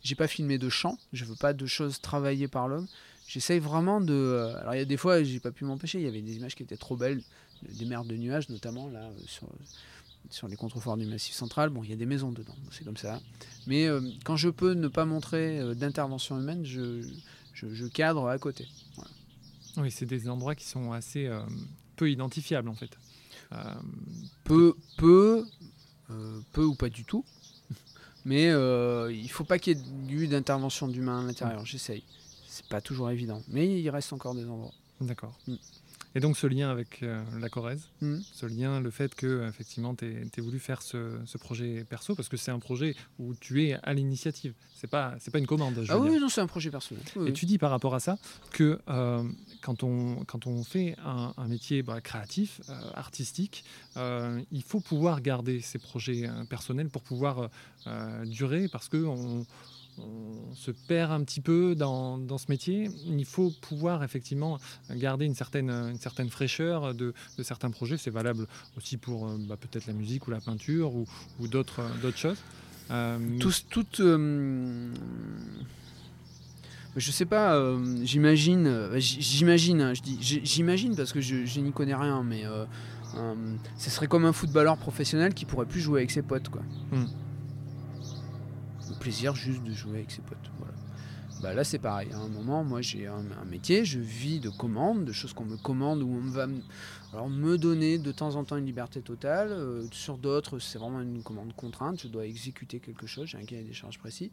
J'ai 0.04 0.16
pas 0.16 0.28
filmé 0.28 0.58
de 0.58 0.68
champs, 0.68 0.98
je 1.14 1.24
veux 1.24 1.36
pas 1.36 1.54
de 1.54 1.66
choses 1.66 2.02
travaillées 2.02 2.50
par 2.50 2.68
l'homme. 2.68 2.88
J'essaye 3.28 3.60
vraiment 3.60 4.02
de. 4.02 4.14
Euh, 4.14 4.60
alors 4.60 4.76
il 4.76 4.80
y 4.80 4.82
a 4.82 4.86
des 4.86 4.98
fois, 4.98 5.24
j'ai 5.24 5.40
pas 5.40 5.52
pu 5.52 5.64
m'empêcher. 5.64 6.00
Il 6.00 6.04
y 6.04 6.08
avait 6.10 6.22
des 6.22 6.36
images 6.36 6.56
qui 6.56 6.64
étaient 6.64 6.76
trop 6.76 6.98
belles, 6.98 7.22
des 7.64 7.86
mers 7.86 8.04
de 8.04 8.18
nuages 8.18 8.50
notamment 8.50 8.90
là 8.90 9.04
euh, 9.04 9.20
sur 9.26 9.48
sur 10.30 10.48
les 10.48 10.56
contreforts 10.56 10.98
du 10.98 11.06
Massif 11.06 11.34
central. 11.34 11.70
Bon, 11.70 11.84
il 11.84 11.90
y 11.90 11.94
a 11.94 11.96
des 11.96 12.06
maisons 12.06 12.32
dedans, 12.32 12.56
c'est 12.72 12.84
comme 12.84 12.98
ça. 12.98 13.22
Mais 13.66 13.88
euh, 13.88 14.02
quand 14.24 14.36
je 14.36 14.50
peux 14.50 14.74
ne 14.74 14.88
pas 14.88 15.06
montrer 15.06 15.76
d'intervention 15.76 16.40
humaine, 16.40 16.66
je, 16.66 17.02
je, 17.54 17.86
cadre 17.88 18.28
à 18.28 18.38
côté. 18.38 18.68
Oui, 19.78 19.92
c'est 19.92 20.06
des 20.06 20.28
endroits 20.28 20.56
qui 20.56 20.66
sont 20.66 20.92
assez 20.92 21.30
peu 21.96 22.10
identifiables 22.10 22.70
en 22.70 22.76
fait. 22.76 22.98
peu, 24.44 24.76
peu, 24.98 25.46
euh, 26.10 26.40
peu 26.54 26.64
ou 26.64 26.76
pas 26.76 26.90
du 26.90 27.04
tout. 27.04 27.26
Mais 28.26 28.50
euh, 28.50 29.12
il 29.12 29.30
faut 29.30 29.44
pas 29.44 29.60
qu'il 29.60 29.78
y 29.78 29.82
ait 29.82 30.14
eu 30.14 30.28
d'intervention 30.28 30.88
d'humain 30.88 31.22
à 31.22 31.24
l'intérieur. 31.24 31.66
J'essaye. 31.66 32.04
C'est 32.48 32.68
pas 32.68 32.82
toujours 32.82 33.10
évident. 33.10 33.42
Mais 33.48 33.82
il 33.82 33.90
reste 33.90 34.12
encore 34.14 34.36
des 34.36 34.46
endroits. 34.46 34.74
D'accord. 35.02 35.38
Mm. 35.48 35.56
Et 36.18 36.20
donc 36.20 36.36
ce 36.36 36.48
lien 36.48 36.72
avec 36.72 37.04
euh, 37.04 37.24
la 37.40 37.48
Corrèze, 37.48 37.90
hmm. 38.02 38.18
ce 38.34 38.48
lien, 38.48 38.82
le 38.82 38.90
fait 38.90 39.14
que 39.14 39.48
effectivement 39.48 39.94
tu 39.94 40.06
aies 40.06 40.42
voulu 40.42 40.58
faire 40.58 40.82
ce, 40.82 41.38
projet 41.38 41.86
perso, 41.88 42.16
parce 42.16 42.28
que 42.28 42.38
c'est 42.38 42.50
un 42.50 42.58
projet 42.58 42.96
où 43.20 43.36
tu 43.36 43.68
es 43.68 43.76
à 43.84 43.94
l'initiative, 43.94 44.56
c'est 44.74 44.90
pas 44.90 45.14
c'est 45.20 45.30
pas 45.30 45.38
une 45.38 45.46
commande. 45.46 45.86
ah 45.88 46.00
oui, 46.00 46.20
non, 46.20 46.28
c'est 46.28 46.42
un 46.42 46.48
projet 46.48 46.72
perso. 46.72 46.96
et 47.24 47.34
tu 47.34 47.46
dis 47.46 47.60
par 47.60 47.70
rapport 47.70 47.94
à 47.94 48.00
ça 48.00 48.18
que 48.50 48.80
euh, 48.90 49.24
quand 49.62 49.84
on 49.84 50.24
quand 50.26 50.48
on 50.48 50.64
fait 50.64 50.96
un, 51.06 51.48
métier 51.48 51.84
bah, 51.84 52.02
créatif, 52.02 52.62
euh, 52.68 52.74
artistique, 52.96 53.64
il 53.96 54.64
faut 54.64 54.80
pouvoir 54.80 55.22
garder 55.22 55.62
ses 55.62 55.78
projets 55.78 56.28
personnels 56.50 56.90
pour 56.90 57.04
pouvoir 57.04 57.52
durer, 58.26 58.68
parce 58.70 58.90
que 58.90 58.98
on 59.06 59.46
on 60.00 60.54
se 60.56 60.72
perd 60.72 61.12
un 61.12 61.24
petit 61.24 61.42
peu 61.42 61.76
dans, 61.76 62.38
ce 62.38 62.46
métier. 62.50 62.90
Il 63.06 63.26
faut 63.26 63.52
pouvoir 63.62 64.04
effectivement 64.04 64.60
garder 64.92 65.26
une 65.26 65.36
certaine, 65.36 65.70
une 65.70 66.00
certaine 66.00 66.30
fraîcheur 66.30 66.94
de, 66.94 67.14
certains 67.42 67.72
projets. 67.72 67.98
C'est 67.98 68.12
valable 68.12 68.48
aussi 68.78 68.98
pour 68.98 69.28
euh, 69.28 69.38
bah, 69.40 69.58
peut-être 69.58 69.88
la 69.88 69.94
musique 69.94 70.28
ou 70.28 70.32
la 70.32 70.40
peinture 70.42 70.94
ou, 70.96 71.48
d'autres, 71.48 71.82
d'autres 72.02 72.18
choses. 72.18 72.38
Euh, 72.92 73.18
Tous, 73.40 73.66
toutes, 73.70 74.00
euh, 74.00 74.94
je 76.96 77.12
sais 77.12 77.26
pas, 77.26 77.62
j'imagine, 78.04 78.90
j'imagine, 78.98 79.82
hein, 79.82 79.94
je 79.94 80.02
dis, 80.02 80.18
j'imagine 80.22 80.96
parce 80.96 81.12
que 81.12 81.20
je, 81.20 81.60
n'y 81.60 81.72
connais 81.72 81.96
rien, 81.96 82.24
mais 82.24 82.44
ce 83.78 83.90
serait 83.90 84.08
comme 84.08 84.26
un 84.26 84.32
footballeur 84.32 84.78
professionnel 84.78 85.34
qui 85.34 85.44
pourrait 85.44 85.66
plus 85.66 85.82
jouer 85.82 86.00
avec 86.00 86.12
ses 86.12 86.22
potes, 86.22 86.48
quoi. 86.48 86.62
Hmm 86.92 87.06
plaisir 89.08 89.36
juste 89.36 89.64
de 89.64 89.72
jouer 89.72 90.00
avec 90.00 90.12
ses 90.12 90.22
potes. 90.22 90.52
Voilà. 90.60 90.74
Bah 91.42 91.54
là 91.54 91.64
c'est 91.64 91.80
pareil, 91.80 92.10
à 92.12 92.18
un 92.18 92.28
moment 92.28 92.66
moi 92.66 92.82
j'ai 92.82 93.08
un, 93.08 93.24
métier, 93.50 93.86
je 93.86 94.00
vis 94.00 94.40
de 94.42 94.50
commandes, 94.50 95.06
de 95.06 95.14
choses 95.14 95.32
qu'on 95.34 95.46
me 95.46 95.56
commande 95.56 96.02
ou 96.02 96.10
on 96.10 96.30
va 96.30 96.48
me, 96.48 96.62
alors, 97.14 97.30
me 97.30 97.58
donner 97.58 98.00
de 98.00 98.12
temps 98.12 98.36
en 98.36 98.44
temps 98.44 98.58
une 98.58 98.66
liberté 98.66 99.02
totale, 99.02 99.52
euh, 99.52 99.88
sur 99.92 100.18
d'autres 100.18 100.60
c'est 100.60 100.78
vraiment 100.78 101.00
une 101.00 101.24
commande 101.24 101.54
contrainte, 101.56 102.02
je 102.02 102.10
dois 102.10 102.26
exécuter 102.26 102.80
quelque 102.80 103.08
chose, 103.08 103.28
j'ai 103.30 103.38
un 103.38 103.46
cahier 103.46 103.64
des 103.64 103.74
charges 103.74 103.98
précis. 103.98 104.32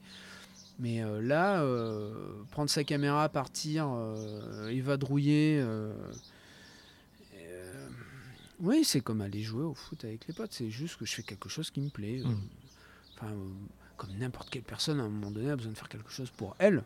Mais 0.80 1.04
euh, 1.04 1.22
là, 1.22 1.60
euh, 1.60 2.12
prendre 2.50 2.68
sa 2.68 2.82
caméra, 2.82 3.28
partir, 3.28 3.86
évadrouiller, 4.70 5.64
oui 8.60 8.82
c'est 8.82 9.02
comme 9.02 9.20
aller 9.20 9.42
jouer 9.42 9.64
au 9.64 9.74
foot 9.74 10.04
avec 10.04 10.26
les 10.26 10.34
potes, 10.34 10.52
c'est 10.52 10.70
juste 10.70 10.96
que 10.96 11.04
je 11.04 11.14
fais 11.14 11.22
quelque 11.22 11.48
chose 11.48 11.70
qui 11.70 11.80
me 11.80 11.90
plaît. 11.90 12.22
Mmh. 12.24 12.34
Enfin, 13.14 13.34
comme 13.96 14.12
n'importe 14.16 14.50
quelle 14.50 14.62
personne, 14.62 15.00
à 15.00 15.04
un 15.04 15.08
moment 15.08 15.30
donné, 15.30 15.50
a 15.50 15.56
besoin 15.56 15.72
de 15.72 15.78
faire 15.78 15.88
quelque 15.88 16.10
chose 16.10 16.30
pour 16.30 16.54
elle. 16.58 16.82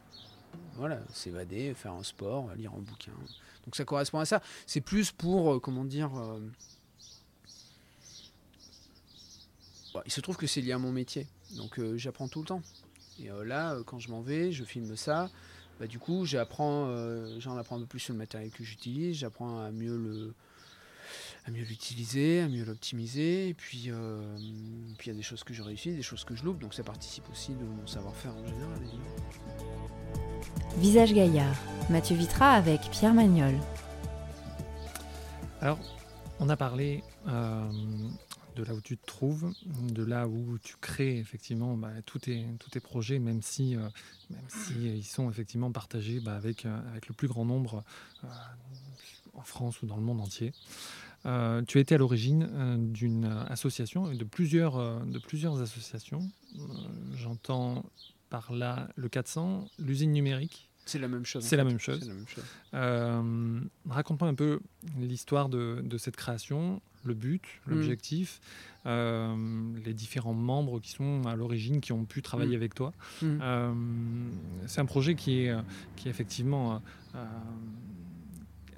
Voilà, 0.74 1.00
s'évader, 1.12 1.74
faire 1.74 1.92
un 1.92 2.02
sport, 2.02 2.54
lire 2.54 2.72
un 2.72 2.80
bouquin. 2.80 3.12
Donc 3.64 3.76
ça 3.76 3.84
correspond 3.84 4.18
à 4.18 4.24
ça. 4.24 4.42
C'est 4.66 4.80
plus 4.80 5.12
pour, 5.12 5.54
euh, 5.54 5.60
comment 5.60 5.84
dire... 5.84 6.16
Euh, 6.16 6.40
il 10.06 10.12
se 10.12 10.20
trouve 10.20 10.36
que 10.36 10.46
c'est 10.46 10.60
lié 10.60 10.72
à 10.72 10.78
mon 10.78 10.92
métier. 10.92 11.26
Donc 11.56 11.78
euh, 11.78 11.96
j'apprends 11.96 12.28
tout 12.28 12.40
le 12.40 12.46
temps. 12.46 12.62
Et 13.18 13.28
là, 13.44 13.76
quand 13.84 13.98
je 13.98 14.10
m'en 14.10 14.20
vais, 14.20 14.52
je 14.52 14.62
filme 14.62 14.94
ça. 14.94 15.28
Bah, 15.80 15.88
du 15.88 15.98
coup, 15.98 16.24
j'apprends, 16.24 16.86
j'en 17.40 17.56
apprends 17.56 17.76
un 17.76 17.80
peu 17.80 17.86
plus 17.86 17.98
sur 17.98 18.12
le 18.12 18.18
matériel 18.18 18.52
que 18.52 18.62
j'utilise. 18.62 19.16
J'apprends 19.16 19.58
à 19.58 19.72
mieux 19.72 19.96
le 19.96 20.34
à 21.48 21.50
mieux 21.50 21.64
l'utiliser, 21.64 22.40
à 22.40 22.48
mieux 22.48 22.64
l'optimiser. 22.64 23.48
Et 23.48 23.54
puis, 23.54 23.84
euh, 23.88 24.36
puis 24.98 25.08
il 25.08 25.12
y 25.12 25.16
a 25.16 25.16
des 25.16 25.22
choses 25.22 25.44
que 25.44 25.54
je 25.54 25.62
réussis, 25.62 25.92
des 25.92 26.02
choses 26.02 26.24
que 26.24 26.36
je 26.36 26.44
loupe, 26.44 26.58
donc 26.58 26.74
ça 26.74 26.82
participe 26.82 27.24
aussi 27.30 27.52
de 27.52 27.64
mon 27.64 27.86
savoir-faire 27.86 28.36
en 28.36 28.46
général. 28.46 28.78
Visage 30.76 31.14
Gaillard, 31.14 31.56
Mathieu 31.88 32.16
Vitra 32.16 32.52
avec 32.52 32.82
Pierre 32.90 33.14
Magnol. 33.14 33.54
Alors, 35.62 35.78
on 36.38 36.50
a 36.50 36.56
parlé 36.56 37.02
euh, 37.28 37.70
de 38.54 38.62
là 38.62 38.74
où 38.74 38.80
tu 38.82 38.98
te 38.98 39.06
trouves, 39.06 39.52
de 39.64 40.04
là 40.04 40.28
où 40.28 40.58
tu 40.58 40.76
crées 40.80 41.18
effectivement 41.18 41.78
bah, 41.78 41.90
tous, 42.04 42.18
tes, 42.18 42.44
tous 42.60 42.70
tes 42.70 42.80
projets, 42.80 43.18
même 43.18 43.40
si, 43.40 43.74
euh, 43.74 43.88
même 44.28 44.44
si 44.48 44.98
ils 44.98 45.02
sont 45.02 45.30
effectivement 45.30 45.72
partagés 45.72 46.20
bah, 46.20 46.36
avec, 46.36 46.66
avec 46.66 47.08
le 47.08 47.14
plus 47.14 47.26
grand 47.26 47.46
nombre 47.46 47.84
en 49.32 49.42
France 49.42 49.80
ou 49.82 49.86
dans 49.86 49.96
le 49.96 50.02
monde 50.02 50.20
entier. 50.20 50.52
Euh, 51.28 51.62
tu 51.62 51.78
as 51.78 51.80
été 51.80 51.94
à 51.94 51.98
l'origine 51.98 52.48
euh, 52.50 52.76
d'une 52.78 53.24
association 53.48 54.12
de 54.12 54.24
plusieurs, 54.24 54.76
euh, 54.76 54.98
de 55.04 55.18
plusieurs 55.18 55.60
associations. 55.60 56.28
J'entends 57.14 57.84
par 58.30 58.52
là 58.52 58.88
le 58.96 59.08
400, 59.08 59.68
l'usine 59.78 60.12
numérique. 60.12 60.68
C'est 60.88 60.98
la 60.98 61.08
même 61.08 61.26
chose. 61.26 61.44
C'est 61.44 61.58
la, 61.58 61.64
même 61.64 61.78
chose. 61.78 62.10
Euh, 62.72 63.60
raconte-moi 63.90 64.30
un 64.30 64.34
peu 64.34 64.60
l'histoire 64.98 65.50
de, 65.50 65.84
cette 65.98 66.16
création, 66.16 66.80
le 67.04 67.12
but, 67.12 67.42
mm. 67.42 67.70
l'objectif, 67.70 68.40
euh, 68.86 69.36
les 69.84 69.92
différents 69.92 70.32
membres 70.32 70.80
qui 70.80 70.92
sont 70.92 71.26
à 71.26 71.36
l'origine, 71.36 71.82
qui 71.82 71.92
ont 71.92 72.06
pu 72.06 72.22
travailler 72.22 72.56
mm. 72.56 72.60
avec 72.60 72.74
toi. 72.74 72.94
Mm. 73.20 73.38
Euh, 73.42 73.74
c'est 74.66 74.80
un 74.80 74.86
projet 74.86 75.14
qui 75.14 75.40
est, 75.40 75.54
qui 75.96 76.08
est 76.08 76.10
effectivement 76.10 76.80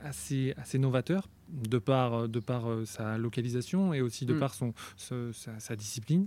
assez, 0.03 0.53
assez 0.57 0.80
novateur 0.80 1.28
de 1.53 1.78
par, 1.78 2.28
de 2.28 2.40
par 2.40 2.64
sa 2.84 3.18
localisation 3.18 3.92
et 3.92 4.01
aussi 4.01 4.26
de 4.26 4.34
par 4.34 4.55
son, 4.55 4.72
sa, 4.96 5.76
discipline. 5.76 6.26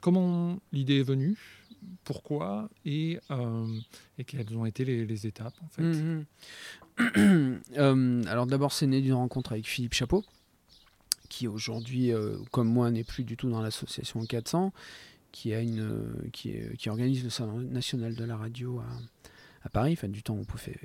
comment 0.00 0.58
l'idée 0.72 1.00
est 1.00 1.08
venue? 1.08 1.36
Pourquoi? 2.04 2.68
Et, 2.84 3.18
euh, 3.30 3.78
et, 4.18 4.24
quelles 4.24 4.56
ont 4.56 4.66
été 4.66 4.84
les, 4.84 5.26
étapes 5.26 5.54
en 5.62 5.68
fait? 5.68 5.82
Mhm. 5.82 6.24
Euh, 7.76 8.22
alors 8.26 8.46
d'abord 8.46 8.72
c'est 8.72 8.86
né 8.86 9.02
d'une 9.02 9.12
rencontre 9.12 9.52
avec 9.52 9.66
Philippe 9.66 9.92
Chapeau 9.92 10.24
qui 11.28 11.46
aujourd'hui 11.46 12.10
euh, 12.10 12.38
comme 12.50 12.68
moi 12.68 12.90
n'est 12.90 13.04
plus 13.04 13.22
du 13.22 13.36
tout 13.36 13.50
dans 13.50 13.60
l'association 13.60 14.24
400 14.24 14.72
qui, 15.30 15.52
a 15.52 15.60
une, 15.60 16.30
qui, 16.32 16.54
qui, 16.78 16.88
organise 16.88 17.22
le 17.22 17.28
salon 17.28 17.60
national 17.60 18.14
de 18.14 18.24
la 18.24 18.38
radio 18.38 18.80
à, 18.80 18.86
à 19.64 19.68
Paris, 19.68 19.92
enfin 19.92 20.08
du 20.08 20.22
temps 20.22 20.34
où 20.34 20.40
on 20.40 20.44
pouvait, 20.44 20.78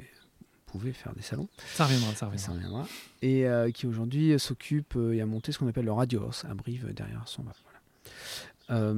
pouvait 0.72 0.93
faire 0.93 1.13
des 1.13 1.22
salons. 1.22 1.47
Ça 1.74 1.86
reviendra, 1.86 2.13
ça 2.15 2.28
reviendra. 2.28 2.45
Ça 2.45 2.51
reviendra. 2.53 2.88
Et 3.22 3.72
qui 3.74 3.88
aujourd'hui 3.88 4.39
s'occupe 4.39 4.97
et 5.13 5.22
a 5.22 5.26
monté 5.26 5.51
ce 5.51 5.59
qu'on 5.59 5.67
appelle 5.67 5.86
le 5.86 5.91
Radio 5.91 6.24
House 6.24 6.45
à 6.49 6.53
Brive 6.53 6.93
derrière 6.93 7.28
son 7.28 7.43
voilà 7.43 8.93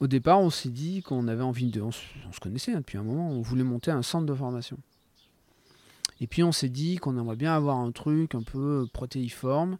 au 0.00 0.06
départ, 0.06 0.40
on 0.40 0.50
s'est 0.50 0.68
dit 0.68 1.02
qu'on 1.02 1.28
avait 1.28 1.42
envie 1.42 1.70
de. 1.70 1.80
On, 1.80 1.90
se 1.90 2.40
connaissait 2.40 2.72
hein, 2.72 2.78
depuis 2.78 2.98
un 2.98 3.02
moment, 3.02 3.30
on 3.30 3.40
voulait 3.40 3.64
monter 3.64 3.90
un 3.90 4.02
centre 4.02 4.26
de 4.26 4.34
formation. 4.34 4.78
Et 6.20 6.26
puis 6.26 6.42
on 6.42 6.52
s'est 6.52 6.68
dit 6.68 6.96
qu'on 6.96 7.18
aimerait 7.18 7.36
bien 7.36 7.54
avoir 7.54 7.76
un 7.76 7.90
truc 7.90 8.34
un 8.34 8.42
peu 8.42 8.86
protéiforme. 8.92 9.78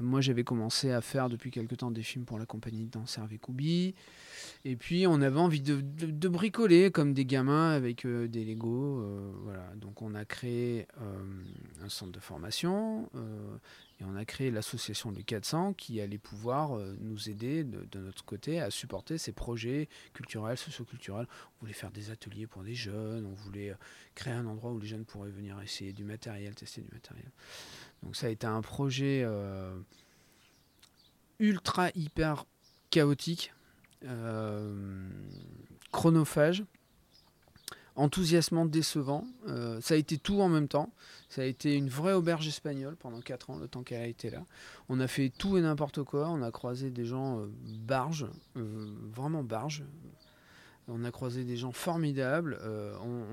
Moi, 0.00 0.20
j'avais 0.20 0.44
commencé 0.44 0.92
à 0.92 1.00
faire 1.00 1.28
depuis 1.28 1.50
quelque 1.50 1.74
temps 1.74 1.90
des 1.90 2.04
films 2.04 2.24
pour 2.24 2.38
la 2.38 2.46
compagnie 2.46 2.84
de 2.84 2.90
danse 2.90 3.18
Hervé 3.18 3.38
Koubi. 3.38 3.94
Et 4.64 4.76
puis, 4.76 5.06
on 5.08 5.20
avait 5.20 5.40
envie 5.40 5.60
de, 5.60 6.28
bricoler 6.28 6.92
comme 6.92 7.14
des 7.14 7.24
gamins 7.24 7.70
avec 7.70 8.04
euh, 8.06 8.28
des 8.28 8.44
Lego. 8.44 9.00
Euh, 9.00 9.32
voilà. 9.42 9.72
Donc, 9.76 10.00
on 10.00 10.14
a 10.14 10.24
créé 10.24 10.86
euh, 11.00 11.84
un 11.84 11.88
centre 11.88 12.12
de 12.12 12.20
formation. 12.20 13.10
Et 14.00 14.04
on 14.04 14.14
a 14.14 14.24
créé 14.24 14.52
l'association 14.52 15.10
du 15.10 15.24
400 15.24 15.72
qui 15.72 16.00
allait 16.00 16.18
pouvoir 16.18 16.78
nous 17.00 17.28
aider 17.28 17.64
de, 17.64 17.98
notre 17.98 18.24
côté 18.24 18.60
à 18.60 18.70
supporter 18.70 19.18
ces 19.18 19.32
projets 19.32 19.88
culturels, 20.12 20.56
socioculturels. 20.56 21.26
On 21.56 21.60
voulait 21.62 21.72
faire 21.72 21.90
des 21.90 22.12
ateliers 22.12 22.46
pour 22.46 22.62
des 22.62 22.76
jeunes, 22.76 23.26
on 23.26 23.34
voulait 23.34 23.74
créer 24.14 24.34
un 24.34 24.46
endroit 24.46 24.70
où 24.70 24.78
les 24.78 24.86
jeunes 24.86 25.04
pourraient 25.04 25.32
venir 25.32 25.60
essayer 25.62 25.92
du 25.92 26.04
matériel, 26.04 26.54
tester 26.54 26.80
du 26.80 26.90
matériel. 26.92 27.26
Donc 28.02 28.16
ça 28.16 28.28
a 28.28 28.30
été 28.30 28.46
un 28.46 28.62
projet 28.62 29.22
euh, 29.24 29.78
ultra 31.38 31.90
hyper 31.94 32.44
chaotique, 32.90 33.52
chronophage, 35.92 36.64
enthousiasmant, 37.98 38.64
décevant. 38.64 39.26
Euh, 39.48 39.80
ça 39.80 39.94
a 39.94 39.96
été 39.96 40.18
tout 40.18 40.40
en 40.40 40.48
même 40.48 40.68
temps. 40.68 40.92
Ça 41.28 41.42
a 41.42 41.44
été 41.44 41.74
une 41.74 41.88
vraie 41.88 42.12
auberge 42.12 42.46
espagnole 42.46 42.96
pendant 42.96 43.20
4 43.20 43.50
ans, 43.50 43.58
le 43.58 43.68
temps 43.68 43.82
qu'elle 43.82 44.02
a 44.02 44.06
été 44.06 44.30
là. 44.30 44.46
On 44.88 45.00
a 45.00 45.08
fait 45.08 45.30
tout 45.36 45.58
et 45.58 45.60
n'importe 45.60 46.02
quoi. 46.04 46.30
On 46.30 46.42
a 46.42 46.50
croisé 46.50 46.90
des 46.90 47.04
gens 47.04 47.40
euh, 47.40 47.46
barges, 47.66 48.26
euh, 48.56 48.86
vraiment 49.12 49.42
barges. 49.42 49.84
On 50.88 51.04
a 51.04 51.10
croisé 51.10 51.44
des 51.44 51.56
gens 51.56 51.72
formidables. 51.72 52.58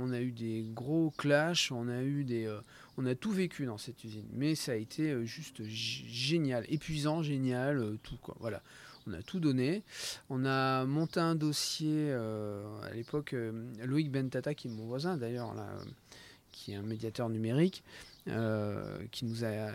On, 0.01 0.11
a 0.11 0.19
eu 0.19 0.31
des 0.31 0.65
gros 0.73 1.11
clashs. 1.17 1.71
On 1.71 1.87
a 1.87 2.03
eu 2.03 2.23
des, 2.25 2.53
on 2.97 3.05
a 3.05 3.15
tout 3.15 3.31
vécu 3.31 3.65
dans 3.65 3.77
cette 3.77 4.03
usine. 4.03 4.27
Mais 4.33 4.55
ça 4.55 4.73
a 4.73 4.75
été 4.75 5.25
juste 5.25 5.63
génial, 5.63 6.65
épuisant, 6.67 7.23
génial, 7.23 7.97
tout 8.03 8.17
quoi. 8.17 8.35
Voilà 8.39 8.61
on 9.07 9.13
a 9.13 9.21
tout 9.21 9.39
donné. 9.39 9.83
On 10.29 10.45
a 10.45 10.85
monté 10.85 11.19
un 11.19 11.35
dossier 11.35 12.09
euh, 12.09 12.63
à 12.83 12.93
l'époque, 12.93 13.33
euh, 13.33 13.51
Loïc 13.83 14.11
Bentata, 14.11 14.53
qui 14.53 14.67
est 14.67 14.71
mon 14.71 14.85
voisin 14.85 15.17
d'ailleurs, 15.17 15.53
qui 16.51 16.71
est 16.71 16.75
un 16.75 16.81
médiateur 16.81 17.29
numérique, 17.29 17.83
euh, 18.27 18.97
qui 19.11 19.25
nous 19.25 19.35
qui 19.35 19.45
a, 19.45 19.71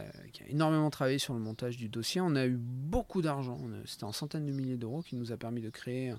énormément 0.49 0.91
travaillé 0.91 1.18
sur 1.18 1.35
le 1.35 1.41
montage 1.41 1.76
du 1.76 1.89
dossier. 1.89 2.20
On 2.20 2.35
a 2.35 2.47
eu 2.47 2.57
beaucoup 2.59 3.22
d'argent, 3.22 3.61
c'était 3.85 4.05
en 4.05 4.12
centaines 4.12 4.47
de 4.47 4.53
milliers 4.53 4.76
d'euros, 4.76 5.03
qui 5.03 5.16
nous 5.16 5.33
a 5.33 5.37
permis 5.37 5.61
de 5.61 5.70
créer, 5.70 6.14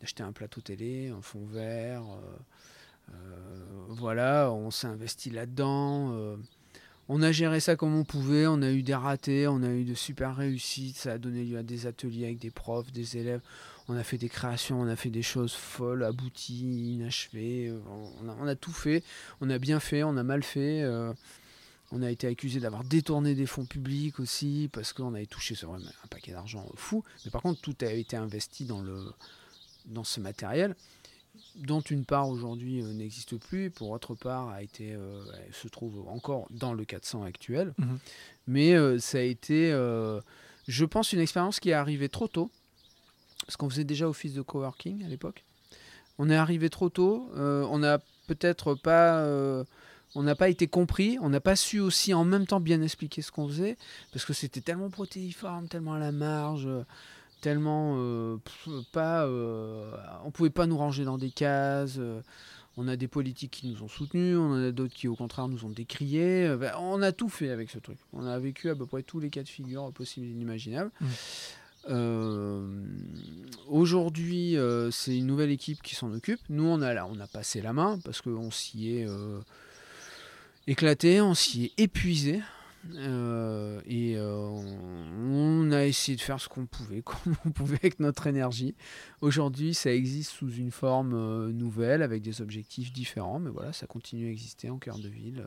d'acheter 0.00 0.22
un 0.22 0.32
plateau 0.32 0.60
télé, 0.60 1.08
un 1.08 1.22
fond 1.22 1.44
vert. 1.46 2.02
voilà, 3.88 4.50
on 4.52 4.70
s'est 4.70 4.86
investi 4.86 5.30
là-dedans 5.30 6.36
on 7.08 7.22
a 7.22 7.32
géré 7.32 7.60
ça 7.60 7.76
comme 7.76 7.94
on 7.94 8.04
pouvait, 8.04 8.46
on 8.46 8.62
a 8.62 8.70
eu 8.70 8.82
des 8.82 8.94
ratés, 8.94 9.46
on 9.46 9.62
a 9.62 9.68
eu 9.68 9.84
de 9.84 9.94
super 9.94 10.36
réussites, 10.36 10.96
ça 10.96 11.12
a 11.12 11.18
donné 11.18 11.44
lieu 11.44 11.58
à 11.58 11.62
des 11.62 11.86
ateliers 11.86 12.24
avec 12.24 12.38
des 12.38 12.50
profs, 12.50 12.90
des 12.92 13.16
élèves, 13.16 13.40
on 13.88 13.96
a 13.96 14.02
fait 14.02 14.18
des 14.18 14.28
créations, 14.28 14.80
on 14.80 14.88
a 14.88 14.96
fait 14.96 15.10
des 15.10 15.22
choses 15.22 15.52
folles, 15.52 16.02
abouties, 16.02 16.94
inachevées, 16.94 17.68
euh, 17.68 17.78
on 18.40 18.46
a, 18.46 18.56
tout 18.56 18.72
fait, 18.72 19.04
on 19.40 19.50
a 19.50 19.58
bien 19.58 19.78
fait, 19.78 20.02
on 20.02 20.16
a 20.16 20.24
mal 20.24 20.42
fait, 20.42 20.82
euh, 20.82 21.12
on 21.92 22.02
a 22.02 22.10
été 22.10 22.26
accusé 22.26 22.58
d'avoir 22.58 22.82
détourné 22.82 23.36
des 23.36 23.46
fonds 23.46 23.66
publics 23.66 24.18
aussi, 24.18 24.68
parce 24.72 24.92
qu'on 24.92 25.14
avait 25.14 25.26
touché 25.26 25.54
sur 25.54 25.72
un 25.72 25.80
paquet 26.10 26.32
d'argent 26.32 26.66
fou, 26.74 27.04
mais 27.24 27.30
par 27.30 27.42
contre 27.42 27.60
tout 27.60 27.76
a 27.82 27.92
été 27.92 28.16
investi 28.16 28.64
dans, 28.64 28.82
le, 28.82 29.04
dans 29.86 30.04
ce 30.04 30.20
matériel 30.20 30.74
dont 31.56 31.80
une 31.80 32.04
part 32.04 32.28
aujourd'hui 32.28 32.82
euh, 32.82 32.92
n'existe 32.92 33.36
plus, 33.36 33.70
pour 33.70 33.90
autre 33.90 34.14
part 34.14 34.48
a 34.48 34.62
été, 34.62 34.92
euh, 34.92 35.24
se 35.52 35.68
trouve 35.68 36.06
encore 36.08 36.46
dans 36.50 36.74
le 36.74 36.84
400 36.84 37.24
actuel. 37.24 37.74
Mhm. 37.78 37.98
Mais 38.46 38.74
euh, 38.74 38.98
ça 38.98 39.18
a 39.18 39.22
été, 39.22 39.70
je 40.68 40.84
pense, 40.84 41.12
une 41.12 41.20
expérience 41.20 41.60
qui 41.60 41.70
est 41.70 41.74
arrivée 41.74 42.08
trop 42.08 42.28
tôt, 42.28 42.50
parce 43.44 43.56
qu'on 43.56 43.70
faisait 43.70 43.84
déjà 43.84 44.08
office 44.08 44.34
de 44.34 44.42
coworking 44.42 45.04
à 45.04 45.08
l'époque. 45.08 45.44
On 46.18 46.30
est 46.30 46.36
arrivé 46.36 46.70
trop 46.70 46.88
tôt, 46.88 47.30
on 47.34 47.78
n'a 47.78 47.98
peut-être 48.26 48.74
pas 48.74 49.26
on 50.14 50.22
n'a 50.22 50.34
pas 50.34 50.48
été 50.48 50.66
compris, 50.66 51.18
on 51.20 51.28
n'a 51.28 51.40
pas 51.40 51.56
su 51.56 51.78
aussi 51.78 52.14
en 52.14 52.24
même 52.24 52.46
temps 52.46 52.60
bien 52.60 52.80
expliquer 52.80 53.20
ce 53.20 53.30
qu'on 53.30 53.48
faisait, 53.48 53.76
parce 54.12 54.24
que 54.24 54.32
c'était 54.32 54.62
tellement 54.62 54.88
protéiforme, 54.88 55.68
tellement 55.68 55.94
à 55.94 55.98
la 55.98 56.12
marge 56.12 56.68
tellement 57.40 57.96
euh, 57.98 58.38
pas 58.92 59.24
euh, 59.24 59.90
on 60.24 60.30
pouvait 60.30 60.50
pas 60.50 60.66
nous 60.66 60.76
ranger 60.76 61.04
dans 61.04 61.18
des 61.18 61.30
cases 61.30 61.96
euh, 61.98 62.20
on 62.76 62.88
a 62.88 62.96
des 62.96 63.08
politiques 63.08 63.50
qui 63.50 63.68
nous 63.68 63.82
ont 63.82 63.88
soutenus 63.88 64.36
on 64.36 64.52
en 64.52 64.62
a 64.68 64.70
d'autres 64.72 64.94
qui 64.94 65.08
au 65.08 65.14
contraire 65.16 65.48
nous 65.48 65.64
ont 65.64 65.70
décriés 65.70 66.54
ben, 66.58 66.72
on 66.78 67.02
a 67.02 67.12
tout 67.12 67.28
fait 67.28 67.50
avec 67.50 67.70
ce 67.70 67.78
truc. 67.78 67.98
On 68.12 68.26
a 68.26 68.38
vécu 68.38 68.70
à 68.70 68.74
peu 68.74 68.86
près 68.86 69.02
tous 69.02 69.20
les 69.20 69.30
cas 69.30 69.42
de 69.42 69.48
figure 69.48 69.90
possibles 69.92 70.26
et 70.26 70.30
inimaginables. 70.30 70.90
Mmh. 71.88 72.74
aujourd'hui 73.68 74.56
c'est 74.90 75.16
une 75.16 75.26
nouvelle 75.26 75.50
équipe 75.50 75.82
qui 75.82 75.94
s'en 75.94 76.12
occupe. 76.12 76.40
Nous 76.48 76.64
on 76.64 76.82
a 76.82 76.92
là 76.92 77.06
on 77.10 77.18
a 77.20 77.26
passé 77.26 77.62
la 77.62 77.72
main 77.72 77.98
parce 78.04 78.20
qu'on 78.20 78.50
s'y 78.50 78.90
est 78.90 79.06
éclaté 80.66 81.20
on 81.20 81.34
s'y 81.34 81.66
est 81.66 81.80
épuisé 81.80 82.42
euh, 82.94 83.80
et 83.86 84.16
euh, 84.16 84.46
on 84.48 85.70
a 85.72 85.84
essayé 85.84 86.16
de 86.16 86.20
faire 86.20 86.40
ce 86.40 86.48
qu'on 86.48 86.66
pouvait, 86.66 87.02
comme 87.04 87.36
on 87.44 87.50
pouvait 87.50 87.76
avec 87.76 88.00
notre 88.00 88.26
énergie. 88.26 88.74
Aujourd'hui, 89.20 89.74
ça 89.74 89.92
existe 89.92 90.30
sous 90.32 90.50
une 90.50 90.70
forme 90.70 91.14
euh, 91.14 91.52
nouvelle, 91.52 92.02
avec 92.02 92.22
des 92.22 92.40
objectifs 92.40 92.92
différents, 92.92 93.38
mais 93.38 93.50
voilà, 93.50 93.72
ça 93.72 93.86
continue 93.86 94.26
à 94.26 94.30
exister 94.30 94.70
en 94.70 94.78
cœur 94.78 94.98
de 94.98 95.08
ville, 95.08 95.44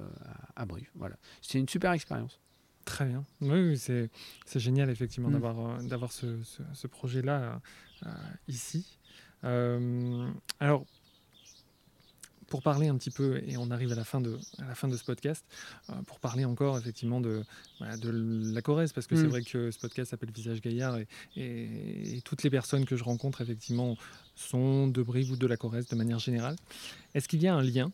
à, 0.55 0.65
Brive. 0.65 0.89
Voilà. 0.95 1.17
C'était 1.41 1.59
une 1.59 1.69
super 1.69 1.91
expérience. 1.91 2.39
Très 2.85 3.05
bien. 3.05 3.25
Oui, 3.41 3.77
c'est, 3.77 4.09
génial 4.55 4.89
effectivement 4.89 5.29
mm. 5.29 5.33
d'avoir, 5.33 5.83
d'avoir 5.83 6.11
ce, 6.11 6.37
ce 6.73 6.87
projet-là 6.87 7.61
ici. 8.47 8.97
alors, 9.43 10.85
pour 12.49 12.61
parler 12.61 12.87
un 12.87 12.97
petit 12.97 13.11
peu, 13.11 13.41
et 13.47 13.57
on 13.57 13.71
arrive 13.71 13.91
à 13.91 13.95
la 13.95 14.03
fin 14.03 14.21
de, 14.21 14.37
à 14.57 14.67
la 14.67 14.75
fin 14.75 14.87
de 14.87 14.97
ce 14.97 15.03
podcast, 15.03 15.45
euh, 15.89 15.93
pour 16.05 16.19
parler 16.19 16.45
encore 16.45 16.77
effectivement 16.77 17.21
de, 17.21 17.43
de 17.79 18.53
la 18.53 18.61
Corrèze, 18.61 18.93
parce 18.93 19.07
que 19.07 19.15
c'est 19.15 19.23
mm. 19.23 19.29
vrai 19.29 19.41
que 19.43 19.71
ce 19.71 19.79
podcast 19.79 20.11
s'appelle 20.11 20.31
Visage 20.31 20.61
Gaillard, 20.61 20.97
et, 21.35 22.21
toutes 22.25 22.43
les 22.43 22.49
personnes 22.49 22.85
que 22.85 22.95
je 22.95 23.03
rencontre 23.03 23.41
effectivement 23.41 23.95
sont 24.35 24.87
de 24.87 25.01
Brive 25.01 25.31
ou 25.31 25.35
de 25.35 25.47
la 25.47 25.57
Corrèze 25.57 25.87
de 25.87 25.95
manière 25.95 26.19
générale. 26.19 26.55
Est-ce 27.13 27.27
qu'il 27.27 27.41
y 27.41 27.47
a 27.47 27.55
un 27.55 27.61
lien 27.63 27.91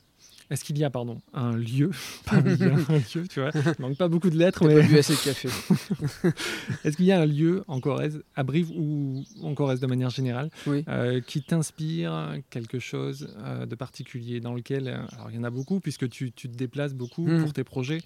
Est-ce 0.51 0.63
qu'il 0.63 0.77
y 0.77 0.83
a, 0.83 0.89
pardon, 0.89 1.19
un 1.33 1.55
lieu, 1.57 1.89
pas 2.25 2.35
un 2.37 2.41
lieu, 2.41 3.27
tu 3.27 3.39
vois, 3.39 3.49
il 3.53 3.61
manque 3.81 3.97
pas 3.97 4.07
beaucoup 4.07 4.29
de 4.29 4.37
lettres, 4.37 4.65
mais 4.67 4.81
pas 4.81 4.87
bu 4.87 4.97
assez 4.99 5.13
de 5.15 5.19
café. 5.23 5.49
est-ce 6.83 6.97
qu'il 6.97 7.05
y 7.05 7.11
a 7.11 7.20
un 7.20 7.25
lieu 7.25 7.63
en 7.67 7.79
Corrèze, 7.79 8.21
à 8.36 8.43
Brive 8.43 8.70
ou 8.71 9.24
en 9.41 9.53
Corrèze 9.55 9.79
de 9.79 9.87
manière 9.87 10.09
générale, 10.09 10.49
Oui. 10.67 10.83
euh, 10.87 11.20
qui 11.21 11.41
t'inspire 11.41 12.36
quelque 12.49 12.79
chose 12.79 13.33
euh, 13.39 13.65
de 13.65 13.75
particulier, 13.75 14.39
dans 14.39 14.53
lequel, 14.53 14.87
euh, 14.87 14.97
alors 15.13 15.32
il 15.32 15.36
y 15.36 15.39
en 15.39 15.43
a 15.43 15.49
beaucoup, 15.49 15.79
puisque 15.79 16.07
tu, 16.09 16.32
tu 16.32 16.49
te 16.49 16.55
déplaces 16.55 16.93
beaucoup 16.93 17.25
Mhm. 17.25 17.41
pour 17.41 17.53
tes 17.53 17.63
projets, 17.63 18.01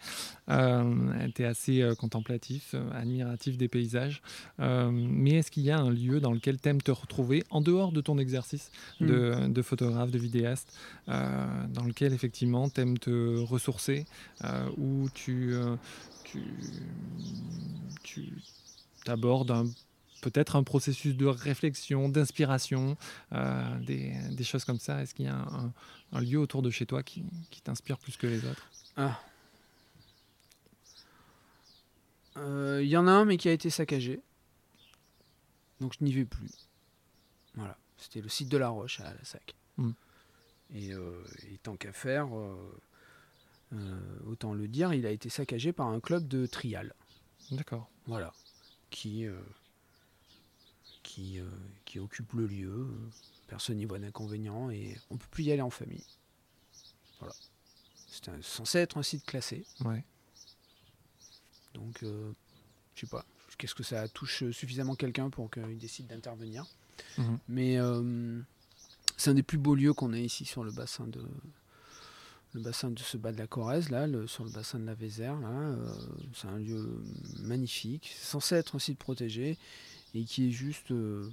tu 0.47 1.41
es 1.41 1.45
assez 1.45 1.87
contemplatif, 1.99 2.73
admiratif 2.93 3.57
des 3.57 3.67
paysages, 3.67 4.21
mais 4.59 5.31
est-ce 5.31 5.51
qu'il 5.51 5.63
y 5.63 5.71
a 5.71 5.77
un 5.79 5.89
lieu 5.89 6.19
dans 6.21 6.31
lequel 6.31 6.59
tu 6.59 6.69
aimes 6.69 6.81
te 6.81 6.91
retrouver, 6.91 7.43
en 7.49 7.61
dehors 7.61 7.91
de 7.91 8.01
ton 8.01 8.17
exercice 8.17 8.71
de, 9.01 9.47
de 9.49 9.61
photographe, 9.61 10.11
de 10.11 10.17
vidéaste, 10.19 10.73
dans 11.07 11.83
lequel 11.85 12.13
effectivement 12.13 12.28
tu 12.29 12.81
aimes 12.81 12.97
te 12.97 13.37
ressourcer, 13.39 14.05
euh, 14.43 14.69
où 14.77 15.09
tu, 15.13 15.53
euh, 15.53 15.75
tu, 16.23 16.43
tu 18.03 18.33
abordes 19.07 19.51
un- 19.51 19.65
peut-être 20.21 20.55
un 20.55 20.63
processus 20.63 21.15
de 21.15 21.25
réflexion, 21.25 22.09
d'inspiration, 22.09 22.97
euh, 23.33 23.79
des, 23.79 24.13
des 24.31 24.43
choses 24.43 24.65
comme 24.65 24.79
ça. 24.79 25.01
Est-ce 25.01 25.13
qu'il 25.13 25.25
y 25.25 25.29
a 25.29 25.35
un, 25.35 25.71
un 26.11 26.21
lieu 26.21 26.39
autour 26.39 26.61
de 26.61 26.69
chez 26.69 26.85
toi 26.85 27.03
qui, 27.03 27.23
qui 27.49 27.61
t'inspire 27.61 27.97
plus 27.97 28.17
que 28.17 28.27
les 28.27 28.43
autres? 28.45 28.69
Ah. 28.97 29.19
Euh, 32.37 32.81
Il 32.83 32.89
y 32.89 32.97
en 32.97 33.07
a 33.07 33.11
un, 33.11 33.25
mais 33.25 33.37
qui 33.37 33.49
a 33.49 33.51
été 33.53 33.69
saccagé. 33.69 34.21
Donc 35.79 35.93
je 35.97 36.03
n'y 36.03 36.11
vais 36.11 36.25
plus. 36.25 36.49
Voilà. 37.55 37.77
C'était 37.97 38.21
le 38.21 38.29
site 38.29 38.49
de 38.49 38.57
la 38.57 38.69
Roche 38.69 38.99
à 39.01 39.13
la 39.13 39.23
SAC. 39.23 39.55
Mm. 39.77 39.91
Et, 40.73 40.93
euh, 40.93 41.23
et 41.51 41.57
tant 41.57 41.75
qu'à 41.75 41.91
faire, 41.91 42.35
euh, 42.37 42.79
euh, 43.73 44.19
autant 44.27 44.53
le 44.53 44.67
dire, 44.67 44.93
il 44.93 45.05
a 45.05 45.11
été 45.11 45.29
saccagé 45.29 45.73
par 45.73 45.87
un 45.87 45.99
club 45.99 46.27
de 46.27 46.45
trial. 46.45 46.93
D'accord. 47.51 47.89
Voilà. 48.05 48.33
Qui, 48.91 49.25
qui, 51.03 51.39
qui 51.85 51.99
occupe 51.99 52.33
le 52.33 52.47
lieu. 52.47 52.87
Personne 53.47 53.77
n'y 53.77 53.85
voit 53.85 53.99
d'inconvénient 53.99 54.69
et 54.69 54.95
on 55.09 55.17
peut 55.17 55.27
plus 55.31 55.45
y 55.45 55.51
aller 55.51 55.61
en 55.61 55.69
famille. 55.71 56.05
Voilà. 57.19 57.33
C'est 58.07 58.43
censé 58.43 58.79
être 58.79 58.97
un 58.97 59.03
site 59.03 59.25
classé. 59.25 59.65
Ouais. 59.81 60.03
Donc, 61.73 62.03
euh, 62.03 62.31
je 62.95 63.01
sais 63.01 63.07
pas. 63.07 63.25
Qu'est-ce 63.57 63.75
que 63.75 63.83
ça 63.83 64.07
touche 64.07 64.49
suffisamment 64.51 64.95
quelqu'un 64.95 65.29
pour 65.29 65.49
qu'il 65.51 65.77
décide 65.77 66.07
d'intervenir? 66.07 66.65
Mhm. 67.17 67.39
Mais 67.47 67.77
euh, 67.77 68.41
c'est 69.19 69.29
un 69.29 69.33
des 69.35 69.43
plus 69.43 69.57
beaux 69.57 69.75
lieux 69.75 69.93
qu'on 69.93 70.13
a 70.13 70.17
ici 70.17 70.45
sur 70.45 70.63
le 70.63 70.71
bassin 70.71 71.05
de 71.07 71.21
le 72.53 72.61
bassin 72.61 72.89
de 72.89 72.97
ce 72.97 73.15
bas 73.15 73.31
de 73.31 73.37
la 73.37 73.45
Corrèze, 73.45 73.89
là, 73.91 74.07
le- 74.07 74.25
sur 74.25 74.43
le 74.43 74.49
bassin 74.49 74.79
de 74.79 74.85
la 74.85 74.95
Vézère. 74.95 75.39
Là, 75.39 75.49
euh, 75.51 75.93
c'est 76.33 76.47
un 76.47 76.57
lieu 76.57 77.03
magnifique. 77.41 78.11
Censé 78.19 78.55
être 78.55 78.75
un 78.75 78.79
site 78.79 78.97
protégé 78.97 79.55
et 80.15 80.23
qui 80.23 80.47
est 80.47 80.51
juste. 80.51 80.89
euh, 80.91 81.29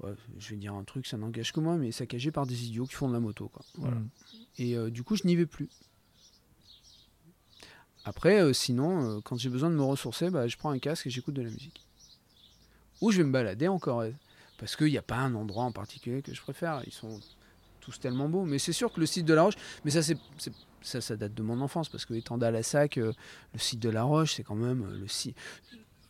ouais, 0.00 0.14
je 0.38 0.48
vais 0.50 0.56
dire 0.56 0.72
un 0.72 0.84
truc, 0.84 1.06
ça 1.06 1.18
n'engage 1.18 1.52
que 1.52 1.60
moi, 1.60 1.76
mais 1.76 1.92
saccagé 1.92 2.30
par 2.30 2.46
des 2.46 2.64
idiots 2.64 2.86
qui 2.86 2.94
font 2.94 3.08
de 3.08 3.12
la 3.12 3.20
moto. 3.20 3.48
Quoi. 3.48 3.62
Voilà. 3.74 3.96
Mhm. 3.96 4.08
Et 4.56 4.76
euh, 4.78 4.88
du 4.90 5.02
coup, 5.02 5.14
je 5.16 5.26
n'y 5.26 5.36
vais 5.36 5.44
plus. 5.46 5.68
Après, 8.04 8.54
sinon, 8.54 9.20
quand 9.20 9.36
j'ai 9.36 9.50
besoin 9.50 9.68
de 9.68 9.74
me 9.74 9.82
ressourcer, 9.82 10.30
bah, 10.30 10.48
je 10.48 10.56
prends 10.56 10.70
un 10.70 10.78
casque 10.78 11.06
et 11.06 11.10
j'écoute 11.10 11.34
de 11.34 11.42
la 11.42 11.50
musique. 11.50 11.84
Ou 13.02 13.10
je 13.10 13.18
vais 13.18 13.24
me 13.24 13.32
balader 13.32 13.68
en 13.68 13.78
Corrèze. 13.78 14.14
Parce 14.58 14.76
qu'il 14.76 14.88
n'y 14.88 14.98
a 14.98 15.02
pas 15.02 15.16
un 15.16 15.34
endroit 15.34 15.64
en 15.64 15.72
particulier 15.72 16.20
que 16.20 16.34
je 16.34 16.42
préfère. 16.42 16.82
Ils 16.86 16.92
sont 16.92 17.20
tous 17.80 17.98
tellement 17.98 18.28
beaux. 18.28 18.44
Mais 18.44 18.58
c'est 18.58 18.72
sûr 18.72 18.92
que 18.92 19.00
le 19.00 19.06
site 19.06 19.24
de 19.24 19.34
la 19.34 19.44
Roche, 19.44 19.54
mais 19.84 19.90
ça, 19.90 20.02
c'est, 20.02 20.18
ça, 20.82 21.16
date 21.16 21.34
de 21.34 21.42
mon 21.42 21.60
enfance. 21.60 21.88
Parce 21.88 22.04
que 22.04 22.14
étant 22.14 22.36
à 22.38 22.50
la 22.50 22.62
SAC, 22.62 22.98
euh, 22.98 23.12
le 23.54 23.58
site 23.58 23.80
de 23.80 23.88
la 23.88 24.02
Roche, 24.02 24.34
c'est 24.34 24.42
quand 24.42 24.56
même 24.56 24.82
euh, 24.82 24.98
le 24.98 25.08
site. 25.08 25.36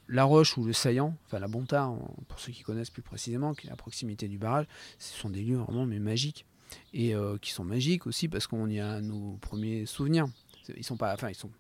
La 0.09 0.25
Roche 0.25 0.57
ou 0.57 0.65
le 0.65 0.73
Saillant, 0.73 1.15
enfin 1.27 1.39
la 1.39 1.49
Bontard, 1.49 1.95
pour 2.29 2.41
ceux 2.41 2.51
qui 2.51 2.63
connaissent 2.63 2.89
plus 2.89 3.03
précisément, 3.03 3.53
qui 3.53 3.67
est 3.67 3.71
à 3.71 3.77
proximité 3.77 4.27
du 4.27 4.39
barrage, 4.39 4.65
ce 4.99 5.15
sont 5.15 5.29
des 5.29 5.43
lieux 5.43 5.59
vraiment 5.59 5.85
mais 5.85 5.99
magiques 5.99 6.47
et 6.95 7.15
euh, 7.15 7.37
qui 7.37 7.51
sont 7.51 7.65
magiques 7.65 8.07
aussi 8.07 8.27
parce 8.27 8.47
qu'on 8.47 8.69
y 8.69 8.81
a 8.81 9.03
nos 9.03 9.37
premiers 9.43 9.85
souvenirs. 9.85 10.27
Ils 10.75 10.85
sont 10.85 10.97
pas, 10.97 11.13
enfin 11.13 11.29
ils 11.29 11.35
sont, 11.35 11.51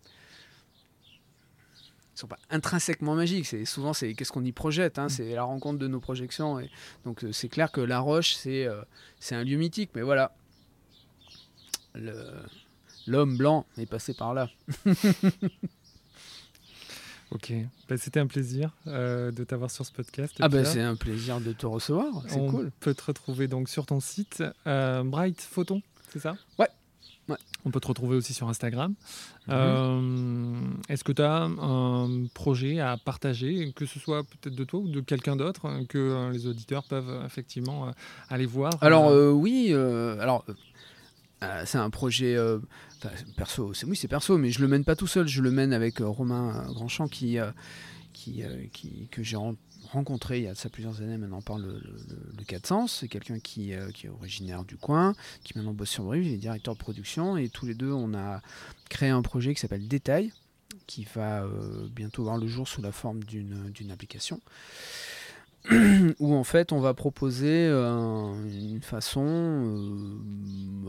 sont 2.18 2.26
pas 2.28 2.38
intrinsèquement 2.50 3.14
magiques. 3.14 3.46
C'est 3.46 3.64
souvent 3.64 3.92
c'est 3.92 4.14
qu'est-ce 4.14 4.32
qu'on 4.32 4.44
y 4.44 4.52
projette. 4.52 4.98
hein, 4.98 5.08
c'est 5.08 5.34
la 5.34 5.42
rencontre 5.44 5.78
de 5.78 5.86
nos 5.88 6.00
projections. 6.00 6.58
Et 6.60 6.70
donc 7.04 7.24
euh, 7.24 7.32
c'est 7.32 7.48
clair 7.48 7.70
que 7.72 7.80
La 7.80 8.00
Roche 8.00 8.34
c'est 8.34 8.66
euh, 8.66 8.82
c'est 9.20 9.34
un 9.34 9.44
lieu 9.44 9.56
mythique. 9.56 9.90
Mais 9.94 10.02
voilà, 10.02 10.34
l'homme 13.06 13.36
blanc 13.36 13.66
est 13.78 13.86
passé 13.86 14.14
par 14.14 14.34
là. 14.34 14.48
Ok. 17.30 17.52
Bah, 17.90 17.98
C'était 17.98 18.20
un 18.20 18.26
plaisir 18.26 18.70
euh, 18.86 19.30
de 19.30 19.44
t'avoir 19.44 19.70
sur 19.70 19.84
ce 19.84 19.92
podcast. 19.92 20.34
Ah 20.40 20.48
bah 20.48 20.64
c'est 20.64 20.80
un 20.80 20.96
plaisir 20.96 21.40
de 21.42 21.52
te 21.52 21.66
recevoir. 21.66 22.06
C'est 22.26 22.36
On 22.38 22.48
cool. 22.48 22.70
peut 22.80 22.94
te 22.94 23.04
retrouver 23.04 23.48
donc 23.48 23.68
sur 23.68 23.84
ton 23.84 24.00
site 24.00 24.42
euh, 24.66 25.02
Bright 25.04 25.38
Photon, 25.42 25.82
c'est 26.10 26.20
ça? 26.20 26.36
Ouais. 26.58 26.68
Ouais. 27.28 27.36
On 27.64 27.70
peut 27.70 27.80
te 27.80 27.88
retrouver 27.88 28.16
aussi 28.16 28.32
sur 28.32 28.48
Instagram. 28.48 28.94
Mhm. 29.48 29.54
Euh, 29.54 30.60
Est-ce 30.88 31.04
que 31.04 31.12
tu 31.12 31.22
as 31.22 31.42
un 31.42 32.26
projet 32.32 32.80
à 32.80 32.96
partager, 32.96 33.72
que 33.74 33.84
ce 33.86 33.98
soit 33.98 34.22
peut-être 34.24 34.54
de 34.54 34.64
toi 34.64 34.80
ou 34.80 34.88
de 34.88 35.00
quelqu'un 35.00 35.36
d'autre, 35.36 35.66
euh, 35.66 35.84
que 35.86 35.98
euh, 35.98 36.30
les 36.30 36.46
auditeurs 36.46 36.84
peuvent 36.84 37.08
euh, 37.10 37.26
effectivement 37.26 37.92
aller 38.30 38.46
voir 38.46 38.72
Alors 38.80 39.08
euh, 39.08 39.30
oui, 39.30 39.68
euh, 39.70 40.18
alors 40.20 40.44
c'est 41.66 41.78
un 41.78 41.90
projet 41.90 42.34
euh, 42.36 42.58
perso. 43.36 43.72
C'est 43.74 43.86
oui, 43.86 43.94
c'est 43.96 44.08
perso, 44.08 44.38
mais 44.38 44.50
je 44.50 44.60
le 44.60 44.68
mène 44.68 44.84
pas 44.84 44.96
tout 44.96 45.06
seul. 45.06 45.28
Je 45.28 45.42
le 45.42 45.50
mène 45.50 45.72
avec 45.72 46.00
euh, 46.00 46.06
Romain 46.08 46.64
euh, 46.68 46.72
Grandchamp 46.72 47.06
qui, 47.08 47.36
qui, 48.12 48.42
qui- 48.72 49.08
que 49.10 49.22
j'ai 49.22 49.36
rencontré 49.92 50.38
il 50.38 50.44
y 50.44 50.48
a 50.48 50.54
ça 50.54 50.68
plusieurs 50.68 51.00
années 51.02 51.18
maintenant 51.18 51.40
par 51.42 51.58
le, 51.58 51.66
le, 51.72 51.78
le- 52.08 52.32
le 52.38 52.44
400. 52.44 52.86
C'est 52.86 53.08
quelqu'un 53.08 53.38
qui, 53.40 53.72
euh, 53.74 53.90
qui 53.90 54.06
est 54.06 54.10
originaire 54.10 54.64
du 54.64 54.76
coin, 54.76 55.14
qui 55.44 55.52
maintenant 55.56 55.74
bosse 55.74 55.90
sur 55.90 56.04
Brive. 56.04 56.24
Il 56.26 56.32
est 56.34 56.38
directeur 56.38 56.74
de 56.74 56.78
production 56.78 57.36
et 57.36 57.48
tous 57.48 57.66
les 57.66 57.74
deux 57.74 57.92
on 57.92 58.14
a 58.14 58.40
créé 58.90 59.08
un 59.10 59.22
projet 59.22 59.54
qui 59.54 59.60
s'appelle 59.60 59.88
Détail 59.88 60.32
qui 60.86 61.06
va 61.14 61.42
euh, 61.42 61.86
bientôt 61.94 62.22
voir 62.24 62.38
le 62.38 62.46
jour 62.46 62.66
sous 62.68 62.80
la 62.82 62.92
forme 62.92 63.22
d'une 63.24 63.90
application 63.90 64.40
où 66.18 66.34
en 66.34 66.44
fait 66.44 66.72
on 66.72 66.80
va 66.80 66.94
proposer 66.94 67.66
euh, 67.66 68.32
une 68.46 68.80
façon, 68.80 70.18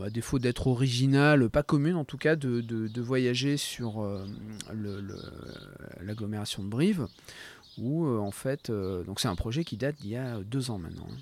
à 0.02 0.08
défaut 0.10 0.38
d'être 0.38 0.68
originale, 0.68 1.50
pas 1.50 1.62
commune 1.62 1.96
en 1.96 2.04
tout 2.04 2.16
cas, 2.16 2.34
de, 2.36 2.60
de- 2.62 2.88
de 2.88 3.00
voyager 3.02 3.56
sur 3.58 4.02
l'agglomération 6.00 6.62
de 6.62 6.68
Brive, 6.68 7.06
où 7.80 8.06
euh, 8.06 8.18
en 8.18 8.30
fait, 8.30 8.70
euh, 8.70 9.02
donc 9.04 9.20
c'est 9.20 9.28
un 9.28 9.36
projet 9.36 9.64
qui 9.64 9.76
date 9.76 9.96
d'il 10.00 10.10
y 10.10 10.16
a 10.16 10.38
deux 10.40 10.70
ans 10.70 10.78
maintenant. 10.78 11.06
hein. 11.10 11.16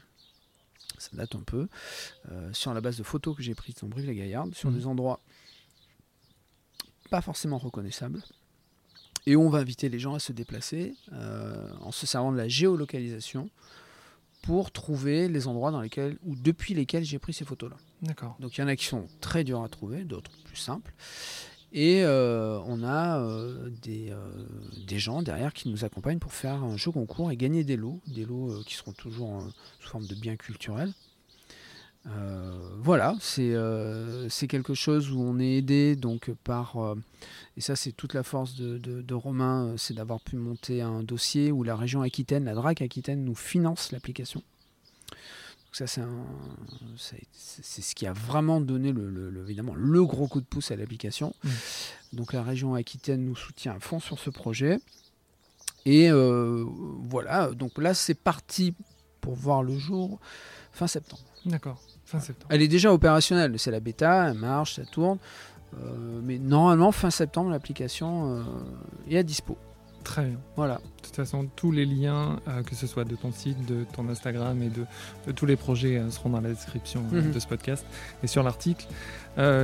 Ça 0.98 1.10
date 1.12 1.34
un 1.36 1.42
peu, 1.42 1.68
euh, 2.32 2.52
sur 2.52 2.74
la 2.74 2.80
base 2.80 2.96
de 2.96 3.04
photos 3.04 3.36
que 3.36 3.42
j'ai 3.42 3.54
prises 3.54 3.76
dans 3.76 3.86
Brive-la-Gaillarde, 3.88 4.54
sur 4.54 4.70
Mhm. 4.70 4.76
des 4.78 4.86
endroits 4.86 5.20
pas 7.10 7.20
forcément 7.20 7.58
reconnaissables. 7.58 8.22
Et 9.26 9.36
on 9.36 9.48
va 9.50 9.58
inviter 9.58 9.88
les 9.88 9.98
gens 9.98 10.14
à 10.14 10.18
se 10.18 10.32
déplacer 10.32 10.94
euh, 11.12 11.70
en 11.80 11.92
se 11.92 12.06
servant 12.06 12.32
de 12.32 12.36
la 12.36 12.48
géolocalisation 12.48 13.50
pour 14.42 14.70
trouver 14.70 15.28
les 15.28 15.46
endroits 15.46 15.70
dans 15.70 15.80
lesquels 15.80 16.16
ou 16.24 16.34
depuis 16.36 16.74
lesquels 16.74 17.04
j'ai 17.04 17.18
pris 17.18 17.32
ces 17.32 17.44
photos-là. 17.44 17.76
D'accord. 18.02 18.36
Donc 18.40 18.56
il 18.56 18.60
y 18.60 18.64
en 18.64 18.68
a 18.68 18.76
qui 18.76 18.86
sont 18.86 19.06
très 19.20 19.44
durs 19.44 19.62
à 19.62 19.68
trouver, 19.68 20.04
d'autres 20.04 20.30
plus 20.44 20.56
simples. 20.56 20.92
Et 21.72 22.02
euh, 22.02 22.58
on 22.66 22.82
a 22.82 23.18
euh, 23.20 23.68
des, 23.82 24.10
euh, 24.10 24.16
des 24.86 24.98
gens 24.98 25.22
derrière 25.22 25.52
qui 25.52 25.68
nous 25.68 25.84
accompagnent 25.84 26.18
pour 26.18 26.32
faire 26.32 26.64
un 26.64 26.76
jeu 26.78 26.90
concours 26.90 27.30
et 27.30 27.36
gagner 27.36 27.62
des 27.62 27.76
lots, 27.76 28.00
des 28.06 28.24
lots 28.24 28.62
qui 28.66 28.74
seront 28.74 28.92
toujours 28.92 29.42
sous 29.80 29.88
forme 29.88 30.06
de 30.06 30.14
biens 30.14 30.36
culturels. 30.36 30.92
Voilà, 32.80 33.14
c'est 33.20 34.46
quelque 34.48 34.72
chose 34.72 35.10
où 35.12 35.20
on 35.20 35.38
est 35.38 35.58
aidé 35.58 35.94
donc 35.94 36.30
par 36.42 36.76
et 37.58 37.60
ça 37.60 37.76
c'est 37.76 37.92
toute 37.92 38.14
la 38.14 38.22
force 38.22 38.54
de, 38.54 38.78
de- 38.78 39.14
Romain, 39.14 39.74
c'est 39.76 39.92
d'avoir 39.92 40.18
pu 40.20 40.36
monter 40.36 40.80
un 40.80 41.02
dossier 41.02 41.52
où 41.52 41.64
la 41.64 41.76
région 41.76 42.00
Aquitaine, 42.00 42.46
la 42.46 42.54
DRAC 42.54 42.80
Aquitaine 42.80 43.24
nous 43.24 43.34
finance 43.34 43.92
l'application. 43.92 44.42
Donc 45.68 45.76
ça 45.76 45.86
c'est 45.86 46.00
un- 46.00 46.24
c'est 46.96 47.82
ce 47.82 47.94
qui 47.94 48.06
a 48.06 48.12
vraiment 48.14 48.60
donné 48.60 48.90
le, 48.90 49.10
le- 49.10 49.28
le- 49.30 49.42
évidemment 49.44 49.74
le 49.76 50.02
gros 50.04 50.26
coup 50.26 50.40
de 50.40 50.46
pouce 50.46 50.70
à 50.70 50.76
l'application. 50.76 51.34
Mm. 51.44 51.48
Donc 52.14 52.32
la 52.32 52.42
région 52.42 52.74
Aquitaine 52.74 53.24
nous 53.24 53.36
soutient 53.36 53.74
à 53.76 53.80
fond 53.80 54.00
sur 54.00 54.18
ce 54.18 54.30
projet. 54.30 54.78
Et 55.84 56.10
euh, 56.10 56.64
voilà, 57.08 57.50
donc 57.52 57.78
là 57.78 57.92
c'est 57.94 58.14
parti 58.14 58.74
pour 59.20 59.34
voir 59.34 59.62
le 59.62 59.76
jour 59.76 60.18
fin 60.72 60.86
septembre. 60.86 61.22
D'accord. 61.44 61.80
Fin 62.04 62.20
septembre. 62.20 62.46
Elle 62.50 62.62
est 62.62 62.68
déjà 62.68 62.92
opérationnelle, 62.92 63.58
c'est 63.58 63.70
la 63.70 63.80
bêta, 63.80 64.30
elle 64.30 64.38
marche, 64.38 64.76
ça 64.76 64.84
tourne. 64.86 65.18
Euh, 65.78 66.20
mais 66.24 66.38
normalement, 66.38 66.92
fin 66.92 67.10
septembre, 67.10 67.50
l'application 67.50 68.38
euh, 68.38 68.42
est 69.10 69.18
à 69.18 69.22
dispo. 69.22 69.58
Très 70.08 70.24
bien. 70.24 70.38
Voilà. 70.56 70.76
De 70.76 71.02
toute 71.02 71.14
façon, 71.16 71.46
tous 71.54 71.70
les 71.70 71.84
liens, 71.84 72.40
euh, 72.48 72.62
que 72.62 72.74
ce 72.74 72.86
soit 72.86 73.04
de 73.04 73.14
ton 73.14 73.30
site, 73.30 73.66
de 73.66 73.84
ton 73.94 74.08
Instagram 74.08 74.62
et 74.62 74.70
de, 74.70 74.86
de 75.26 75.32
tous 75.32 75.44
les 75.44 75.56
projets, 75.56 75.98
euh, 75.98 76.10
seront 76.10 76.30
dans 76.30 76.40
la 76.40 76.48
description 76.48 77.02
euh, 77.12 77.20
Mhm. 77.20 77.32
de 77.32 77.38
ce 77.38 77.46
podcast 77.46 77.84
et 78.22 78.26
sur 78.26 78.42
l'article 78.42 78.86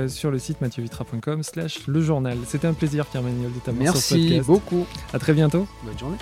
sur 0.06 0.30
le 0.30 0.38
site 0.38 0.60
mathieuVitra.com 0.60 1.42
slash 1.42 1.86
le 1.88 2.00
journal. 2.02 2.36
C'était 2.46 2.68
un 2.68 2.74
plaisir, 2.74 3.06
Pierre 3.06 3.22
Manuel, 3.24 3.52
de 3.52 3.58
t'avoir 3.58 3.92
sur 3.94 3.96
ce 4.02 4.14
Merci 4.14 4.28
podcast. 4.28 4.46
beaucoup. 4.46 4.86
À 5.12 5.18
très 5.18 5.32
bientôt. 5.32 5.66
Bonne 5.82 5.98
journée. 5.98 6.18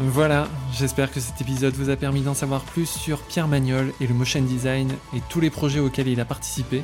Voilà, 0.00 0.48
j'espère 0.72 1.10
que 1.12 1.20
cet 1.20 1.40
épisode 1.40 1.74
vous 1.74 1.88
a 1.90 1.96
permis 1.96 2.20
d'en 2.22 2.34
savoir 2.34 2.62
plus 2.62 2.86
sur 2.88 3.20
Pierre 3.22 3.48
Magnol 3.48 3.92
et 4.00 4.06
le 4.06 4.14
motion 4.14 4.42
design 4.42 4.90
et 5.14 5.20
tous 5.30 5.40
les 5.40 5.50
projets 5.50 5.80
auxquels 5.80 6.08
il 6.08 6.20
a 6.20 6.24
participé. 6.24 6.82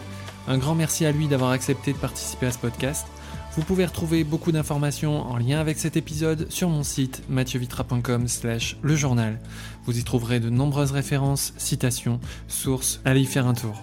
Un 0.48 0.58
grand 0.58 0.74
merci 0.74 1.04
à 1.04 1.12
lui 1.12 1.26
d'avoir 1.28 1.50
accepté 1.50 1.92
de 1.92 1.98
participer 1.98 2.46
à 2.46 2.52
ce 2.52 2.58
podcast. 2.58 3.06
Vous 3.54 3.62
pouvez 3.62 3.84
retrouver 3.84 4.24
beaucoup 4.24 4.50
d'informations 4.50 5.30
en 5.30 5.36
lien 5.36 5.60
avec 5.60 5.78
cet 5.78 5.98
épisode 5.98 6.50
sur 6.50 6.70
mon 6.70 6.82
site 6.82 7.22
mathieuVitra.com 7.28 8.26
slash 8.26 8.78
le 8.80 8.96
journal. 8.96 9.38
Vous 9.84 9.98
y 9.98 10.04
trouverez 10.04 10.40
de 10.40 10.48
nombreuses 10.48 10.92
références, 10.92 11.52
citations, 11.58 12.18
sources, 12.48 13.02
allez 13.04 13.20
y 13.20 13.26
faire 13.26 13.46
un 13.46 13.52
tour. 13.52 13.76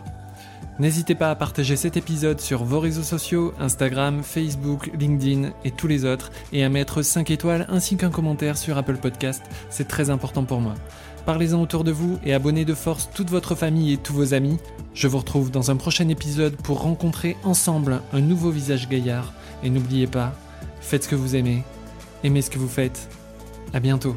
N'hésitez 0.80 1.14
pas 1.14 1.30
à 1.30 1.36
partager 1.36 1.76
cet 1.76 1.98
épisode 1.98 2.40
sur 2.40 2.64
vos 2.64 2.80
réseaux 2.80 3.04
sociaux, 3.04 3.54
Instagram, 3.60 4.24
Facebook, 4.24 4.90
LinkedIn 4.98 5.52
et 5.64 5.72
tous 5.72 5.88
les 5.88 6.04
autres, 6.04 6.32
et 6.52 6.64
à 6.64 6.70
mettre 6.70 7.04
5 7.04 7.30
étoiles 7.30 7.68
ainsi 7.70 7.96
qu'un 7.96 8.10
commentaire 8.10 8.58
sur 8.58 8.76
Apple 8.76 8.98
Podcast, 8.98 9.44
c'est 9.70 9.88
très 9.88 10.10
important 10.10 10.46
pour 10.46 10.62
moi. 10.62 10.74
Parlez-en 11.28 11.62
autour 11.62 11.84
de 11.84 11.91
vous 11.91 12.18
et 12.26 12.34
abonnez 12.34 12.66
de 12.66 12.74
force 12.74 13.10
toute 13.14 13.30
votre 13.30 13.54
famille 13.54 13.94
et 13.94 13.98
tous 13.98 14.14
vos 14.14 14.34
amis. 14.34 14.58
Je 14.96 15.08
vous 15.08 15.20
retrouve 15.20 15.52
dans 15.52 15.70
un 15.70 15.76
prochain 15.76 16.08
épisode 16.08 16.56
pour 16.56 16.82
rencontrer 16.82 17.38
ensemble 17.44 18.02
un 18.14 18.22
nouveau 18.22 18.50
visage 18.50 18.90
gaillard. 18.90 19.34
Et 19.64 19.69
n'oubliez 19.69 20.07
pas, 20.07 20.34
faites 20.81 21.03
ce 21.03 21.10
que 21.10 21.15
vous 21.15 21.36
aimez, 21.36 21.64
aimez 22.23 22.41
ce 22.41 22.49
que 22.49 22.60
vous 22.60 22.69
faites. 22.69 23.10
À 23.73 23.80
bientôt. 23.80 24.15